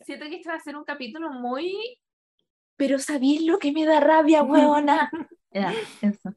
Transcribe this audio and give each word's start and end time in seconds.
siento 0.00 0.26
que 0.28 0.36
este 0.36 0.48
va 0.48 0.56
a 0.56 0.60
ser 0.60 0.76
un 0.76 0.84
capítulo 0.84 1.30
muy... 1.32 1.98
Pero 2.76 2.98
¿sabéis 2.98 3.42
lo 3.42 3.58
que 3.58 3.72
me 3.72 3.84
da 3.84 4.00
rabia, 4.00 4.42
huevona? 4.44 5.10
Eso. 6.00 6.32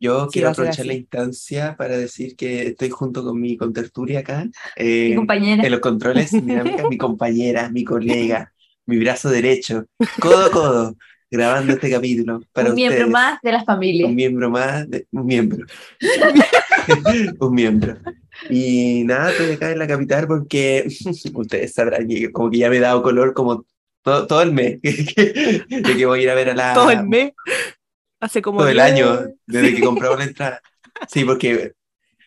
Yo 0.00 0.26
Sí, 0.26 0.28
quiero 0.32 0.50
aprovechar 0.50 0.86
la 0.86 0.94
instancia 0.94 1.74
para 1.76 1.96
decir 1.96 2.36
que 2.36 2.68
estoy 2.68 2.90
junto 2.90 3.24
con 3.24 3.40
mi 3.40 3.56
contertulia 3.56 4.20
acá. 4.20 4.44
Mi 4.44 4.52
eh, 4.76 5.14
compañera. 5.16 5.64
en 5.64 5.70
los 5.72 5.80
controles 5.80 6.30
dinámicas, 6.30 6.86
mi 6.88 6.96
compañera, 6.96 7.68
mi 7.70 7.82
colega, 7.82 8.52
mi 8.86 8.98
brazo 8.98 9.28
derecho, 9.28 9.86
codo 10.20 10.46
a 10.46 10.50
codo, 10.52 10.96
grabando 11.28 11.72
este 11.72 11.90
capítulo 11.90 12.40
para 12.52 12.68
un 12.70 12.76
miembro 12.76 12.98
ustedes. 12.98 13.12
más 13.12 13.40
de 13.42 13.52
la 13.52 13.64
familia. 13.64 14.06
Un 14.06 14.14
miembro 14.14 14.50
más, 14.50 14.88
de- 14.88 15.08
un 15.10 15.26
miembro. 15.26 15.66
un 17.40 17.54
miembro. 17.54 17.96
Y 18.50 19.04
nada, 19.04 19.30
estoy 19.30 19.52
acá 19.52 19.70
en 19.72 19.78
la 19.78 19.86
capital 19.86 20.26
porque 20.26 20.86
ustedes 21.34 21.74
sabrán 21.74 22.06
que 22.06 22.30
como 22.32 22.50
que 22.50 22.58
ya 22.58 22.70
me 22.70 22.76
he 22.76 22.80
dado 22.80 23.02
color 23.02 23.34
como 23.34 23.64
todo, 24.02 24.26
todo 24.26 24.42
el 24.42 24.52
mes, 24.52 24.80
de 24.82 25.64
que 25.96 26.06
voy 26.06 26.20
a 26.20 26.22
ir 26.22 26.30
a 26.30 26.34
ver 26.34 26.50
a 26.50 26.54
la... 26.54 26.74
Todo 26.74 26.90
el 26.90 27.06
mes. 27.06 27.32
Hace 28.20 28.42
como 28.42 28.60
todo 28.60 28.68
el 28.68 28.76
10 28.76 28.86
año, 28.86 29.20
desde 29.46 29.74
que 29.74 29.80
compramos 29.82 30.18
la 30.18 30.24
entrada. 30.24 30.60
Sí, 31.08 31.24
porque, 31.24 31.72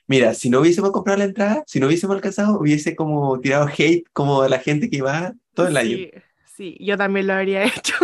mira, 0.07 0.33
si 0.33 0.49
no 0.49 0.61
hubiésemos 0.61 0.91
comprado 0.91 1.19
la 1.19 1.25
entrada, 1.25 1.63
si 1.67 1.79
no 1.79 1.87
hubiésemos 1.87 2.15
alcanzado, 2.15 2.59
hubiese 2.59 2.95
como 2.95 3.39
tirado 3.39 3.67
hate 3.67 4.05
como 4.13 4.41
a 4.41 4.49
la 4.49 4.59
gente 4.59 4.89
que 4.89 5.01
va 5.01 5.33
todo 5.53 5.67
el 5.67 5.77
año. 5.77 5.97
Sí, 5.97 6.11
sí, 6.55 6.77
yo 6.79 6.97
también 6.97 7.27
lo 7.27 7.33
habría 7.33 7.63
hecho. 7.65 7.95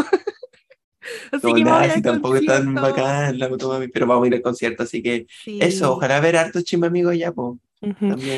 Así 1.32 1.42
Como 1.42 1.56
que 1.56 1.92
si 1.92 2.02
tampoco 2.02 2.36
es 2.36 2.46
tan 2.46 2.74
concierto. 2.76 2.82
bacán 2.82 3.40
la 3.40 3.50
pero 3.94 4.08
vamos 4.08 4.26
a 4.26 4.28
ir 4.28 4.34
al 4.36 4.42
concierto, 4.42 4.84
así 4.84 5.02
que 5.02 5.26
Sí. 5.44 5.60
eso, 5.62 5.94
ojalá 5.94 6.20
ver 6.20 6.36
hartos 6.38 6.64
chimba 6.64 6.88
amigos 6.88 7.18
ya, 7.18 7.32
po, 7.32 7.60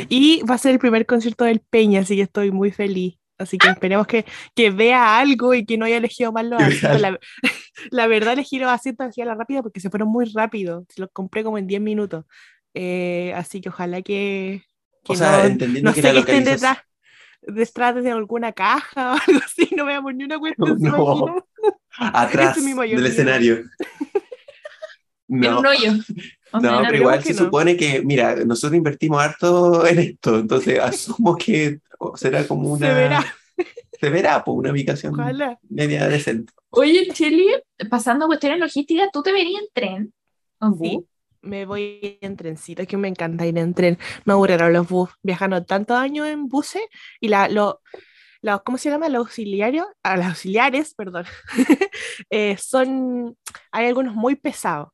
Y 0.10 0.42
va 0.44 0.56
a 0.56 0.58
ser 0.58 0.74
el 0.74 0.80
primer 0.80 1.06
concierto 1.06 1.46
del 1.46 1.62
Peña, 1.62 2.02
así 2.02 2.16
que 2.16 2.24
estoy 2.24 2.52
muy 2.52 2.72
feliz. 2.72 3.20
Así 3.38 3.58
que 3.58 3.70
esperemos 3.70 4.06
que, 4.06 4.26
que 4.54 4.70
vea 4.70 5.18
algo 5.18 5.54
y 5.54 5.66
que 5.66 5.78
no 5.78 5.86
haya 5.86 5.98
elegido 5.98 6.34
mal 6.34 6.50
los 6.50 6.62
asientos. 6.62 7.00
La, 7.00 7.20
la 7.92 8.08
verdad 8.08 8.34
elegí 8.34 8.60
los 8.60 8.70
asientos 8.70 9.08
así 9.08 9.22
a 9.22 9.26
la 9.26 9.36
rápida 9.36 9.64
porque 9.64 9.80
se 9.80 9.90
fueron 9.90 10.10
muy 10.10 10.26
rápido. 10.26 10.86
Se 10.90 11.00
los 11.00 11.10
compré 11.14 11.44
como 11.44 11.58
en 11.58 11.66
10 11.66 11.82
minutos. 11.82 12.26
Eh, 12.74 13.34
así 13.36 13.62
que 13.62 13.70
ojalá 13.70 14.02
que, 14.02 14.64
que 15.06 15.14
O 15.14 15.16
sea, 15.16 15.38
no, 15.40 15.44
entendiendo 15.46 15.90
no 15.90 15.96
que 15.96 16.02
sé 16.02 16.12
que 16.12 16.20
estén 16.20 16.44
detrás, 16.44 16.80
detrás 17.42 18.04
de 18.04 18.12
alguna 18.12 18.52
caja 18.52 19.14
o 19.14 19.18
algo 19.26 19.42
así. 19.46 19.70
No 19.76 19.86
veamos 19.86 20.14
ni 20.16 20.26
una 20.26 20.38
cuestión. 20.38 20.80
¿se 20.80 20.90
No. 20.90 21.46
atrás 21.98 22.58
es 22.58 22.64
mi 22.64 22.74
del 22.74 23.06
escenario. 23.06 23.64
En 25.30 25.40
No, 25.40 25.60
un 25.60 25.66
hoyo. 25.66 25.94
Sea, 26.52 26.60
no, 26.62 26.80
en 26.82 26.86
pero 26.88 26.98
igual 26.98 27.24
se 27.24 27.34
no. 27.34 27.40
supone 27.40 27.78
que, 27.78 28.02
mira, 28.02 28.36
nosotros 28.46 28.78
invertimos 28.78 29.22
harto 29.22 29.86
en 29.86 30.00
esto, 30.00 30.40
entonces 30.40 30.80
asumo 30.82 31.36
que 31.36 31.80
será 32.16 32.48
como 32.48 32.72
una... 32.74 32.88
Se 32.88 32.94
verá. 32.94 33.26
Se 34.00 34.10
verá, 34.10 34.44
pues, 34.44 34.58
una 34.58 34.72
ubicación 34.72 35.14
Ojalá. 35.14 35.60
media 35.70 36.08
decente. 36.08 36.54
Oye, 36.70 37.10
Cheli, 37.14 37.48
pasando 37.90 38.28
cuestiones 38.28 38.60
logísticas, 38.60 39.10
¿tú 39.12 39.22
te 39.22 39.34
verías 39.34 39.62
en 39.62 39.68
tren? 39.74 40.14
¿O 40.60 40.72
Sí, 40.82 40.96
bus? 40.96 41.06
me 41.42 41.66
voy 41.66 42.18
en 42.22 42.36
trencito, 42.38 42.82
es 42.82 42.88
que 42.88 42.96
me 42.98 43.10
encanta 43.10 43.46
ir 43.46 43.58
en 43.58 43.74
tren. 43.74 43.98
Me 44.26 44.34
aburrieron 44.34 44.72
los 44.72 44.88
bus, 44.88 45.10
viajando 45.22 45.66
tantos 45.66 45.98
años 45.98 46.28
en 46.28 46.48
buses 46.48 46.82
y 47.20 47.28
la, 47.28 47.50
lo, 47.50 47.82
los- 48.42 48.62
¿cómo 48.64 48.78
se 48.78 48.90
llama? 48.90 49.10
Los 49.10 49.20
auxiliarios, 49.28 49.86
ah, 50.04 50.16
los 50.16 50.28
auxiliares, 50.28 50.94
perdón, 50.96 51.26
eh, 52.30 52.56
son, 52.58 53.36
hay 53.72 53.88
algunos 53.88 54.16
muy 54.16 54.36
pesados, 54.36 54.90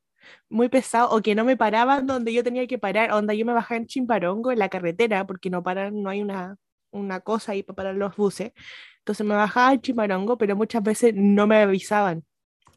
muy 0.49 0.69
pesados, 0.69 1.09
o 1.13 1.21
que 1.21 1.35
no 1.35 1.45
me 1.45 1.57
paraban 1.57 2.05
donde 2.07 2.33
yo 2.33 2.43
tenía 2.43 2.67
que 2.67 2.77
parar, 2.77 3.11
donde 3.11 3.38
yo 3.38 3.45
me 3.45 3.53
bajaba 3.53 3.77
en 3.77 3.88
Chimbarongo, 3.88 4.51
en 4.51 4.59
la 4.59 4.69
carretera, 4.69 5.25
porque 5.27 5.49
no 5.49 5.63
paran, 5.63 6.01
no 6.03 6.09
hay 6.09 6.21
una, 6.21 6.57
una 6.91 7.19
cosa 7.21 7.51
ahí 7.53 7.63
para 7.63 7.75
parar 7.75 7.95
los 7.95 8.15
buses. 8.15 8.51
Entonces 8.99 9.25
me 9.25 9.35
bajaba 9.35 9.73
en 9.73 9.81
Chimbarongo, 9.81 10.38
pero 10.38 10.55
muchas 10.55 10.83
veces 10.83 11.13
no 11.16 11.47
me 11.47 11.57
avisaban. 11.57 12.23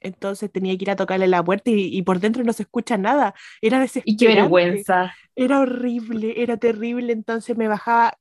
Entonces 0.01 0.53
tenía 0.53 0.77
que 0.79 0.85
ir 0.85 0.91
a 0.93 0.97
tocarle 0.97 1.29
la 1.29 1.45
puerta 1.45 1.71
y, 1.71 1.97
y 1.97 2.03
por 2.03 2.21
dentro 2.21 2.45
no 2.45 2.53
se 2.55 2.65
escucha 2.65 2.99
nada. 2.99 3.35
Era 3.63 3.81
Y 4.05 4.17
desesperante. 4.17 4.17
qué 4.17 4.27
vergüenza. 4.29 5.15
Era 5.37 5.61
horrible, 5.61 6.43
era 6.43 6.57
terrible. 6.59 7.13
Entonces 7.13 7.57
me 7.57 7.69
bajaba, 7.69 8.19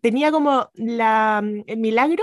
tenía 0.00 0.30
como 0.32 0.70
la, 0.74 1.42
el 1.66 1.78
milagro 1.78 2.22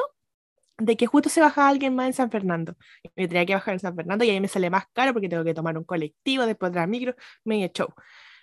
de 0.80 0.96
que 0.98 1.08
justo 1.08 1.30
se 1.30 1.42
bajaba 1.42 1.70
alguien 1.70 1.96
más 1.96 2.08
en 2.08 2.14
San 2.14 2.32
Fernando. 2.32 2.76
Me 3.16 3.28
tenía 3.28 3.46
que 3.46 3.54
bajar 3.54 3.74
en 3.76 3.80
San 3.80 3.96
Fernando 3.96 4.24
y 4.26 4.30
ahí 4.30 4.40
me 4.40 4.48
sale 4.48 4.70
más 4.70 4.86
caro 4.94 5.14
porque 5.14 5.30
tengo 5.30 5.44
que 5.44 5.54
tomar 5.54 5.78
un 5.78 5.84
colectivo, 5.84 6.46
después 6.46 6.70
otra 6.70 6.88
micro, 6.88 7.16
medio 7.44 7.68
show. 7.74 7.88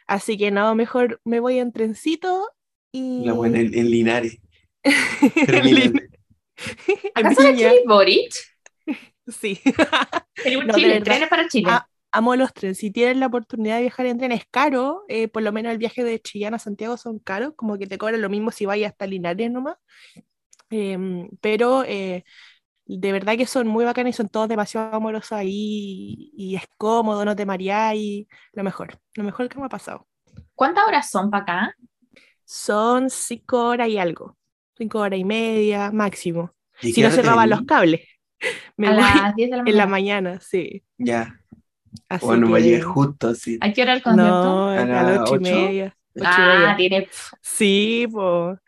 Así 0.06 0.36
que 0.36 0.50
no, 0.50 0.74
mejor 0.74 1.20
me 1.24 1.40
voy 1.40 1.58
en 1.58 1.72
trencito 1.72 2.48
y... 2.92 3.24
La 3.24 3.32
buena 3.32 3.60
en, 3.60 3.72
en 3.76 3.90
Linares. 3.90 4.38
en 4.84 5.46
Termina. 5.46 5.80
Lin- 5.80 6.08
en 6.88 7.10
¿Acaso 7.26 7.42
Viña. 7.42 7.70
Cheli 7.70 7.86
Boric? 7.86 8.34
Sí. 9.26 9.60
Un 10.58 10.66
No, 10.66 10.74
de 10.74 10.80
Chile, 10.80 11.00
trenes 11.00 11.28
para 11.28 11.48
Chile. 11.48 11.68
Ah, 11.70 11.86
amo 12.12 12.36
los 12.36 12.52
trenes. 12.52 12.78
Si 12.78 12.90
tienen 12.90 13.20
la 13.20 13.26
oportunidad 13.26 13.76
de 13.76 13.82
viajar 13.82 14.06
en 14.06 14.18
tren, 14.18 14.32
es 14.32 14.44
caro. 14.50 15.04
eh, 15.08 15.28
por 15.28 15.42
lo 15.42 15.52
menos 15.52 15.72
el 15.72 15.78
viaje 15.78 16.04
de 16.04 16.20
Chillán 16.20 16.54
a 16.54 16.58
Santiago 16.58 16.96
son 16.96 17.18
caros, 17.18 17.54
como 17.56 17.78
que 17.78 17.86
te 17.86 17.96
cobran 17.98 18.20
lo 18.20 18.28
mismo 18.28 18.50
si 18.50 18.66
vayas 18.66 18.92
hasta 18.92 19.06
Linares 19.06 19.50
nomás. 19.50 19.76
Em, 20.70 21.28
pero 21.40 21.84
eh, 21.84 22.24
de 22.86 23.12
verdad 23.12 23.36
que 23.36 23.46
son 23.46 23.66
muy 23.68 23.84
bacanas 23.84 24.10
y 24.14 24.16
son 24.16 24.28
todos 24.28 24.48
demasiado 24.48 24.94
amorosos 24.96 25.32
ahí. 25.32 26.30
Y, 26.36 26.56
es 26.56 26.64
cómodo, 26.78 27.24
no 27.24 27.36
te 27.36 27.46
mareas 27.46 27.94
y 27.96 28.28
lo 28.52 28.64
mejor. 28.64 28.98
Lo 29.14 29.24
mejor 29.24 29.48
que 29.48 29.58
me 29.58 29.66
ha 29.66 29.68
pasado. 29.68 30.08
¿Cuántas 30.54 30.86
horas 30.86 31.10
son 31.10 31.30
para 31.30 31.42
acá? 31.42 31.76
Son 32.44 33.10
cinco 33.10 33.68
horas 33.68 33.88
y 33.88 33.98
algo. 33.98 34.36
Cinco 34.76 34.98
horas 35.00 35.18
y 35.18 35.24
media 35.24 35.90
máximo. 35.92 36.52
¿Y 36.80 36.92
Si 36.92 37.02
no 37.02 37.08
venís? 37.10 37.50
los 37.50 37.62
cables. 37.62 38.02
Me 38.76 38.88
a 38.88 38.92
voy 38.92 39.02
las 39.02 39.34
10 39.36 39.50
de 39.50 39.56
la 39.56 39.62
en 39.64 39.76
la 39.76 39.86
mañana. 39.86 39.86
mañana, 39.86 40.40
sí. 40.40 40.84
Ya. 40.98 41.40
Así 42.08 42.26
Bueno, 42.26 42.46
a 42.54 42.58
que- 42.58 42.64
llegar 42.64 42.82
justo 42.82 43.28
así. 43.28 43.58
¿A 43.60 43.72
qué 43.72 43.82
hora 43.82 43.94
el 43.94 44.02
concierto? 44.02 44.48
No, 44.48 44.68
¿A 44.68 44.84
las 44.86 44.86
las 44.86 45.20
ocho 45.22 45.34
y 45.36 45.38
ocho? 45.38 45.40
media. 45.40 45.96
ocho 46.16 46.22
y 46.22 46.24
ah, 46.26 46.46
media. 46.46 46.76
tiene. 46.76 47.08
Sí, 47.42 48.06
pues. 48.12 48.58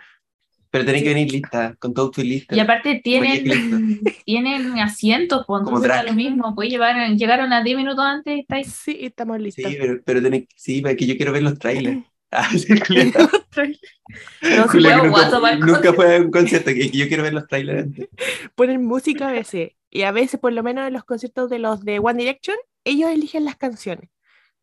Pero 0.76 0.87
tenés 0.87 1.03
que 1.03 1.09
venir 1.09 1.32
lista, 1.32 1.75
con 1.78 1.94
todo 1.94 2.10
tu 2.10 2.22
lista. 2.22 2.54
Y 2.54 2.60
aparte 2.60 3.00
tienen, 3.03 4.00
tienen 4.25 4.78
asientos, 4.78 5.44
pues 5.47 5.62
Como 5.62 5.78
entonces 5.78 6.03
drag. 6.03 6.06
lo 6.06 6.12
mismo. 6.12 6.54
Puedes 6.54 6.70
llevar, 6.70 7.10
llegaron 7.16 7.53
a 7.53 7.62
10 7.62 7.76
minutos 7.76 8.04
antes 8.04 8.37
y 8.37 8.41
estáis. 8.41 8.72
Sí, 8.72 8.98
estamos 9.00 9.41
listos. 9.41 9.70
Sí, 9.70 9.76
pero, 9.81 10.00
pero 10.04 10.22
tenés, 10.22 10.44
sí, 10.54 10.82
porque 10.82 11.06
yo 11.06 11.16
quiero 11.16 11.32
ver 11.32 11.42
los 11.42 11.59
trailers. 11.59 11.98
Ah, 12.32 12.50
sí. 12.50 12.66
No, 14.42 15.56
nunca, 15.59 15.92
fue 15.94 16.16
a 16.16 16.20
un 16.20 16.31
concierto, 16.31 16.70
que 16.75 16.91
que 16.91 16.98
yo 16.98 17.09
quiero 17.09 17.22
ver 17.22 17.32
los 17.32 17.47
trailers 17.47 17.84
antes. 17.84 18.09
Ponen 18.54 18.84
música 18.84 19.28
a 19.28 19.32
veces. 19.32 19.70
Y 19.91 20.03
a 20.03 20.10
veces, 20.10 20.41
por 20.41 20.53
lo 20.53 20.62
menos 20.62 20.86
en 20.86 20.92
los 20.92 21.04
conciertos 21.04 21.48
de 21.48 21.60
los 21.60 21.84
de 21.84 21.98
One 21.98 22.19
Direction, 22.19 22.56
ellos 22.84 23.10
eligen 23.10 23.44
las 23.44 23.56
canciones. 23.56 24.10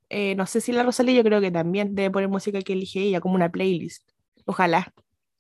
Eh, 0.10 0.36
no 0.36 0.46
sé 0.46 0.62
si 0.62 0.72
la 0.72 0.84
Rosalía, 0.84 1.16
yo 1.16 1.24
creo 1.24 1.42
que 1.42 1.50
también 1.50 1.96
debe 1.96 2.12
poner 2.12 2.30
música 2.30 2.62
que 2.62 2.74
elige 2.74 3.00
ella, 3.00 3.20
como 3.20 3.36
una 3.36 3.50
playlist. 3.50 4.04
Ojalá. 4.46 4.94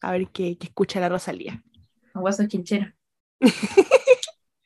A 0.03 0.11
ver 0.11 0.27
qué, 0.27 0.57
qué 0.57 0.67
escucha 0.67 0.99
la 0.99 1.07
Rosalía. 1.09 1.63
Guaso 2.13 2.45
chinchero. 2.47 2.91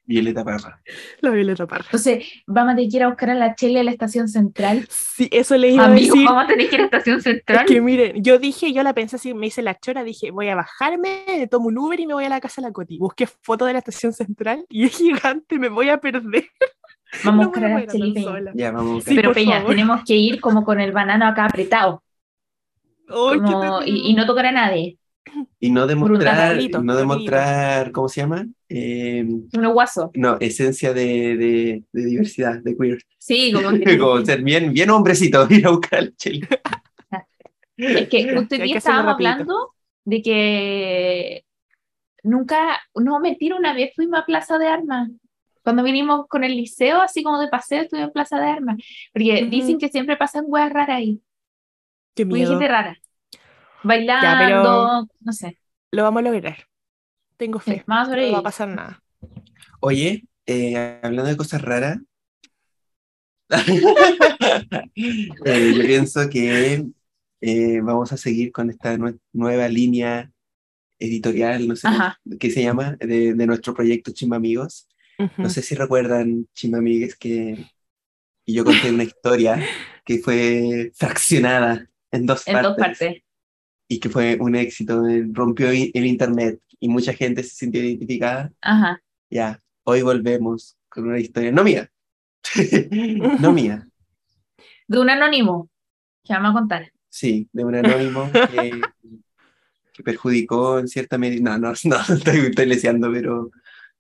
Violeta 0.06 0.44
Parra. 0.44 0.82
La 1.20 1.30
Violeta 1.32 1.68
Parra. 1.68 1.84
Entonces, 1.86 2.26
vamos 2.48 2.74
a 2.74 2.76
tener 2.78 2.90
que 2.90 2.98
ir 2.98 3.04
a 3.04 3.08
buscar 3.10 3.30
a 3.30 3.36
la 3.36 3.56
Chele 3.56 3.82
a 3.82 3.84
la 3.84 3.92
estación 3.92 4.30
central. 4.30 4.88
Sí, 4.90 5.28
eso 5.34 5.58
le 5.58 5.70
iba 5.72 5.84
a 5.84 5.88
Amigo, 5.88 6.14
decir. 6.14 6.26
vamos 6.26 6.46
a 6.46 6.48
tener 6.48 6.70
que 6.70 6.76
ir 6.76 6.82
a 6.82 6.84
la 6.84 6.88
estación 6.98 7.18
Es 7.18 7.24
central. 7.24 7.66
que 7.66 7.82
miren, 7.82 8.24
yo 8.24 8.40
dije, 8.40 8.72
yo 8.72 8.84
la 8.84 8.94
pensé 8.94 9.18
así, 9.18 9.34
me 9.34 9.48
hice 9.48 9.62
la 9.62 9.78
chora, 9.78 10.04
dije, 10.06 10.32
voy 10.32 10.48
a 10.48 10.56
bajarme, 10.56 11.48
tomo 11.52 11.68
un 11.68 11.78
Uber 11.78 12.00
y 12.00 12.08
me 12.08 12.14
voy 12.14 12.24
a 12.24 12.30
la 12.30 12.40
casa 12.40 12.62
de 12.62 12.70
la 12.70 12.74
Coti. 12.74 12.98
Busqué 12.98 13.28
foto 13.28 13.66
de 13.66 13.74
la 13.74 13.80
estación 13.80 14.14
central 14.14 14.66
y 14.70 14.86
es 14.86 14.98
gigante, 14.98 15.60
me 15.60 15.68
voy 15.70 15.90
a 15.90 16.00
perder. 16.00 16.46
Vamos 17.26 17.44
a 17.46 17.48
buscar 17.50 17.66
a 17.66 17.80
la 17.80 17.88
Chele 17.88 18.14
Peña. 18.14 18.52
Ya, 18.54 18.72
vamos 18.72 18.92
a 18.92 18.94
buscar. 18.96 19.10
Sí, 19.12 19.16
Pero 19.16 19.34
Peña, 19.34 19.56
favor. 19.60 19.70
tenemos 19.72 20.02
que 20.06 20.14
ir 20.16 20.40
como 20.42 20.64
con 20.66 20.80
el 20.80 20.92
banano 20.94 21.26
acá 21.26 21.46
apretado. 21.46 22.02
Como- 23.08 23.82
y, 23.86 24.10
y 24.10 24.14
no 24.14 24.26
tocar 24.26 24.46
a 24.48 24.52
nadie. 24.52 24.98
Y 25.60 25.72
no 25.72 25.88
demostrar, 25.88 26.58
no 26.84 26.96
demostrar, 26.96 27.92
¿cómo 27.92 28.08
se 28.10 28.22
llama? 28.22 28.46
Eh, 28.70 29.26
Uno 29.54 29.74
guaso. 29.74 30.12
no, 30.16 30.38
esencia 30.40 30.94
de, 30.94 31.38
de, 31.38 31.84
de 31.92 32.06
diversidad, 32.06 32.60
de 32.62 32.76
queer. 32.78 33.00
Sí, 33.18 33.52
como 33.52 33.72
que. 33.80 33.98
Como 33.98 34.24
ser 34.26 34.42
bien, 34.44 34.72
bien 34.74 34.90
hombrecito, 34.90 35.48
ir 35.50 35.66
a 35.66 35.72
buscar 35.72 36.00
al 36.00 36.16
chile. 36.16 36.48
Es 37.78 38.10
que 38.10 38.18
hoy 38.38 38.48
día 38.62 38.78
estábamos 38.78 39.16
hablando 39.16 39.74
de 40.06 40.22
que 40.22 41.46
nunca, 42.24 42.80
no, 42.96 43.20
mentira, 43.20 43.56
una 43.58 43.74
vez 43.74 43.92
fuimos 43.96 44.20
a 44.20 44.26
Plaza 44.26 44.58
de 44.58 44.68
Armas. 44.68 45.10
Cuando 45.64 45.84
vinimos 45.84 46.28
con 46.30 46.44
el 46.46 46.56
liceo, 46.56 47.02
así 47.02 47.24
como 47.24 47.40
de 47.40 47.50
paseo, 47.50 47.82
estuvimos 47.82 48.08
en 48.10 48.14
Plaza 48.14 48.40
de 48.40 48.48
Armas. 48.48 48.78
Porque 49.14 49.42
Ujú. 49.42 49.52
dicen 49.52 49.78
que 49.78 49.90
siempre 49.90 50.16
pasan 50.18 50.46
weas 50.48 50.72
raras 50.72 50.98
ahí. 50.98 51.22
Qué 52.16 52.26
Muy 52.26 52.40
miedo. 52.40 52.52
gente 52.52 52.68
rara. 52.68 52.98
Bailando, 53.88 55.08
no 55.20 55.32
sé. 55.34 55.60
Lo 55.92 56.04
vamos 56.04 56.20
a 56.22 56.24
lograr. 56.30 56.58
Tengo 57.38 57.60
fe. 57.60 57.84
Más 57.88 58.10
No 58.10 58.32
va 58.34 58.40
a 58.40 58.44
pasar 58.44 58.68
nada. 58.68 59.02
Oye, 59.80 60.26
eh, 60.46 61.00
hablando 61.04 61.30
de 61.30 61.38
cosas 61.38 61.62
raras, 61.62 62.00
eh, 64.96 65.74
yo 65.76 65.82
pienso 65.86 66.30
que 66.30 66.86
eh, 67.42 67.80
vamos 67.82 68.12
a 68.12 68.18
seguir 68.18 68.52
con 68.52 68.70
esta 68.70 68.96
nue- 68.98 69.20
nueva 69.34 69.68
línea 69.68 70.32
editorial, 71.00 71.68
no 71.68 71.76
sé, 71.76 71.88
Ajá. 71.88 72.20
¿qué 72.40 72.50
se 72.52 72.64
llama? 72.64 72.96
De, 73.00 73.34
de 73.34 73.48
nuestro 73.48 73.74
proyecto 73.74 74.12
Chimba 74.12 74.38
Amigos. 74.38 74.88
No 75.38 75.50
sé 75.50 75.62
si 75.64 75.74
recuerdan, 75.76 76.48
Chimba 76.54 76.78
Amigues, 76.80 77.16
que 77.16 77.66
y 78.46 78.54
yo 78.54 78.64
conté 78.64 78.92
una 78.92 79.04
historia 79.04 79.60
que 80.06 80.20
fue 80.20 80.92
fraccionada 80.96 81.88
en 82.12 82.26
dos 82.26 82.48
En 82.48 82.54
partes. 82.54 82.70
dos 82.70 82.78
partes. 82.78 83.24
Y 83.88 84.00
que 84.00 84.10
fue 84.10 84.38
un 84.40 84.56
éxito, 84.56 85.04
rompió 85.32 85.70
el 85.70 86.06
internet 86.06 86.60
y 86.80 86.90
mucha 86.90 87.14
gente 87.14 87.44
se 87.44 87.56
sintió 87.56 87.82
identificada. 87.82 88.52
Ajá. 88.62 89.02
Ya, 89.30 89.62
hoy 89.84 90.02
volvemos 90.02 90.78
con 90.90 91.08
una 91.08 91.20
historia, 91.20 91.52
no 91.52 91.64
mía, 91.64 91.90
no 93.40 93.52
mía, 93.52 93.88
De 94.88 95.00
un 95.00 95.10
anónimo 95.10 95.70
que 96.24 96.34
vamos 96.34 96.52
a 96.52 96.54
contar. 96.54 96.92
sí, 97.10 97.50
de 97.52 97.66
un 97.66 97.76
anónimo 97.76 98.30
que, 98.32 98.82
que 99.94 100.04
perjudicó 100.04 100.80
en 100.80 100.88
cierta 100.88 101.18
medida. 101.18 101.58
No, 101.58 101.58
no, 101.58 101.74
no, 101.84 102.16
estoy, 102.16 102.38
estoy 102.40 102.66
leseando, 102.66 103.12
pero. 103.12 103.52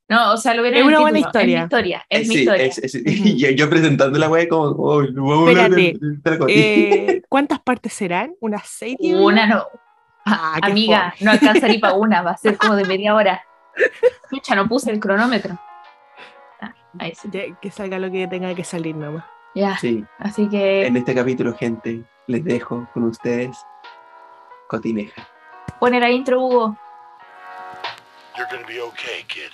No, 0.10 0.34
o 0.34 0.38
sea, 0.38 0.54
lo 0.54 0.62
vieron 0.62 0.80
Es 0.80 0.86
una 0.86 1.00
buena 1.02 1.20
historia. 1.20 1.58
Es 1.58 1.60
mi 1.60 1.64
historia. 1.64 2.06
Es 2.10 2.20
eh, 2.20 2.30
mi 2.30 2.34
sí, 2.36 2.40
historia. 2.42 2.66
es- 2.66 2.78
es- 2.78 2.96
y 2.96 3.38
yo, 3.38 3.50
yo 3.52 3.70
presentando 3.70 4.18
la 4.18 4.30
wea 4.30 4.48
como, 4.48 4.64
oh, 4.78 5.04
vamos 5.14 5.50
a 5.50 5.52
Espérate. 5.68 5.98
Eh, 6.48 7.22
¿Cuántas 7.28 7.60
partes 7.60 7.92
serán? 7.94 8.34
¿Unas 8.40 8.68
seis? 8.68 8.96
Una 9.02 9.46
no. 9.48 9.66
Ah, 10.26 10.60
Amiga, 10.62 11.14
no 11.22 11.32
alcanza 11.32 11.68
ni 11.68 11.78
para 11.78 11.94
una, 11.96 12.22
va 12.22 12.32
a 12.32 12.38
ser 12.38 12.58
como 12.58 12.76
de 12.76 12.86
media 12.88 13.16
hora. 13.16 13.44
Pucha, 14.30 14.56
no 14.56 14.68
puse 14.68 14.92
el 14.92 15.00
cronómetro. 15.00 15.58
Ah, 16.62 16.74
ahí 17.00 17.14
sí. 17.16 17.28
Ya, 17.32 17.42
que 17.62 17.70
salga 17.72 18.00
lo 18.00 18.10
que 18.12 18.28
tenga 18.28 18.54
que 18.56 18.64
salir 18.64 18.96
nomás. 18.96 19.24
Ya, 19.56 19.78
Sí, 19.78 20.06
así 20.20 20.48
que 20.50 20.86
en 20.86 20.98
este 20.98 21.16
capítulo, 21.16 21.54
gente, 21.56 22.04
les 22.28 22.44
dejo 22.44 22.88
con 22.94 23.04
ustedes 23.06 23.58
Cotineja. 24.68 25.28
pone 25.80 26.00
la 26.00 26.10
intro, 26.12 26.42
Hugo. 26.42 26.78
You're 28.38 28.50
gonna 28.52 28.68
be 28.68 28.80
okay, 28.82 29.24
kid. 29.28 29.50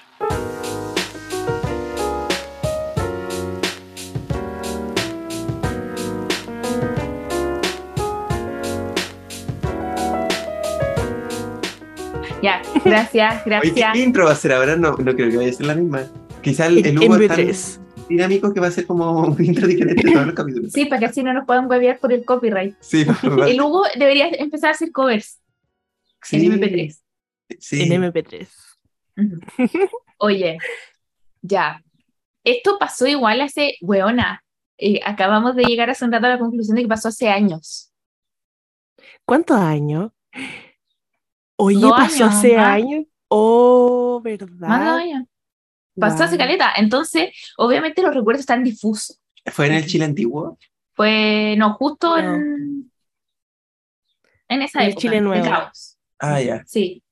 Ya, 12.41 12.61
gracias, 12.83 13.35
Oye, 13.45 13.71
¿qué 13.73 13.79
gracias. 13.79 13.95
intro 13.95 14.25
va 14.25 14.31
a 14.31 14.35
ser 14.35 14.51
ahora? 14.51 14.75
No, 14.75 14.91
no 14.97 15.15
creo 15.15 15.29
que 15.29 15.37
vaya 15.37 15.49
a 15.49 15.53
ser 15.53 15.65
la 15.65 15.75
misma. 15.75 16.11
Quizá 16.41 16.65
el, 16.67 16.85
el 16.85 16.99
Hugo 16.99 17.15
es 17.15 17.27
tan 17.29 17.39
MP3. 17.39 17.79
dinámico 18.09 18.53
que 18.53 18.59
va 18.59 18.67
a 18.67 18.71
ser 18.71 18.85
como 18.85 19.27
un 19.27 19.45
intro 19.45 19.65
diferente 19.65 20.05
en 20.05 20.13
todos 20.13 20.25
los 20.25 20.35
capítulos. 20.35 20.71
Sí, 20.73 20.85
para 20.85 20.99
que 20.99 21.05
así 21.05 21.23
no 21.23 21.31
nos 21.33 21.45
puedan 21.45 21.69
huevear 21.69 21.99
por 21.99 22.11
el 22.11 22.25
copyright. 22.25 22.75
Sí, 22.81 23.05
El 23.47 23.61
Hugo 23.61 23.83
debería 23.97 24.27
empezar 24.27 24.69
a 24.69 24.73
hacer 24.73 24.91
covers 24.91 25.39
sí, 26.21 26.45
en 26.45 26.59
MP3. 26.59 26.99
Sí. 27.59 27.81
En 27.83 28.03
MP3. 28.03 28.47
Ujú. 29.15 29.39
Oye, 30.17 30.57
ya. 31.41 31.81
Esto 32.43 32.77
pasó 32.79 33.07
igual 33.07 33.41
hace, 33.41 33.77
weona. 33.81 34.43
eh, 34.77 34.99
acabamos 35.05 35.55
de 35.55 35.63
llegar 35.63 35.89
hace 35.89 36.03
un 36.05 36.11
rato 36.11 36.25
a 36.25 36.29
la 36.29 36.39
conclusión 36.39 36.75
de 36.75 36.81
que 36.83 36.87
pasó 36.87 37.07
hace 37.09 37.29
años. 37.29 37.91
¿Cuántos 39.25 39.57
años? 39.57 40.11
Oye, 41.55 41.79
Dos 41.79 41.91
pasó 41.91 42.25
años, 42.25 42.35
hace 42.35 42.57
más. 42.57 42.67
años. 42.67 43.05
Oh, 43.29 44.21
Más 44.23 44.37
de 44.37 44.45
¿verdad? 44.45 44.85
dos 44.91 45.01
años. 45.01 45.23
Pasó 45.99 46.23
hace 46.23 46.37
caleta. 46.37 46.73
Entonces, 46.75 47.29
obviamente 47.57 48.01
los 48.01 48.13
recuerdos 48.13 48.41
están 48.41 48.63
difusos. 48.63 49.21
¿Fue 49.45 49.67
en 49.67 49.73
el 49.73 49.85
Chile 49.85 50.05
antiguo? 50.05 50.57
Fue, 50.93 51.55
no, 51.57 51.73
justo 51.75 52.19
No. 52.21 52.33
en, 52.35 52.91
en 54.49 54.61
esa 54.61 54.79
En 54.79 54.85
el 54.85 54.91
época. 54.91 55.01
Chile 55.01 55.15
de 55.15 55.21
nuevo. 55.21 55.45
caos. 55.45 55.97
Ah, 56.19 56.41
ya. 56.41 56.63
Sí. 56.65 57.03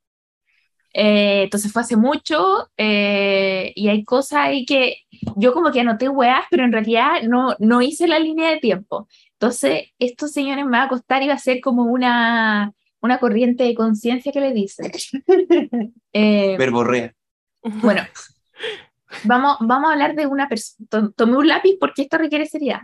Eh, 0.94 1.44
entonces 1.44 1.72
fue 1.72 1.82
hace 1.82 1.96
mucho 1.96 2.70
eh, 2.78 3.72
y 3.76 3.88
hay 3.88 4.04
cosas 4.04 4.40
ahí 4.40 4.66
que 4.66 4.98
yo 5.38 5.54
como 5.54 5.72
que 5.72 5.80
anoté 5.80 6.10
weas, 6.10 6.44
pero 6.50 6.66
en 6.66 6.72
realidad 6.72 7.22
no, 7.24 7.56
no 7.60 7.82
hice 7.82 8.08
la 8.08 8.20
línea 8.20 8.50
de 8.50 8.58
tiempo. 8.58 9.08
Entonces, 9.34 9.90
estos 10.00 10.32
señores 10.32 10.66
me 10.66 10.78
va 10.78 10.84
a 10.84 10.90
costar 10.90 11.24
y 11.24 11.28
va 11.28 11.36
a 11.36 11.40
ser 11.40 11.62
como 11.62 11.84
una, 11.84 12.74
una 13.02 13.20
corriente 13.20 13.64
de 13.64 13.76
conciencia 13.76 14.32
que 14.32 14.42
le 14.42 14.54
dicen. 14.54 14.92
Eh, 16.14 16.58
Verborrea. 16.58 17.16
bueno, 17.62 18.02
vamos, 19.24 19.56
vamos 19.62 19.90
a 19.90 19.94
hablar 19.94 20.14
de 20.14 20.28
una 20.28 20.50
persona. 20.50 21.14
Tomé 21.16 21.38
un 21.38 21.48
lápiz 21.48 21.78
porque 21.80 22.02
esto 22.02 22.18
requiere 22.18 22.46
seriedad. 22.46 22.82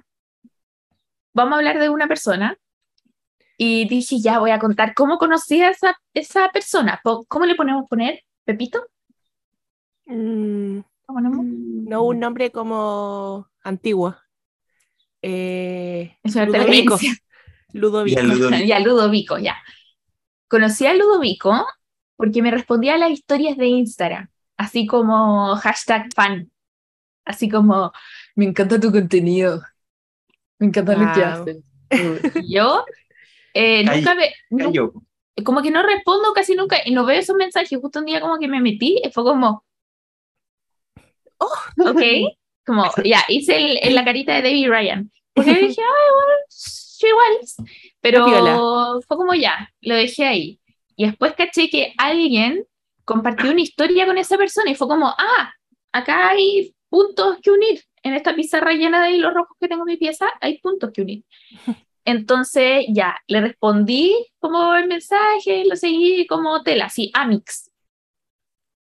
Vamos 1.34 1.54
a 1.54 1.58
hablar 1.58 1.78
de 1.78 1.90
una 1.90 2.08
persona. 2.08 2.58
Y 3.58 3.88
dije, 3.88 4.20
ya 4.20 4.40
voy 4.40 4.52
a 4.52 4.60
contar 4.60 4.94
cómo 4.94 5.18
conocí 5.18 5.62
a 5.62 5.70
esa, 5.70 6.00
esa 6.14 6.50
persona. 6.50 7.02
¿Cómo 7.04 7.46
le 7.46 7.56
ponemos 7.56 7.90
poner? 7.90 8.22
¿Pepito? 8.46 8.86
Mm, 10.06 10.80
¿Cómo 11.06 11.20
ponemos? 11.20 11.46
no, 11.46 12.04
un 12.04 12.20
nombre 12.20 12.52
como 12.52 13.50
antiguo. 13.64 14.16
Eh, 15.22 16.18
Es 16.24 16.36
una 16.36 16.46
Ludovico. 16.46 17.00
Ludovico. 17.74 18.20
Y 18.20 18.24
al 18.24 18.30
Ludovico. 18.30 18.58
ya, 18.66 18.80
Ludovico, 18.80 19.38
ya. 19.40 19.56
Conocí 20.48 20.86
a 20.86 20.94
Ludovico 20.94 21.66
porque 22.16 22.42
me 22.42 22.52
respondía 22.52 22.96
a 22.96 22.98
las 22.98 23.12
historias 23.12 23.58
de 23.58 23.68
Instagram, 23.68 24.30
así 24.58 24.86
como 24.88 25.56
hashtag 25.56 26.08
fan, 26.16 26.52
así 27.26 27.48
como, 27.48 27.92
me 28.36 28.46
encanta 28.46 28.80
tu 28.80 28.92
contenido, 28.92 29.62
me 30.58 30.68
encanta 30.68 30.96
lo 30.96 31.14
que 31.14 31.24
haces. 31.24 31.58
Y 32.44 32.56
yo 32.56 32.84
eh, 33.60 33.84
nunca 33.84 34.14
ve, 34.14 34.34
como 35.44 35.64
que 35.64 35.72
no 35.72 35.82
respondo 35.82 36.32
casi 36.34 36.54
nunca 36.54 36.78
y 36.86 36.92
no 36.92 37.06
veo 37.06 37.20
esos 37.20 37.36
mensajes. 37.36 37.80
Justo 37.80 38.00
un 38.00 38.06
día 38.06 38.22
como 38.22 38.38
que 38.38 38.48
me 38.48 38.62
metí 38.62 39.02
y 39.04 39.12
fue 39.12 39.24
como, 39.24 39.64
oh, 41.40 41.90
ok, 41.90 42.02
como 42.66 42.86
ya, 43.04 43.24
hice 43.28 43.56
el, 43.56 43.80
en 43.82 43.96
la 43.96 44.06
carita 44.06 44.36
de 44.36 44.44
David 44.44 44.70
Ryan. 44.70 45.12
Porque 45.34 45.54
dije, 45.54 45.82
ay, 45.82 46.08
bueno, 46.14 46.34
yo 47.00 47.08
igual. 47.08 47.40
Pero 48.02 49.02
fue 49.08 49.18
como 49.18 49.34
ya, 49.34 49.72
lo 49.82 49.96
dejé 49.96 50.26
ahí. 50.26 50.60
Y 50.96 51.06
después 51.06 51.34
caché 51.34 51.70
que 51.70 51.94
alguien 51.98 52.66
compartió 53.06 53.50
una 53.50 53.62
historia 53.62 54.06
con 54.06 54.18
esa 54.18 54.38
persona 54.38 54.70
y 54.70 54.76
fue 54.76 54.88
como, 54.88 55.08
ah, 55.08 55.52
acá 55.92 56.30
hay 56.30 56.76
puntos 56.90 57.38
que 57.42 57.52
unir. 57.52 57.82
En 58.04 58.14
esta 58.14 58.36
pizarra 58.36 58.74
llena 58.74 59.04
de 59.04 59.12
hilos 59.12 59.34
rojos 59.34 59.58
que 59.60 59.68
tengo 59.68 59.84
en 59.84 59.94
mi 59.94 59.98
pieza, 59.98 60.28
hay 60.42 60.60
puntos 60.60 60.92
que 60.94 61.02
unir. 61.02 61.24
Entonces, 62.08 62.86
ya, 62.88 63.18
le 63.28 63.42
respondí 63.42 64.16
como 64.40 64.74
el 64.76 64.88
mensaje, 64.88 65.66
lo 65.70 65.76
seguí 65.76 66.26
como 66.26 66.64
tela, 66.64 66.86
así, 66.86 67.12
Amix. 67.14 67.70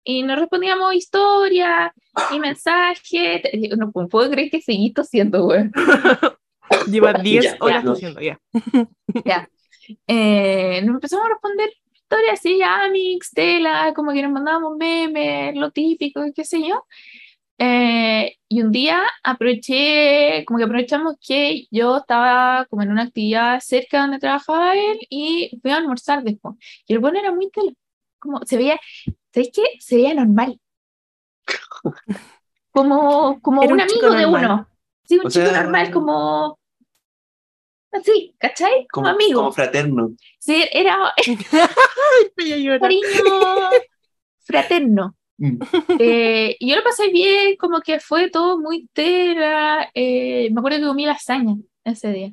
Y 0.04 0.22
nos 0.24 0.38
respondíamos 0.38 0.94
historia 0.94 1.94
y 2.30 2.38
mensaje. 2.38 3.42
No 3.78 3.90
puedo 3.90 4.30
creer 4.30 4.50
que 4.50 4.60
seguí 4.60 4.92
tosiendo, 4.92 5.44
güey. 5.44 5.70
Lleva 6.86 7.14
10 7.14 7.44
Ya, 7.44 7.56
horas 7.60 7.84
ya. 7.84 7.92
haciendo 7.92 8.20
ya. 8.20 8.38
Ya. 9.24 9.48
Eh, 10.06 10.82
nos 10.82 10.96
empezamos 10.96 11.24
a 11.24 11.28
responder 11.30 11.70
historias 11.94 12.40
así, 12.40 12.60
Amix, 12.62 13.30
tela, 13.30 13.94
como 13.96 14.12
que 14.12 14.20
nos 14.22 14.32
mandábamos 14.32 14.76
memes, 14.76 15.56
lo 15.56 15.70
típico, 15.70 16.20
qué 16.34 16.44
sé 16.44 16.60
yo. 16.60 16.84
Eh, 17.58 18.36
y 18.48 18.62
un 18.62 18.72
día 18.72 19.02
aproveché, 19.22 20.44
como 20.46 20.58
que 20.58 20.64
aprovechamos 20.64 21.14
que 21.20 21.66
yo 21.70 21.98
estaba 21.98 22.66
como 22.68 22.82
en 22.82 22.90
una 22.90 23.02
actividad 23.04 23.60
cerca 23.60 24.00
donde 24.00 24.18
trabajaba 24.18 24.74
él 24.76 24.98
y 25.08 25.58
fui 25.62 25.70
a 25.70 25.76
almorzar 25.76 26.22
después. 26.24 26.56
Y 26.86 26.94
el 26.94 26.98
bueno 26.98 27.18
era 27.20 27.32
muy 27.32 27.50
tela, 27.50 27.72
como 28.18 28.40
se 28.44 28.56
veía, 28.56 28.78
¿sabéis 29.32 29.50
qué? 29.54 29.62
Se 29.80 29.96
veía 29.96 30.14
normal. 30.14 30.58
Como, 32.72 33.40
como 33.40 33.62
un 33.62 33.80
amigo 33.80 34.10
de 34.10 34.26
uno. 34.26 34.68
Sí, 35.04 35.18
un 35.18 35.26
O 35.26 35.30
chico 35.30 35.46
sea- 35.46 35.62
normal, 35.62 35.92
como 35.92 36.58
así, 37.92 38.34
¿cachai? 38.38 38.86
Como, 38.90 39.04
Como, 39.04 39.08
amigo. 39.14 39.40
como 39.42 39.52
fraterno. 39.52 40.10
Sí, 40.40 40.64
era 40.72 41.12
cariño 42.80 43.04
fraterno. 44.40 45.14
Mm. 45.38 45.64
Eh, 45.98 46.56
y 46.58 46.70
yo 46.70 46.76
lo 46.76 46.82
pasé 46.84 47.08
bien, 47.10 47.56
como 47.56 47.80
que 47.80 48.00
fue 48.00 48.30
todo 48.30 48.58
muy 48.60 48.88
tela. 48.92 49.90
eh, 49.94 50.50
me 50.52 50.58
acuerdo 50.60 50.78
que 50.80 50.86
comí 50.86 51.06
lasaña 51.06 51.56
ese 51.84 52.12
día. 52.12 52.32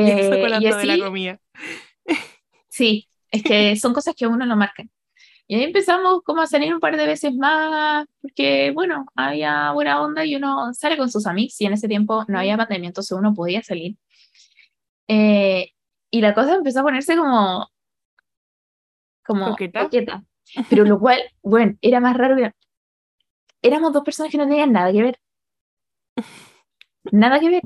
Y 0.00 0.12
Eh, 0.12 0.48
la 0.48 0.60
y 0.60 0.66
de 0.78 0.86
la 0.86 0.98
así, 0.98 0.98
comida. 0.98 1.40
sí, 2.68 3.08
es 3.30 3.42
que 3.44 3.76
son 3.76 3.92
cosas 3.94 4.14
que 4.16 4.24
a 4.24 4.28
uno 4.28 4.46
lo 4.46 4.56
marcan. 4.56 4.90
Y 5.48 5.56
ahí 5.56 5.64
empezamos 5.64 6.22
como 6.24 6.42
a 6.42 6.46
salir 6.48 6.74
un 6.74 6.80
par 6.80 6.96
de 6.96 7.06
veces 7.06 7.34
más, 7.34 8.06
porque 8.22 8.72
bueno, 8.72 9.06
había 9.16 9.72
buena 9.72 10.02
onda 10.02 10.24
y 10.24 10.36
uno 10.36 10.74
sale 10.74 10.96
con 10.98 11.10
sus 11.10 11.26
amigos 11.26 11.60
y 11.60 11.66
en 11.66 11.74
ese 11.74 11.88
tiempo 11.88 12.24
no 12.28 12.38
había 12.40 12.56
pandemia, 12.58 12.88
entonces 12.88 13.18
uno 13.18 13.34
podía 13.34 13.62
salir. 13.62 13.96
Eh, 15.08 15.70
y 16.10 16.20
la 16.20 16.34
cosa 16.34 16.54
empezó 16.56 16.80
a 16.80 16.82
ponerse 16.84 17.16
como, 17.16 17.68
como 19.22 19.46
¿Coqueta? 19.50 19.80
coqueta. 19.84 20.24
Pero 20.70 20.84
lo 20.84 20.98
cual, 20.98 21.20
bueno, 21.42 21.76
era 21.82 22.00
más 22.00 22.16
raro. 22.16 22.36
que- 22.36 22.52
Éramos 23.62 23.92
dos 23.92 24.04
personas 24.04 24.30
que 24.30 24.38
no 24.38 24.46
tenían 24.46 24.72
nada 24.72 24.92
que 24.92 25.02
ver. 25.02 25.18
Nada 27.12 27.40
que 27.40 27.48
ver. 27.50 27.62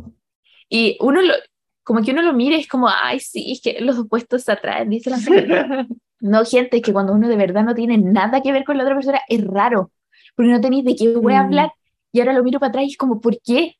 Y 0.68 0.96
uno 1.00 1.22
lo, 1.22 1.34
como 1.82 2.02
que 2.02 2.12
uno 2.12 2.22
lo 2.22 2.32
mira 2.32 2.56
y 2.56 2.60
es 2.60 2.68
como, 2.68 2.88
ay, 2.88 3.20
sí, 3.20 3.52
es 3.52 3.60
que 3.62 3.80
los 3.80 3.98
opuestos 3.98 4.42
se 4.44 4.52
atraen, 4.52 4.90
dice 4.90 5.10
la 5.10 5.18
gente. 5.18 5.48
No, 6.20 6.44
gente, 6.44 6.78
es 6.78 6.82
que 6.82 6.92
cuando 6.92 7.12
uno 7.12 7.28
de 7.28 7.36
verdad 7.36 7.62
no 7.62 7.76
tiene 7.76 7.96
nada 7.96 8.42
que 8.42 8.50
ver 8.50 8.64
con 8.64 8.76
la 8.76 8.82
otra 8.82 8.96
persona, 8.96 9.20
es 9.28 9.44
raro. 9.46 9.92
Porque 10.34 10.50
no 10.50 10.60
tenéis 10.60 10.84
de 10.84 10.96
qué 10.96 11.14
voy 11.14 11.34
a 11.34 11.42
Mm. 11.44 11.46
hablar. 11.46 11.72
Y 12.10 12.18
ahora 12.18 12.32
lo 12.32 12.42
miro 12.42 12.58
para 12.58 12.70
atrás 12.70 12.84
y 12.86 12.88
es 12.88 12.96
como, 12.96 13.20
¿por 13.20 13.38
qué? 13.40 13.76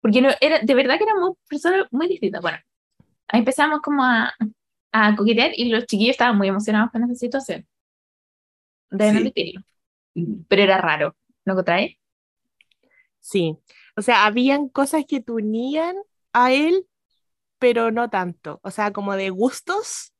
Porque 0.00 0.22
no, 0.22 0.30
era, 0.40 0.60
de 0.60 0.74
verdad 0.74 0.96
que 0.96 1.04
éramos 1.04 1.36
personas 1.46 1.86
muy 1.90 2.08
distintas. 2.08 2.40
Bueno, 2.40 2.56
ahí 3.28 3.40
empezamos 3.40 3.80
como 3.82 4.02
a, 4.04 4.32
a 4.92 5.14
coquetear 5.16 5.52
y 5.56 5.68
los 5.70 5.86
chiquillos 5.86 6.12
estaban 6.12 6.36
muy 6.38 6.48
emocionados 6.48 6.90
con 6.90 7.04
esa 7.04 7.14
situación. 7.14 7.66
Deben 8.90 9.12
Sí. 9.14 9.18
admitirlo. 9.20 9.62
Pero 10.48 10.62
era 10.62 10.78
raro, 10.80 11.16
¿no 11.44 11.54
contrae? 11.54 11.98
Sí. 13.20 13.56
O 13.96 14.02
sea, 14.02 14.26
habían 14.26 14.68
cosas 14.68 15.04
que 15.06 15.20
te 15.20 15.32
unían 15.32 15.96
a 16.32 16.52
él, 16.52 16.86
pero 17.58 17.90
no 17.90 18.08
tanto. 18.10 18.60
O 18.62 18.70
sea, 18.70 18.92
como 18.92 19.14
de 19.16 19.30
gustos, 19.30 20.12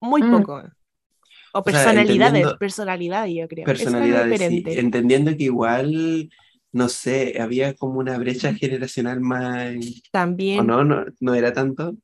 muy 0.00 0.22
Mm. 0.22 0.30
poco. 0.32 0.54
O 1.52 1.62
sea, 1.62 1.62
personalidades, 1.62 2.54
personalidades, 2.58 3.34
yo 3.34 3.48
creo. 3.48 3.64
Personalidades, 3.64 4.40
sí. 4.40 4.62
Entendiendo 4.66 5.36
que 5.36 5.44
igual, 5.44 6.28
no 6.72 6.88
sé, 6.88 7.40
había 7.40 7.74
como 7.74 7.98
una 7.98 8.18
brecha 8.18 8.54
generacional 8.54 9.20
más... 9.20 9.76
¿O 9.76 10.10
También, 10.12 10.66
no? 10.66 10.84
No, 10.84 11.04
no 11.20 11.34
era 11.34 11.52
tanto. 11.52 11.96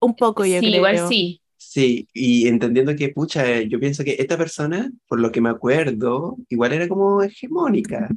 un 0.00 0.14
poco, 0.14 0.44
yo 0.44 0.60
sí, 0.60 0.66
creo. 0.66 0.76
igual 0.76 1.08
sí. 1.08 1.42
Sí, 1.70 2.08
y 2.14 2.48
entendiendo 2.48 2.96
que, 2.96 3.10
pucha, 3.10 3.60
yo 3.60 3.78
pienso 3.78 4.02
que 4.02 4.16
esta 4.18 4.38
persona, 4.38 4.90
por 5.06 5.20
lo 5.20 5.30
que 5.30 5.42
me 5.42 5.50
acuerdo, 5.50 6.38
igual 6.48 6.72
era 6.72 6.88
como 6.88 7.22
hegemónica, 7.22 8.08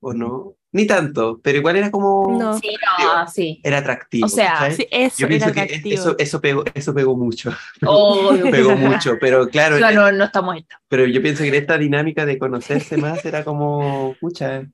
¿o 0.00 0.14
no? 0.14 0.54
Ni 0.72 0.86
tanto, 0.86 1.38
pero 1.42 1.58
igual 1.58 1.76
era 1.76 1.90
como... 1.90 2.34
No. 2.38 2.58
Sí, 2.58 2.74
no, 3.02 3.26
sí. 3.28 3.60
Era 3.62 3.78
atractivo, 3.78 4.24
O 4.24 4.28
sea. 4.30 4.70
Sí, 4.72 4.86
eso 4.90 5.16
Yo 5.18 5.28
pienso 5.28 5.50
era 5.50 5.66
que 5.66 5.82
eso, 5.84 6.16
eso, 6.18 6.40
pegó, 6.40 6.64
eso 6.72 6.94
pegó 6.94 7.14
mucho, 7.14 7.52
Obvio. 7.86 8.50
pegó 8.50 8.74
mucho, 8.74 9.18
pero 9.20 9.48
claro, 9.48 9.78
No, 9.78 9.92
no, 9.92 10.10
no 10.10 10.24
estamos 10.24 10.56
esto. 10.56 10.74
pero 10.88 11.04
yo 11.06 11.20
pienso 11.20 11.42
que 11.44 11.54
esta 11.58 11.76
dinámica 11.76 12.24
de 12.24 12.38
conocerse 12.38 12.96
más 12.96 13.22
era 13.26 13.44
como, 13.44 14.16
pucha, 14.18 14.66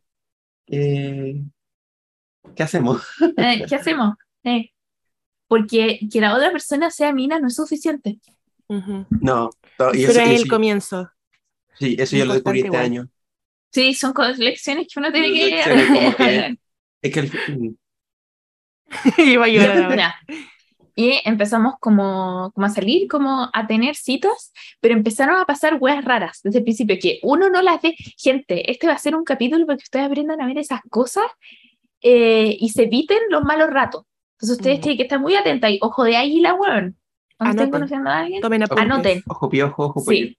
eh, 0.69 1.43
¿qué 2.55 2.63
hacemos? 2.63 3.03
Eh, 3.37 3.65
¿Qué 3.69 3.75
hacemos? 3.75 4.15
Eh, 4.45 4.71
porque 5.51 5.99
que 6.11 6.21
la 6.21 6.33
otra 6.33 6.53
persona 6.53 6.93
sea 6.93 7.13
mina 7.13 7.41
no 7.41 7.49
es 7.49 7.57
suficiente. 7.57 8.21
No, 8.69 9.51
y 9.51 9.77
Pero 9.77 9.91
eso, 9.91 10.11
es 10.21 10.29
y 10.29 10.31
el 10.31 10.35
eso- 10.37 10.49
comienzo. 10.49 11.11
sí, 11.77 11.97
eso 11.99 12.17
yo 12.17 12.25
lo 12.25 12.35
descubrí 12.35 12.61
este 12.61 12.77
año. 12.77 13.09
Sí, 13.73 13.95
son 13.95 14.15
lecciones 14.39 14.87
que 14.93 15.01
uno 15.01 15.11
tiene 15.13 15.33
que... 15.33 15.47
Lecciones 15.51 15.87
como 15.89 16.17
que- 16.17 16.57
Es 17.03 17.13
que 17.13 17.21
el- 17.21 17.77
Iba 19.19 19.45
a 19.45 19.49
llorar 19.49 19.83
ahora. 19.83 19.97
Ya. 19.97 20.37
Y 20.95 21.21
empezamos 21.25 21.75
como, 21.81 22.53
como 22.55 22.67
a 22.67 22.71
salir, 22.71 23.09
como 23.09 23.49
a 23.53 23.67
tener 23.67 23.97
citas, 23.97 24.53
pero 24.81 24.95
empezaron 24.95 25.37
a 25.41 25.47
pasar 25.47 25.79
weas 25.81 26.05
raras 26.05 26.41
desde 26.45 26.59
el 26.59 26.65
principio, 26.65 26.97
que 27.01 27.19
uno 27.23 27.49
no 27.51 27.61
las 27.63 27.81
ve. 27.83 27.95
Gente, 28.17 28.71
este 28.71 28.87
va 28.87 28.93
a 28.93 28.99
ser 28.99 29.17
un 29.17 29.25
capítulo 29.25 29.67
para 29.67 29.79
que 29.79 29.85
ustedes 29.85 30.07
aprendan 30.07 30.41
a 30.41 30.47
ver 30.47 30.59
esas 30.59 30.81
cosas 30.91 31.25
eh, 32.03 32.57
y 32.59 32.69
se 32.71 32.85
eviten 32.85 33.19
los 33.31 33.43
malos 33.45 33.71
ratos. 33.71 34.05
Entonces 34.43 34.57
ustedes 34.57 34.79
Mm. 34.79 34.83
tienen 34.83 34.97
que 34.97 35.03
estar 35.05 35.21
muy 35.21 35.35
atentos 35.37 35.71
y 35.71 35.79
ojo 35.83 36.05
de 36.05 36.17
águila, 36.17 36.55
weón. 36.55 36.97
Cuando 37.37 37.57
estén 37.57 37.71
conociendo 37.71 38.11
a 38.11 38.19
alguien, 38.21 38.41
Tomen. 38.43 38.65
Anoten. 38.77 39.23
Ojo 39.27 39.49
piojo, 39.49 39.85
ojo 39.87 40.01
Sí. 40.01 40.37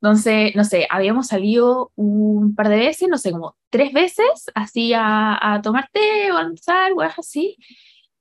Entonces, 0.00 0.56
no 0.56 0.64
sé, 0.64 0.86
habíamos 0.90 1.28
salido 1.28 1.92
un 1.94 2.54
par 2.56 2.68
de 2.68 2.76
veces, 2.76 3.08
no 3.08 3.18
sé, 3.18 3.30
como 3.30 3.56
tres 3.70 3.92
veces, 3.92 4.50
así 4.54 4.92
a, 4.94 5.54
a 5.54 5.62
tomar 5.62 5.88
té 5.92 6.32
o 6.32 6.36
a 6.36 6.40
almorzar, 6.40 6.92
weas 6.94 7.16
así. 7.18 7.56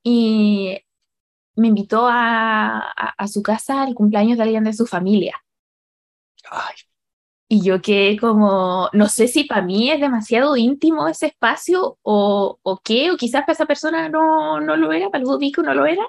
Y 0.03 0.77
me 1.55 1.67
invitó 1.69 2.07
a, 2.07 2.77
a, 2.79 3.13
a 3.17 3.27
su 3.27 3.41
casa 3.41 3.81
al 3.83 3.95
cumpleaños 3.95 4.37
de 4.37 4.43
alguien 4.43 4.63
de 4.63 4.73
su 4.73 4.85
familia. 4.85 5.35
Ay, 6.49 6.75
Y 7.53 7.61
yo 7.61 7.81
quedé 7.81 8.17
como, 8.17 8.87
no 8.93 9.09
sé 9.09 9.27
si 9.27 9.43
para 9.43 9.61
mí 9.61 9.91
es 9.91 9.99
demasiado 9.99 10.55
íntimo 10.55 11.09
ese 11.09 11.25
espacio 11.25 11.97
o, 12.01 12.57
o 12.63 12.77
qué, 12.81 13.11
o 13.11 13.17
quizás 13.17 13.41
para 13.41 13.51
esa 13.51 13.65
persona 13.65 14.07
no, 14.07 14.61
no 14.61 14.77
lo 14.77 14.93
era, 14.93 15.09
para 15.09 15.19
el 15.21 15.25
Ludovico 15.25 15.61
no 15.61 15.73
lo 15.73 15.85
era, 15.85 16.03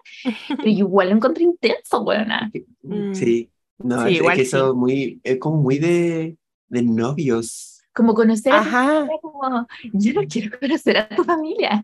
pero 0.49 0.69
igual 0.69 1.09
lo 1.11 1.17
encontré 1.17 1.43
intenso, 1.43 2.03
weona. 2.03 2.49
Mm. 2.83 3.13
Sí, 3.13 3.51
no, 3.79 4.07
Sí, 4.07 4.11
es, 4.11 4.21
igual 4.21 4.37
que 4.37 4.43
eso 4.43 4.71
sí. 4.71 4.77
muy, 4.79 5.21
es 5.25 5.39
como 5.39 5.61
muy 5.61 5.79
de, 5.79 6.39
de 6.69 6.83
novios. 6.83 7.83
Como 7.93 8.15
conocer 8.15 8.53
a 8.53 8.63
tu 8.63 8.69
Ajá, 8.69 8.85
familia, 9.01 9.19
como, 9.21 9.67
yo 9.95 10.13
no 10.15 10.23
quiero 10.29 10.59
conocer 10.61 10.97
a 10.97 11.09
tu 11.09 11.25
familia. 11.25 11.83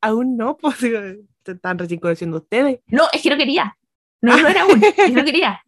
aún 0.00 0.36
no, 0.36 0.56
pues 0.56 0.82
están 1.44 1.78
recién 1.78 2.00
conociendo 2.00 2.38
ustedes. 2.38 2.80
No, 2.86 3.04
es 3.12 3.22
que 3.22 3.30
no 3.30 3.36
quería. 3.36 3.76
No, 4.22 4.34
no 4.36 4.48
era 4.48 4.62
aún, 4.62 4.82
es 4.82 4.94
que 4.94 5.10
no 5.10 5.24
quería. 5.24 5.60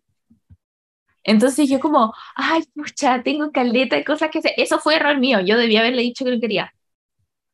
Entonces 1.27 1.69
yo 1.71 1.81
como, 1.81 2.15
ay, 2.37 2.63
pucha, 2.75 3.23
tengo 3.25 3.53
caleta 3.53 3.97
de 3.97 4.05
cosas 4.07 4.31
que 4.31 4.41
hacer. 4.41 4.53
Eso 4.59 4.81
fue 4.81 4.97
error 4.97 5.19
mío, 5.19 5.41
yo 5.43 5.59
debía 5.59 5.81
haberle 5.83 6.03
dicho 6.03 6.25
que 6.27 6.33
no 6.33 6.41
quería. 6.41 6.73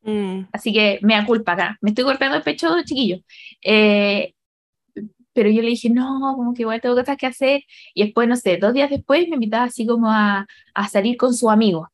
Mm, 0.03 0.47
Así 0.51 0.73
que 0.73 0.99
me 1.01 1.15
da 1.15 1.25
culpa 1.25 1.53
acá. 1.53 1.77
Me 1.81 1.89
estoy 1.91 2.03
golpeando 2.05 2.37
el 2.37 2.43
pecho, 2.43 2.67
chiquillo. 2.85 3.17
Eh, 3.63 4.33
pero 5.33 5.49
yo 5.49 5.61
le 5.61 5.69
dije, 5.69 5.89
no, 5.89 6.19
como 6.35 6.53
que 6.53 6.61
igual 6.63 6.81
tengo 6.81 6.95
cosas 6.95 7.17
que 7.17 7.25
hacer. 7.27 7.61
Y 7.93 8.03
después, 8.05 8.27
no 8.27 8.35
sé, 8.35 8.57
dos 8.57 8.73
días 8.73 8.89
después 8.89 9.27
me 9.29 9.35
invitaba 9.35 9.65
así 9.65 9.85
como 9.87 10.09
a, 10.11 10.45
a 10.75 10.87
salir 10.89 11.17
con 11.17 11.33
su 11.33 11.49
amigo. 11.49 11.89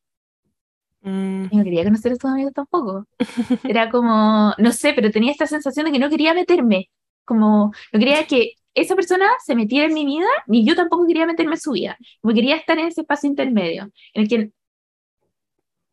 mm, 1.02 1.50
Y 1.50 1.58
no 1.58 1.64
quería 1.64 1.84
conocer 1.84 2.12
a 2.14 2.16
sus 2.16 2.26
amigos 2.32 2.54
tampoco. 2.54 3.06
Era 3.66 3.90
como, 3.92 4.54
no 4.58 4.72
sé, 4.74 4.94
pero 4.94 5.12
tenía 5.12 5.32
esta 5.32 5.48
sensación 5.48 5.86
de 5.88 5.92
que 5.94 6.00
no 6.00 6.10
quería 6.10 6.34
meterme. 6.34 6.90
Como, 7.26 7.74
no 7.94 8.00
quería 8.00 8.26
que 8.28 8.54
esa 8.82 8.96
persona 8.96 9.28
se 9.46 9.56
metiera 9.56 9.88
en 9.88 9.94
mi 9.94 10.06
vida, 10.06 10.28
ni 10.48 10.66
yo 10.66 10.76
tampoco 10.76 11.06
quería 11.08 11.26
meterme 11.26 11.54
en 11.56 11.62
su 11.62 11.72
vida. 11.74 11.98
Como 12.22 12.34
quería 12.34 12.56
estar 12.56 12.78
en 12.80 12.88
ese 12.88 13.02
espacio 13.02 13.30
intermedio, 13.30 13.84
en 14.14 14.22
el 14.24 14.28
que 14.30 14.52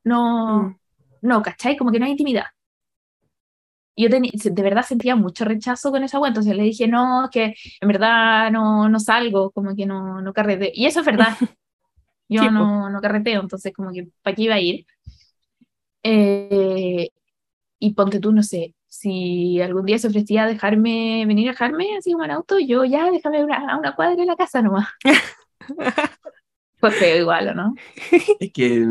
no, 0.05 0.63
mm. 0.63 0.77
no, 1.23 1.43
¿cachai? 1.43 1.77
Como 1.77 1.91
que 1.93 1.99
no 1.99 2.05
hay 2.07 2.13
intimidad. 2.13 2.47
Yo 3.99 4.09
teni- 4.11 4.31
de 4.33 4.63
verdad 4.63 4.83
sentía 4.85 5.17
mucho 5.17 5.45
rechazo 5.47 5.91
con 5.91 6.05
esa 6.05 6.19
wea, 6.21 6.29
entonces 6.29 6.55
le 6.55 6.63
dije, 6.65 6.87
no, 6.87 7.25
es 7.25 7.31
que 7.31 7.55
en 7.81 7.89
verdad 7.89 8.51
no, 8.51 8.89
no 8.91 9.01
salgo, 9.01 9.51
como 9.53 9.75
que 9.75 9.87
no, 9.87 10.21
no 10.21 10.33
carreteo. 10.35 10.71
Y 10.75 10.85
eso 10.87 11.01
es 11.01 11.07
verdad. 11.07 11.37
Yo 12.29 12.43
Sí, 12.43 12.51
no, 12.51 12.91
no 12.91 13.01
carreteo, 13.03 13.43
entonces 13.43 13.73
como 13.75 13.93
que 13.93 14.09
¿para 14.23 14.37
qué 14.37 14.43
iba 14.45 14.57
a 14.57 14.61
ir? 14.61 14.87
Eh, 16.03 17.11
y 17.81 17.95
ponte 17.95 18.21
tú, 18.21 18.33
no 18.33 18.45
sé, 18.45 18.76
si 18.89 19.61
algún 19.61 19.87
día 19.87 19.99
se 19.99 20.09
ofrecía 20.09 20.45
a 20.45 20.47
dejarme, 20.49 21.25
venir 21.27 21.49
a 21.49 21.53
dejarme 21.53 21.97
así 21.99 22.13
como 22.13 22.25
en 22.25 22.31
auto, 22.33 22.59
yo 22.59 22.85
ya 22.85 23.11
déjame 23.11 23.45
una, 23.45 23.73
a 23.73 23.79
una 23.79 23.95
cuadra 23.97 24.17
de 24.17 24.27
la 24.27 24.37
casa 24.37 24.63
nomás. 24.63 24.89
Fue 26.81 26.93
feo 26.93 27.17
igual, 27.19 27.49
¿o 27.49 27.55
no? 27.55 27.81
Es 28.39 28.53
que, 28.53 28.87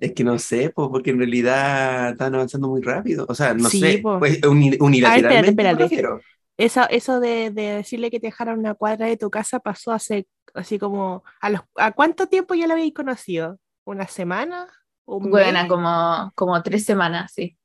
es 0.00 0.12
que 0.14 0.24
no 0.24 0.38
sé, 0.38 0.70
pues, 0.70 0.88
porque 0.90 1.10
en 1.10 1.18
realidad 1.18 2.10
están 2.12 2.34
avanzando 2.34 2.68
muy 2.68 2.80
rápido. 2.82 3.26
O 3.28 3.34
sea, 3.34 3.54
no 3.54 3.68
Sí, 3.68 3.70
sé, 3.70 3.98
po. 3.98 4.18
pues, 4.18 4.40
uni- 4.46 4.76
unilateralmente. 4.80 5.50
espérate, 5.50 5.84
espérate. 5.84 6.24
Eso, 6.56 6.82
eso 6.90 7.20
de, 7.20 7.50
de 7.50 7.62
decirle 7.76 8.10
que 8.10 8.20
te 8.20 8.28
dejaran 8.28 8.58
una 8.58 8.74
cuadra 8.74 9.06
de 9.06 9.16
tu 9.18 9.30
casa 9.30 9.60
pasó 9.60 9.92
hace 9.92 10.26
así 10.54 10.78
como 10.78 11.22
a 11.40 11.50
los 11.50 11.60
¿a 11.76 11.92
cuánto 11.92 12.28
tiempo 12.28 12.54
ya 12.54 12.66
la 12.66 12.74
habéis 12.74 12.94
conocido? 12.94 13.58
¿Una 13.84 14.08
semana? 14.08 14.68
¿Un 15.06 15.30
Buena, 15.30 15.62
mes? 15.62 15.68
como, 15.68 16.32
como 16.34 16.62
tres 16.62 16.84
semanas, 16.84 17.32
sí. 17.34 17.58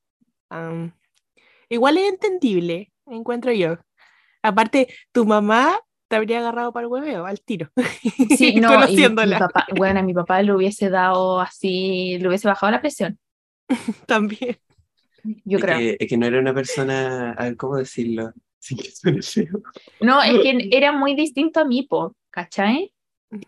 Am, 0.49 0.93
igual 1.71 1.97
es 1.97 2.09
entendible, 2.09 2.91
encuentro 3.07 3.51
yo. 3.51 3.77
Aparte, 4.43 4.87
tu 5.11 5.25
mamá 5.25 5.77
te 6.07 6.15
habría 6.17 6.39
agarrado 6.39 6.73
para 6.73 6.85
el 6.85 6.91
hueveo, 6.91 7.25
al 7.25 7.41
tiro. 7.41 7.69
Sí, 8.37 8.55
no, 8.55 8.67
y 8.73 8.77
mi, 8.77 8.77
mi 8.77 8.81
Conociéndola 8.81 9.39
papá, 9.39 9.65
bueno, 9.75 9.99
a 9.99 10.03
mi 10.03 10.13
papá 10.13 10.41
le 10.43 10.53
hubiese 10.53 10.89
dado 10.89 11.39
así, 11.39 12.17
le 12.19 12.27
hubiese 12.27 12.47
bajado 12.47 12.71
la 12.71 12.81
presión, 12.81 13.17
también. 14.07 14.57
yo 15.45 15.57
Es 15.57 15.63
creo. 15.63 15.77
que, 15.77 15.97
es 15.99 16.09
que 16.09 16.17
no 16.17 16.25
era 16.25 16.39
una 16.39 16.53
persona, 16.53 17.31
a 17.31 17.43
ver, 17.45 17.57
¿cómo 17.57 17.77
decirlo? 17.77 18.31
Sin 18.59 18.77
que 18.77 18.91
suene 18.91 19.21
feo. 19.23 19.61
No, 20.01 20.21
es 20.21 20.39
que 20.41 20.69
era 20.71 20.91
muy 20.91 21.15
distinto 21.15 21.59
a 21.61 21.65
mí, 21.65 21.83
po, 21.83 22.15
¿cachai? 22.29 22.93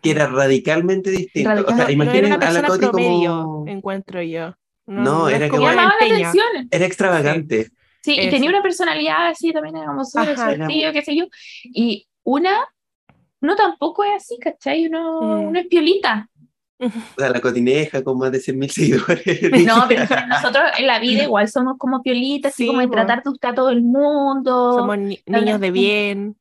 Que 0.02 0.10
era 0.12 0.26
radicalmente 0.26 1.10
distinto. 1.10 1.50
O 1.50 1.54
sea, 1.54 1.64
Radical- 1.64 1.76
No 1.76 1.82
era 1.82 1.92
imaginen 1.92 2.32
una 2.32 2.48
a 2.48 2.52
la 2.52 2.62
Coti 2.66 2.78
promedio, 2.86 3.30
como... 3.42 3.68
encuentro 3.68 4.22
yo. 4.22 4.54
No, 4.86 5.28
es 5.28 5.36
era 5.36 5.48
como 5.48 5.62
como- 5.62 5.72
la 5.72 5.82
Llamaba 5.82 5.94
la 6.00 6.06
empeña. 6.06 6.28
atención. 6.30 6.68
Era 6.70 6.86
extravagante. 6.86 7.64
Sí, 7.64 7.70
y 8.12 8.20
Eso. 8.20 8.30
tenía 8.30 8.50
una 8.50 8.62
personalidad 8.62 9.28
así 9.28 9.52
también, 9.52 9.76
como 9.86 10.04
súper 10.04 10.30
extrovertido, 10.30 10.92
qué 10.92 11.02
sé 11.02 11.16
yo. 11.16 11.24
Y 11.64 12.06
una, 12.22 12.66
no 13.40 13.56
tampoco 13.56 14.04
es 14.04 14.12
así, 14.16 14.38
¿cachai? 14.40 14.86
Uno, 14.86 15.20
Mm. 15.22 15.46
uno 15.48 15.58
es 15.60 15.66
piolita. 15.66 16.28
O 16.80 16.90
sea, 17.16 17.30
la 17.30 17.40
cotineja 17.40 18.02
con 18.02 18.18
más 18.18 18.32
de 18.32 18.40
100.000 18.40 18.68
seguidores. 18.70 19.24
No, 19.66 19.84
pero 19.88 20.02
nosotros 20.28 20.64
en 20.76 20.86
la 20.86 20.98
vida 20.98 21.22
igual 21.22 21.48
somos 21.48 21.76
como 21.78 22.02
piolitas, 22.02 22.52
así 22.52 22.64
Sí, 22.64 22.66
como 22.66 22.80
de 22.80 22.88
tratar 22.88 23.22
de 23.22 23.30
gustar 23.30 23.52
a 23.52 23.54
todo 23.54 23.70
el 23.70 23.82
mundo. 23.82 24.74
Somos 24.78 24.98
ni- 24.98 25.20
niños 25.26 25.60
de 25.60 25.70
bien. 25.70 26.36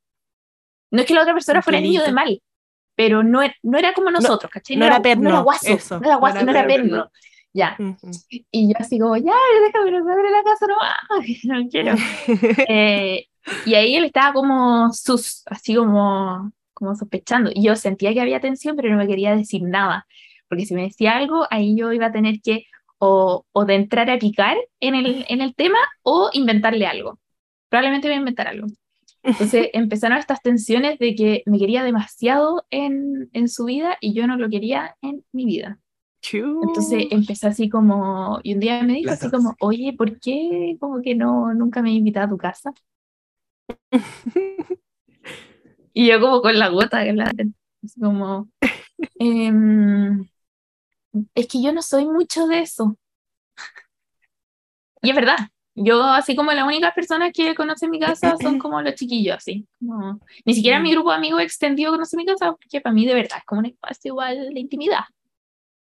No 0.91 1.01
es 1.01 1.07
que 1.07 1.13
la 1.13 1.21
otra 1.21 1.33
persona 1.33 1.61
fuera 1.61 1.79
niño 1.79 2.03
de 2.03 2.11
mal, 2.11 2.41
pero 2.95 3.23
no 3.23 3.41
era, 3.41 3.55
no 3.63 3.77
era 3.77 3.93
como 3.93 4.11
nosotros, 4.11 4.51
¿cachai? 4.51 4.75
no 4.75 4.85
era 4.85 4.97
no 4.97 5.01
perno, 5.01 5.29
era 5.29 5.39
guaso, 5.39 5.67
eso, 5.67 5.99
no 5.99 6.05
era 6.05 6.15
guaso, 6.17 6.39
no 6.39 6.45
no 6.45 6.51
era 6.51 6.59
era 6.61 6.67
perno. 6.67 7.11
Ya, 7.53 7.77
Ujú. 7.79 8.09
y 8.51 8.69
yo 8.69 8.73
así 8.79 8.97
como, 8.97 9.15
ya, 9.15 9.33
déjame 9.67 9.91
no 9.91 10.03
me 10.03 10.31
la 10.31 10.43
casa 10.43 10.65
nomás, 10.67 10.95
no 11.43 11.69
quiero. 11.69 11.95
Eh, 12.67 13.27
y 13.65 13.75
ahí 13.75 13.95
él 13.95 14.05
estaba 14.05 14.33
como 14.33 14.91
sus, 14.93 15.43
así 15.47 15.75
como, 15.75 16.51
como 16.73 16.95
sospechando. 16.95 17.51
Y 17.53 17.63
yo 17.63 17.75
sentía 17.75 18.13
que 18.13 18.21
había 18.21 18.39
tensión, 18.39 18.75
pero 18.75 18.89
no 18.89 18.97
me 18.97 19.07
quería 19.07 19.35
decir 19.35 19.61
nada, 19.63 20.07
porque 20.47 20.65
si 20.65 20.73
me 20.73 20.83
decía 20.83 21.17
algo, 21.17 21.45
ahí 21.49 21.75
yo 21.77 21.91
iba 21.91 22.07
a 22.07 22.11
tener 22.11 22.41
que 22.41 22.65
o, 22.97 23.45
o 23.51 23.65
de 23.65 23.75
entrar 23.75 24.09
a 24.09 24.17
picar 24.17 24.57
en 24.79 24.95
el, 24.95 25.25
en 25.27 25.41
el 25.41 25.53
tema 25.55 25.79
o 26.03 26.29
inventarle 26.33 26.85
algo. 26.87 27.19
Probablemente 27.69 28.07
voy 28.07 28.15
a 28.15 28.19
inventar 28.19 28.47
algo. 28.47 28.67
Entonces 29.23 29.69
empezaron 29.73 30.17
estas 30.17 30.41
tensiones 30.41 30.99
de 30.99 31.13
que 31.15 31.43
me 31.45 31.59
quería 31.59 31.83
demasiado 31.83 32.65
en, 32.69 33.29
en 33.33 33.47
su 33.49 33.65
vida 33.65 33.97
y 33.99 34.13
yo 34.13 34.25
no 34.25 34.37
lo 34.37 34.49
quería 34.49 34.95
en 35.01 35.25
mi 35.33 35.45
vida. 35.45 35.79
Entonces 36.61 37.07
empecé 37.11 37.47
así 37.47 37.69
como, 37.69 38.39
y 38.43 38.53
un 38.53 38.59
día 38.61 38.83
me 38.83 38.93
dijo 38.93 39.13
así 39.13 39.29
como, 39.29 39.55
oye, 39.59 39.93
¿por 39.97 40.19
qué 40.19 40.77
como 40.79 41.01
que 41.01 41.15
no, 41.15 41.53
nunca 41.53 41.81
me 41.81 41.91
invitado 41.93 42.27
a 42.27 42.29
tu 42.29 42.37
casa? 42.37 42.73
Y 45.93 46.07
yo 46.07 46.19
como 46.19 46.41
con 46.41 46.57
la 46.57 46.69
gota, 46.69 47.03
que 47.03 47.13
la- 47.13 47.31
así 47.83 47.99
como, 47.99 48.49
em, 49.19 50.27
es 51.35 51.47
que 51.47 51.61
yo 51.61 51.71
no 51.73 51.81
soy 51.81 52.05
mucho 52.05 52.47
de 52.47 52.59
eso. 52.61 52.97
Y 55.01 55.09
es 55.09 55.15
verdad, 55.15 55.37
yo 55.75 56.01
así 56.03 56.35
como 56.35 56.51
las 56.53 56.65
únicas 56.65 56.93
personas 56.93 57.31
que 57.33 57.53
conocen 57.55 57.89
mi 57.91 57.99
casa 57.99 58.37
son 58.37 58.57
como 58.57 58.81
los 58.81 58.95
chiquillos, 58.95 59.37
así. 59.37 59.67
como- 59.79 60.21
ni 60.45 60.53
siquiera 60.53 60.79
mi 60.79 60.91
grupo 60.91 61.09
de 61.11 61.17
amigos 61.17 61.41
extendido 61.41 61.91
conoce 61.91 62.15
mi 62.17 62.25
casa, 62.25 62.51
porque 62.53 62.79
para 62.81 62.93
mí 62.93 63.05
de 63.05 63.13
verdad 63.15 63.39
es 63.39 63.45
como 63.45 63.59
un 63.59 63.65
espacio 63.67 64.09
igual 64.13 64.53
de 64.53 64.59
intimidad. 64.59 65.01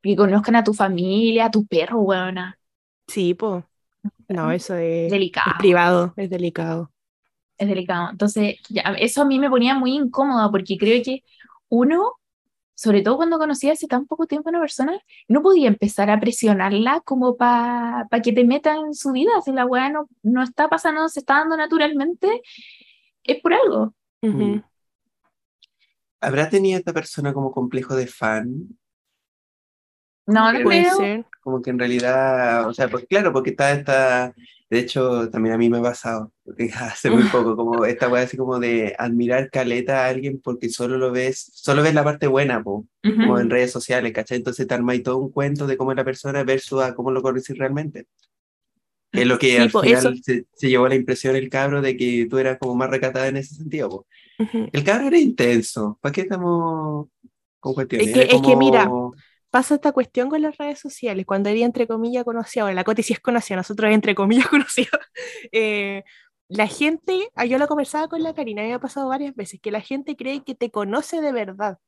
Que 0.02 0.16
conozcan 0.16 0.56
a 0.56 0.64
tu 0.64 0.74
familia, 0.74 1.46
a 1.46 1.52
tu 1.52 1.66
perro, 1.66 2.02
weona. 2.02 2.58
Sí, 3.08 3.34
pues. 3.34 3.64
No, 4.28 4.52
eso 4.52 4.76
es, 4.76 5.08
es 5.08 5.12
Delicado. 5.12 5.56
privado, 5.60 6.14
es 6.18 6.30
delicado. 6.30 6.92
Es 7.58 7.68
delicado. 7.68 8.10
Entonces, 8.12 8.56
ya, 8.70 8.82
eso 9.00 9.22
a 9.22 9.26
mí 9.26 9.38
me 9.40 9.50
ponía 9.50 9.76
muy 9.76 9.94
incómoda 9.96 10.50
porque 10.50 10.78
creo 10.78 11.04
que 11.04 11.24
uno, 11.70 12.14
sobre 12.76 13.02
todo 13.04 13.18
cuando 13.18 13.40
conocía 13.40 13.74
hace 13.74 13.88
tan 13.88 14.08
poco 14.08 14.28
tiempo 14.28 14.50
a 14.50 14.52
una 14.52 14.62
persona, 14.62 15.00
no 15.28 15.42
podía 15.44 15.68
empezar 15.68 16.10
a 16.10 16.20
presionarla 16.20 17.02
como 17.06 17.38
para 17.38 18.08
que 18.24 18.34
te 18.34 18.46
meta 18.46 18.76
en 18.76 18.94
su 18.96 19.12
vida. 19.12 19.32
Si 19.46 19.52
la 19.52 19.66
weá 19.66 19.90
no, 19.90 20.08
no 20.24 20.44
está 20.44 20.70
pasando, 20.70 21.08
se 21.10 21.20
está 21.22 21.36
dando 21.40 21.58
naturalmente, 21.58 22.42
es 23.24 23.42
por 23.42 23.54
algo. 23.54 23.96
Ujú. 24.24 24.38
Mm. 24.38 24.64
¿Habrá 26.20 26.50
tenido 26.50 26.78
esta 26.80 26.94
persona 26.94 27.34
como 27.34 27.52
complejo 27.52 27.96
de 27.96 28.08
fan? 28.08 28.78
No, 30.28 30.52
no 30.54 30.62
Puede 30.64 30.82
creo. 30.84 30.98
ser. 30.98 31.26
Como 31.42 31.62
que 31.62 31.72
en 31.72 31.80
realidad, 31.80 32.68
o 32.68 32.74
sea, 32.74 32.88
pues 32.88 33.06
claro, 33.10 33.34
porque 33.34 33.50
está 33.52 33.72
esta, 33.74 34.34
de 34.70 34.80
hecho, 34.80 35.30
también 35.32 35.56
a 35.56 35.58
mí 35.58 35.70
me 35.70 35.80
ha 35.80 35.82
pasado, 35.82 36.32
hace 36.76 37.10
muy 37.10 37.24
poco, 37.32 37.56
como 37.56 37.84
esta 37.86 38.08
weá 38.10 38.24
así 38.24 38.38
como 38.38 38.60
de 38.60 38.96
admirar 38.98 39.50
caleta 39.50 40.06
a 40.06 40.10
alguien 40.10 40.40
porque 40.42 40.70
solo 40.70 40.98
lo 40.98 41.12
ves, 41.12 41.52
solo 41.56 41.82
ves 41.84 41.94
la 41.96 42.04
parte 42.04 42.28
buena, 42.28 42.64
po, 42.64 42.88
como 43.18 43.34
Ujú. 43.34 43.42
en 43.42 43.50
redes 43.50 43.72
sociales, 43.72 44.14
¿cachai? 44.14 44.38
Entonces 44.38 44.68
te 44.68 44.74
armáis 44.74 45.02
todo 45.04 45.18
un 45.18 45.32
cuento 45.32 45.66
de 45.68 45.78
cómo 45.78 45.92
es 45.92 45.98
la 45.98 46.06
persona 46.06 46.44
versus 46.44 46.82
a 46.84 46.94
cómo 46.96 47.12
lo 47.12 47.22
conoces 47.24 47.58
realmente. 47.58 48.06
Es 49.12 49.28
lo 49.28 49.38
que 49.38 49.52
Sí, 49.52 49.58
al 49.58 49.70
po, 49.72 49.82
final 49.82 49.98
eso. 50.14 50.14
se, 50.24 50.46
se 50.54 50.70
llevó 50.70 50.88
la 50.88 50.96
impresión 50.96 51.36
el 51.36 51.50
cabro 51.50 51.82
de 51.82 51.98
que 51.98 52.28
tú 52.30 52.38
eras 52.38 52.58
como 52.60 52.76
más 52.76 52.90
recatada 52.90 53.28
en 53.28 53.38
ese 53.38 53.56
sentido, 53.56 53.90
po. 53.90 54.08
Ujú. 54.40 54.70
El 54.72 54.84
cabro 54.86 55.08
era 55.08 55.20
intenso, 55.20 55.98
¿para 56.02 56.14
qué 56.14 56.22
estamos 56.22 57.08
con 57.60 57.74
cuestiones? 57.74 58.08
Es 58.08 58.14
que- 58.14 58.22
Era 58.24 58.34
es 58.36 58.42
que 58.42 58.56
mira, 58.56 58.86
como- 58.86 59.14
Pasa 59.52 59.76
esta 59.76 59.92
cuestión 59.92 60.30
con 60.30 60.42
las 60.42 60.58
redes 60.58 60.80
sociales, 60.80 61.26
cuando 61.26 61.50
ella 61.50 61.66
entre 61.66 61.86
comillas 61.88 62.24
conocida, 62.24 62.64
bueno, 62.64 62.76
la 62.76 62.84
Coti 62.86 63.04
sí 63.04 63.14
es 63.14 63.20
conocida, 63.20 63.58
nosotros 63.58 63.92
entre 63.92 64.16
comillas 64.16 64.48
conocida, 64.50 64.90
eh, 65.52 66.04
la 66.48 66.68
gente, 66.68 67.30
ah, 67.36 67.46
yo 67.46 67.58
lo 67.58 67.68
conversaba 67.68 68.08
con 68.08 68.24
la 68.24 68.34
Karina, 68.34 68.62
me 68.64 68.74
ha 68.74 68.80
pasado 68.80 69.10
varias 69.10 69.36
veces, 69.36 69.60
que 69.62 69.72
la 69.72 69.82
gente 69.82 70.16
cree 70.16 70.44
que 70.44 70.56
te 70.56 70.72
conoce 70.72 71.22
de 71.22 71.32
verdad, 71.34 71.80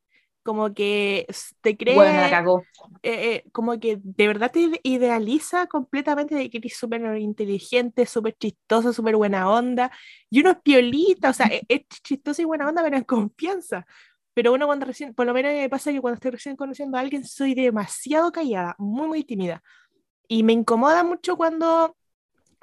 como 0.44 0.74
que 0.74 1.26
te 1.62 1.78
cree, 1.78 1.96
Bueno, 1.96 2.20
la 2.22 2.30
cagó. 2.30 2.68
eh, 3.04 3.44
eh, 3.46 3.50
como 3.52 3.80
que 3.80 3.98
de 4.02 4.28
verdad 4.28 4.52
te 4.52 4.62
ide- 4.62 4.80
idealiza 4.84 5.68
completamente 5.68 6.36
de 6.36 6.50
que 6.50 6.58
eres 6.60 6.78
súper 6.78 7.02
inteligente, 7.20 8.06
súper 8.06 8.36
chistoso, 8.40 8.94
súper 8.94 9.16
buena 9.18 9.50
onda, 9.50 9.92
y 10.30 10.40
uno 10.42 10.52
es 10.52 10.58
piolita, 10.64 11.30
o 11.30 11.34
sea, 11.34 11.48
e- 11.48 11.64
es 11.68 11.82
chistoso 12.04 12.42
y 12.42 12.46
buena 12.46 12.68
onda, 12.70 12.84
pero 12.84 12.98
en 12.98 13.04
confianza. 13.04 13.86
Pero 14.34 14.54
uno 14.54 14.66
cuando 14.66 14.86
recién, 14.86 15.14
por 15.14 15.26
lo 15.26 15.34
menos 15.34 15.54
me 15.54 15.70
pasa 15.70 15.92
que 15.92 16.02
cuando 16.02 16.16
estoy 16.16 16.32
recién 16.32 16.56
conociendo 16.56 16.98
a 16.98 17.02
alguien 17.02 17.24
soy 17.26 17.54
demasiado 17.56 18.32
callada, 18.32 18.76
muy, 18.80 19.08
muy 19.08 19.24
tímida. 19.24 19.62
Y 20.28 20.44
me 20.44 20.54
incomoda 20.54 21.04
mucho 21.04 21.38
cuando, 21.38 21.96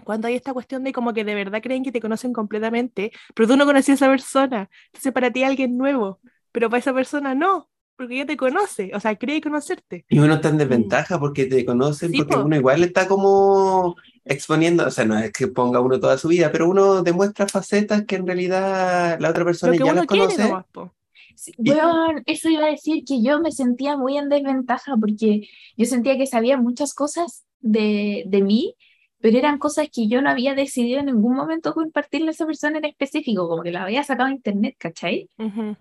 cuando 0.05 0.29
hay 0.29 0.35
esta 0.35 0.53
cuestión 0.53 0.83
de 0.85 0.93
como 0.93 1.13
que 1.13 1.25
de 1.25 1.35
verdad 1.35 1.63
creen 1.63 1.85
que 1.85 1.93
te 1.93 2.01
conocen 2.01 2.33
completamente, 2.33 3.13
pero 3.35 3.49
tú 3.49 3.57
no 3.57 3.67
conocías 3.67 4.03
a 4.03 4.07
esa 4.07 4.11
persona. 4.13 4.71
Entonces 4.87 5.13
para 5.13 5.31
ti 5.31 5.45
alguien 5.45 5.77
nuevo, 5.77 6.21
pero 6.53 6.69
para 6.71 6.81
esa 6.81 6.93
persona 6.95 7.35
no, 7.35 7.69
porque 7.97 8.17
ya 8.17 8.27
te 8.27 8.37
conoce, 8.37 8.91
o 8.95 9.01
sea, 9.01 9.17
cree 9.17 9.41
conocerte. 9.41 10.07
Y 10.09 10.19
uno 10.19 10.35
está 10.35 10.49
en 10.49 10.59
desventaja 10.59 11.21
porque 11.21 11.47
te 11.47 11.65
conocen, 11.65 12.11
Sí, 12.11 12.17
porque 12.19 12.35
po. 12.35 12.43
uno 12.43 12.57
igual 12.57 12.83
está 12.83 13.07
como 13.07 13.95
exponiendo, 14.25 14.87
o 14.87 14.91
sea, 14.91 15.05
no 15.05 15.19
es 15.19 15.33
que 15.33 15.49
ponga 15.49 15.81
uno 15.81 16.01
toda 16.01 16.17
su 16.19 16.29
vida, 16.29 16.51
pero 16.51 16.69
uno 16.69 17.03
demuestra 17.03 17.47
facetas 17.47 18.05
que 18.07 18.17
en 18.17 18.27
realidad 18.27 19.19
la 19.21 19.31
otra 19.31 19.45
persona 19.45 19.73
Lo 19.73 19.79
que 19.79 19.85
ya 19.85 19.93
uno 19.93 20.01
las 20.01 20.07
quiere 20.07 20.25
conoce. 20.25 20.43
nomás, 20.49 20.65
po. 20.73 20.95
Sí, 21.35 21.53
Y- 21.65 21.75
weón, 21.75 22.23
eso 22.27 22.49
iba 22.51 22.67
a 22.67 22.71
decir 22.71 23.05
que 23.07 23.23
yo 23.23 23.41
me 23.41 23.51
sentía 23.53 23.97
muy 23.97 24.19
en 24.19 24.29
desventaja 24.29 24.97
porque 25.01 25.49
yo 25.77 25.87
sentía 25.87 26.17
que 26.19 26.27
sabía 26.27 26.59
muchas 26.59 26.95
cosas 26.95 27.45
de, 27.61 28.25
de 28.27 28.43
mí, 28.43 28.77
pero 29.21 29.39
eran 29.39 29.59
cosas 29.59 29.89
que 29.93 30.09
yo 30.09 30.21
no 30.23 30.31
había 30.31 30.55
decidido 30.55 31.01
en 31.01 31.07
ningún 31.07 31.35
momento 31.37 31.73
compartirle 31.75 32.29
a 32.29 32.31
esa 32.33 32.47
persona 32.47 32.79
en 32.79 32.85
específico, 32.87 33.49
como 33.49 33.63
que 33.63 33.71
la 33.73 33.85
había 33.85 34.03
sacado 34.05 34.29
de 34.29 34.35
internet, 34.37 34.75
¿cachai? 34.79 35.29
Ujú. 35.39 35.77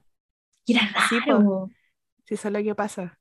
Y 0.65 0.73
era 0.73 0.87
Sí, 0.97 1.21
raro. 1.25 1.69
Sí, 2.25 2.35
eso 2.35 2.47
es 2.47 2.53
lo 2.53 2.63
que 2.63 2.75
pasa. 2.75 3.19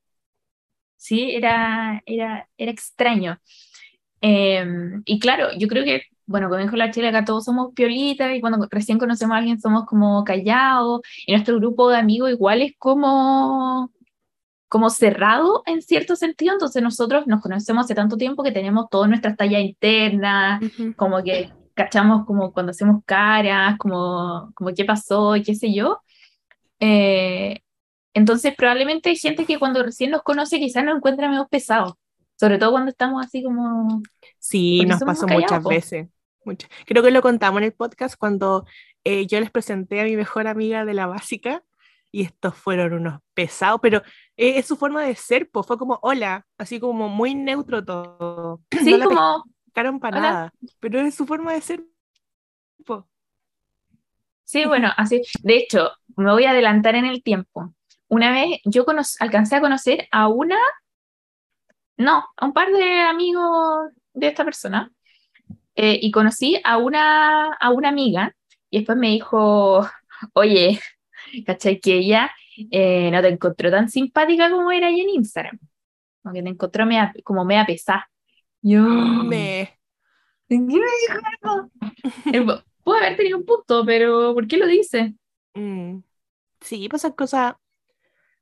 Sí, 0.97 1.31
era, 1.35 2.03
era, 2.07 2.49
era 2.59 2.71
extraño. 2.73 3.41
Em, 4.21 5.03
y 5.07 5.21
claro, 5.21 5.51
yo 5.59 5.69
creo 5.69 5.85
que, 5.85 6.03
bueno, 6.29 6.51
como 6.51 6.61
dijo 6.61 6.77
la 6.77 6.91
Chile, 6.91 7.09
acá 7.09 7.25
todos 7.25 7.45
somos 7.47 7.73
piolitas 7.75 8.37
y 8.37 8.41
cuando 8.43 8.69
recién 8.71 8.99
conocemos 8.99 9.35
a 9.35 9.39
alguien 9.39 9.59
somos 9.59 9.87
como 9.87 10.23
callados 10.25 11.01
y 11.27 11.33
nuestro 11.33 11.57
grupo 11.57 11.89
de 11.89 11.97
amigos 11.97 12.31
igual 12.31 12.61
es 12.61 12.75
como, 12.79 13.91
como 14.69 14.91
cerrado 14.91 15.63
en 15.65 15.81
cierto 15.81 16.17
sentido, 16.17 16.53
entonces 16.53 16.83
nosotros 16.83 17.27
nos 17.27 17.41
conocemos 17.41 17.87
hace 17.87 17.95
tanto 17.95 18.19
tiempo 18.19 18.43
que 18.43 18.53
tenemos 18.53 18.91
todas 18.91 19.09
nuestras 19.09 19.39
tallas 19.39 19.63
internas, 19.63 20.61
como 20.97 21.23
que 21.23 21.51
cachamos 21.73 22.27
como 22.27 22.53
cuando 22.53 22.71
hacemos 22.73 23.03
caras, 23.07 23.79
como, 23.79 24.53
como 24.55 24.75
qué 24.75 24.85
pasó 24.85 25.35
y 25.35 25.43
qué 25.43 25.55
sé 25.55 25.73
yo. 25.73 26.03
Eh, 26.79 27.61
entonces 28.13 28.55
probablemente 28.55 29.09
hay 29.09 29.17
gente 29.17 29.47
que 29.47 29.59
cuando 29.59 29.83
recién 29.83 30.11
nos 30.11 30.23
conoce 30.23 30.59
quizás 30.59 30.85
nos 30.85 30.97
encuentra 30.97 31.31
medio 31.31 31.49
pesados, 31.49 31.95
sobre 32.37 32.59
todo 32.59 32.73
cuando 32.73 32.91
estamos 32.91 33.25
así 33.25 33.43
como... 33.43 34.03
Sí, 34.39 34.85
nos 34.85 35.03
pasó 35.03 35.27
muchas 35.27 35.65
veces. 35.65 36.09
Muchas. 36.49 36.71
Creo 36.87 37.03
que 37.03 37.11
lo 37.11 37.23
contamos 37.23 37.59
en 37.59 37.65
el 37.65 37.73
podcast 37.73 38.17
cuando 38.17 38.67
eh, 39.05 39.27
yo 39.27 39.39
les 39.41 39.51
presenté 39.51 40.01
a 40.01 40.05
mi 40.05 40.17
mejor 40.17 40.47
amiga 40.47 40.85
de 40.85 40.95
la 40.95 41.07
básica 41.07 41.63
y 42.11 42.23
estos 42.23 42.55
fueron 42.55 42.95
unos 42.95 43.21
pesados, 43.35 43.81
pero 43.83 43.99
eh, 44.37 44.59
es 44.59 44.67
su 44.67 44.77
forma 44.77 45.03
de 45.03 45.15
ser, 45.15 45.51
pues 45.51 45.67
fue 45.67 45.79
como 45.79 45.99
hola, 46.03 46.47
así 46.57 46.81
como 46.81 47.09
muy 47.09 47.35
neutro 47.35 47.85
todo. 47.85 48.61
Sí, 48.83 48.93
no 48.93 48.97
la 48.97 49.05
como... 49.05 49.45
pescaron 49.67 50.01
para 50.01 50.19
hola. 50.19 50.31
nada, 50.31 50.53
pero 50.81 51.01
es 51.01 51.15
su 51.15 51.27
forma 51.27 51.53
de 51.53 51.61
ser. 51.61 51.85
po. 52.85 53.07
Sí, 54.45 54.65
bueno, 54.65 54.91
así. 54.97 55.23
De 55.43 55.57
hecho, 55.59 55.91
me 56.17 56.33
voy 56.33 56.45
a 56.45 56.51
adelantar 56.51 56.95
en 56.95 57.05
el 57.05 57.23
tiempo. 57.23 57.75
Una 58.09 58.33
vez 58.33 58.61
yo 58.65 58.87
alcancé 59.21 59.57
a 59.57 59.61
conocer 59.61 60.09
a 60.11 60.29
una, 60.29 60.57
no, 61.99 62.25
a 62.35 62.47
un 62.47 62.55
par 62.55 62.73
de 62.73 63.01
amigos 63.03 63.91
de 64.15 64.29
esta 64.29 64.45
persona, 64.45 64.91
eh, 65.79 65.99
y 66.03 66.13
conocí 66.13 66.61
a 66.65 66.79
una, 66.79 67.55
a 67.55 67.71
una 67.73 67.91
amiga, 67.91 68.37
y 68.71 68.81
después 68.81 68.99
me 68.99 69.09
dijo, 69.11 69.89
oye, 70.35 70.81
¿cachai? 71.47 71.81
Que 71.81 71.95
ella 71.99 72.31
eh, 72.73 73.11
no 73.13 73.23
te 73.23 73.29
encontró 73.31 73.71
tan 73.73 73.89
simpática 73.91 74.51
como 74.51 74.73
era 74.73 74.91
ella 74.91 75.03
en 75.05 75.11
Instagram, 75.11 75.61
como 76.23 76.35
que 76.35 76.43
te 76.45 76.49
encontró 76.51 76.87
mea- 76.87 77.15
como 77.25 77.45
media 77.47 77.67
pesada. 77.67 78.09
Yo, 78.63 78.81
Me, 79.21 79.69
¿qué 80.69 80.79
me 80.79 80.87
dijo 81.03 81.19
eso? 81.43 81.71
Eh, 82.33 82.41
pu- 82.43 82.65
Puede 82.85 83.07
haber 83.07 83.17
tenido 83.19 83.39
un 83.39 83.45
punto, 83.47 83.85
pero 83.85 84.35
¿por 84.35 84.47
qué 84.49 84.57
lo 84.57 84.67
dice? 84.67 85.15
mm, 85.55 86.01
sí, 86.63 86.89
pues 86.89 87.05
esas 87.05 87.17
cosas. 87.17 87.57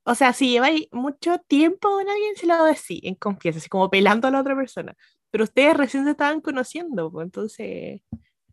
O 0.05 0.14
sea, 0.14 0.33
si 0.33 0.51
lleváis 0.53 0.88
mucho 0.92 1.38
tiempo 1.49 1.88
con 1.90 2.09
alguien, 2.09 2.37
se 2.37 2.46
lo 2.46 2.64
decís 2.64 3.01
en 3.05 3.16
confianza, 3.16 3.59
así 3.61 3.68
como 3.68 3.90
pelando 3.90 4.29
a 4.29 4.31
la 4.33 4.40
otra 4.40 4.57
persona. 4.57 4.96
Pero 5.31 5.45
ustedes 5.45 5.77
recién 5.77 6.05
se 6.05 6.11
estaban 6.12 6.41
conociendo, 6.41 7.11
pues 7.11 7.25
entonces, 7.25 8.01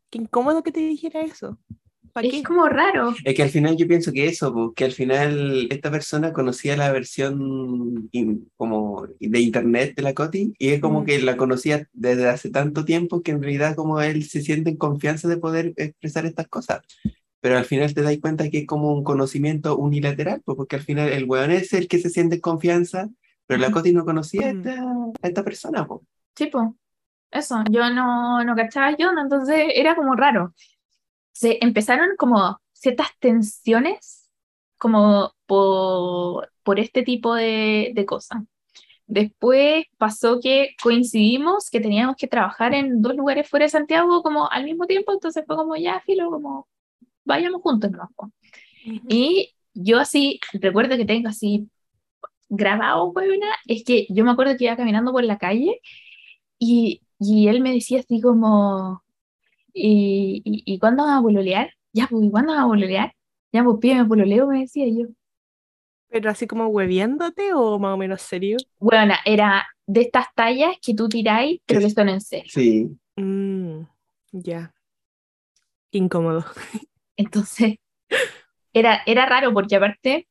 qué 0.10 0.18
incómodo 0.20 0.64
que 0.64 0.72
te 0.72 0.80
dijera 0.82 1.22
eso. 1.22 1.60
¿Para 2.12 2.28
qué? 2.30 2.38
Es 2.40 2.44
como 2.44 2.68
raro. 2.70 3.14
Es 3.26 3.34
que 3.34 3.42
al 3.42 3.50
final 3.50 3.76
yo 3.76 3.88
pienso 3.88 4.12
que 4.12 4.28
eso, 4.28 4.54
pues, 4.54 4.70
que 4.76 4.86
al 4.86 4.92
final 4.92 5.68
esta 5.72 5.90
persona 5.90 6.32
conocía 6.32 6.78
la 6.78 6.92
versión 6.92 8.08
in- 8.12 8.52
como 8.56 9.08
de 9.20 9.40
internet 9.40 9.96
de 9.96 10.04
la 10.04 10.14
Coti 10.14 10.54
y 10.60 10.70
es 10.70 10.80
como 10.82 11.02
Mm. 11.02 11.06
que 11.06 11.22
la 11.22 11.38
conocía 11.38 11.88
desde 11.92 12.30
hace 12.30 12.52
tanto 12.52 12.86
tiempo 12.86 13.24
que 13.24 13.32
en 13.32 13.42
realidad 13.42 13.76
como 13.76 14.00
él 14.00 14.24
se 14.26 14.42
siente 14.42 14.70
en 14.70 14.78
confianza 14.78 15.28
de 15.28 15.38
poder 15.38 15.74
expresar 15.78 16.26
estas 16.26 16.48
cosas. 16.48 16.82
pero 17.42 17.58
al 17.58 17.66
final 17.66 17.94
te 17.94 18.02
das 18.04 18.18
cuenta 18.22 18.50
que 18.50 18.60
es 18.60 18.66
como 18.66 18.94
un 18.94 19.04
conocimiento 19.04 19.76
unilateral, 19.76 20.42
pues, 20.46 20.56
porque 20.56 20.78
al 20.78 20.82
final 20.84 21.10
el 21.12 21.26
weón 21.26 21.52
es 21.52 21.74
el 21.74 21.90
que 21.90 22.00
se 22.00 22.10
siente 22.10 22.36
en 22.36 22.42
confianza, 22.42 23.10
pero 23.46 23.60
la. 23.60 23.70
Coti 23.70 23.92
no 23.92 24.06
conocía 24.06 24.48
a 24.48 24.50
esta, 24.52 24.82
a 25.22 25.28
esta 25.28 25.44
persona, 25.44 25.86
pues. 25.86 26.00
Pues, 26.36 26.52
eso, 27.32 27.64
yo 27.70 27.90
no, 27.90 28.44
no 28.44 28.56
cachaba 28.56 28.96
yo, 28.98 29.12
entonces 29.20 29.66
era 29.76 29.96
como 29.96 30.16
raro. 30.16 30.54
Se 31.32 31.58
empezaron 31.62 32.16
como 32.18 32.60
ciertas 32.74 33.10
tensiones 33.20 34.30
como 34.78 35.34
por, 35.46 36.52
por 36.64 36.80
este 36.80 37.04
tipo 37.04 37.36
de, 37.36 37.92
de 37.96 38.06
cosas. 38.06 38.44
Después 39.08 39.86
pasó 39.98 40.40
que 40.42 40.76
coincidimos 40.82 41.70
que 41.70 41.82
teníamos 41.82 42.16
que 42.18 42.28
trabajar 42.28 42.74
en 42.74 43.02
dos 43.02 43.16
lugares 43.16 43.50
fuera 43.50 43.66
de 43.66 43.70
Santiago 43.70 44.24
como 44.24 44.50
al 44.52 44.64
mismo 44.66 44.86
tiempo, 44.88 45.14
entonces 45.14 45.44
fue 45.46 45.56
como 45.56 45.76
ya, 45.76 46.02
filo, 46.02 46.30
como 46.32 46.68
vayamos 47.26 47.62
juntos, 47.62 47.92
¿no? 47.92 48.10
Y 49.10 49.56
yo 49.74 50.00
así, 50.00 50.40
recuerdo 50.54 50.98
que 50.98 51.06
tengo 51.06 51.30
así 51.30 51.70
grabado, 52.50 53.12
huevona, 53.12 53.48
es 53.68 53.84
que 53.84 54.06
yo 54.10 54.26
me 54.26 54.32
acuerdo 54.32 54.58
que 54.58 54.66
iba 54.66 54.78
caminando 54.78 55.12
por 55.12 55.24
la 55.24 55.38
calle 55.38 55.82
y, 56.60 57.02
y 57.20 57.48
él 57.48 57.62
me 57.62 57.74
decía 57.74 58.00
así 58.00 58.22
como, 58.22 59.04
¿y, 59.74 60.42
y, 60.46 60.64
y 60.76 60.80
cuándo 60.80 61.04
vamos 61.06 61.20
a 61.22 61.24
pololear? 61.24 61.72
Ya, 61.94 62.08
pues, 62.08 62.26
¿y 62.26 62.32
cuándo 62.32 62.54
vamos 62.54 62.68
a 62.68 62.70
pololear? 62.70 63.14
Ya, 63.54 63.64
pues, 63.64 63.78
pídeme 63.82 64.06
pololeo, 64.06 64.48
me 64.48 64.62
decía 64.62 64.88
yo. 64.90 65.08
Pero 66.10 66.30
así 66.30 66.46
como 66.48 66.68
hueviéndote 66.68 67.54
o 67.54 67.80
más 67.80 67.94
o 67.96 67.98
menos 67.98 68.22
serio. 68.22 68.58
Bueno, 68.80 69.16
era 69.26 69.66
de 69.88 70.02
estas 70.02 70.28
tallas 70.36 70.76
que 70.82 70.94
tú 70.94 71.10
tiráis, 71.10 71.60
pero 71.66 71.80
que 71.82 71.90
son 71.90 72.10
en 72.10 72.22
serio. 72.22 72.52
Sí, 72.54 72.98
Mm, 73.16 73.86
ya. 74.32 74.74
Incómodo. 75.92 76.44
Entonces, 77.18 77.76
era, 78.74 79.02
era 79.06 79.26
raro 79.26 79.54
porque 79.54 79.76
aparte, 79.76 80.28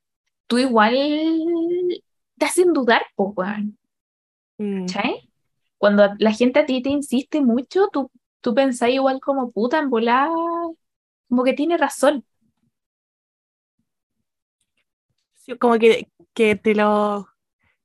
tú 0.47 0.59
igual 0.59 0.95
te 2.39 2.45
hacen 2.45 2.73
dudar, 2.73 3.03
pues, 3.17 3.31
weón. 3.37 3.79
Mm, 4.59 4.87
¿Cachai? 4.87 5.31
Cuando 5.83 6.05
la 6.19 6.33
gente 6.33 6.61
a 6.61 6.67
ti 6.67 6.83
te 6.83 6.91
insiste 6.91 7.43
mucho, 7.43 7.89
tú, 7.93 8.11
tú 8.41 8.55
pensás 8.55 8.91
igual 8.91 9.21
como 9.21 9.51
puta, 9.53 9.79
en 9.81 9.91
volar, 9.91 10.31
como 11.29 11.45
que 11.45 11.53
tiene 11.55 11.77
razón. 11.79 12.25
sí, 15.35 15.57
como 15.59 15.79
que, 15.79 16.09
que 16.35 16.57
te 16.57 16.75
lo, 16.75 17.29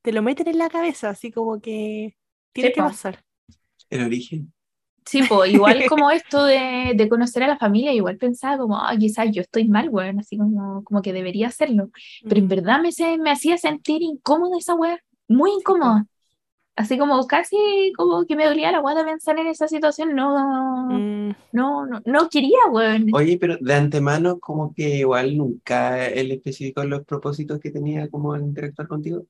te 0.01 0.11
lo 0.13 0.21
meten 0.21 0.47
en 0.49 0.57
la 0.59 0.69
cabeza, 0.69 1.09
así 1.11 1.31
como 1.31 1.61
que 1.61 2.17
tiene 2.53 2.71
Sí, 2.71 2.73
que 2.73 2.83
po. 2.83 2.83
pasar. 2.83 3.23
el 3.89 4.03
origen. 4.05 4.53
Sí, 5.05 5.23
pues 5.23 5.49
igual 5.51 5.85
como 5.85 6.11
esto 6.11 6.43
de, 6.43 6.91
de 6.95 7.07
conocer 7.09 7.41
a 7.43 7.47
la 7.47 7.57
familia, 7.57 7.93
igual 7.93 8.17
pensaba 8.17 8.57
como, 8.57 8.77
ah, 8.77 8.93
quizás 8.99 9.27
yo 9.31 9.41
estoy 9.41 9.65
mal, 9.69 9.87
weón, 9.89 10.19
así 10.19 10.37
como, 10.37 10.83
como 10.83 11.01
que 11.01 11.13
debería 11.13 11.47
hacerlo. 11.47 11.91
Pero 12.27 12.41
en 12.41 12.47
Mm, 12.47 12.49
verdad 12.49 12.81
me, 12.81 12.91
se- 12.91 13.17
me 13.17 13.31
hacía 13.31 13.57
sentir 13.57 14.01
incómoda 14.01 14.57
esa 14.57 14.75
weá, 14.75 14.99
muy 15.29 15.51
incómoda. 15.51 16.05
Así 16.77 16.95
como 16.95 17.25
casi 17.25 17.57
como 17.97 18.23
que 18.27 18.35
me 18.35 18.45
dolía 18.45 18.71
la 18.71 18.81
guata 18.81 19.03
pensar 19.03 19.39
en 19.39 19.47
esa 19.47 19.67
situación, 19.67 20.15
no, 20.15 20.85
mm, 20.87 21.35
no, 21.51 21.87
no, 21.87 22.01
no 22.05 22.29
quería, 22.29 22.59
weón. 22.69 23.07
Oye, 23.13 23.39
pero 23.39 23.57
de 23.59 23.73
antemano, 23.73 24.39
como 24.39 24.75
que 24.75 24.97
igual 24.97 25.35
nunca 25.35 26.05
él 26.05 26.31
especificó 26.31 26.83
los 26.83 27.03
propósitos 27.03 27.59
que 27.59 27.71
tenía 27.71 28.07
como 28.09 28.33
al 28.33 28.43
interactuar 28.43 28.87
contigo. 28.87 29.25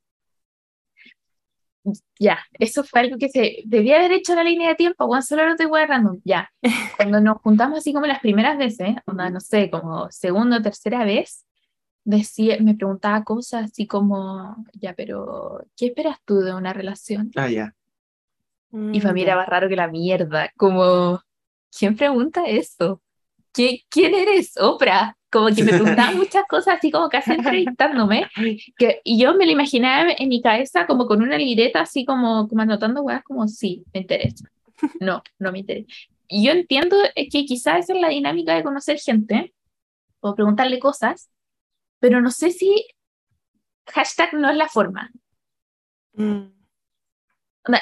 Ya, 2.20 2.40
eso 2.60 2.84
fue 2.84 3.00
algo 3.00 3.18
que 3.18 3.30
se 3.30 3.60
debía 3.64 3.96
haber 3.96 4.12
hecho 4.12 4.34
en 4.34 4.40
la 4.40 4.44
línea 4.44 4.68
de 4.68 4.76
tiempo, 4.76 5.06
weón, 5.06 5.24
solo 5.24 5.46
lo 5.46 5.52
estoy 5.52 5.68
guardando. 5.68 6.18
Ya, 6.26 6.52
cuando 6.98 7.22
nos 7.22 7.38
juntamos 7.38 7.78
así 7.78 7.94
como 7.94 8.08
las 8.08 8.20
primeras 8.20 8.58
veces, 8.58 8.98
onda, 9.06 9.30
no 9.30 9.40
sé, 9.40 9.70
como 9.70 10.12
segunda 10.12 10.58
o 10.58 10.62
tercera 10.62 11.06
vez, 11.06 11.47
decía, 12.18 12.58
me 12.62 12.76
preguntaba 12.76 13.24
cosas 13.24 13.66
así 13.66 13.88
como, 13.88 14.56
ya, 14.74 14.94
pero 14.96 15.66
¿qué 15.76 15.88
esperas 15.88 16.18
tú 16.26 16.40
de 16.40 16.54
una 16.56 16.74
relación? 16.74 17.32
Ah, 17.36 17.50
ya. 17.50 17.74
Y 18.92 19.02
para 19.02 19.14
mí 19.14 19.22
mm, 19.22 19.24
era 19.24 19.36
ya. 19.36 19.36
más 19.36 19.48
raro 19.48 19.68
que 19.70 19.76
la 19.76 19.88
mierda, 19.88 20.52
como, 20.58 21.22
¿quién 21.78 21.96
pregunta 21.98 22.46
eso? 22.48 23.02
¿Qui- 23.54 23.86
¿Quién 23.90 24.16
eres, 24.16 24.54
Oprah? 24.60 25.18
Como 25.32 25.48
que 25.54 25.64
me 25.64 25.74
preguntaba 25.74 26.12
muchas 26.16 26.46
cosas 26.48 26.78
así 26.78 26.92
como 26.92 27.10
casi 27.10 27.34
entrevistándome, 27.34 28.28
que, 28.78 29.02
y 29.04 29.20
yo 29.20 29.36
me 29.36 29.46
lo 29.46 29.52
imaginaba 29.52 30.12
en 30.18 30.30
mi 30.30 30.42
cabeza 30.42 30.88
como 30.88 31.06
con 31.08 31.22
una 31.22 31.38
libreta 31.38 31.82
así 31.82 32.06
como, 32.06 32.48
como 32.48 32.62
anotando 32.62 33.02
weas 33.04 33.24
como, 33.24 33.48
sí, 33.48 33.84
me 33.94 34.02
interesa, 34.02 34.46
no, 35.00 35.24
no 35.40 35.52
me 35.52 35.60
interesa. 35.60 35.88
Y 36.28 36.46
yo 36.46 36.52
entiendo 36.54 36.98
eh, 37.16 37.30
que 37.30 37.46
quizás 37.46 37.80
esa 37.82 37.94
es 37.96 38.02
la 38.02 38.10
dinámica 38.10 38.56
de 38.56 38.64
conocer 38.64 39.00
gente, 39.00 39.54
o 40.22 40.36
preguntarle 40.36 40.80
cosas, 40.80 41.30
pero 42.00 42.22
no 42.22 42.32
sé 42.32 42.52
si 42.52 42.88
hashtag 43.88 44.34
no 44.34 44.50
es 44.50 44.58
la 44.58 44.68
forma. 44.68 45.12
Mm, 46.14 46.48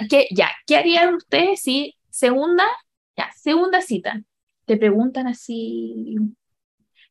¿Qué, 0.09 0.27
ya, 0.31 0.49
¿qué 0.65 0.77
harían 0.77 1.13
ustedes 1.15 1.61
si 1.61 1.95
segunda, 2.09 2.63
ya, 3.15 3.29
segunda 3.35 3.81
cita, 3.81 4.21
te 4.65 4.77
preguntan 4.77 5.27
así, 5.27 6.15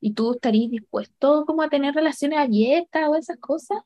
¿y 0.01 0.13
tú 0.15 0.33
estarías 0.35 0.71
dispuesto 0.71 1.45
como 1.47 1.63
a 1.63 1.69
tener 1.69 1.95
relaciones 1.95 2.39
abiertas 2.41 3.09
o 3.09 3.15
esas 3.17 3.39
cosas? 3.39 3.79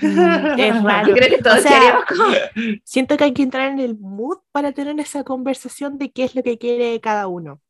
mm, 0.00 0.58
es 0.60 0.82
raro. 0.84 1.08
Yo 1.08 1.14
creo 1.14 1.28
que 1.36 1.42
todos 1.42 1.58
O 1.58 1.62
sea, 1.62 1.78
queríamos 1.80 2.04
como- 2.06 2.34
Siento 2.84 3.16
que 3.16 3.24
hay 3.24 3.32
que 3.34 3.42
entrar 3.42 3.72
en 3.72 3.80
el 3.80 3.98
mood 3.98 4.38
para 4.52 4.72
tener 4.72 4.98
esa 5.00 5.24
conversación 5.24 5.98
de 5.98 6.10
qué 6.12 6.24
es 6.24 6.34
lo 6.36 6.42
que 6.42 6.58
quiere 6.58 7.00
cada 7.00 7.26
uno. 7.28 7.60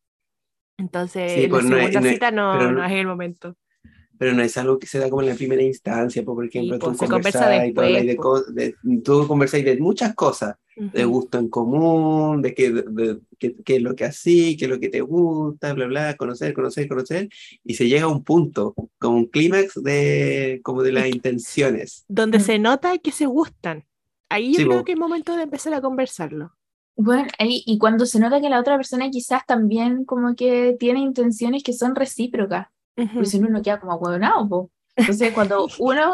Entonces, 0.78 1.32
Sí, 1.32 1.42
la 1.44 1.48
pues, 1.48 1.64
no 1.64 1.76
es- 1.78 1.82
segunda 1.84 2.00
no 2.00 2.06
es- 2.06 2.12
cita 2.12 2.30
no 2.30 2.72
no- 2.72 2.84
es 2.84 2.92
el 2.92 3.06
momento. 3.06 3.56
Pero 4.18 4.32
no 4.32 4.42
es 4.42 4.56
algo 4.56 4.78
que 4.78 4.86
se 4.86 4.98
da 4.98 5.10
como 5.10 5.22
en 5.22 5.28
la 5.28 5.34
primera 5.34 5.62
instancia, 5.62 6.24
pues, 6.24 6.34
por 6.34 6.46
ejemplo, 6.46 6.78
tú 6.78 6.86
pues, 6.86 6.98
se 6.98 7.06
conversa 7.08 7.40
conversáis, 7.40 7.74
tú 7.74 7.80
habláis 7.82 8.06
de 8.06 8.16
co- 8.16 8.42
de- 8.44 8.74
tú 9.04 9.26
conversáis 9.28 9.64
de 9.64 9.76
muchas 9.78 10.14
cosas, 10.14 10.56
de 10.76 11.04
Ujú. 11.06 11.14
gusto 11.14 11.38
en 11.38 11.48
común, 11.48 12.42
de 12.42 12.54
qué, 12.54 12.70
de, 12.70 12.82
de- 13.38 13.56
es 13.66 13.82
lo 13.82 13.94
que 13.94 14.04
así, 14.04 14.56
qué 14.56 14.66
es 14.66 14.70
lo 14.70 14.78
que 14.80 14.88
te 14.88 15.00
gusta, 15.00 15.72
bla, 15.74 15.86
bla, 15.86 16.16
conocer, 16.16 16.52
conocer, 16.54 16.86
conocer, 16.88 17.28
y 17.64 17.74
se 17.74 17.88
llega 17.88 18.04
a 18.04 18.08
un 18.08 18.24
punto, 18.24 18.74
como 18.98 19.16
un 19.16 19.26
clímax 19.26 19.82
de, 19.82 20.60
como 20.62 20.82
de 20.82 20.92
las 20.92 21.06
intenciones. 21.08 22.04
Donde 22.08 22.38
Mm. 22.38 22.42
se 22.42 22.58
nota 22.58 22.98
que 22.98 23.12
se 23.12 23.26
gustan. 23.26 23.84
Ahí 24.28 24.52
yo 24.52 24.58
Sí, 24.60 24.64
creo 24.64 24.78
po. 24.78 24.84
que 24.84 24.92
es 24.92 24.98
momento 24.98 25.36
de 25.36 25.44
empezar 25.44 25.72
a 25.74 25.80
conversarlo. 25.80 26.52
Bueno, 26.96 27.28
ahí, 27.38 27.62
y 27.66 27.78
cuando 27.78 28.06
se 28.06 28.18
nota 28.18 28.40
que 28.40 28.48
la 28.48 28.58
otra 28.58 28.76
persona 28.76 29.10
quizás 29.10 29.42
también 29.46 30.04
como 30.04 30.34
que 30.34 30.76
tiene 30.78 31.00
intenciones 31.00 31.62
que 31.62 31.74
son 31.74 31.94
recíprocas, 31.94 32.68
Ujú. 32.96 33.08
porque 33.14 33.26
si 33.26 33.38
no 33.38 33.48
uno 33.48 33.62
queda 33.62 33.78
como 33.80 33.92
ahueonado, 33.92 34.48
po. 34.48 34.70
Entonces 34.96 35.32
cuando 35.34 35.68
uno 35.78 36.12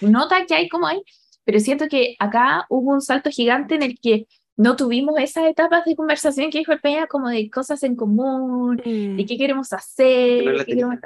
nota 0.00 0.44
que 0.46 0.54
hay 0.54 0.68
como 0.68 0.86
hay, 0.86 1.00
pero 1.44 1.60
siento 1.60 1.86
que 1.88 2.16
acá 2.18 2.66
hubo 2.68 2.92
un 2.92 3.00
salto 3.00 3.30
gigante 3.30 3.76
en 3.76 3.82
el 3.82 3.98
que 4.00 4.26
no 4.56 4.74
tuvimos 4.74 5.14
esas 5.20 5.44
etapas 5.46 5.84
de 5.84 5.94
conversación 5.94 6.50
que 6.50 6.58
dijo 6.58 6.72
el 6.72 6.80
Peña 6.80 7.06
como 7.06 7.28
de 7.28 7.48
cosas 7.48 7.82
en 7.84 7.94
común, 7.94 8.82
Mm. 8.84 9.16
de 9.16 9.24
qué 9.26 9.38
queremos 9.38 9.72
hacer, 9.72 10.44
no 10.44 10.58
qué 10.64 10.74
queremos... 10.74 10.96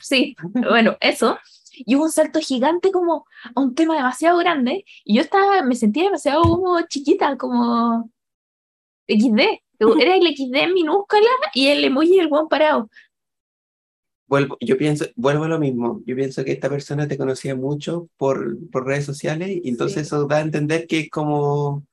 Sí, 0.00 0.34
bueno, 0.54 0.96
eso. 1.00 1.38
Y 1.86 1.94
hubo 1.94 2.04
un 2.04 2.10
salto 2.10 2.40
gigante 2.40 2.90
como 2.90 3.24
a 3.54 3.60
un 3.60 3.76
tema 3.76 3.94
demasiado 3.94 4.36
grande 4.38 4.84
y 5.04 5.14
yo 5.14 5.20
estaba, 5.22 5.62
me 5.62 5.76
sentía 5.76 6.04
demasiado 6.04 6.42
como 6.42 6.80
chiquita, 6.88 7.36
como 7.36 8.10
XD. 9.06 9.40
Era 10.00 10.16
el 10.16 10.26
XD 10.36 10.72
minúscula 10.74 11.28
y 11.54 11.68
el 11.68 11.84
emoji 11.84 12.16
del 12.16 12.26
buen 12.28 12.48
parado. 12.48 12.90
Vuelvo, 14.28 14.58
yo 14.60 14.76
pienso, 14.76 15.06
vuelvo 15.16 15.44
a 15.44 15.48
lo 15.48 15.58
mismo, 15.58 16.02
yo 16.06 16.14
pienso 16.14 16.44
que 16.44 16.52
esta 16.52 16.68
persona 16.68 17.08
te 17.08 17.16
conocía 17.16 17.54
mucho 17.56 18.10
por, 18.18 18.58
por 18.70 18.86
redes 18.86 19.06
sociales 19.06 19.50
y 19.64 19.68
entonces 19.70 19.94
Sí. 19.94 20.00
eso 20.06 20.26
da 20.26 20.36
a 20.38 20.40
entender 20.42 20.86
que 20.86 21.00
es 21.00 21.10
como, 21.10 21.86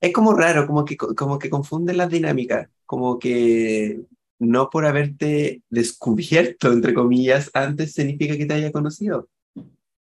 es 0.00 0.12
como 0.12 0.34
raro, 0.34 0.66
como 0.66 0.84
que, 0.84 0.96
como 0.96 1.38
que 1.38 1.50
confunde 1.50 1.94
las 1.94 2.10
dinámicas, 2.10 2.68
como 2.86 3.18
que 3.20 4.02
no 4.38 4.68
por 4.70 4.86
haberte 4.86 5.62
descubierto, 5.70 6.72
entre 6.72 6.94
comillas, 6.94 7.50
antes 7.54 7.92
significa 7.94 8.36
que 8.36 8.46
te 8.46 8.54
haya 8.54 8.72
conocido 8.72 9.28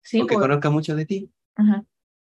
Sí, 0.02 0.22
o 0.22 0.28
que 0.28 0.36
pues, 0.36 0.40
conozca 0.40 0.70
mucho 0.70 0.96
de 0.96 1.06
ti, 1.06 1.30
ajá. 1.56 1.86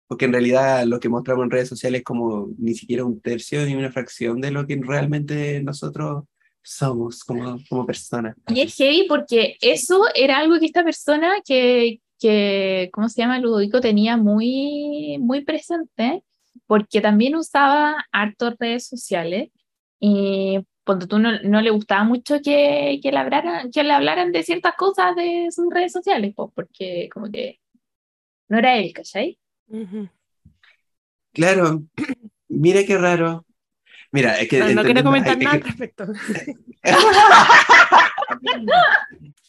porque 0.08 0.26
en 0.26 0.34
realidad 0.34 0.86
lo 0.86 1.00
que 1.00 1.10
mostramos 1.10 1.46
en 1.46 1.52
redes 1.52 1.70
sociales 1.70 2.00
es 2.00 2.06
como 2.06 2.50
ni 2.58 2.76
siquiera 2.76 3.06
un 3.06 3.22
tercio 3.22 3.66
ni 3.66 3.76
una 3.76 3.92
fracción 3.92 4.42
de 4.42 4.52
lo 4.52 4.68
que 4.68 4.80
realmente 4.82 5.62
nosotros 5.64 6.26
somos 6.66 7.24
como, 7.24 7.58
como 7.70 7.86
personas. 7.86 8.36
Y 8.48 8.62
es 8.62 8.76
heavy 8.76 9.06
porque 9.08 9.56
eso 9.62 10.04
era 10.16 10.40
algo 10.40 10.60
que 10.60 10.66
esta 10.66 10.84
persona 10.84 11.36
que, 11.46 12.02
que 12.20 12.90
¿cómo 12.92 13.08
se 13.08 13.22
llama? 13.22 13.40
Ludovico 13.40 13.80
tenía 13.80 14.18
muy, 14.18 15.18
muy 15.20 15.46
presente, 15.46 16.24
porque 16.66 17.02
también 17.02 17.36
usaba 17.36 18.06
harto 18.12 18.56
redes 18.60 18.88
sociales 18.88 19.50
y 20.00 20.60
cuando 20.84 21.08
tú 21.08 21.20
no, 21.20 21.40
no 21.44 21.62
le 21.62 21.70
gustaba 21.70 22.04
mucho 22.04 22.36
que, 22.44 23.00
que, 23.02 23.12
le 23.12 23.18
hablaran, 23.18 23.72
que 23.72 23.84
le 23.84 23.92
hablaran 23.92 24.32
de 24.32 24.44
ciertas 24.44 24.76
cosas 24.76 25.16
de 25.16 25.50
sus 25.52 25.72
redes 25.72 25.92
sociales, 25.92 26.34
pues 26.36 26.52
porque 26.54 27.10
como 27.14 27.32
que 27.32 27.60
no 28.50 28.58
era 28.58 28.78
él, 28.78 28.92
¿cachai? 28.94 29.38
Ujú. 29.68 30.10
Claro, 31.32 31.84
mira 32.48 32.86
qué 32.86 32.98
raro. 32.98 33.46
Mira, 34.16 34.40
es 34.40 34.48
que. 34.48 34.60
No, 34.60 34.70
no 34.70 34.84
quiero 34.84 35.04
comentar 35.04 35.38
nada 35.38 35.56
al 35.56 35.62
respecto. 35.64 36.08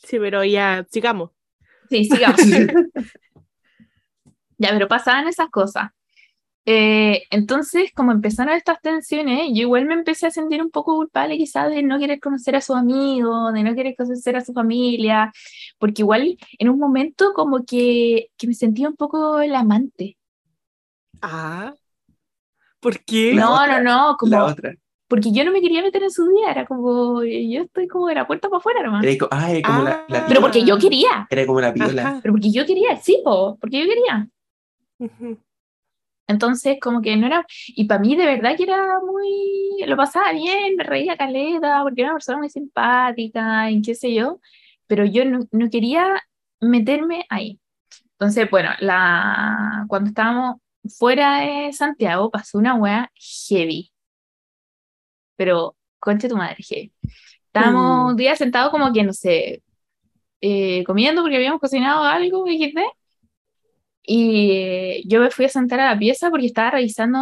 Sí, 0.03 0.19
pero 0.19 0.43
ya, 0.43 0.85
sigamos. 0.91 1.31
Sí, 1.89 2.05
sigamos. 2.05 2.41
Ya, 4.59 4.71
pero 4.71 4.89
pasaban 4.89 5.29
esas 5.29 5.51
cosas. 5.51 5.91
Eh, 6.65 7.23
entonces, 7.31 7.93
como 7.95 8.11
empezaron 8.11 8.55
estas 8.55 8.81
tensiones, 8.81 9.51
yo 9.55 9.63
igual 9.63 9.85
me 9.85 9.95
empecé 9.95 10.27
a 10.27 10.33
sentir 10.33 10.61
un 10.61 10.71
poco 10.71 10.97
culpable 10.97 11.37
quizás 11.37 11.71
de 11.71 11.85
no 11.85 11.99
querer 12.01 12.19
conocer 12.19 12.57
a 12.57 12.61
sus 12.61 12.75
amigos, 12.75 13.53
de 13.53 13.63
no 13.63 13.75
querer 13.77 13.95
conocer 13.97 14.35
a 14.35 14.45
su 14.45 14.53
familia, 14.53 15.33
porque 15.79 16.03
igual 16.03 16.37
en 16.59 16.69
un 16.71 16.79
momento 16.81 17.33
como 17.35 17.65
que, 17.65 18.31
que 18.37 18.49
me 18.49 18.55
sentía 18.55 18.89
un 18.89 18.97
poco 18.97 19.41
el 19.41 19.55
amante. 19.55 20.17
Ah. 21.23 21.73
¿Por 22.87 23.05
qué? 23.05 23.35
La 23.35 23.43
no, 23.43 23.55
otra, 23.55 23.83
no, 23.83 24.09
no, 24.11 24.17
como, 24.17 24.31
La 24.31 24.45
otra. 24.45 24.75
porque 25.09 25.33
yo 25.33 25.45
no 25.45 25.51
me 25.51 25.61
quería 25.61 25.83
meter 25.83 26.03
en 26.05 26.11
su 26.11 26.25
vida, 26.29 26.53
era 26.53 26.67
como, 26.67 27.23
yo 27.25 27.63
estoy 27.63 27.89
como 27.89 28.07
de 28.07 28.15
la 28.15 28.27
puerta 28.29 28.49
para 28.49 28.59
afuera 28.59 28.83
nomás. 28.85 29.05
Era 29.05 29.19
co- 29.19 29.29
ah, 29.33 29.51
era 29.51 29.63
como 29.67 29.83
la, 29.83 29.91
Ah. 29.91 30.05
la 30.09 30.27
Pero 30.27 30.41
porque 30.41 30.61
yo 30.61 30.67
piola. 30.77 30.81
quería, 30.81 31.27
Era 31.29 31.47
como 31.47 31.61
la 31.61 31.75
piola. 31.75 32.03
Ajá. 32.03 32.21
pero 32.23 32.33
porque 32.35 32.53
yo 32.53 32.65
quería, 32.65 32.97
sí, 32.97 33.21
po, 33.25 33.59
porque 33.61 33.81
yo 33.81 33.87
quería. 33.93 34.29
Entonces, 36.29 36.79
como 36.81 37.03
que 37.03 37.17
no 37.17 37.27
era, 37.27 37.47
y 37.69 37.85
para 37.87 38.01
mí 38.01 38.17
de 38.17 38.27
verdad 38.27 38.57
que 38.57 38.65
era 38.65 38.85
muy, 39.01 39.85
lo 39.87 39.97
pasaba 39.97 40.33
bien, 40.33 40.75
me 40.77 40.83
reía 40.85 41.17
caleta, 41.17 41.81
porque 41.83 42.01
era 42.03 42.11
una 42.11 42.17
persona 42.17 42.39
muy 42.39 42.51
simpática 42.51 43.71
y 43.71 43.81
qué 43.83 43.95
sé 43.95 44.13
yo, 44.13 44.41
pero 44.89 45.05
yo 45.05 45.25
no, 45.25 45.41
no 45.53 45.71
quería 45.71 46.21
meterme 46.61 47.27
ahí. 47.31 47.61
Entonces, 48.19 48.51
bueno, 48.51 48.71
la, 48.81 49.85
cuando 49.89 50.09
estábamos 50.09 50.57
fuera 50.89 51.41
de 51.41 51.73
Santiago 51.73 52.31
pasó 52.31 52.59
una 52.59 52.75
wea 52.75 53.11
heavy, 53.15 53.91
pero 55.37 55.77
conche 55.99 56.29
tu 56.29 56.37
madre, 56.37 56.57
heavy. 56.63 56.93
Estábamos 57.47 58.05
Mm. 58.05 58.09
un 58.11 58.17
día 58.17 58.37
sentados 58.37 58.71
como 58.71 58.93
que, 58.93 59.03
no 59.03 59.13
sé, 59.13 59.63
eh, 60.41 60.85
comiendo 60.85 61.23
porque 61.23 61.37
habíamos 61.37 61.61
cocinado 61.61 62.05
algo, 62.05 62.47
XD, 62.47 62.81
y 64.03 64.51
eh, 64.53 65.03
yo 65.07 65.21
me 65.21 65.31
fui 65.31 65.47
a 65.47 65.49
sentar 65.49 65.81
a 65.81 65.93
la 65.93 65.99
pieza 65.99 66.31
porque 66.31 66.47
estaba 66.47 66.71
revisando, 66.71 67.19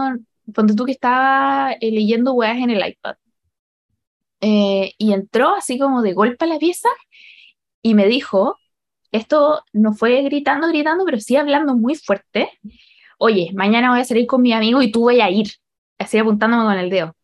ponte 0.55 0.75
tú 0.75 0.85
que 0.85 0.93
estaba 0.93 1.73
eh, 1.81 1.91
leyendo 1.91 2.35
weas 2.35 2.59
en 2.59 2.71
el 2.71 2.87
iPad. 2.87 3.17
Eh, 4.41 4.93
y 4.99 5.13
entró 5.15 5.55
así 5.55 5.79
como 5.79 6.03
de 6.03 6.13
golpe 6.13 6.45
a 6.45 6.49
la 6.49 6.59
pieza 6.59 6.89
y 7.81 7.95
me 7.95 8.07
dijo, 8.07 8.59
esto 9.13 9.63
no 9.73 9.95
fue 9.95 10.21
gritando, 10.23 10.69
gritando, 10.69 11.05
pero 11.07 11.19
sí 11.21 11.37
hablando 11.37 11.75
muy 11.77 11.95
fuerte. 11.95 12.51
Oye, 13.27 13.53
mañana 13.55 13.91
voy 13.91 14.01
a 14.01 14.05
salir 14.05 14.27
con 14.27 14.43
mi 14.43 14.53
amigo 14.53 14.83
y 14.83 14.93
tú 14.93 15.05
vayas 15.07 15.29
a 15.29 15.31
ir. 15.31 15.47
Así 15.99 16.19
apuntándome 16.19 16.65
con 16.65 16.79
el 16.79 16.91
dedo. 16.91 17.17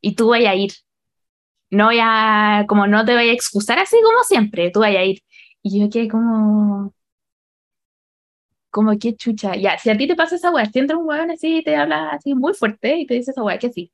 Y 0.00 0.16
tú 0.16 0.30
vayas 0.30 0.50
a 0.50 0.56
ir. 0.56 0.72
No 1.70 1.84
voy 1.84 1.98
a, 2.02 2.64
como 2.68 2.88
no 2.88 3.04
te 3.04 3.14
voy 3.14 3.28
a 3.28 3.32
excusar 3.32 3.78
así 3.78 3.96
como 4.02 4.24
siempre, 4.24 4.72
tú 4.72 4.80
vayas 4.80 5.02
a 5.02 5.04
ir. 5.04 5.20
Y 5.62 5.78
yo 5.80 5.88
quedé 5.88 6.08
como, 6.08 6.92
como 8.70 8.98
que 8.98 9.14
chucha. 9.14 9.54
Ya, 9.54 9.78
si 9.78 9.88
a 9.90 9.96
ti 9.96 10.08
te 10.08 10.16
pasa 10.16 10.34
esa 10.34 10.50
weá, 10.50 10.66
si 10.66 10.80
entra 10.80 10.96
un 10.96 11.06
weón 11.06 11.30
así 11.30 11.58
y 11.58 11.62
te 11.62 11.76
habla 11.76 12.08
así 12.10 12.34
muy 12.34 12.52
fuerte 12.54 12.98
y 12.98 13.06
te 13.06 13.14
dice 13.14 13.30
esa 13.30 13.44
weá, 13.44 13.56
que 13.56 13.70
sí. 13.72 13.92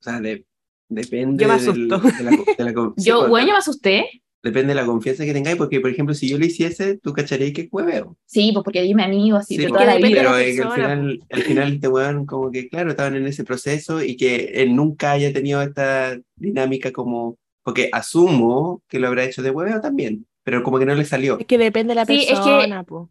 O 0.00 0.02
sea, 0.02 0.18
de- 0.18 0.46
depende 0.88 1.42
Yo 1.44 1.48
me 1.50 1.58
del- 1.60 1.92
asusto. 1.92 2.08
de 2.16 2.24
la, 2.24 2.30
de 2.56 2.64
la 2.64 2.72
con- 2.72 2.94
sí, 2.96 3.04
Yo, 3.04 3.18
pues, 3.20 3.30
weón, 3.32 3.46
yo 3.48 3.52
me 3.52 3.58
asusté. 3.58 4.22
Depende 4.42 4.74
de 4.74 4.80
la 4.80 4.86
confianza 4.86 5.24
que 5.24 5.32
tengáis, 5.32 5.56
porque, 5.56 5.80
por 5.80 5.90
ejemplo, 5.90 6.14
si 6.14 6.28
yo 6.28 6.36
lo 6.36 6.44
hiciese, 6.44 6.98
tú 6.98 7.12
cacharías 7.12 7.52
que 7.52 7.62
es 7.62 7.68
hueveo. 7.70 8.16
Sí, 8.26 8.50
pues 8.52 8.64
porque 8.64 8.82
dime 8.82 9.04
amigo 9.04 9.36
así 9.36 9.54
Sí, 9.54 9.62
de 9.62 9.68
toda 9.68 9.84
la 9.84 9.96
vida. 9.98 10.08
pero 10.22 10.36
es 10.36 10.56
que 10.56 10.62
al 10.62 10.68
persona, 10.68 10.88
final, 10.96 11.20
al 11.30 11.42
final 11.42 11.72
este 11.74 11.88
weón 11.88 12.26
como 12.26 12.50
que, 12.50 12.68
claro, 12.68 12.90
estaban 12.90 13.14
en 13.14 13.26
ese 13.26 13.44
proceso 13.44 14.02
y 14.02 14.16
que 14.16 14.50
él 14.54 14.74
nunca 14.74 15.12
haya 15.12 15.32
tenido 15.32 15.62
esta 15.62 16.18
dinámica 16.34 16.90
como, 16.90 17.36
porque 17.62 17.88
asumo 17.92 18.82
que 18.88 18.98
lo 18.98 19.06
habrá 19.08 19.24
hecho 19.24 19.42
de 19.42 19.50
hueveo 19.50 19.80
también, 19.80 20.26
pero 20.42 20.64
como 20.64 20.78
que 20.80 20.86
no 20.86 20.94
le 20.96 21.04
salió. 21.04 21.38
Es 21.38 21.46
que 21.46 21.56
depende 21.58 21.92
de 21.92 21.94
la 21.94 22.04
Sí, 22.06 22.14
es 22.22 22.26
que- 22.26 22.32
persona, 22.34 22.82
po. 22.82 23.10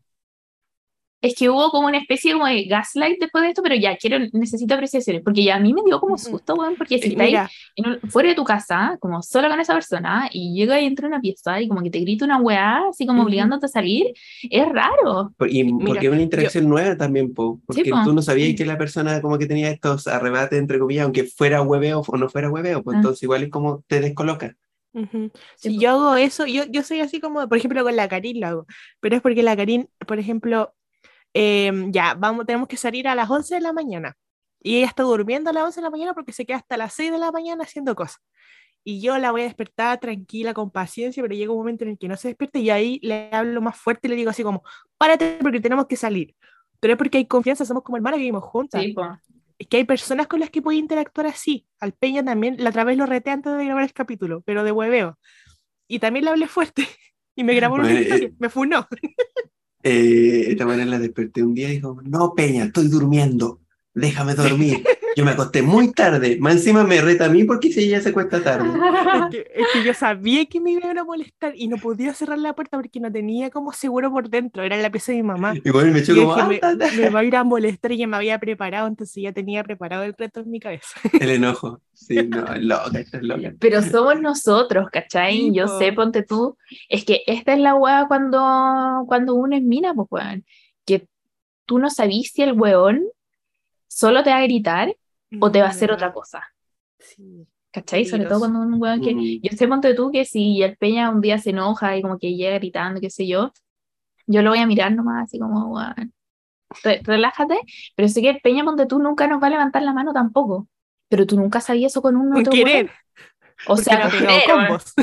Es 1.21 1.35
que 1.35 1.49
hubo 1.51 1.69
como 1.69 1.87
una 1.87 1.99
especie 1.99 2.33
como 2.33 2.47
de 2.47 2.63
gaslight 2.63 3.19
después 3.19 3.43
de 3.43 3.49
esto, 3.49 3.61
pero 3.61 3.75
ya 3.75 3.95
quiero, 3.95 4.17
necesito 4.33 4.73
apreciaciones, 4.73 5.21
porque 5.23 5.43
ya 5.43 5.55
a 5.57 5.59
mí 5.59 5.71
me 5.71 5.81
dio 5.85 5.99
como 5.99 6.17
susto, 6.17 6.55
weón, 6.55 6.75
porque 6.75 6.97
si 6.97 7.09
Eh, 7.09 7.11
estáis 7.11 7.29
Mira, 7.29 7.49
en 7.75 7.85
un- 7.87 7.99
fuera 8.09 8.29
de 8.29 8.35
tu 8.35 8.43
casa, 8.43 8.97
como 8.99 9.21
sola 9.21 9.47
con 9.47 9.59
esa 9.59 9.73
persona, 9.75 10.27
y 10.31 10.55
llega 10.55 10.81
y 10.81 10.85
entra 10.85 11.05
a 11.05 11.09
una 11.09 11.21
pieza 11.21 11.61
y 11.61 11.67
como 11.67 11.83
que 11.83 11.91
te 11.91 11.99
grita 11.99 12.25
una 12.25 12.37
weá, 12.39 12.87
así 12.89 13.05
como 13.05 13.21
obligándote 13.21 13.67
a 13.67 13.69
salir, 13.69 14.07
es 14.49 14.67
raro. 14.69 15.31
Por- 15.37 15.49
Y 15.51 15.63
Mira, 15.63 15.85
porque 15.85 16.07
es 16.07 16.11
una 16.13 16.21
interacción 16.23 16.67
nueva 16.67 16.97
también, 16.97 17.33
po, 17.35 17.61
porque 17.67 17.85
po. 17.91 17.99
tú 18.03 18.13
no 18.13 18.21
sabías 18.23 18.55
que 18.57 18.65
la 18.65 18.77
persona 18.79 19.21
como 19.21 19.37
que 19.37 19.45
tenía 19.45 19.69
estos 19.69 20.07
arrebates, 20.07 20.57
entre 20.57 20.79
comillas, 20.79 21.03
aunque 21.03 21.25
fuera 21.25 21.61
hueveo 21.61 22.01
o 22.07 22.17
no 22.17 22.29
fuera 22.29 22.49
hueveo, 22.49 22.81
pues 22.83 22.95
Ah. 22.95 22.97
entonces 22.97 23.21
igual 23.21 23.43
es 23.43 23.49
como 23.51 23.83
te 23.87 23.99
descoloca. 24.01 24.55
Ujú. 24.93 25.31
Sí, 25.55 25.69
Si 25.69 25.77
yo 25.79 25.91
hago 25.91 26.15
eso, 26.15 26.45
yo, 26.47 26.63
yo 26.69 26.83
soy 26.83 26.99
así 26.99 27.19
como, 27.21 27.47
por 27.47 27.57
ejemplo, 27.57 27.83
con 27.83 27.95
la 27.95 28.09
Karin 28.09 28.41
lo 28.41 28.47
hago, 28.47 28.65
pero 28.99 29.15
es 29.15 29.21
porque 29.21 29.43
la 29.43 29.55
Karin, 29.55 29.87
por 30.05 30.19
ejemplo, 30.19 30.73
em, 31.33 31.91
ya, 31.91 32.13
vamos, 32.13 32.45
tenemos 32.45 32.67
que 32.67 32.77
salir 32.77 33.07
a 33.07 33.15
las 33.15 33.29
11 33.29 33.55
de 33.55 33.61
la 33.61 33.73
mañana 33.73 34.15
y 34.61 34.77
ella 34.77 34.87
está 34.87 35.03
durmiendo 35.03 35.49
a 35.49 35.53
las 35.53 35.63
11 35.63 35.79
de 35.79 35.83
la 35.83 35.89
mañana 35.89 36.13
porque 36.13 36.33
se 36.33 36.45
queda 36.45 36.57
hasta 36.57 36.77
las 36.77 36.93
6 36.93 37.11
de 37.11 37.17
la 37.17 37.31
mañana 37.31 37.63
haciendo 37.63 37.95
cosas. 37.95 38.21
Y 38.83 39.01
yo 39.01 39.17
la 39.17 39.31
voy 39.31 39.41
a 39.41 39.43
despertar 39.45 39.99
tranquila, 39.99 40.53
con 40.53 40.71
paciencia, 40.71 41.21
pero 41.21 41.35
llega 41.35 41.51
un 41.51 41.59
momento 41.59 41.83
en 41.83 41.91
el 41.91 41.97
que 41.97 42.07
no 42.07 42.17
se 42.17 42.29
despierte 42.29 42.59
y 42.59 42.69
ahí 42.69 42.99
le 43.03 43.29
hablo 43.31 43.61
más 43.61 43.77
fuerte 43.77 44.07
y 44.07 44.09
le 44.09 44.15
digo 44.15 44.31
así 44.31 44.43
como, 44.43 44.63
párate 44.97 45.37
porque 45.41 45.59
tenemos 45.59 45.85
que 45.85 45.95
salir. 45.95 46.35
Pero 46.79 46.93
es 46.93 46.97
porque 46.97 47.19
hay 47.19 47.25
confianza, 47.25 47.63
somos 47.63 47.83
como 47.83 47.97
hermanas, 47.97 48.17
vivimos 48.17 48.43
juntas. 48.43 48.81
Sí. 48.81 48.95
Es 49.59 49.67
que 49.67 49.77
hay 49.77 49.83
personas 49.83 50.25
con 50.25 50.39
las 50.39 50.49
que 50.49 50.63
puedes 50.63 50.79
interactuar 50.79 51.27
así. 51.27 51.67
Al 51.79 51.93
Peña 51.93 52.25
también, 52.25 52.55
la 52.57 52.71
otra 52.71 52.83
vez 52.83 52.97
lo 52.97 53.05
reté 53.05 53.29
antes 53.29 53.55
de 53.55 53.65
grabar 53.65 53.83
el 53.83 53.93
capítulo, 53.93 54.41
pero 54.41 54.63
de 54.63 54.71
hueveo. 54.71 55.19
Y 55.87 55.99
también 55.99 56.25
le 56.25 56.31
hablé 56.31 56.47
fuerte. 56.47 56.87
Y 57.33 57.45
me 57.45 57.55
grabó 57.55 57.75
una 57.75 57.85
Bueno, 57.85 58.15
eh. 58.15 58.33
Me 58.39 58.49
funó. 58.49 58.85
Eh, 59.83 60.45
esta 60.49 60.65
manera 60.65 60.89
la 60.89 60.99
desperté 60.99 61.43
un 61.43 61.53
día 61.53 61.69
y 61.69 61.75
dijo, 61.75 61.99
no, 62.03 62.33
Peña, 62.35 62.65
estoy 62.65 62.87
durmiendo, 62.87 63.59
déjame 63.93 64.35
dormir. 64.35 64.83
Yo 65.15 65.25
me 65.25 65.31
acosté 65.31 65.61
muy 65.61 65.91
tarde, 65.91 66.37
más 66.39 66.53
encima 66.55 66.83
me 66.83 67.01
reta 67.01 67.25
a 67.25 67.29
mí 67.29 67.43
porque 67.43 67.71
si 67.71 67.81
ella 67.81 67.99
se 68.01 68.13
cuesta 68.13 68.41
tarde. 68.41 68.69
Es 68.69 69.29
que, 69.31 69.51
es 69.55 69.67
que 69.73 69.83
yo 69.83 69.93
sabía 69.93 70.45
que 70.45 70.59
me 70.61 70.71
iban 70.71 70.97
a 70.97 71.03
molestar 71.03 71.53
y 71.55 71.67
no 71.67 71.77
podía 71.77 72.13
cerrar 72.13 72.39
la 72.39 72.53
puerta 72.53 72.77
porque 72.77 72.99
no 72.99 73.11
tenía 73.11 73.49
como 73.49 73.73
seguro 73.73 74.11
por 74.11 74.29
dentro. 74.29 74.63
Era 74.63 74.75
en 74.75 74.81
la 74.83 74.89
pieza 74.89 75.11
de 75.11 75.17
mi 75.17 75.23
mamá. 75.23 75.53
Igual 75.63 75.91
me 75.91 75.99
echó 75.99 76.15
como, 76.15 76.29
dije, 76.35 76.41
"Ah, 76.41 76.47
me, 76.47 76.57
ta, 76.59 76.77
ta". 76.77 76.91
me 76.95 77.09
va 77.09 77.19
a 77.19 77.23
ir 77.23 77.35
a 77.35 77.43
molestar 77.43 77.91
y 77.91 77.97
ya 77.97 78.07
me 78.07 78.15
había 78.17 78.39
preparado, 78.39 78.87
entonces 78.87 79.21
ya 79.21 79.31
tenía 79.33 79.63
preparado 79.63 80.03
el 80.03 80.13
reto 80.17 80.39
en 80.41 80.49
mi 80.51 80.59
cabeza. 80.59 80.99
el 81.19 81.29
enojo. 81.29 81.81
Sí, 81.93 82.15
no, 82.27 82.45
es 82.53 82.63
loca, 82.63 82.99
es 82.99 83.13
loca. 83.21 83.53
Pero 83.59 83.81
somos 83.83 84.19
nosotros, 84.21 84.87
¿cachai? 84.91 85.33
Sí, 85.37 85.53
Yo 85.53 85.65
po. 85.67 85.77
sé, 85.77 85.93
ponte 85.93 86.23
tú, 86.23 86.57
es 86.89 87.05
que 87.05 87.21
esta 87.27 87.53
es 87.53 87.59
la 87.59 87.75
weá 87.75 88.05
cuando, 88.07 89.03
cuando 89.07 89.35
uno 89.35 89.55
es 89.55 89.61
mina, 89.61 89.93
pues 89.93 90.07
weón, 90.09 90.45
que 90.85 91.07
tú 91.65 91.79
no 91.79 91.89
sabís 91.89 92.31
si 92.33 92.41
el 92.41 92.53
weón 92.53 93.03
solo 93.87 94.23
te 94.23 94.29
va 94.29 94.37
a 94.37 94.43
gritar 94.43 94.95
o 95.39 95.51
te 95.51 95.61
va 95.61 95.67
a 95.67 95.69
hacer 95.69 95.91
otra 95.91 96.11
cosa, 96.13 96.43
Sí. 96.99 97.47
¿cachai? 97.71 98.05
Sobre 98.05 98.25
todo 98.25 98.39
cuando 98.39 98.59
un 98.59 98.81
weón 98.81 99.01
que, 99.01 99.15
Mm. 99.15 99.41
yo 99.41 99.57
sé, 99.57 99.67
ponte 99.67 99.93
tú, 99.93 100.11
que 100.11 100.25
si 100.25 100.61
el 100.61 100.75
peña 100.77 101.09
un 101.09 101.21
día 101.21 101.37
se 101.37 101.51
enoja 101.51 101.95
y 101.97 102.01
como 102.01 102.17
que 102.19 102.35
llega 102.35 102.55
gritando, 102.57 102.99
qué 102.99 103.09
sé 103.09 103.25
yo, 103.27 103.51
yo 104.27 104.41
lo 104.41 104.49
voy 104.51 104.59
a 104.59 104.67
mirar 104.67 104.91
nomás 104.93 105.23
así 105.25 105.39
como, 105.39 105.67
weón, 105.73 106.13
re- 106.83 107.01
relájate, 107.03 107.59
pero 107.95 108.07
sé 108.07 108.21
que 108.21 108.29
el 108.29 108.41
peña, 108.41 108.63
ponte 108.63 108.85
tú, 108.85 108.99
nunca 108.99 109.27
nos 109.27 109.41
va 109.41 109.47
a 109.47 109.51
levantar 109.51 109.81
la 109.83 109.93
mano 109.93 110.13
tampoco, 110.13 110.67
pero 111.09 111.25
tú 111.25 111.37
nunca 111.37 111.61
sabías 111.61 111.91
eso 111.93 112.01
con 112.01 112.15
un 112.17 112.35
otro 112.37 112.51
querer. 112.51 112.85
weón. 112.85 112.89
O 113.67 113.77
sea, 113.77 114.09
weón. 114.09 114.41
combos. 114.67 114.93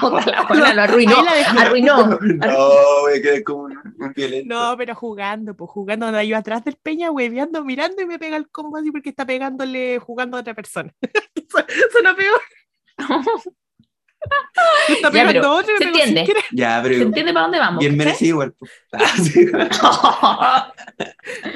Puta 0.00 0.54
la 0.56 0.74
lo 0.74 0.82
arruinó, 0.82 1.16
la. 1.22 1.32
No, 1.80 3.06
a 3.06 3.12
quedar 3.22 3.42
como 3.44 3.62
un, 3.64 3.78
un 3.98 4.12
violento. 4.14 4.54
No, 4.54 4.76
pero 4.76 4.94
jugando, 4.94 5.54
pues 5.54 5.70
jugando, 5.70 6.06
anda 6.06 6.22
yo 6.24 6.36
atrás 6.36 6.64
del 6.64 6.76
peña, 6.76 7.10
hueveando, 7.10 7.64
mirando 7.64 8.02
y 8.02 8.06
me 8.06 8.18
pega 8.18 8.36
el 8.36 8.48
combo 8.48 8.76
así 8.78 8.90
porque 8.90 9.10
está 9.10 9.24
pegándole 9.26 9.98
jugando 9.98 10.36
a 10.36 10.40
otra 10.40 10.54
persona. 10.54 10.92
Su- 11.50 11.64
Suena 11.92 12.14
peor. 12.16 12.40
Me 14.88 14.94
está 14.94 15.08
Ya, 15.08 15.10
pegando 15.12 15.32
pero 15.32 15.52
otro 15.52 15.72
y 15.72 15.74
me 15.74 15.78
se 15.78 15.84
entiende. 16.08 16.34
Ya, 16.52 16.82
¿Se 16.82 16.88
pero 16.88 17.02
entiende 17.02 17.32
para 17.32 17.42
dónde 17.44 17.58
vamos? 17.58 17.80
bien 17.80 17.96
merecido 17.96 18.30
igual. 18.30 18.52
po. 18.52 18.66
Ah. 19.82 20.72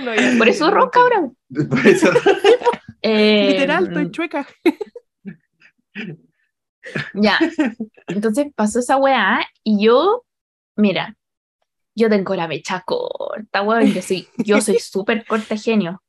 No, 0.05 0.14
ya 0.14 0.35
Por 0.37 0.48
eso 0.48 0.66
no 0.66 0.70
ronca 0.77 1.01
ahora. 1.01 1.29
Por 1.70 1.87
eso. 1.87 2.11
Eh, 3.03 3.48
Literal, 3.53 3.87
estoy 3.88 4.11
chueca. 4.11 4.46
Ya. 7.14 7.38
Entonces 8.07 8.46
pasó 8.55 8.79
esa 8.79 8.96
weá 8.96 9.46
y 9.62 9.85
yo, 9.85 10.24
mira, 10.77 11.16
yo 11.94 12.09
tengo 12.09 12.35
la 12.35 12.48
mecha 12.48 12.83
corta, 12.87 13.62
weón. 13.62 13.92
Yo 13.92 14.03
soy, 14.03 14.29
yo 14.38 14.61
soy 14.61 14.79
súper 14.81 15.27
corta 15.27 15.57
genio. 15.57 16.03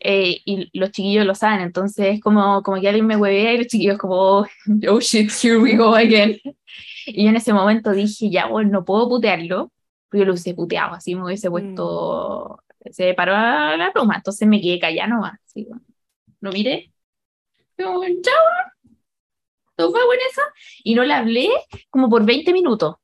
Eh, 0.00 0.40
y 0.44 0.70
los 0.78 0.90
chiquillos 0.90 1.26
lo 1.26 1.34
saben, 1.34 1.60
entonces 1.60 2.14
es 2.14 2.20
como, 2.20 2.62
como 2.62 2.80
que 2.80 2.88
alguien 2.88 3.06
me 3.06 3.16
huevea 3.16 3.52
y 3.52 3.58
los 3.58 3.66
chiquillos 3.66 3.98
como, 3.98 4.14
oh, 4.14 4.46
oh 4.88 5.00
shit, 5.00 5.30
here 5.30 5.58
we 5.58 5.76
go 5.76 5.94
again. 5.94 6.38
Y 7.06 7.24
yo 7.24 7.30
en 7.30 7.36
ese 7.36 7.52
momento 7.52 7.90
dije, 7.90 8.30
ya, 8.30 8.46
bueno, 8.46 8.70
no 8.70 8.84
puedo 8.84 9.08
putearlo, 9.08 9.70
porque 10.08 10.20
yo 10.20 10.24
lo 10.24 10.32
hubiese 10.32 10.54
puteado, 10.54 10.94
así 10.94 11.14
me 11.14 11.24
hubiese 11.24 11.50
puesto, 11.50 12.62
se 12.90 13.12
paró 13.14 13.32
la 13.32 13.90
pluma, 13.92 14.16
entonces 14.16 14.48
me 14.48 14.60
quedé 14.60 14.78
callada 14.78 15.08
nomás. 15.08 15.38
así, 15.44 15.64
bueno. 15.64 15.82
no 16.40 16.52
miré. 16.52 16.92
Como, 17.76 18.02
chao, 18.02 18.69
todo 19.80 19.92
fue 19.92 20.04
bueno 20.04 20.22
eso. 20.30 20.42
Y 20.84 20.94
no 20.94 21.04
le 21.04 21.14
hablé 21.14 21.48
como 21.88 22.08
por 22.08 22.24
20 22.24 22.52
minutos. 22.52 22.96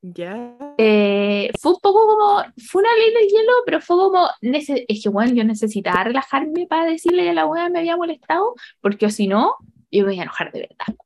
Ya. 0.00 0.56
Eh, 0.78 1.50
fue 1.60 1.72
un 1.72 1.80
poco 1.80 2.06
como, 2.06 2.44
fue 2.70 2.82
una 2.82 2.94
ley 2.94 3.12
del 3.12 3.28
hielo, 3.28 3.52
pero 3.66 3.80
fue 3.80 3.96
como, 3.96 4.28
es 4.40 5.02
que 5.02 5.08
bueno, 5.08 5.34
yo 5.34 5.44
necesitaba 5.44 6.04
relajarme 6.04 6.66
para 6.66 6.86
decirle 6.86 7.24
que 7.24 7.34
la 7.34 7.46
weá 7.46 7.68
me 7.68 7.80
había 7.80 7.96
molestado, 7.96 8.54
porque 8.80 9.10
si 9.10 9.26
no, 9.26 9.56
yo 9.90 10.06
me 10.06 10.14
iba 10.14 10.22
a 10.22 10.24
enojar 10.24 10.52
de 10.52 10.60
verdad. 10.60 10.96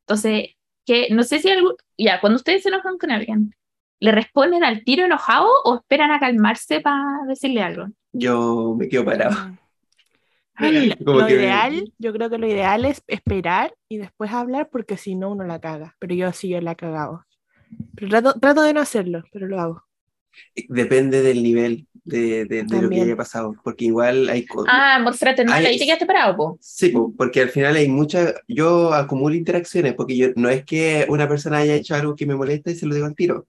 Entonces, 0.00 0.50
que 0.84 1.08
no 1.10 1.22
sé 1.22 1.38
si 1.38 1.48
algo, 1.48 1.76
ya, 1.96 2.20
cuando 2.20 2.36
ustedes 2.36 2.62
se 2.62 2.68
enojan 2.68 2.98
con 2.98 3.10
alguien, 3.10 3.54
¿le 3.98 4.12
responden 4.12 4.62
al 4.62 4.84
tiro 4.84 5.04
enojado 5.06 5.48
o 5.64 5.76
esperan 5.76 6.10
a 6.10 6.20
calmarse 6.20 6.80
para 6.80 7.24
decirle 7.26 7.62
algo? 7.62 7.86
Yo 8.12 8.74
me 8.78 8.88
quedo 8.88 9.04
parado. 9.04 9.56
Como 11.04 11.20
lo 11.20 11.26
que- 11.26 11.34
ideal, 11.34 11.92
yo 11.98 12.12
creo 12.12 12.30
que 12.30 12.38
lo 12.38 12.46
ideal 12.46 12.84
es 12.84 13.02
esperar 13.06 13.74
y 13.88 13.98
después 13.98 14.32
hablar 14.32 14.68
porque 14.70 14.96
si 14.96 15.14
no 15.14 15.30
uno 15.30 15.44
la 15.44 15.60
caga. 15.60 15.96
Pero 15.98 16.14
yo 16.14 16.32
sí 16.32 16.48
yo 16.48 16.60
la 16.60 16.72
he 16.72 16.76
cagado. 16.76 17.24
Pero 17.94 18.08
trato, 18.08 18.38
trato 18.40 18.62
de 18.62 18.74
no 18.74 18.80
hacerlo, 18.80 19.22
pero 19.32 19.46
lo 19.46 19.60
hago. 19.60 19.84
Depende 20.68 21.22
del 21.22 21.42
nivel 21.42 21.86
de, 22.04 22.44
de- 22.46 22.64
de 22.64 22.82
lo 22.82 22.88
que 22.90 23.00
haya 23.02 23.16
pasado, 23.16 23.54
porque 23.62 23.84
igual 23.86 24.28
hay 24.28 24.46
cosas. 24.46 24.72
Ah, 24.72 24.96
amor 24.96 25.14
fraternal, 25.14 25.54
Ay, 25.58 25.66
ahí 25.66 25.78
te 25.78 25.84
quedaste 25.84 26.06
parado, 26.06 26.36
po. 26.36 26.58
Sí, 26.60 26.88
po, 26.88 27.12
porque 27.16 27.40
al 27.42 27.50
final 27.50 27.76
hay 27.76 27.88
muchas, 27.88 28.34
yo 28.48 28.92
acumulo 28.94 29.34
interacciones, 29.34 29.94
porque 29.94 30.16
yo 30.16 30.28
no 30.36 30.48
es 30.48 30.64
que 30.64 31.06
una 31.08 31.28
persona 31.28 31.58
haya 31.58 31.74
hecho 31.74 31.94
algo 31.94 32.16
que 32.16 32.26
me 32.26 32.34
molesta 32.34 32.70
y 32.70 32.74
se 32.74 32.86
lo 32.86 32.94
digo 32.94 33.06
al 33.06 33.14
tiro. 33.14 33.46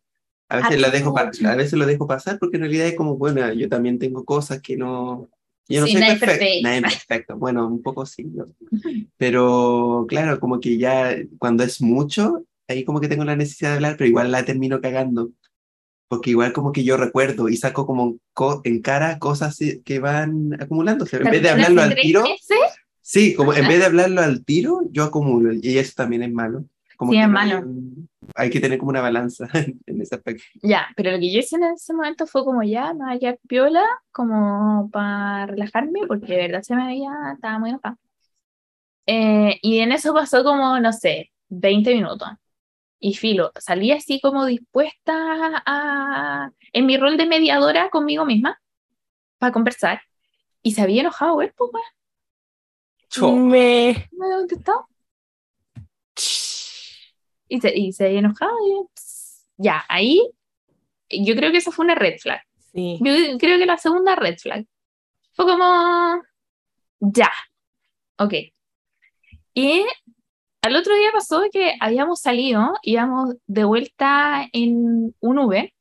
A 0.49 0.57
veces, 0.57 0.75
Ah, 0.75 0.79
la 0.81 0.89
dejo 0.91 1.17
a 1.17 1.55
veces 1.55 1.73
lo 1.73 1.85
dejo 1.85 2.05
pasar 2.05 2.37
porque 2.37 2.57
en 2.57 2.63
realidad 2.63 2.87
es 2.87 2.95
como, 2.95 3.17
bueno, 3.17 3.51
yo 3.53 3.69
también 3.69 3.97
tengo 3.97 4.23
cosas 4.25 4.61
que 4.61 4.77
no... 4.77 5.29
Yo 5.69 5.81
no 5.81 5.87
Sí, 5.87 5.93
soy 5.93 6.01
nadie 6.01 6.17
perfecto, 6.19 6.39
perfecto. 6.39 6.67
nadie 6.67 6.81
perfecto. 6.81 7.37
Bueno, 7.37 7.67
un 7.67 7.81
poco 7.81 8.05
sí. 8.05 8.25
Pero 9.17 10.05
claro, 10.07 10.39
como 10.39 10.59
que 10.59 10.77
ya 10.77 11.15
cuando 11.37 11.63
es 11.63 11.81
mucho, 11.81 12.45
ahí 12.67 12.83
como 12.83 12.99
que 12.99 13.07
tengo 13.07 13.23
la 13.25 13.35
necesidad 13.35 13.71
de 13.71 13.75
hablar, 13.75 13.95
pero 13.97 14.07
igual 14.07 14.31
la 14.31 14.45
termino 14.45 14.81
cagando. 14.81 15.31
Porque 16.07 16.31
igual 16.31 16.53
como 16.53 16.71
que 16.71 16.83
yo 16.83 16.97
recuerdo 16.97 17.49
y 17.49 17.57
saco 17.57 17.87
como 17.87 18.17
co- 18.33 18.61
en 18.65 18.81
cara 18.81 19.17
cosas 19.19 19.57
que 19.83 19.99
van 19.99 20.53
acumulándose. 20.61 21.17
En 21.17 21.23
vez 21.23 21.41
de 21.41 21.49
hablarlo 21.49 21.81
al 21.81 21.95
tiro, 21.95 22.21
meses, 22.23 22.57
Sí, 23.01 23.33
como 23.33 23.53
en 23.53 23.67
vez 23.67 23.79
de 23.79 23.85
hablarlo 23.85 24.21
al 24.21 24.45
tiro, 24.45 24.81
yo 24.91 25.03
acumulo 25.03 25.53
y 25.53 25.77
eso 25.77 25.93
también 25.95 26.23
es 26.23 26.31
malo. 26.31 26.65
Como 27.03 27.11
Sí, 27.11 27.17
es 27.19 27.29
malo. 27.29 27.57
hay, 27.57 28.07
hay 28.35 28.49
que 28.49 28.59
tener 28.59 28.77
como 28.79 28.89
una 28.89 29.01
balanza 29.01 29.47
en 29.85 30.01
ese 30.01 30.15
aspecto. 30.15 30.43
Ya, 30.61 30.87
pero 30.95 31.11
lo 31.11 31.19
que 31.19 31.31
yo 31.31 31.39
hice 31.39 31.55
en 31.57 31.63
ese 31.63 31.93
momento 31.93 32.27
fue 32.27 32.43
como 32.45 32.63
ya, 32.63 32.93
me 32.93 33.13
había 33.13 33.35
piola, 33.47 33.83
como 34.11 34.89
para 34.91 35.47
relajarme, 35.47 36.01
porque 36.07 36.33
de 36.33 36.37
verdad 36.47 36.61
se 36.61 36.75
me 36.75 36.87
veía, 36.87 37.11
estaba 37.33 37.59
muy 37.59 37.71
enojada. 37.71 37.97
Eh, 39.05 39.59
y 39.61 39.79
en 39.79 39.91
eso 39.91 40.13
pasó 40.13 40.43
como, 40.43 40.79
no 40.79 40.93
sé, 40.93 41.31
20 41.49 41.93
minutos. 41.93 42.29
Y 42.99 43.15
filo, 43.15 43.51
salí 43.59 43.91
así 43.91 44.21
como 44.21 44.45
dispuesta 44.45 45.13
a, 45.65 46.51
en 46.71 46.85
mi 46.85 46.95
rol 46.97 47.17
de 47.17 47.25
mediadora 47.25 47.89
conmigo 47.89 48.25
misma, 48.25 48.61
para 49.37 49.51
conversar. 49.51 50.01
Y 50.61 50.71
se 50.71 50.81
había 50.81 51.01
enojado 51.01 51.41
él, 51.41 51.53
pues. 51.57 51.69
Me... 53.21 54.07
no 54.11 54.19
me 54.19 54.25
había 54.25 54.37
contestado. 54.37 54.87
Y 57.53 57.61
se, 57.61 57.77
y 57.77 57.93
se 57.93 58.05
había 58.05 58.17
enojado. 58.17 58.51
y 58.65 58.87
pss, 58.95 59.45
ya, 59.57 59.85
ahí, 59.87 60.27
yo 61.07 61.35
creo 61.35 61.51
que 61.51 61.59
eso 61.59 61.71
fue 61.71 61.85
una 61.85 61.93
red 61.93 62.17
flag. 62.19 62.41
Sí. 62.71 62.97
Yo 62.99 63.37
creo 63.37 63.59
que 63.59 63.67
la 63.67 63.77
segunda 63.77 64.15
red 64.15 64.39
flag 64.39 64.65
fue 65.33 65.45
como, 65.45 66.23
ya, 66.99 67.31
ok. 68.17 68.33
Y 69.53 69.85
al 70.63 70.75
otro 70.75 70.95
día 70.95 71.11
pasó 71.11 71.43
que 71.51 71.75
habíamos 71.79 72.21
salido, 72.21 72.73
íbamos 72.81 73.35
de 73.45 73.63
vuelta 73.65 74.49
en 74.51 75.15
un 75.19 75.37
Uber, 75.37 75.71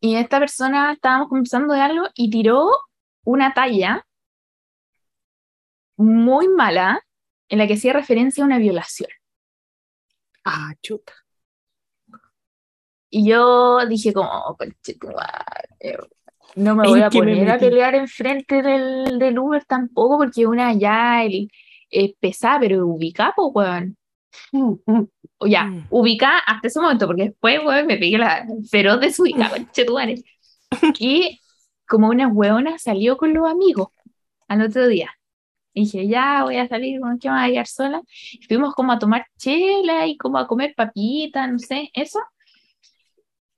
y 0.00 0.16
esta 0.16 0.38
persona 0.38 0.92
estábamos 0.92 1.28
conversando 1.28 1.74
de 1.74 1.80
algo 1.82 2.06
y 2.14 2.30
tiró 2.30 2.70
una 3.24 3.52
talla 3.52 4.06
muy 5.98 6.48
mala 6.48 7.04
en 7.50 7.58
la 7.58 7.66
que 7.66 7.74
hacía 7.74 7.92
referencia 7.92 8.42
a 8.42 8.46
una 8.46 8.56
violación. 8.56 9.10
Ah, 10.44 10.72
chuta. 10.82 11.12
Y 13.10 13.28
yo 13.28 13.84
dije 13.86 14.12
como, 14.12 14.28
"Oh, 14.30 14.56
no 16.56 16.74
me 16.74 16.84
¿En 16.84 16.90
voy 16.90 17.00
a 17.02 17.10
me 17.10 17.10
poner 17.10 17.50
a 17.50 17.58
pelear 17.58 17.94
enfrente 17.94 18.62
del, 18.62 19.18
del 19.18 19.38
Uber 19.38 19.64
tampoco, 19.64 20.18
porque 20.18 20.46
una 20.46 20.72
ya 20.74 21.22
el, 21.24 21.50
es 21.90 22.12
pesada, 22.18 22.60
pero 22.60 22.86
ubicada, 22.86 23.32
pues, 23.36 23.50
weón. 23.54 23.96
O 25.38 25.46
ya, 25.46 25.64
Mm. 25.64 25.86
ubicada 25.90 26.38
hasta 26.38 26.68
ese 26.68 26.80
momento, 26.80 27.06
porque 27.06 27.24
después, 27.24 27.60
weón, 27.64 27.86
me 27.86 27.98
pegué 27.98 28.16
la 28.18 28.46
feroz 28.70 29.00
desubicada, 29.00 29.50
conchetumare. 29.66 30.22
Y 30.98 31.40
como 31.86 32.08
una 32.08 32.28
weona 32.28 32.78
salió 32.78 33.16
con 33.18 33.34
los 33.34 33.50
amigos 33.50 33.88
al 34.48 34.62
otro 34.62 34.86
día. 34.88 35.10
Y 35.74 35.84
dije, 35.84 36.06
ya 36.06 36.44
voy 36.44 36.56
a 36.58 36.68
salir, 36.68 37.00
¿con 37.00 37.18
qué 37.18 37.30
me 37.30 37.36
voy 37.36 37.44
a 37.44 37.52
quedar 37.52 37.66
sola? 37.66 38.02
Y 38.32 38.44
fuimos 38.46 38.74
como 38.74 38.92
a 38.92 38.98
tomar 38.98 39.26
chela 39.38 40.06
y 40.06 40.16
como 40.18 40.38
a 40.38 40.46
comer 40.46 40.74
papitas, 40.76 41.50
no 41.50 41.58
sé, 41.58 41.90
eso. 41.94 42.18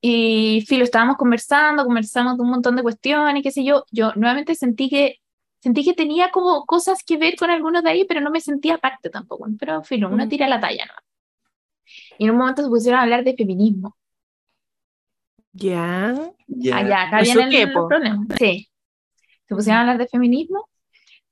Y 0.00 0.62
filo, 0.68 0.85
estábamos 0.85 1.16
conversando, 1.16 1.85
conversamos 1.85 2.37
de 2.37 2.42
un 2.42 2.50
montón 2.50 2.77
de 2.77 2.83
cuestiones, 2.83 3.42
qué 3.42 3.50
sé 3.50 3.64
yo. 3.64 3.85
Yo 3.90 4.12
nuevamente 4.16 4.55
sentí 4.55 4.88
que 4.90 5.16
sentí 5.61 5.83
que 5.83 5.94
tenía 5.94 6.31
como 6.31 6.66
cosas 6.66 7.03
que 7.05 7.16
ver 7.16 7.37
con 7.37 7.50
algunos 7.50 7.83
de 7.83 7.90
ahí, 7.90 8.05
pero 8.07 8.20
no 8.20 8.31
me 8.31 8.40
sentía 8.40 8.77
parte 8.79 9.09
tampoco. 9.09 9.46
Pero 9.59 9.83
filo, 9.83 10.09
uno 10.11 10.27
Mm. 10.27 10.29
tira 10.29 10.46
la 10.46 10.61
talla, 10.61 10.85
¿no? 10.87 10.92
Y 12.18 12.24
en 12.27 12.31
un 12.33 12.37
momento 12.38 12.62
se 12.62 12.68
pusieron 12.68 13.00
a 13.00 13.03
hablar 13.05 13.24
de 13.24 13.35
feminismo. 13.35 13.96
Ya. 15.53 16.14
Ya. 16.48 16.77
Allá, 16.77 17.03
acá 17.05 17.20
¿Eso 17.20 17.38
viene 17.38 17.62
el, 17.62 17.72
po? 17.72 17.88
problema. 17.88 18.27
Sí. 18.38 18.68
Se 19.48 19.55
pusieron 19.55 19.79
a 19.79 19.81
hablar 19.83 19.98
de 19.98 20.09
feminismo 20.09 20.68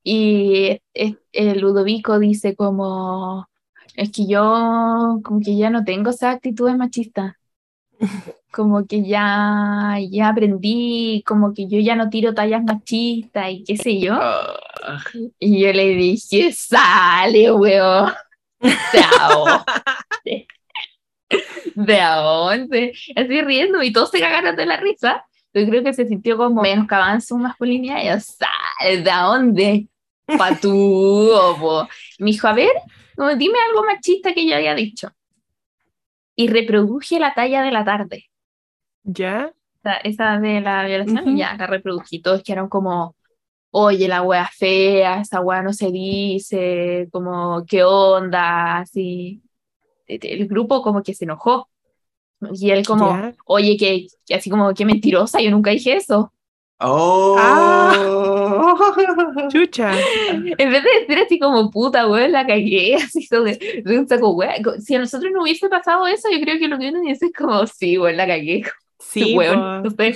y 0.05 0.81
es- 0.95 1.17
el 1.33 1.61
Ludovico 1.61 2.19
dice 2.19 2.55
como, 2.57 3.49
es 3.97 4.11
que 4.13 4.27
yo 4.27 5.21
como 5.25 5.41
que 5.41 5.57
ya 5.57 5.71
no 5.71 5.85
tengo 5.85 6.11
esa 6.11 6.31
actitudes 6.33 6.77
machistas. 6.77 7.35
Como 8.51 8.87
que 8.87 9.03
ya, 9.07 9.97
ya 10.11 10.29
aprendí, 10.29 11.23
como 11.27 11.55
que 11.55 11.67
yo 11.69 11.79
ya 11.81 11.97
no 11.97 12.11
tiro 12.11 12.35
tallas 12.35 12.63
machistas 12.63 13.51
y 13.51 13.65
qué 13.65 13.77
sé 13.79 13.99
yo. 13.99 14.15
Ah, 14.15 15.03
Y 15.39 15.63
yo 15.63 15.73
le 15.73 15.89
dije, 15.97 16.53
sale, 16.53 17.51
weón. 17.53 18.13
¿De 18.93 19.01
dónde? 19.29 20.47
¿De 21.75 22.01
dónde? 22.03 22.93
Así 23.17 23.43
riendo 23.43 23.83
y 23.83 23.93
todos 23.93 24.11
se 24.11 24.21
cagaron 24.21 24.57
de 24.57 24.67
la 24.67 24.77
risa. 24.79 25.25
Yo 25.55 25.67
creo 25.67 25.83
que 25.85 25.93
se 25.93 26.07
sintió 26.07 26.37
como 26.37 26.63
menos 26.63 26.87
en 27.15 27.21
su 27.21 27.37
masculinidad. 27.39 28.03
Y 28.03 28.07
yo, 28.09 28.15
¿de 29.03 29.03
dónde? 29.03 29.89
Patúo, 30.27 31.57
po. 31.59 31.89
Me 32.19 32.31
dijo, 32.31 32.49
a 32.49 32.55
ver, 32.55 32.73
dime 33.37 33.59
algo 33.69 33.85
machista 33.85 34.33
que 34.33 34.47
yo 34.47 34.57
haya 34.57 34.75
dicho. 34.75 35.11
Y 36.37 36.49
reproduje 36.49 37.19
la 37.19 37.35
talla 37.35 37.63
de 37.63 37.71
la 37.73 37.85
tarde. 37.85 38.25
Ya. 39.03 39.53
Esa, 39.83 39.97
esa 39.97 40.41
de 40.41 40.61
la 40.61 40.85
violación, 40.87 41.37
ya 41.37 41.55
la 41.57 41.67
reprodují. 41.67 42.23
Todos 42.23 42.43
quedaron 42.43 42.69
como, 42.69 43.17
oye, 43.71 44.09
la 44.09 44.23
wea 44.23 44.49
fea, 44.57 45.21
esa 45.21 45.41
wea 45.41 45.63
no 45.63 45.73
se 45.73 45.91
dice, 45.91 47.09
como, 47.11 47.65
¿qué 47.67 47.85
onda? 47.85 48.79
Así. 48.79 49.43
El 50.07 50.47
grupo 50.47 50.83
como 50.83 51.03
que 51.03 51.15
se 51.15 51.25
enojó. 51.25 51.69
Y 52.53 52.71
él 52.71 52.85
como, 52.87 53.09
Ya. 53.11 53.35
oye, 53.47 53.77
que 53.77 54.07
así 54.35 54.51
como, 54.51 54.73
qué 54.75 54.85
mentirosa, 54.85 55.41
yo 55.41 55.51
nunca 55.51 55.71
dije 55.71 55.97
eso. 55.97 56.32
¡Oh! 56.85 58.77
Chucha. 59.51 59.93
En 60.31 60.71
vez 60.71 60.83
de 60.85 60.91
decir 61.01 61.19
así 61.25 61.39
como, 61.39 61.71
puta, 61.71 62.09
weón, 62.09 62.33
la 62.33 62.47
cagué, 62.47 62.95
así 63.03 63.29
de, 63.31 63.83
de 63.85 63.99
un 63.99 64.09
saco, 64.09 64.31
weón. 64.31 64.81
Si 64.81 64.95
a 64.95 64.99
nosotros 64.99 65.31
no 65.33 65.43
hubiese 65.43 65.69
pasado 65.69 66.07
eso, 66.07 66.29
yo 66.31 66.41
creo 66.41 66.59
que 66.59 66.69
lo 66.69 66.79
que 66.79 66.89
uno 66.89 67.01
dice 67.01 67.27
es 67.27 67.33
como, 67.33 67.67
sí, 67.67 67.99
weón, 67.99 68.17
la 68.17 68.27
cagué, 68.27 68.63
Sí, 68.99 69.35
weón, 69.37 69.83
sé. 69.97 70.15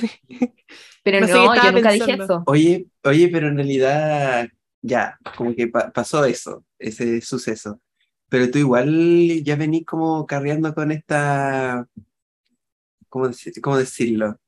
Pero 1.03 1.21
No 1.21 1.27
no, 1.27 1.33
sé 1.55 1.61
qué 1.61 1.67
yo 1.67 1.73
nunca 1.73 1.93
dije 1.93 2.13
eso. 2.15 2.43
Oye, 2.47 2.87
oye, 3.05 3.29
pero 3.29 3.49
en 3.49 3.57
realidad 3.57 4.49
ya, 4.83 5.19
como 5.37 5.55
que 5.55 5.69
pa- 5.69 5.93
pasó 5.93 6.25
eso, 6.25 6.65
ese 6.79 7.21
suceso. 7.21 7.81
Pero 8.29 8.51
tú 8.51 8.59
igual 8.59 9.43
ya 9.45 9.55
venís 9.57 9.85
como 9.87 10.27
carreando 10.27 10.75
con 10.75 10.91
esta, 10.91 11.87
¿cómo, 13.09 13.27
deci- 13.29 13.61
cómo 13.61 13.77
decirlo? 13.79 14.39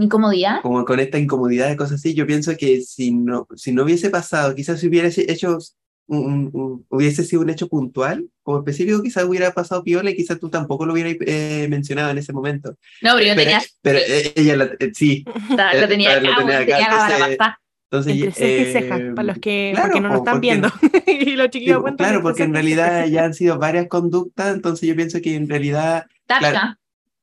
Mi 0.00 0.08
comodidad. 0.08 0.62
Como 0.62 0.82
con 0.86 0.98
esta 0.98 1.18
incomodidad 1.18 1.68
de 1.68 1.76
cosas 1.76 1.96
así. 2.00 2.14
Yo 2.14 2.26
pienso 2.26 2.56
que 2.56 2.80
si 2.80 3.10
no, 3.10 3.46
si 3.54 3.70
no 3.72 3.82
hubiese 3.84 4.08
pasado, 4.08 4.54
quizás 4.54 4.80
si 4.80 4.88
hubiera 4.88 5.08
hecho, 5.08 5.58
un, 6.06 6.24
un- 6.24 6.50
un- 6.54 6.86
hubiese 6.88 7.22
sido 7.22 7.42
un 7.42 7.50
hecho 7.50 7.68
puntual, 7.68 8.26
como 8.42 8.58
específico, 8.60 9.02
quizás 9.02 9.24
hubiera 9.24 9.52
pasado 9.52 9.84
piola 9.84 10.10
y 10.10 10.16
quizás 10.16 10.40
tú 10.40 10.48
tampoco 10.48 10.86
lo 10.86 10.94
hubieras 10.94 11.16
eh, 11.26 11.66
mencionado 11.68 12.10
en 12.10 12.16
ese 12.18 12.32
momento. 12.32 12.70
No, 13.02 13.14
pero 13.14 13.26
yo 13.26 13.34
Pero, 13.34 13.36
tenía, 13.36 13.62
pero 13.82 13.98
eh, 13.98 14.32
ella, 14.36 14.56
la- 14.56 14.70
eh, 14.80 14.90
sí, 14.94 15.22
la, 15.54 15.74
la 15.74 15.86
tenía 15.86 16.12
acá, 16.12 16.20
lo 16.20 16.36
tenía 16.36 16.44
weón, 16.46 16.62
acá, 16.62 16.76
tenía 16.76 16.88
la 16.88 16.96
bala 16.96 17.58
entonces-. 17.90 18.16
Entonces, 18.22 18.34
eh, 18.38 19.12
para 19.14 19.26
los 19.26 19.38
que, 19.38 19.72
claro, 19.74 19.88
porque 19.88 20.00
no 20.00 20.08
nos 20.08 20.18
están 20.18 20.34
porque- 20.34 20.46
viendo. 20.46 20.68
y 21.06 21.36
los 21.36 21.44
sí, 21.46 21.50
chiquillos 21.50 21.82
cuentan 21.82 22.06
claro, 22.08 22.22
porque 22.22 22.42
en 22.44 22.54
realidad 22.54 23.06
ya 23.06 23.24
han 23.24 23.34
sido 23.34 23.58
varias 23.58 23.86
conductas, 23.88 24.54
entonces 24.54 24.88
yo 24.88 24.96
pienso 24.96 25.20
que 25.20 25.34
en 25.34 25.46
realidad. 25.48 26.06
Claro. 26.26 26.78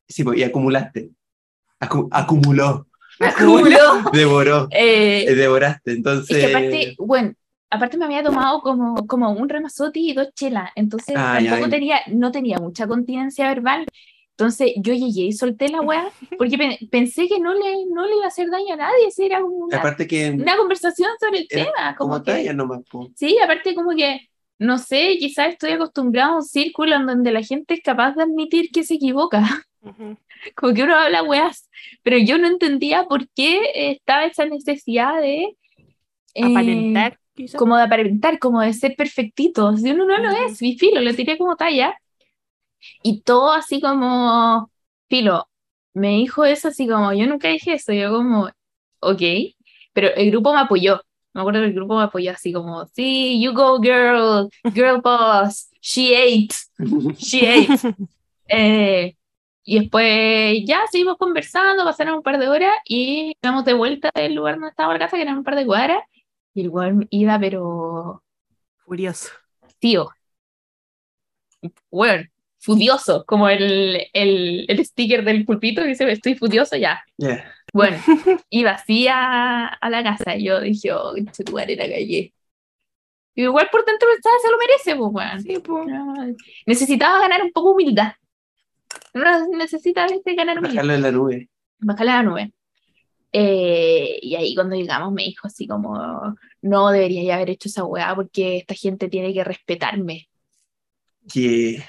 sí, 0.07 0.23
pues, 0.23 0.37
y 0.37 0.43
acumulaste. 0.43 1.09
Acu- 1.79 2.07
acumuló, 2.11 2.87
Acumuló. 3.19 3.77
devoró, 4.13 4.67
Eh, 4.71 5.25
eh, 5.27 5.35
devoraste. 5.35 5.91
Entonces, 5.91 6.37
Es 6.37 6.45
que 6.45 6.55
aparte, 6.55 6.95
bueno, 6.99 7.33
aparte 7.69 7.97
me 7.97 8.05
había 8.05 8.23
tomado 8.23 8.61
como, 8.61 8.95
como 9.07 9.31
un 9.31 9.49
ramazotti 9.49 10.09
y 10.09 10.13
dos 10.13 10.29
chelas, 10.35 10.71
entonces 10.75 11.15
Ah, 11.17 11.39
ya, 11.39 11.51
tampoco 11.51 11.65
ya. 11.67 11.71
tenía, 11.77 11.99
no 12.07 12.31
tenía 12.31 12.57
mucha 12.59 12.87
continencia 12.87 13.47
verbal. 13.47 13.85
Entonces 14.31 14.73
yo 14.77 14.93
llegué 14.93 15.21
y 15.23 15.31
solté 15.33 15.67
la 15.67 15.81
weá 15.81 16.09
porque 16.37 16.59
pe- 16.59 16.77
pensé 16.91 17.27
que 17.27 17.39
no 17.39 17.55
le, 17.55 17.85
no 17.91 18.05
le 18.05 18.17
iba 18.17 18.25
a 18.25 18.27
hacer 18.27 18.49
daño 18.51 18.73
a 18.75 18.77
nadie, 18.77 19.09
si 19.09 19.25
era 19.25 19.41
como 19.41 19.55
una, 19.55 19.77
aparte 19.79 20.05
que 20.05 20.29
una 20.29 20.55
conversación 20.55 21.09
sobre 21.19 21.39
el 21.39 21.47
tema. 21.47 21.95
como 21.97 22.11
Como 22.13 22.23
que, 22.23 22.31
talla 22.33 22.53
nomás, 22.53 22.81
sí, 23.15 23.35
aparte 23.43 23.73
como 23.73 23.95
que, 23.95 24.29
no 24.59 24.77
sé, 24.77 25.17
quizás 25.19 25.47
estoy 25.49 25.71
acostumbrado 25.71 26.33
a 26.33 26.35
un 26.35 26.43
círculo 26.43 26.95
en 26.95 27.07
donde 27.07 27.31
la 27.31 27.41
gente 27.41 27.73
es 27.73 27.81
capaz 27.83 28.11
de 28.13 28.23
admitir 28.23 28.69
que 28.71 28.83
se 28.83 28.93
equivoca. 28.93 29.43
Ujú. 29.81 30.15
como 30.55 30.73
que 30.73 30.83
uno 30.83 30.95
habla 30.95 31.23
weas, 31.23 31.69
pero 32.03 32.17
yo 32.17 32.37
no 32.37 32.47
entendía 32.47 33.05
por 33.05 33.27
qué 33.29 33.59
estaba 33.91 34.25
esa 34.25 34.45
necesidad 34.45 35.19
de... 35.21 35.55
eh, 36.33 36.43
Aparentar, 36.45 37.19
quizás. 37.35 37.57
como 37.59 37.77
de 37.77 37.83
aparentar, 37.83 38.39
como 38.39 38.61
de 38.61 38.73
ser 38.73 38.95
perfectito. 38.95 39.75
Si 39.77 39.91
uno 39.91 40.05
no 40.05 40.17
lo 40.17 40.31
es, 40.31 40.61
mi 40.61 40.77
filo, 40.77 41.01
lo 41.01 41.13
tiré 41.15 41.37
como 41.37 41.55
talla. 41.55 41.95
Y 43.03 43.21
todo 43.21 43.51
así 43.53 43.81
como, 43.81 44.71
filo, 45.09 45.47
me 45.93 46.09
dijo 46.17 46.45
eso 46.45 46.69
así 46.69 46.87
como, 46.87 47.13
yo 47.13 47.25
nunca 47.27 47.49
dije 47.49 47.73
eso, 47.73 47.93
yo 47.93 48.11
como, 48.11 48.49
ok, 49.01 49.21
pero 49.93 50.09
el 50.15 50.31
grupo 50.31 50.53
me 50.53 50.59
apoyó. 50.61 51.01
Me 51.33 51.41
acuerdo 51.41 51.61
que 51.61 51.67
el 51.67 51.73
grupo 51.73 51.97
me 51.97 52.03
apoyó 52.03 52.31
así 52.31 52.53
como, 52.53 52.85
sí, 52.87 53.41
you 53.41 53.53
go 53.53 53.79
girl, 53.81 54.49
girl 54.73 55.01
boss, 55.01 55.69
she 55.81 56.15
ate, 56.15 56.55
she 57.17 57.47
ate. 57.65 57.95
Eh, 58.49 59.16
y 59.67 59.79
después 59.81 60.63
ya 60.65 60.81
seguimos 60.91 61.17
conversando, 61.17 61.83
pasaron 61.83 62.15
un 62.15 62.23
par 62.23 62.39
de 62.39 62.47
horas 62.47 62.73
y 62.85 63.33
llegamos 63.43 63.65
de 63.65 63.73
vuelta 63.73 64.11
del 64.15 64.33
lugar 64.35 64.55
donde 64.55 64.69
estaba 64.69 64.93
la 64.93 64.99
casa, 64.99 65.17
que 65.17 65.23
eran 65.23 65.39
un 65.39 65.43
par 65.43 65.57
de 65.57 65.65
cuadras, 65.65 65.99
y 66.53 66.61
el 66.61 66.69
weón 66.69 67.05
iba, 67.11 67.37
pero 67.39 68.23
Furioso. 68.85 69.29
tío, 69.79 70.09
weón, 71.91 72.29
furioso, 72.59 73.25
como 73.25 73.49
el, 73.49 74.01
el, 74.13 74.65
el 74.67 74.85
sticker 74.85 75.23
del 75.23 75.45
pulpito 75.45 75.81
que 75.81 75.89
dice 75.89 76.11
estoy 76.11 76.35
furioso 76.35 76.75
ya. 76.77 77.03
Ya. 77.17 77.51
Bueno, 77.73 77.97
iba 78.49 78.71
así 78.71 79.07
a, 79.07 79.67
a 79.67 79.89
la 79.89 80.03
casa 80.03 80.35
y 80.35 80.45
yo 80.45 80.59
dije, 80.61 80.91
oh, 80.93 81.15
este 81.15 81.43
lugar 81.43 81.69
era 81.71 81.85
calle. 81.85 82.33
Y 83.35 83.43
igual 83.43 83.69
por 83.71 83.85
dentro 83.85 84.07
pensaba, 84.11 84.35
se 84.41 84.51
lo 84.51 84.57
merece, 84.57 84.95
pues, 84.95 85.11
weón. 85.13 85.41
Sí. 85.41 85.63
No, 85.87 86.35
necesitaba 86.65 87.19
ganar 87.19 87.43
un 87.43 87.51
poco 87.51 87.71
humildad. 87.71 88.13
Uno 89.13 89.47
necesita 89.57 90.03
a 90.03 90.07
veces 90.07 90.35
ganar 90.35 90.57
humildad. 90.59 90.75
Bajarlo 90.75 90.93
en 90.93 91.01
la 91.01 91.11
nube. 91.11 91.49
Bajarle 91.79 92.11
a 92.11 92.15
la 92.15 92.23
nube. 92.23 92.53
Eh, 93.31 94.19
y 94.21 94.35
ahí 94.35 94.55
cuando 94.55 94.75
llegamos 94.75 95.11
me 95.11 95.23
dijo 95.23 95.47
así 95.47 95.67
como, 95.67 96.35
no 96.61 96.89
debería 96.89 97.23
ya 97.23 97.35
haber 97.35 97.51
hecho 97.51 97.69
esa 97.69 97.83
weá 97.83 98.15
porque 98.15 98.57
esta 98.57 98.73
gente 98.73 99.09
tiene 99.09 99.33
que 99.33 99.43
respetarme. 99.43 100.29
Que 101.31 101.83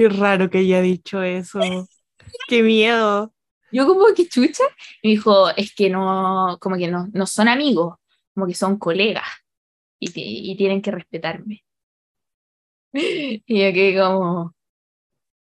Qué 0.00 0.08
raro 0.08 0.48
que 0.48 0.58
haya 0.58 0.80
dicho 0.80 1.22
eso. 1.22 1.60
Qué 2.48 2.62
miedo. 2.62 3.32
Yo 3.72 3.86
como 3.86 4.06
que 4.14 4.28
chucha, 4.28 4.64
y 5.02 5.08
me 5.08 5.10
dijo, 5.12 5.50
es 5.50 5.74
que 5.74 5.90
no, 5.90 6.58
como 6.60 6.76
que 6.76 6.88
no, 6.88 7.08
no 7.12 7.26
son 7.26 7.48
amigos, 7.48 7.96
como 8.34 8.46
que 8.46 8.54
son 8.54 8.78
colegas 8.78 9.28
y, 9.98 10.10
y 10.50 10.56
tienen 10.56 10.82
que 10.82 10.90
respetarme. 10.90 11.64
Y 12.92 13.38
yo 13.46 13.72
quedé 13.72 14.00
como, 14.00 14.54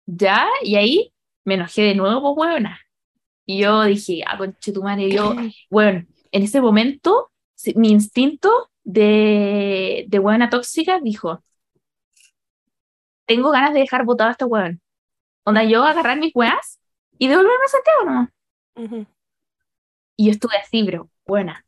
ya, 0.06 0.48
y 0.62 0.76
ahí 0.76 1.14
me 1.46 1.56
enojé 1.56 1.84
de 1.84 1.96
nuevo, 1.96 2.36
pues, 2.36 2.48
huevona. 2.48 2.80
Y 3.46 3.60
yo 3.60 3.84
dije, 3.84 4.22
ah, 4.26 4.38
conche 4.38 4.72
tu 4.72 4.84
madre, 4.84 5.10
yo, 5.10 5.36
bueno, 5.70 6.06
en 6.32 6.44
ese 6.44 6.62
momento, 6.62 7.32
mi 7.76 7.90
instinto 7.90 8.70
de, 8.84 10.06
de 10.08 10.20
huevona 10.20 10.50
tóxica 10.50 11.00
dijo, 11.00 11.44
tengo 13.26 13.52
ganas 13.52 13.74
de 13.74 13.82
dejar 13.82 14.06
botado 14.06 14.30
a 14.30 14.32
este 14.32 14.46
huevón. 14.46 14.82
Onda, 15.46 15.64
yo 15.64 15.84
agarrar 15.84 16.18
mis 16.20 16.34
huevas 16.34 16.80
y 17.18 17.28
devolverme 17.28 17.66
a 17.66 17.68
Santiago 17.68 18.04
nomás. 18.06 18.30
Ujú. 18.76 19.06
Y 20.16 20.26
yo 20.26 20.32
estuve 20.32 20.58
así, 20.58 20.84
bro, 20.84 21.10
buena. 21.26 21.66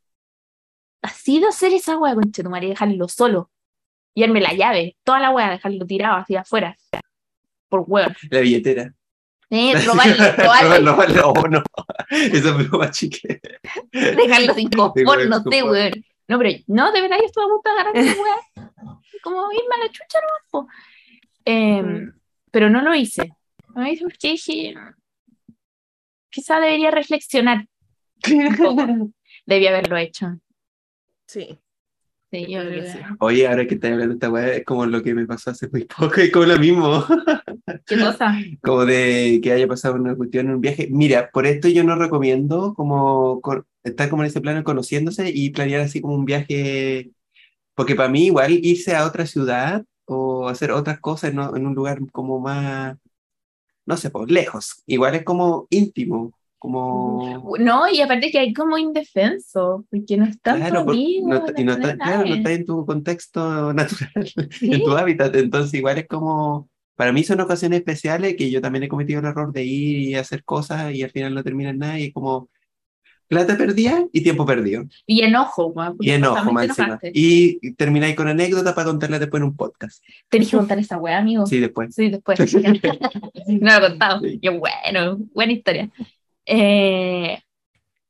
Así 1.02 1.40
de 1.40 1.48
hacer 1.48 1.72
esa 1.72 1.98
hueá, 1.98 2.14
conche 2.14 2.42
tu 2.42 2.50
madre, 2.50 2.68
dejarlo 2.68 3.08
solo. 3.08 3.50
Y 4.14 4.22
darme 4.22 4.40
la 4.40 4.54
llave, 4.54 4.96
toda 5.04 5.20
la 5.20 5.30
hueá, 5.30 5.50
dejarlo 5.50 5.86
tirado 5.86 6.16
hacia 6.16 6.40
afuera. 6.40 6.76
Por 7.68 7.84
hueón. 7.86 8.14
la 8.30 8.40
billetera. 8.40 8.92
Eh, 9.50 9.72
robarle, 9.86 10.32
robarle, 10.32 10.80
no, 10.82 10.96
no, 10.96 11.32
no, 11.34 11.48
no. 11.48 11.62
Eso 12.10 12.60
es 12.60 12.72
más 12.72 12.90
chique. 12.96 13.40
dejarlo 13.92 14.54
sin 14.54 14.70
De 14.70 14.76
confort, 14.76 15.24
no 15.24 15.42
sé, 15.42 15.62
weón. 15.62 15.92
No, 16.28 16.38
pero 16.38 16.58
no, 16.66 16.92
de 16.92 17.00
verdad 17.02 17.18
yo 17.20 17.26
estuve 17.26 17.44
a 17.44 17.48
punto 17.48 17.70
de 17.70 17.80
agarrar 17.80 17.94
mi 17.94 18.20
hueá. 18.20 18.72
Como 19.22 19.52
irme 19.52 19.74
a 19.76 19.84
la 19.84 19.90
chucha 19.90 20.18
nomás, 20.20 20.42
po. 20.50 20.68
Em, 21.44 22.12
Pero 22.50 22.68
no 22.68 22.82
lo 22.82 22.94
hice. 22.94 23.32
No 23.74 23.82
lo 23.82 23.88
hice 23.88 24.02
porque 24.02 24.30
dije, 24.30 24.74
quizá 26.30 26.58
debería 26.58 26.90
reflexionar. 26.90 27.66
un 28.28 28.56
poco. 28.56 28.86
Debí 29.46 29.66
haberlo 29.68 29.96
hecho. 29.96 30.38
Sí. 31.26 31.58
Sí, 32.36 32.52
yo 32.52 32.60
Creo 32.60 32.74
que 32.82 32.84
sí. 32.84 33.00
Oye, 33.20 33.46
ahora 33.48 33.66
que 33.66 33.74
estás 33.76 33.92
hablando 33.92 34.14
de 34.14 34.16
esta 34.18 34.30
weá, 34.30 34.48
es 34.56 34.64
como 34.64 34.84
lo 34.86 35.02
que 35.02 35.14
me 35.14 35.26
pasó 35.26 35.50
hace 35.50 35.68
muy 35.68 35.84
poco, 35.84 36.20
y 36.20 36.30
como 36.30 36.44
lo 36.46 36.58
mismo. 36.58 37.04
¿Qué 37.86 37.98
cosa? 37.98 38.36
como 38.62 38.84
de 38.84 39.40
que 39.42 39.52
haya 39.52 39.66
pasado 39.66 39.94
una 39.94 40.14
cuestión 40.14 40.46
en 40.48 40.54
un 40.56 40.60
viaje. 40.60 40.88
Mira, 40.90 41.30
por 41.32 41.46
esto 41.46 41.68
yo 41.68 41.82
no 41.84 41.96
recomiendo 41.96 42.74
como 42.74 43.40
con- 43.40 43.64
estar 43.84 44.10
como 44.10 44.22
en 44.22 44.28
ese 44.28 44.40
plano 44.40 44.64
conociéndose 44.64 45.30
y 45.32 45.50
planear 45.50 45.80
así 45.82 46.00
como 46.00 46.14
un 46.14 46.24
viaje, 46.26 47.12
porque 47.74 47.94
para 47.96 48.08
mí 48.10 48.26
igual 48.26 48.52
irse 48.52 48.96
a 48.96 49.06
otra 49.06 49.26
ciudad 49.26 49.84
o 50.06 50.48
hacer 50.48 50.72
otras 50.72 51.00
cosas 51.00 51.34
no- 51.34 51.56
en 51.56 51.66
un 51.66 51.74
lugar 51.74 52.00
como 52.12 52.40
más, 52.40 52.96
no 53.86 53.96
sé, 53.96 54.10
pues 54.10 54.30
lejos, 54.30 54.82
igual 54.86 55.14
es 55.16 55.24
como 55.24 55.66
íntimo, 55.70 56.35
como... 56.58 57.54
No, 57.58 57.88
y 57.88 58.00
aparte 58.00 58.30
que 58.30 58.38
hay 58.38 58.52
como 58.52 58.78
indefenso, 58.78 59.84
porque 59.90 60.16
no 60.16 60.24
está 60.26 60.56
Claro, 60.56 60.84
contigo, 60.84 61.28
no, 61.28 61.44
y 61.56 61.64
no 61.64 61.72
está, 61.72 61.96
claro, 61.96 62.24
no 62.28 62.34
está 62.34 62.52
en 62.52 62.64
tu 62.64 62.86
contexto 62.86 63.72
natural, 63.74 64.28
Sí. 64.50 64.72
en 64.72 64.82
tu 64.84 64.92
hábitat, 64.96 65.34
entonces 65.36 65.74
igual 65.74 65.98
es 65.98 66.06
como, 66.08 66.68
para 66.96 67.12
mí 67.12 67.22
son 67.24 67.40
ocasiones 67.40 67.78
especiales 67.80 68.36
que 68.36 68.50
yo 68.50 68.60
también 68.60 68.84
he 68.84 68.88
cometido 68.88 69.20
el 69.20 69.26
error 69.26 69.52
de 69.52 69.64
ir 69.64 69.98
y 70.00 70.14
hacer 70.14 70.44
cosas 70.44 70.94
y 70.94 71.02
al 71.02 71.10
final 71.10 71.34
no 71.34 71.42
termina 71.44 71.70
en 71.70 71.78
nada 71.78 71.98
y 71.98 72.04
es 72.06 72.14
como 72.14 72.48
plata 73.28 73.56
perdida 73.58 74.06
y 74.12 74.22
tiempo 74.22 74.46
perdido 74.46 74.84
Y 75.04 75.22
enojo, 75.22 75.74
porque 75.74 75.96
y 76.00 76.10
enojo 76.10 76.48
enojaste. 76.60 77.10
y 77.12 77.72
termináis 77.74 78.14
con 78.14 78.28
anécdota 78.28 78.72
para 78.74 78.86
contarla 78.86 79.18
después 79.18 79.40
en 79.40 79.48
un 79.48 79.56
podcast, 79.56 80.02
Tenés 80.28 80.48
que 80.50 80.56
contar 80.56 80.78
esa 80.78 80.96
weá, 80.96 81.18
amigo. 81.18 81.44
sí, 81.44 81.58
después. 81.58 81.92
Sí, 81.94 82.08
después. 82.08 82.38
no 83.48 83.80
lo 83.80 83.86
he 83.86 83.88
contado. 83.90 84.20
Yo, 84.40 84.58
bueno, 84.58 85.18
buena 85.34 85.52
historia. 85.52 85.90
Eh, 86.46 87.38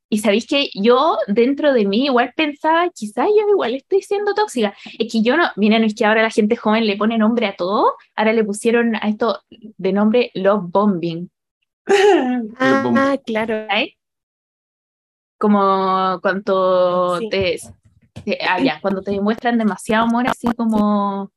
y 0.09 0.19
sabéis 0.19 0.47
que 0.47 0.69
yo 0.73 1.17
dentro 1.27 1.73
de 1.73 1.85
mí 1.85 2.05
igual 2.05 2.31
pensaba, 2.35 2.89
quizás 2.91 3.27
yo 3.27 3.49
igual 3.49 3.75
estoy 3.75 4.01
siendo 4.01 4.33
tóxica. 4.33 4.73
Es 4.97 5.11
que 5.11 5.21
yo 5.21 5.35
no, 5.35 5.43
miren, 5.57 5.83
es 5.83 5.95
que 5.95 6.05
ahora 6.05 6.21
la 6.21 6.29
gente 6.29 6.55
joven 6.55 6.87
le 6.87 6.95
pone 6.95 7.17
nombre 7.17 7.45
a 7.47 7.55
todo. 7.55 7.95
Ahora 8.15 8.31
le 8.33 8.43
pusieron 8.45 8.95
a 8.95 9.09
esto 9.09 9.41
de 9.49 9.91
nombre 9.93 10.31
love 10.33 10.63
bombing. 10.71 11.29
Ah, 12.59 13.17
claro. 13.25 13.67
Como 15.37 16.19
cuando 16.21 17.19
Sí. 17.19 17.29
te, 17.29 17.59
te- 18.25 18.39
ah, 18.47 18.59
ya, 18.59 18.79
cuando 18.81 19.01
te 19.01 19.11
demuestran 19.11 19.57
demasiado 19.57 20.05
amor 20.05 20.27
así 20.27 20.47
como 20.55 21.31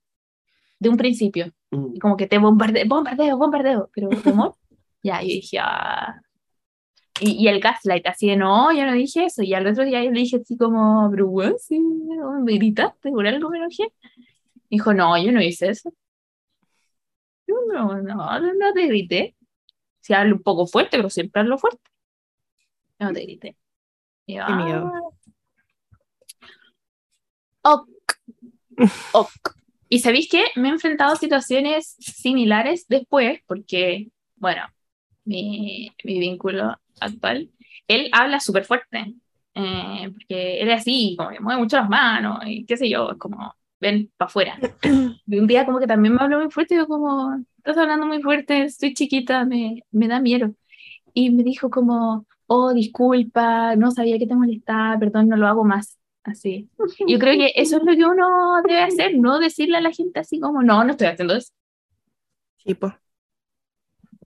de 0.78 0.88
un 0.88 0.96
principio. 0.96 1.52
Mm. 1.72 1.94
y 1.94 1.98
como 2.00 2.16
que 2.16 2.26
te 2.26 2.38
bombardeo, 2.38 2.84
bombardeo, 2.88 3.36
bombardeo, 3.36 3.90
pero 3.94 4.08
amor, 4.24 4.54
ya, 5.04 5.20
yo 5.20 5.28
dije, 5.28 5.58
ah. 5.60 6.20
Y, 7.20 7.32
y 7.44 7.48
el 7.48 7.60
gaslight, 7.60 8.06
así 8.06 8.28
de, 8.28 8.36
no, 8.36 8.72
yo 8.72 8.86
no 8.86 8.92
dije 8.94 9.24
eso, 9.26 9.42
y 9.42 9.52
al 9.54 9.66
otro 9.66 9.84
día 9.84 10.02
yo 10.02 10.10
le 10.10 10.20
dije 10.20 10.38
así 10.38 10.56
como, 10.56 11.08
pero 11.10 11.26
weón, 11.28 11.54
sí, 11.58 11.78
me 11.78 12.54
gritaste, 12.54 13.10
por 13.10 13.26
algo 13.26 13.50
me 13.50 13.58
enojé. 13.58 13.92
Dijo, 14.70 14.94
no, 14.94 15.22
yo 15.22 15.32
no 15.32 15.42
hice 15.42 15.68
eso. 15.70 15.92
Yo 17.46 17.54
no, 17.72 18.00
no, 18.00 18.14
no, 18.40 18.54
no 18.54 18.72
te 18.72 18.86
grité. 18.86 19.36
Si 20.00 20.14
hablo 20.14 20.36
un 20.36 20.42
poco 20.42 20.66
fuerte, 20.66 20.96
pero 20.96 21.10
siempre 21.10 21.40
hablo 21.42 21.58
fuerte. 21.58 21.82
No 22.98 23.12
te 23.12 23.22
grité. 23.22 23.56
Y 24.26 24.36
yo, 24.36 24.44
Qué 24.46 24.52
miedo. 24.54 24.92
"Ah, 27.62 27.74
Ok. 27.74 27.88
Ok. 29.12 29.30
Y 29.88 29.98
sabéis 29.98 30.28
que 30.30 30.44
me 30.56 30.68
he 30.68 30.70
enfrentado 30.72 31.12
a 31.12 31.16
situaciones 31.16 31.96
similares 31.98 32.86
después, 32.88 33.40
porque, 33.46 34.08
bueno, 34.36 34.62
mi, 35.24 35.90
mi 36.04 36.18
vínculo 36.20 36.76
actual, 37.00 37.50
él 37.88 38.08
habla 38.12 38.40
súper 38.40 38.64
fuerte. 38.64 39.14
eh, 39.54 40.10
porque 40.12 40.60
él 40.60 40.68
es 40.70 40.80
así, 40.80 41.14
como 41.18 41.30
que 41.30 41.40
mueve 41.40 41.60
mucho 41.60 41.76
las 41.76 41.88
manos 41.88 42.40
y 42.46 42.64
qué 42.66 42.76
sé 42.76 42.88
yo, 42.88 43.10
es 43.12 43.18
como, 43.18 43.54
ven 43.80 44.10
para 44.16 44.28
afuera. 44.28 44.58
Y 45.26 45.38
un 45.38 45.46
día 45.46 45.64
como 45.66 45.78
que 45.80 45.86
también 45.86 46.14
me 46.14 46.22
habló 46.22 46.38
muy 46.40 46.50
fuerte, 46.50 46.74
yo 46.76 46.86
como, 46.88 47.36
estás 47.58 47.76
hablando 47.78 48.06
muy 48.06 48.20
fuerte, 48.22 48.64
estoy 48.64 48.94
chiquita, 48.94 49.44
me, 49.44 49.84
me 49.90 50.08
da 50.08 50.20
miedo. 50.20 50.54
Y 51.14 51.30
me 51.30 51.42
dijo 51.44 51.70
como, 51.70 52.26
oh, 52.46 52.72
disculpa, 52.74 53.76
no 53.76 53.90
sabía 53.90 54.18
que 54.18 54.26
te 54.26 54.34
molestaba, 54.36 54.98
perdón, 54.98 55.28
no 55.28 55.36
lo 55.36 55.46
hago 55.48 55.64
más. 55.64 55.98
Así. 56.22 56.68
Yo 57.06 57.18
creo 57.18 57.34
que 57.38 57.52
eso 57.56 57.78
es 57.78 57.82
lo 57.84 57.94
que 57.96 58.04
uno 58.04 58.62
debe 58.68 58.82
hacer, 58.82 59.16
no 59.16 59.38
decirle 59.38 59.78
a 59.78 59.80
la 59.80 59.92
gente 59.92 60.20
así 60.20 60.38
como, 60.40 60.62
no, 60.62 60.84
no 60.84 60.92
estoy 60.92 61.08
haciendo 61.08 61.34
eso. 61.34 61.52
Sí, 62.58 62.74
po. 62.74 62.92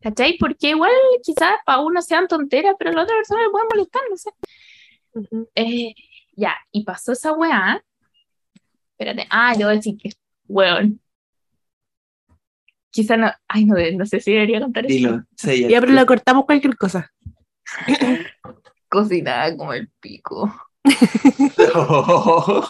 ¿Cachai? 0.04 0.36
Porque 0.38 0.68
igual 0.68 0.92
quizás 1.22 1.52
para 1.64 1.80
uno 1.80 2.02
sean 2.02 2.28
tonteras, 2.28 2.74
pero 2.78 2.90
a 2.90 2.92
la 2.92 3.04
otra 3.04 3.16
persona 3.16 3.42
le 3.42 3.48
puede 3.48 3.64
molestar, 3.70 4.02
no 4.10 4.16
sé. 4.18 4.30
Eh, 5.54 5.94
ya, 6.36 6.54
y 6.72 6.84
pasó 6.84 7.12
esa 7.12 7.32
weá. 7.32 7.82
Espérate, 8.90 9.26
ah, 9.30 9.54
yo 9.54 9.60
voy 9.60 9.72
a 9.72 9.76
decir 9.76 9.96
que, 9.96 10.10
weón. 10.46 11.00
Quizá 12.90 13.16
no, 13.16 13.32
ay, 13.48 13.64
no, 13.64 13.76
no 13.96 14.04
sé 14.04 14.20
si 14.20 14.32
debería 14.32 14.60
contar 14.60 14.84
eso. 14.84 14.94
Dilo, 14.94 15.24
sé 15.36 15.70
Ya, 15.70 15.80
pero 15.80 15.94
le 15.94 16.04
cortamos 16.04 16.44
cualquier 16.44 16.76
cosa. 16.76 17.10
Cocinada 18.90 19.56
como 19.56 19.72
el 19.72 19.88
pico. 20.00 20.54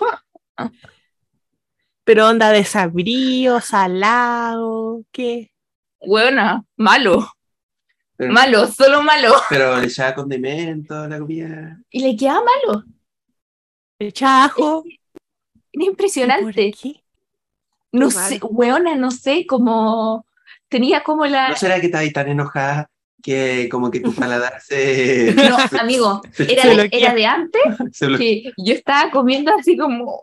Pero 2.04 2.28
onda 2.28 2.50
desabrío, 2.50 3.60
salado, 3.60 5.02
¿qué? 5.10 5.53
Weona, 6.06 6.64
malo, 6.76 7.28
Pero- 8.16 8.32
malo, 8.32 8.66
solo 8.66 9.02
malo. 9.02 9.32
Pero 9.48 9.78
le 9.80 9.86
echaba 9.86 10.14
condimento 10.14 10.94
a 10.94 11.08
la 11.08 11.18
comida. 11.18 11.78
Y 11.90 12.00
le 12.00 12.16
queda 12.16 12.34
malo. 12.42 12.84
¿El 13.98 14.12
chajo? 14.12 14.84
Era 15.72 15.84
impresionante. 15.84 16.72
qué? 16.72 17.00
No 17.92 18.08
Qué 18.08 18.14
sé, 18.14 18.34
raro. 18.34 18.46
weona, 18.48 18.94
no 18.96 19.10
sé, 19.10 19.46
como 19.46 20.26
tenía 20.68 21.02
como 21.04 21.26
la. 21.26 21.48
¿No 21.50 21.56
será 21.56 21.80
que 21.80 21.86
estabas 21.86 22.12
tan 22.12 22.28
enojada 22.28 22.90
que 23.22 23.68
como 23.70 23.90
que 23.90 24.00
tu 24.00 24.12
paladar 24.14 24.60
se, 24.60 25.32
No, 25.34 25.56
amigo, 25.80 26.20
era 26.38 26.62
Se 26.62 26.76
de, 26.76 26.88
era 26.92 27.14
de 27.14 27.26
antes 27.26 27.62
que 28.18 28.52
yo 28.56 28.74
estaba 28.74 29.10
comiendo 29.10 29.52
así 29.54 29.76
como. 29.76 30.20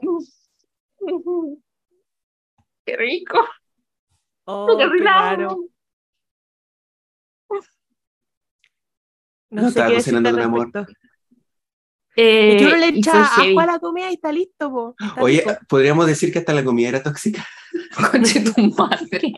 Qué 2.86 2.98
rico, 2.98 3.40
Oh, 4.46 4.76
qué 4.78 4.86
rico. 4.88 5.04
raro. 5.06 5.58
No, 9.52 9.62
No 9.64 9.70
sé 9.70 9.80
estaba 9.80 9.94
cocinando 9.94 10.32
con 10.32 10.40
amor. 10.42 10.72
Eh, 12.16 12.58
que 12.58 12.66
uno 12.66 12.76
le 12.78 12.88
echa 12.88 13.24
ajo 13.24 13.60
a 13.60 13.66
la 13.66 13.80
comida 13.80 14.10
y 14.10 14.16
está 14.16 14.32
listo, 14.32 14.72
po. 14.72 14.96
Está 15.00 15.22
Oye, 15.22 15.44
rico. 15.46 15.58
podríamos 15.68 16.08
decir 16.08 16.32
que 16.34 16.40
hasta 16.40 16.54
la 16.54 16.64
comida 16.64 16.90
era 16.90 17.04
tóxica. 17.04 17.46
Conche 18.12 18.42
tu 18.42 18.54
madre. 18.76 19.34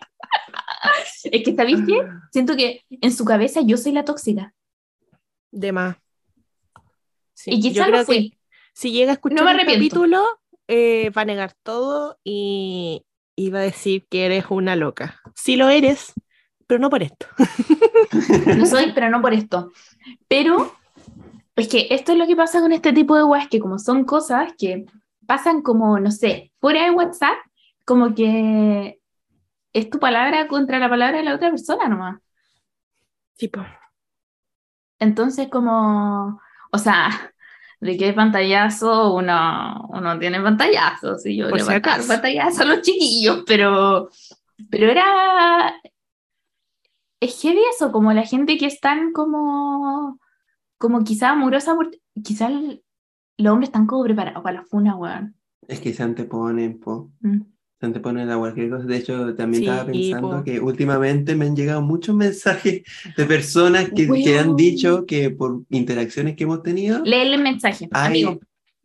Es 1.24 1.43
que, 1.43 1.55
¿sabéis 1.55 1.80
qué? 1.86 2.01
Siento 2.32 2.55
que 2.55 2.84
en 2.89 3.11
su 3.11 3.26
cabeza 3.26 3.61
yo 3.61 3.78
soy 3.78 3.91
la 3.91 4.05
tóxica. 4.05 4.53
De 5.51 5.72
más. 5.72 5.97
Sí, 7.34 7.51
y 7.51 7.61
yo 7.61 7.70
quizás 7.70 7.89
que 7.91 8.05
fui. 8.05 8.39
si 8.74 8.91
llega 8.91 9.11
a 9.11 9.14
escuchar 9.16 9.39
No 9.39 9.45
me 9.45 9.61
el 9.61 9.68
capítulo, 9.68 10.24
eh, 10.68 11.09
va 11.11 11.24
a 11.24 11.26
negar 11.26 11.53
todo 11.64 12.20
y, 12.24 13.05
y 13.36 13.49
va 13.49 13.59
a 13.59 13.64
decir 13.64 14.05
que 14.09 14.26
eres 14.26 14.45
una 14.49 14.76
loca. 14.76 15.22
Sí 15.36 15.55
lo 15.55 15.70
eres, 15.70 16.14
pero 16.74 16.82
no 16.82 16.89
por 16.89 17.03
esto. 17.03 17.28
No 18.57 18.65
soy, 18.65 18.91
pero 18.93 19.09
no 19.09 19.21
por 19.21 19.34
esto. 19.34 19.71
Pero 20.28 20.74
es 21.55 21.67
que 21.67 21.88
esto 21.91 22.11
es 22.11 22.17
lo 22.17 22.26
que 22.28 22.36
pasa 22.36 22.61
con 22.61 22.71
este 22.71 22.93
tipo 22.93 23.15
de 23.15 23.24
weas, 23.24 23.47
que 23.47 23.59
como 23.59 23.78
son 23.80 24.03
cosas 24.05 24.53
que 24.57 24.86
pasan 25.28 25.61
como, 25.61 25.99
no 25.99 26.11
sé, 26.11 26.51
fuera 26.59 26.84
de 26.84 26.91
WhatsApp, 26.91 27.38
como 27.86 28.13
que 28.15 28.99
es 29.74 29.89
tu 29.89 29.99
palabra 29.99 30.47
contra 30.47 30.80
la 30.80 30.89
palabra 30.89 31.19
de 31.19 31.24
la 31.24 31.36
otra 31.36 31.49
persona 31.51 31.88
nomás. 31.88 32.19
Tipo, 33.38 33.61
Entonces, 34.99 35.49
como, 35.49 36.39
o 36.71 36.78
sea, 36.78 37.09
de 37.80 37.97
qué 37.97 38.13
pantallazo 38.13 39.13
uno, 39.15 39.88
uno 39.89 40.19
tiene 40.19 40.41
pantallazos, 40.41 41.26
y 41.26 41.38
yo 41.38 41.49
Por 41.49 41.59
le 41.59 41.63
si 41.63 41.65
voy 41.65 41.76
a 41.76 41.80
dar 41.80 41.93
acaso. 41.93 42.07
pantallazos 42.07 42.59
a 42.61 42.65
los 42.65 42.82
chiquillos, 42.82 43.43
pero, 43.45 44.09
pero 44.69 44.89
era, 44.91 45.74
es 47.24 47.41
heavy 47.41 47.59
eso, 47.76 47.91
como 47.91 48.11
la 48.13 48.26
gente 48.26 48.57
que 48.57 48.65
están 48.65 49.11
como, 49.13 50.19
como 50.78 51.03
quizá 51.03 51.32
amorosa, 51.32 51.76
por- 51.76 51.91
quizá 52.24 52.47
el- 52.47 52.84
los 53.38 53.51
hombres 53.53 53.69
están 53.69 53.88
como 53.88 54.03
preparados 54.03 54.43
para 54.43 54.59
la 54.61 54.65
funa, 54.65 54.95
weón. 54.95 55.36
Es 55.67 55.80
que 55.80 55.93
se 55.93 56.03
anteponen, 56.03 56.80
po. 56.80 57.11
Mm. 57.21 57.41
Se 57.80 57.86
anteponen 57.88 58.30
a 58.30 58.38
cualquier 58.38 58.69
cosa. 58.69 58.86
De 58.86 58.97
hecho, 58.97 59.36
también 59.36 59.63
estaba 59.63 59.86
Sí, 59.91 59.91
pensando 60.11 60.38
po. 60.38 60.43
que 60.43 60.59
últimamente 60.59 61.36
me 61.36 61.45
han 61.45 61.55
llegado 61.55 61.82
muchos 61.82 62.15
mensajes 62.26 62.84
de 63.17 63.26
personas 63.26 63.89
que, 63.89 64.07
que 64.07 64.39
han 64.39 64.55
dicho 64.55 65.05
que 65.05 65.30
por 65.32 65.63
interacciones 65.69 66.36
que 66.36 66.43
hemos 66.43 66.61
tenido, 66.63 67.03
Léele 67.03 67.36
el 67.36 67.41
mensaje, 67.43 67.89
Ay, 67.91 68.24
amigo. 68.24 68.39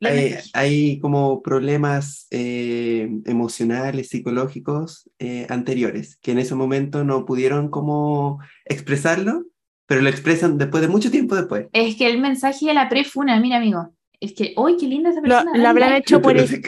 Hay, 0.06 0.30
mensaje. 0.30 0.50
hay 0.54 0.98
como 1.00 1.42
problemas 1.42 2.26
eh, 2.30 3.08
emocionales, 3.26 4.08
psicológicos 4.08 5.10
eh, 5.18 5.46
anteriores, 5.50 6.16
que 6.22 6.30
en 6.32 6.38
ese 6.38 6.54
momento 6.54 7.04
no 7.04 7.24
pudieron 7.24 7.68
como 7.70 8.38
expresarlo, 8.64 9.44
pero 9.86 10.00
lo 10.02 10.08
expresan 10.08 10.58
después 10.58 10.82
de 10.82 10.88
mucho 10.88 11.10
tiempo 11.10 11.34
después. 11.34 11.66
Es 11.72 11.96
que 11.96 12.06
el 12.06 12.18
mensaje 12.20 12.66
de 12.66 12.74
la 12.74 12.88
pre-funa, 12.88 13.40
mira, 13.40 13.56
amigo, 13.56 13.94
es 14.20 14.32
que, 14.34 14.54
¡uy, 14.56 14.76
qué 14.76 14.86
linda 14.86 15.10
esa 15.10 15.20
lo, 15.20 15.26
persona! 15.28 15.50
lo 15.52 15.56
dale 15.56 15.68
habrán 15.68 15.92
hecho 15.94 16.20
por 16.22 16.36
eso. 16.36 16.54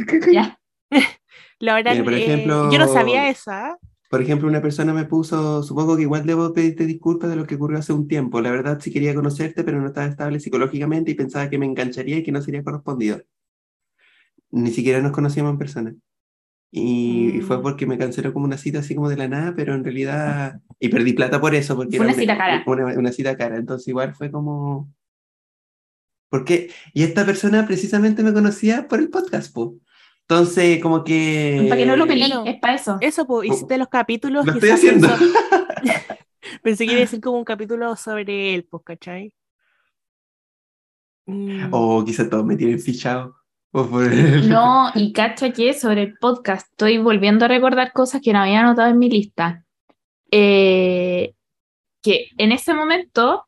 Lo 1.60 1.72
habrán, 1.72 1.92
Mira, 1.94 2.04
por 2.04 2.14
eh, 2.14 2.24
ejemplo- 2.24 2.72
yo 2.72 2.78
no 2.78 2.88
sabía 2.88 3.28
esa. 3.28 3.76
Por 4.10 4.20
ejemplo, 4.20 4.48
una 4.48 4.60
persona 4.60 4.92
me 4.92 5.04
puso, 5.04 5.62
supongo 5.62 5.94
que 5.94 6.02
igual 6.02 6.26
debo 6.26 6.52
pedirte 6.52 6.84
disculpas 6.84 7.30
de 7.30 7.36
lo 7.36 7.46
que 7.46 7.54
ocurrió 7.54 7.78
hace 7.78 7.92
un 7.92 8.08
tiempo. 8.08 8.40
La 8.40 8.50
verdad 8.50 8.80
sí 8.80 8.90
quería 8.92 9.14
conocerte, 9.14 9.62
pero 9.62 9.80
no 9.80 9.86
estaba 9.86 10.08
estable 10.08 10.40
psicológicamente 10.40 11.12
y 11.12 11.14
pensaba 11.14 11.48
que 11.48 11.58
me 11.58 11.66
engancharía 11.66 12.16
y 12.18 12.24
que 12.24 12.32
no 12.32 12.42
sería 12.42 12.64
correspondido. 12.64 13.22
Ni 14.50 14.72
siquiera 14.72 15.00
nos 15.00 15.12
conocíamos 15.12 15.52
en 15.52 15.58
persona. 15.58 15.94
Y, 16.72 17.36
y 17.38 17.40
fue 17.40 17.58
Mm. 17.58 17.62
porque 17.62 17.86
me 17.86 17.98
canceló 17.98 18.32
como 18.32 18.46
una 18.46 18.56
cita 18.58 18.80
así 18.80 18.96
como 18.96 19.08
de 19.08 19.16
la 19.16 19.28
nada, 19.28 19.54
pero 19.54 19.74
en 19.76 19.84
realidad... 19.84 20.60
Y 20.80 20.88
perdí 20.88 21.12
plata 21.12 21.40
por 21.40 21.54
eso, 21.54 21.76
porque 21.76 21.96
Fue 21.96 22.06
era 22.06 22.12
una 22.14 22.20
cita 22.20 22.36
cara. 22.36 22.64
Una, 22.66 22.86
una 22.98 23.12
cita 23.12 23.36
cara. 23.36 23.56
Entonces 23.58 23.86
igual 23.86 24.14
fue 24.16 24.32
como... 24.32 24.92
¿Por 26.28 26.44
qué? 26.44 26.70
Y 26.94 27.04
esta 27.04 27.24
persona 27.24 27.64
precisamente 27.64 28.24
me 28.24 28.32
conocía 28.32 28.88
por 28.88 28.98
el 28.98 29.08
podcast, 29.08 29.52
po. 29.54 29.76
Entonces, 30.30 30.80
como 30.80 31.02
que... 31.02 31.66
Para 31.68 31.80
que 31.80 31.86
no 31.86 31.96
lo 31.96 32.04
es 32.44 32.60
para 32.60 32.74
eso. 32.76 32.98
Eso, 33.00 33.26
pues, 33.26 33.48
hiciste 33.50 33.76
los 33.78 33.88
capítulos. 33.88 34.46
Lo 34.46 34.52
estoy 34.52 34.70
haciendo. 34.70 35.08
pensó- 35.08 35.24
Pensé 36.62 36.86
que 36.86 36.92
iba 36.92 36.98
a 36.98 37.00
decir 37.00 37.20
como 37.20 37.38
un 37.38 37.44
capítulo 37.44 37.96
sobre 37.96 38.54
él, 38.54 38.64
pues, 38.70 38.84
¿cachai? 38.84 39.34
Mm, 41.26 41.70
O 41.72 42.04
quizá 42.04 42.30
todos 42.30 42.44
me 42.44 42.54
tienen 42.56 42.78
fichado. 42.78 43.34
O 43.72 44.00
el- 44.02 44.48
No, 44.48 44.90
y 44.94 45.12
cacha 45.12 45.52
que 45.52 45.74
sobre 45.74 46.02
el 46.02 46.14
podcast 46.18 46.68
estoy 46.70 46.98
volviendo 46.98 47.46
a 47.46 47.48
recordar 47.48 47.92
cosas 47.92 48.20
que 48.22 48.32
no 48.32 48.38
había 48.38 48.60
anotado 48.60 48.88
en 48.88 48.98
mi 49.00 49.10
lista. 49.10 49.64
Eh, 50.30 51.34
que 52.02 52.28
en 52.38 52.52
ese 52.52 52.72
momento 52.72 53.46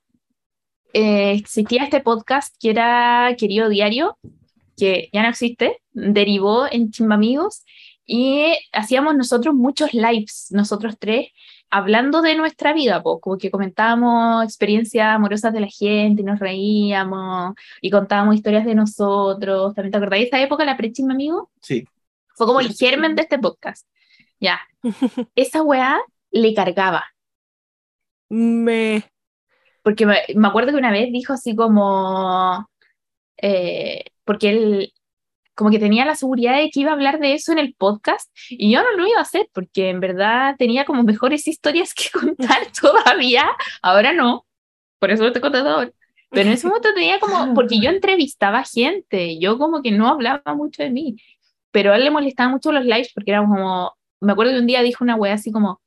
eh, 0.93 1.30
existía 1.35 1.85
este 1.85 2.01
podcast 2.01 2.57
que 2.61 2.70
era 2.70 3.33
Querido 3.39 3.68
Diario, 3.68 4.18
que 4.83 5.11
ya 5.12 5.22
no 5.22 5.28
existe, 5.28 5.78
derivó 5.93 6.66
en 6.68 6.91
Chimbamigos 6.91 7.64
y 8.05 8.53
hacíamos 8.72 9.14
nosotros 9.14 9.55
muchos 9.55 9.95
lives, 9.95 10.49
nosotros 10.51 10.97
tres, 10.99 11.28
hablando 11.70 12.20
de 12.20 12.35
nuestra 12.35 12.72
vida, 12.72 13.01
po, 13.01 13.20
como 13.20 13.39
que 13.39 13.53
comentábamos 13.53 14.43
experiencias 14.43 15.07
amorosas 15.07 15.53
de 15.53 15.61
la 15.61 15.68
gente 15.68 16.22
y 16.22 16.24
nos 16.24 16.41
reíamos 16.41 17.55
y 17.80 17.91
contábamos 17.91 18.35
historias 18.35 18.64
de 18.64 18.74
nosotros. 18.74 19.72
¿También 19.72 19.93
te 19.93 19.99
acordáis 19.99 20.24
de 20.24 20.28
esa 20.30 20.43
época, 20.43 20.64
la 20.64 20.76
pre-Chimbamigos? 20.76 21.47
Sí. 21.61 21.87
Fue 22.35 22.49
como 22.49 22.59
el 22.59 22.74
germen 22.74 23.14
de 23.14 23.22
este 23.22 23.39
podcast. 23.39 23.87
Ya. 24.41 24.62
Esa 25.37 25.62
weá 25.62 26.01
le 26.33 26.55
cargaba. 26.55 27.05
Me. 28.30 29.05
Porque 29.85 30.07
me, 30.07 30.16
me 30.35 30.49
acuerdo 30.49 30.72
que 30.72 30.78
una 30.78 30.91
vez 30.91 31.12
dijo 31.12 31.35
así 31.35 31.55
como. 31.55 32.68
eh, 33.37 34.12
porque 34.25 34.51
él. 34.51 34.93
Como 35.55 35.70
que 35.70 35.79
tenía 35.79 36.07
la 36.07 36.14
seguridad 36.14 36.57
de 36.57 36.70
que 36.70 36.81
iba 36.81 36.93
a 36.93 36.95
hablar 36.95 37.20
de 37.20 37.35
eso 37.35 37.53
en 37.53 37.59
el 37.59 37.75
podcast 37.75 38.31
y 38.49 38.73
yo 38.73 38.83
no 38.83 38.93
lo 38.93 39.07
iba 39.07 39.18
a 39.18 39.23
hacer 39.23 39.51
porque 39.53 39.91
en 39.91 40.01
verdad 40.01 40.57
tenía 40.59 40.87
como 40.87 41.03
mejores 41.03 41.47
historias 41.47 41.93
que 41.93 42.09
contar 42.18 42.68
todavía. 42.81 43.45
Ahora 43.83 44.14
no, 44.14 44.47
por 44.99 45.11
eso 45.11 45.25
lo 45.25 45.29
estoy 45.29 45.43
contando 45.43 45.68
ahora. 45.68 45.93
Pero 46.31 46.49
en 46.49 46.55
ese 46.55 46.66
momento 46.66 46.95
tenía 46.95 47.20
como, 47.20 47.53
porque 47.53 47.79
yo 47.79 47.91
entrevistaba 47.91 48.64
gente, 48.64 49.39
yo 49.39 49.59
como 49.59 49.83
que 49.83 49.91
no 49.91 50.09
hablaba 50.09 50.55
mucho 50.55 50.83
de 50.83 50.89
mí, 50.89 51.16
pero 51.70 51.93
a 51.93 51.97
él 51.97 52.05
le 52.05 52.11
molestaban 52.11 52.53
mucho 52.53 52.73
los 52.73 52.85
lives 52.85 53.12
porque 53.14 53.33
era 53.33 53.41
como, 53.41 53.93
me 54.20 54.33
acuerdo 54.33 54.53
que 54.53 54.61
un 54.61 54.66
día 54.66 54.83
dijo 54.83 55.05
una 55.05 55.16
wea 55.16 55.35
así 55.35 55.53
como, 55.53 55.83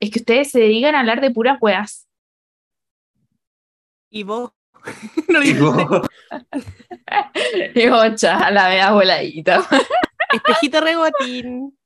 es 0.00 0.10
que 0.10 0.18
ustedes 0.18 0.50
se 0.50 0.60
dedican 0.60 0.94
a 0.94 1.00
hablar 1.00 1.20
de 1.20 1.30
puras 1.30 1.58
weas. 1.60 2.08
¿Y 4.10 4.22
vos? 4.22 4.50
no 5.28 5.38
Y 5.42 5.52
dijiste. 5.52 5.62
vos- 5.62 6.08
Y 7.74 7.86
ocha, 7.88 8.50
la 8.50 8.68
vea 8.68 8.92
voladita. 8.92 9.66
Espejito 10.32 10.80
rebotín. 10.80 11.76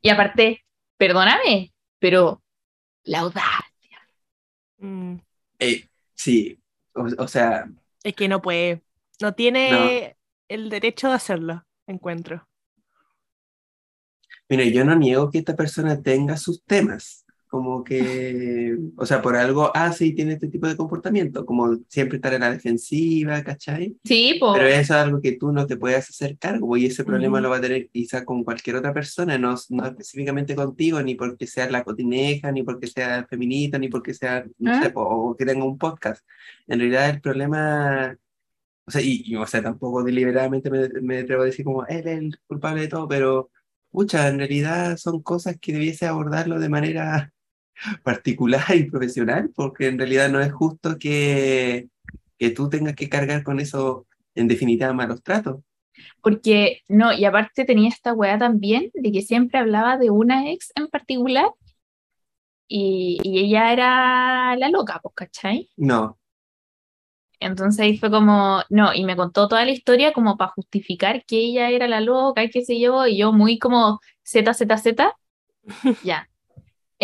Y 0.00 0.08
aparte, 0.10 0.64
perdóname, 0.96 1.72
pero 1.98 2.42
la 3.04 3.20
audacia. 3.20 3.62
Mm, 4.78 5.16
Eh, 5.58 5.88
sí, 6.14 6.58
o, 6.94 7.06
o 7.18 7.28
sea, 7.28 7.66
Es 8.02 8.14
que 8.14 8.28
no 8.28 8.42
puede. 8.42 8.82
No 9.20 9.34
tiene 9.34 10.16
el 10.48 10.68
derecho 10.68 11.08
de 11.08 11.14
hacerlo, 11.14 11.64
encuentro. 11.86 12.48
mira, 14.48 14.64
yo 14.64 14.84
no 14.84 14.94
niego 14.96 15.30
que 15.30 15.38
esta 15.38 15.54
persona 15.56 16.00
tenga 16.02 16.36
sus 16.36 16.62
temas, 16.64 17.24
como 17.52 17.84
que, 17.84 18.74
o 18.96 19.04
sea, 19.04 19.20
por 19.20 19.36
algo 19.36 19.70
hace 19.76 20.06
y 20.06 20.14
tiene 20.14 20.32
este 20.32 20.48
tipo 20.48 20.66
de 20.66 20.74
comportamiento, 20.74 21.44
como 21.44 21.80
siempre 21.86 22.16
estar 22.16 22.32
en 22.32 22.40
la 22.40 22.50
defensiva, 22.50 23.42
¿cachai? 23.44 23.94
Sí, 24.04 24.38
po. 24.40 24.54
Pero 24.54 24.68
eso 24.68 24.80
es 24.80 24.90
algo 24.90 25.20
que 25.20 25.32
tú 25.32 25.52
no 25.52 25.66
te 25.66 25.76
puedes 25.76 26.08
hacer 26.08 26.38
cargo 26.38 26.78
y 26.78 26.86
ese 26.86 27.04
problema 27.04 27.36
Ujú. 27.36 27.42
lo 27.42 27.50
va 27.50 27.58
a 27.58 27.60
tener 27.60 27.90
quizá 27.90 28.24
con 28.24 28.42
cualquier 28.42 28.76
otra 28.76 28.94
persona, 28.94 29.36
no, 29.36 29.54
no 29.68 29.86
específicamente 29.86 30.54
contigo, 30.54 31.02
ni 31.02 31.14
porque 31.14 31.46
sea 31.46 31.68
la 31.70 31.84
cotineja, 31.84 32.50
ni 32.52 32.62
porque 32.62 32.86
sea 32.86 33.26
feminista, 33.28 33.78
ni 33.78 33.88
porque 33.88 34.14
sea, 34.14 34.46
no 34.58 34.72
¿Ah? 34.72 34.82
sé, 34.82 34.88
po, 34.88 35.02
o 35.02 35.36
que 35.36 35.44
tenga 35.44 35.66
un 35.66 35.76
podcast. 35.76 36.24
En 36.66 36.78
realidad 36.78 37.10
el 37.10 37.20
problema, 37.20 38.16
o 38.86 38.90
sea, 38.90 39.02
y, 39.02 39.24
y, 39.26 39.36
o 39.36 39.46
sea, 39.46 39.62
tampoco 39.62 40.02
deliberadamente 40.02 40.70
me, 40.70 40.88
me 41.02 41.18
atrevo 41.18 41.42
a 41.42 41.44
decir 41.44 41.66
como 41.66 41.84
él 41.84 42.08
es 42.08 42.18
el 42.18 42.38
culpable 42.46 42.80
de 42.80 42.88
todo, 42.88 43.06
pero, 43.06 43.50
pucha, 43.90 44.28
en 44.28 44.38
realidad 44.38 44.96
son 44.96 45.20
cosas 45.22 45.58
que 45.60 45.74
debiese 45.74 46.06
abordarlo 46.06 46.58
de 46.58 46.70
manera 46.70 47.32
particular 48.02 48.64
y 48.74 48.84
profesional, 48.90 49.50
porque 49.54 49.88
en 49.88 49.98
realidad 49.98 50.28
no 50.30 50.40
es 50.40 50.52
justo 50.52 50.98
que, 50.98 51.88
que 52.38 52.50
tú 52.50 52.68
tengas 52.68 52.94
que 52.94 53.08
cargar 53.08 53.42
con 53.42 53.60
eso, 53.60 54.06
en 54.34 54.48
definitiva, 54.48 54.92
malos 54.92 55.22
tratos. 55.22 55.60
Porque, 56.22 56.80
no, 56.88 57.12
y 57.12 57.24
aparte 57.24 57.64
tenía 57.64 57.88
esta 57.88 58.14
weá 58.14 58.38
también 58.38 58.90
de 58.94 59.12
que 59.12 59.22
siempre 59.22 59.58
hablaba 59.58 59.98
de 59.98 60.10
una 60.10 60.50
ex 60.50 60.72
en 60.74 60.88
particular 60.88 61.50
y, 62.68 63.18
y 63.22 63.40
ella 63.44 63.72
era 63.72 64.56
la 64.56 64.68
loca, 64.70 65.00
pues, 65.02 65.14
¿cachai? 65.14 65.70
No, 65.76 66.18
Entonces 67.40 67.80
ahí 67.80 67.98
fue 67.98 68.10
como, 68.10 68.62
no, 68.70 68.94
y 68.94 69.04
me 69.04 69.16
contó 69.16 69.48
toda 69.48 69.64
la 69.64 69.72
historia 69.72 70.12
como 70.12 70.36
para 70.36 70.52
justificar 70.52 71.24
que 71.26 71.38
ella 71.38 71.70
era 71.70 71.88
la 71.88 72.00
loca 72.00 72.44
y 72.44 72.50
qué 72.50 72.64
sé 72.64 72.78
yo, 72.80 73.06
y 73.06 73.18
yo 73.18 73.32
muy 73.32 73.58
como 73.58 74.00
Z, 74.22 74.54
Z, 74.54 74.78
Z, 74.78 75.16
ya. 76.04 76.28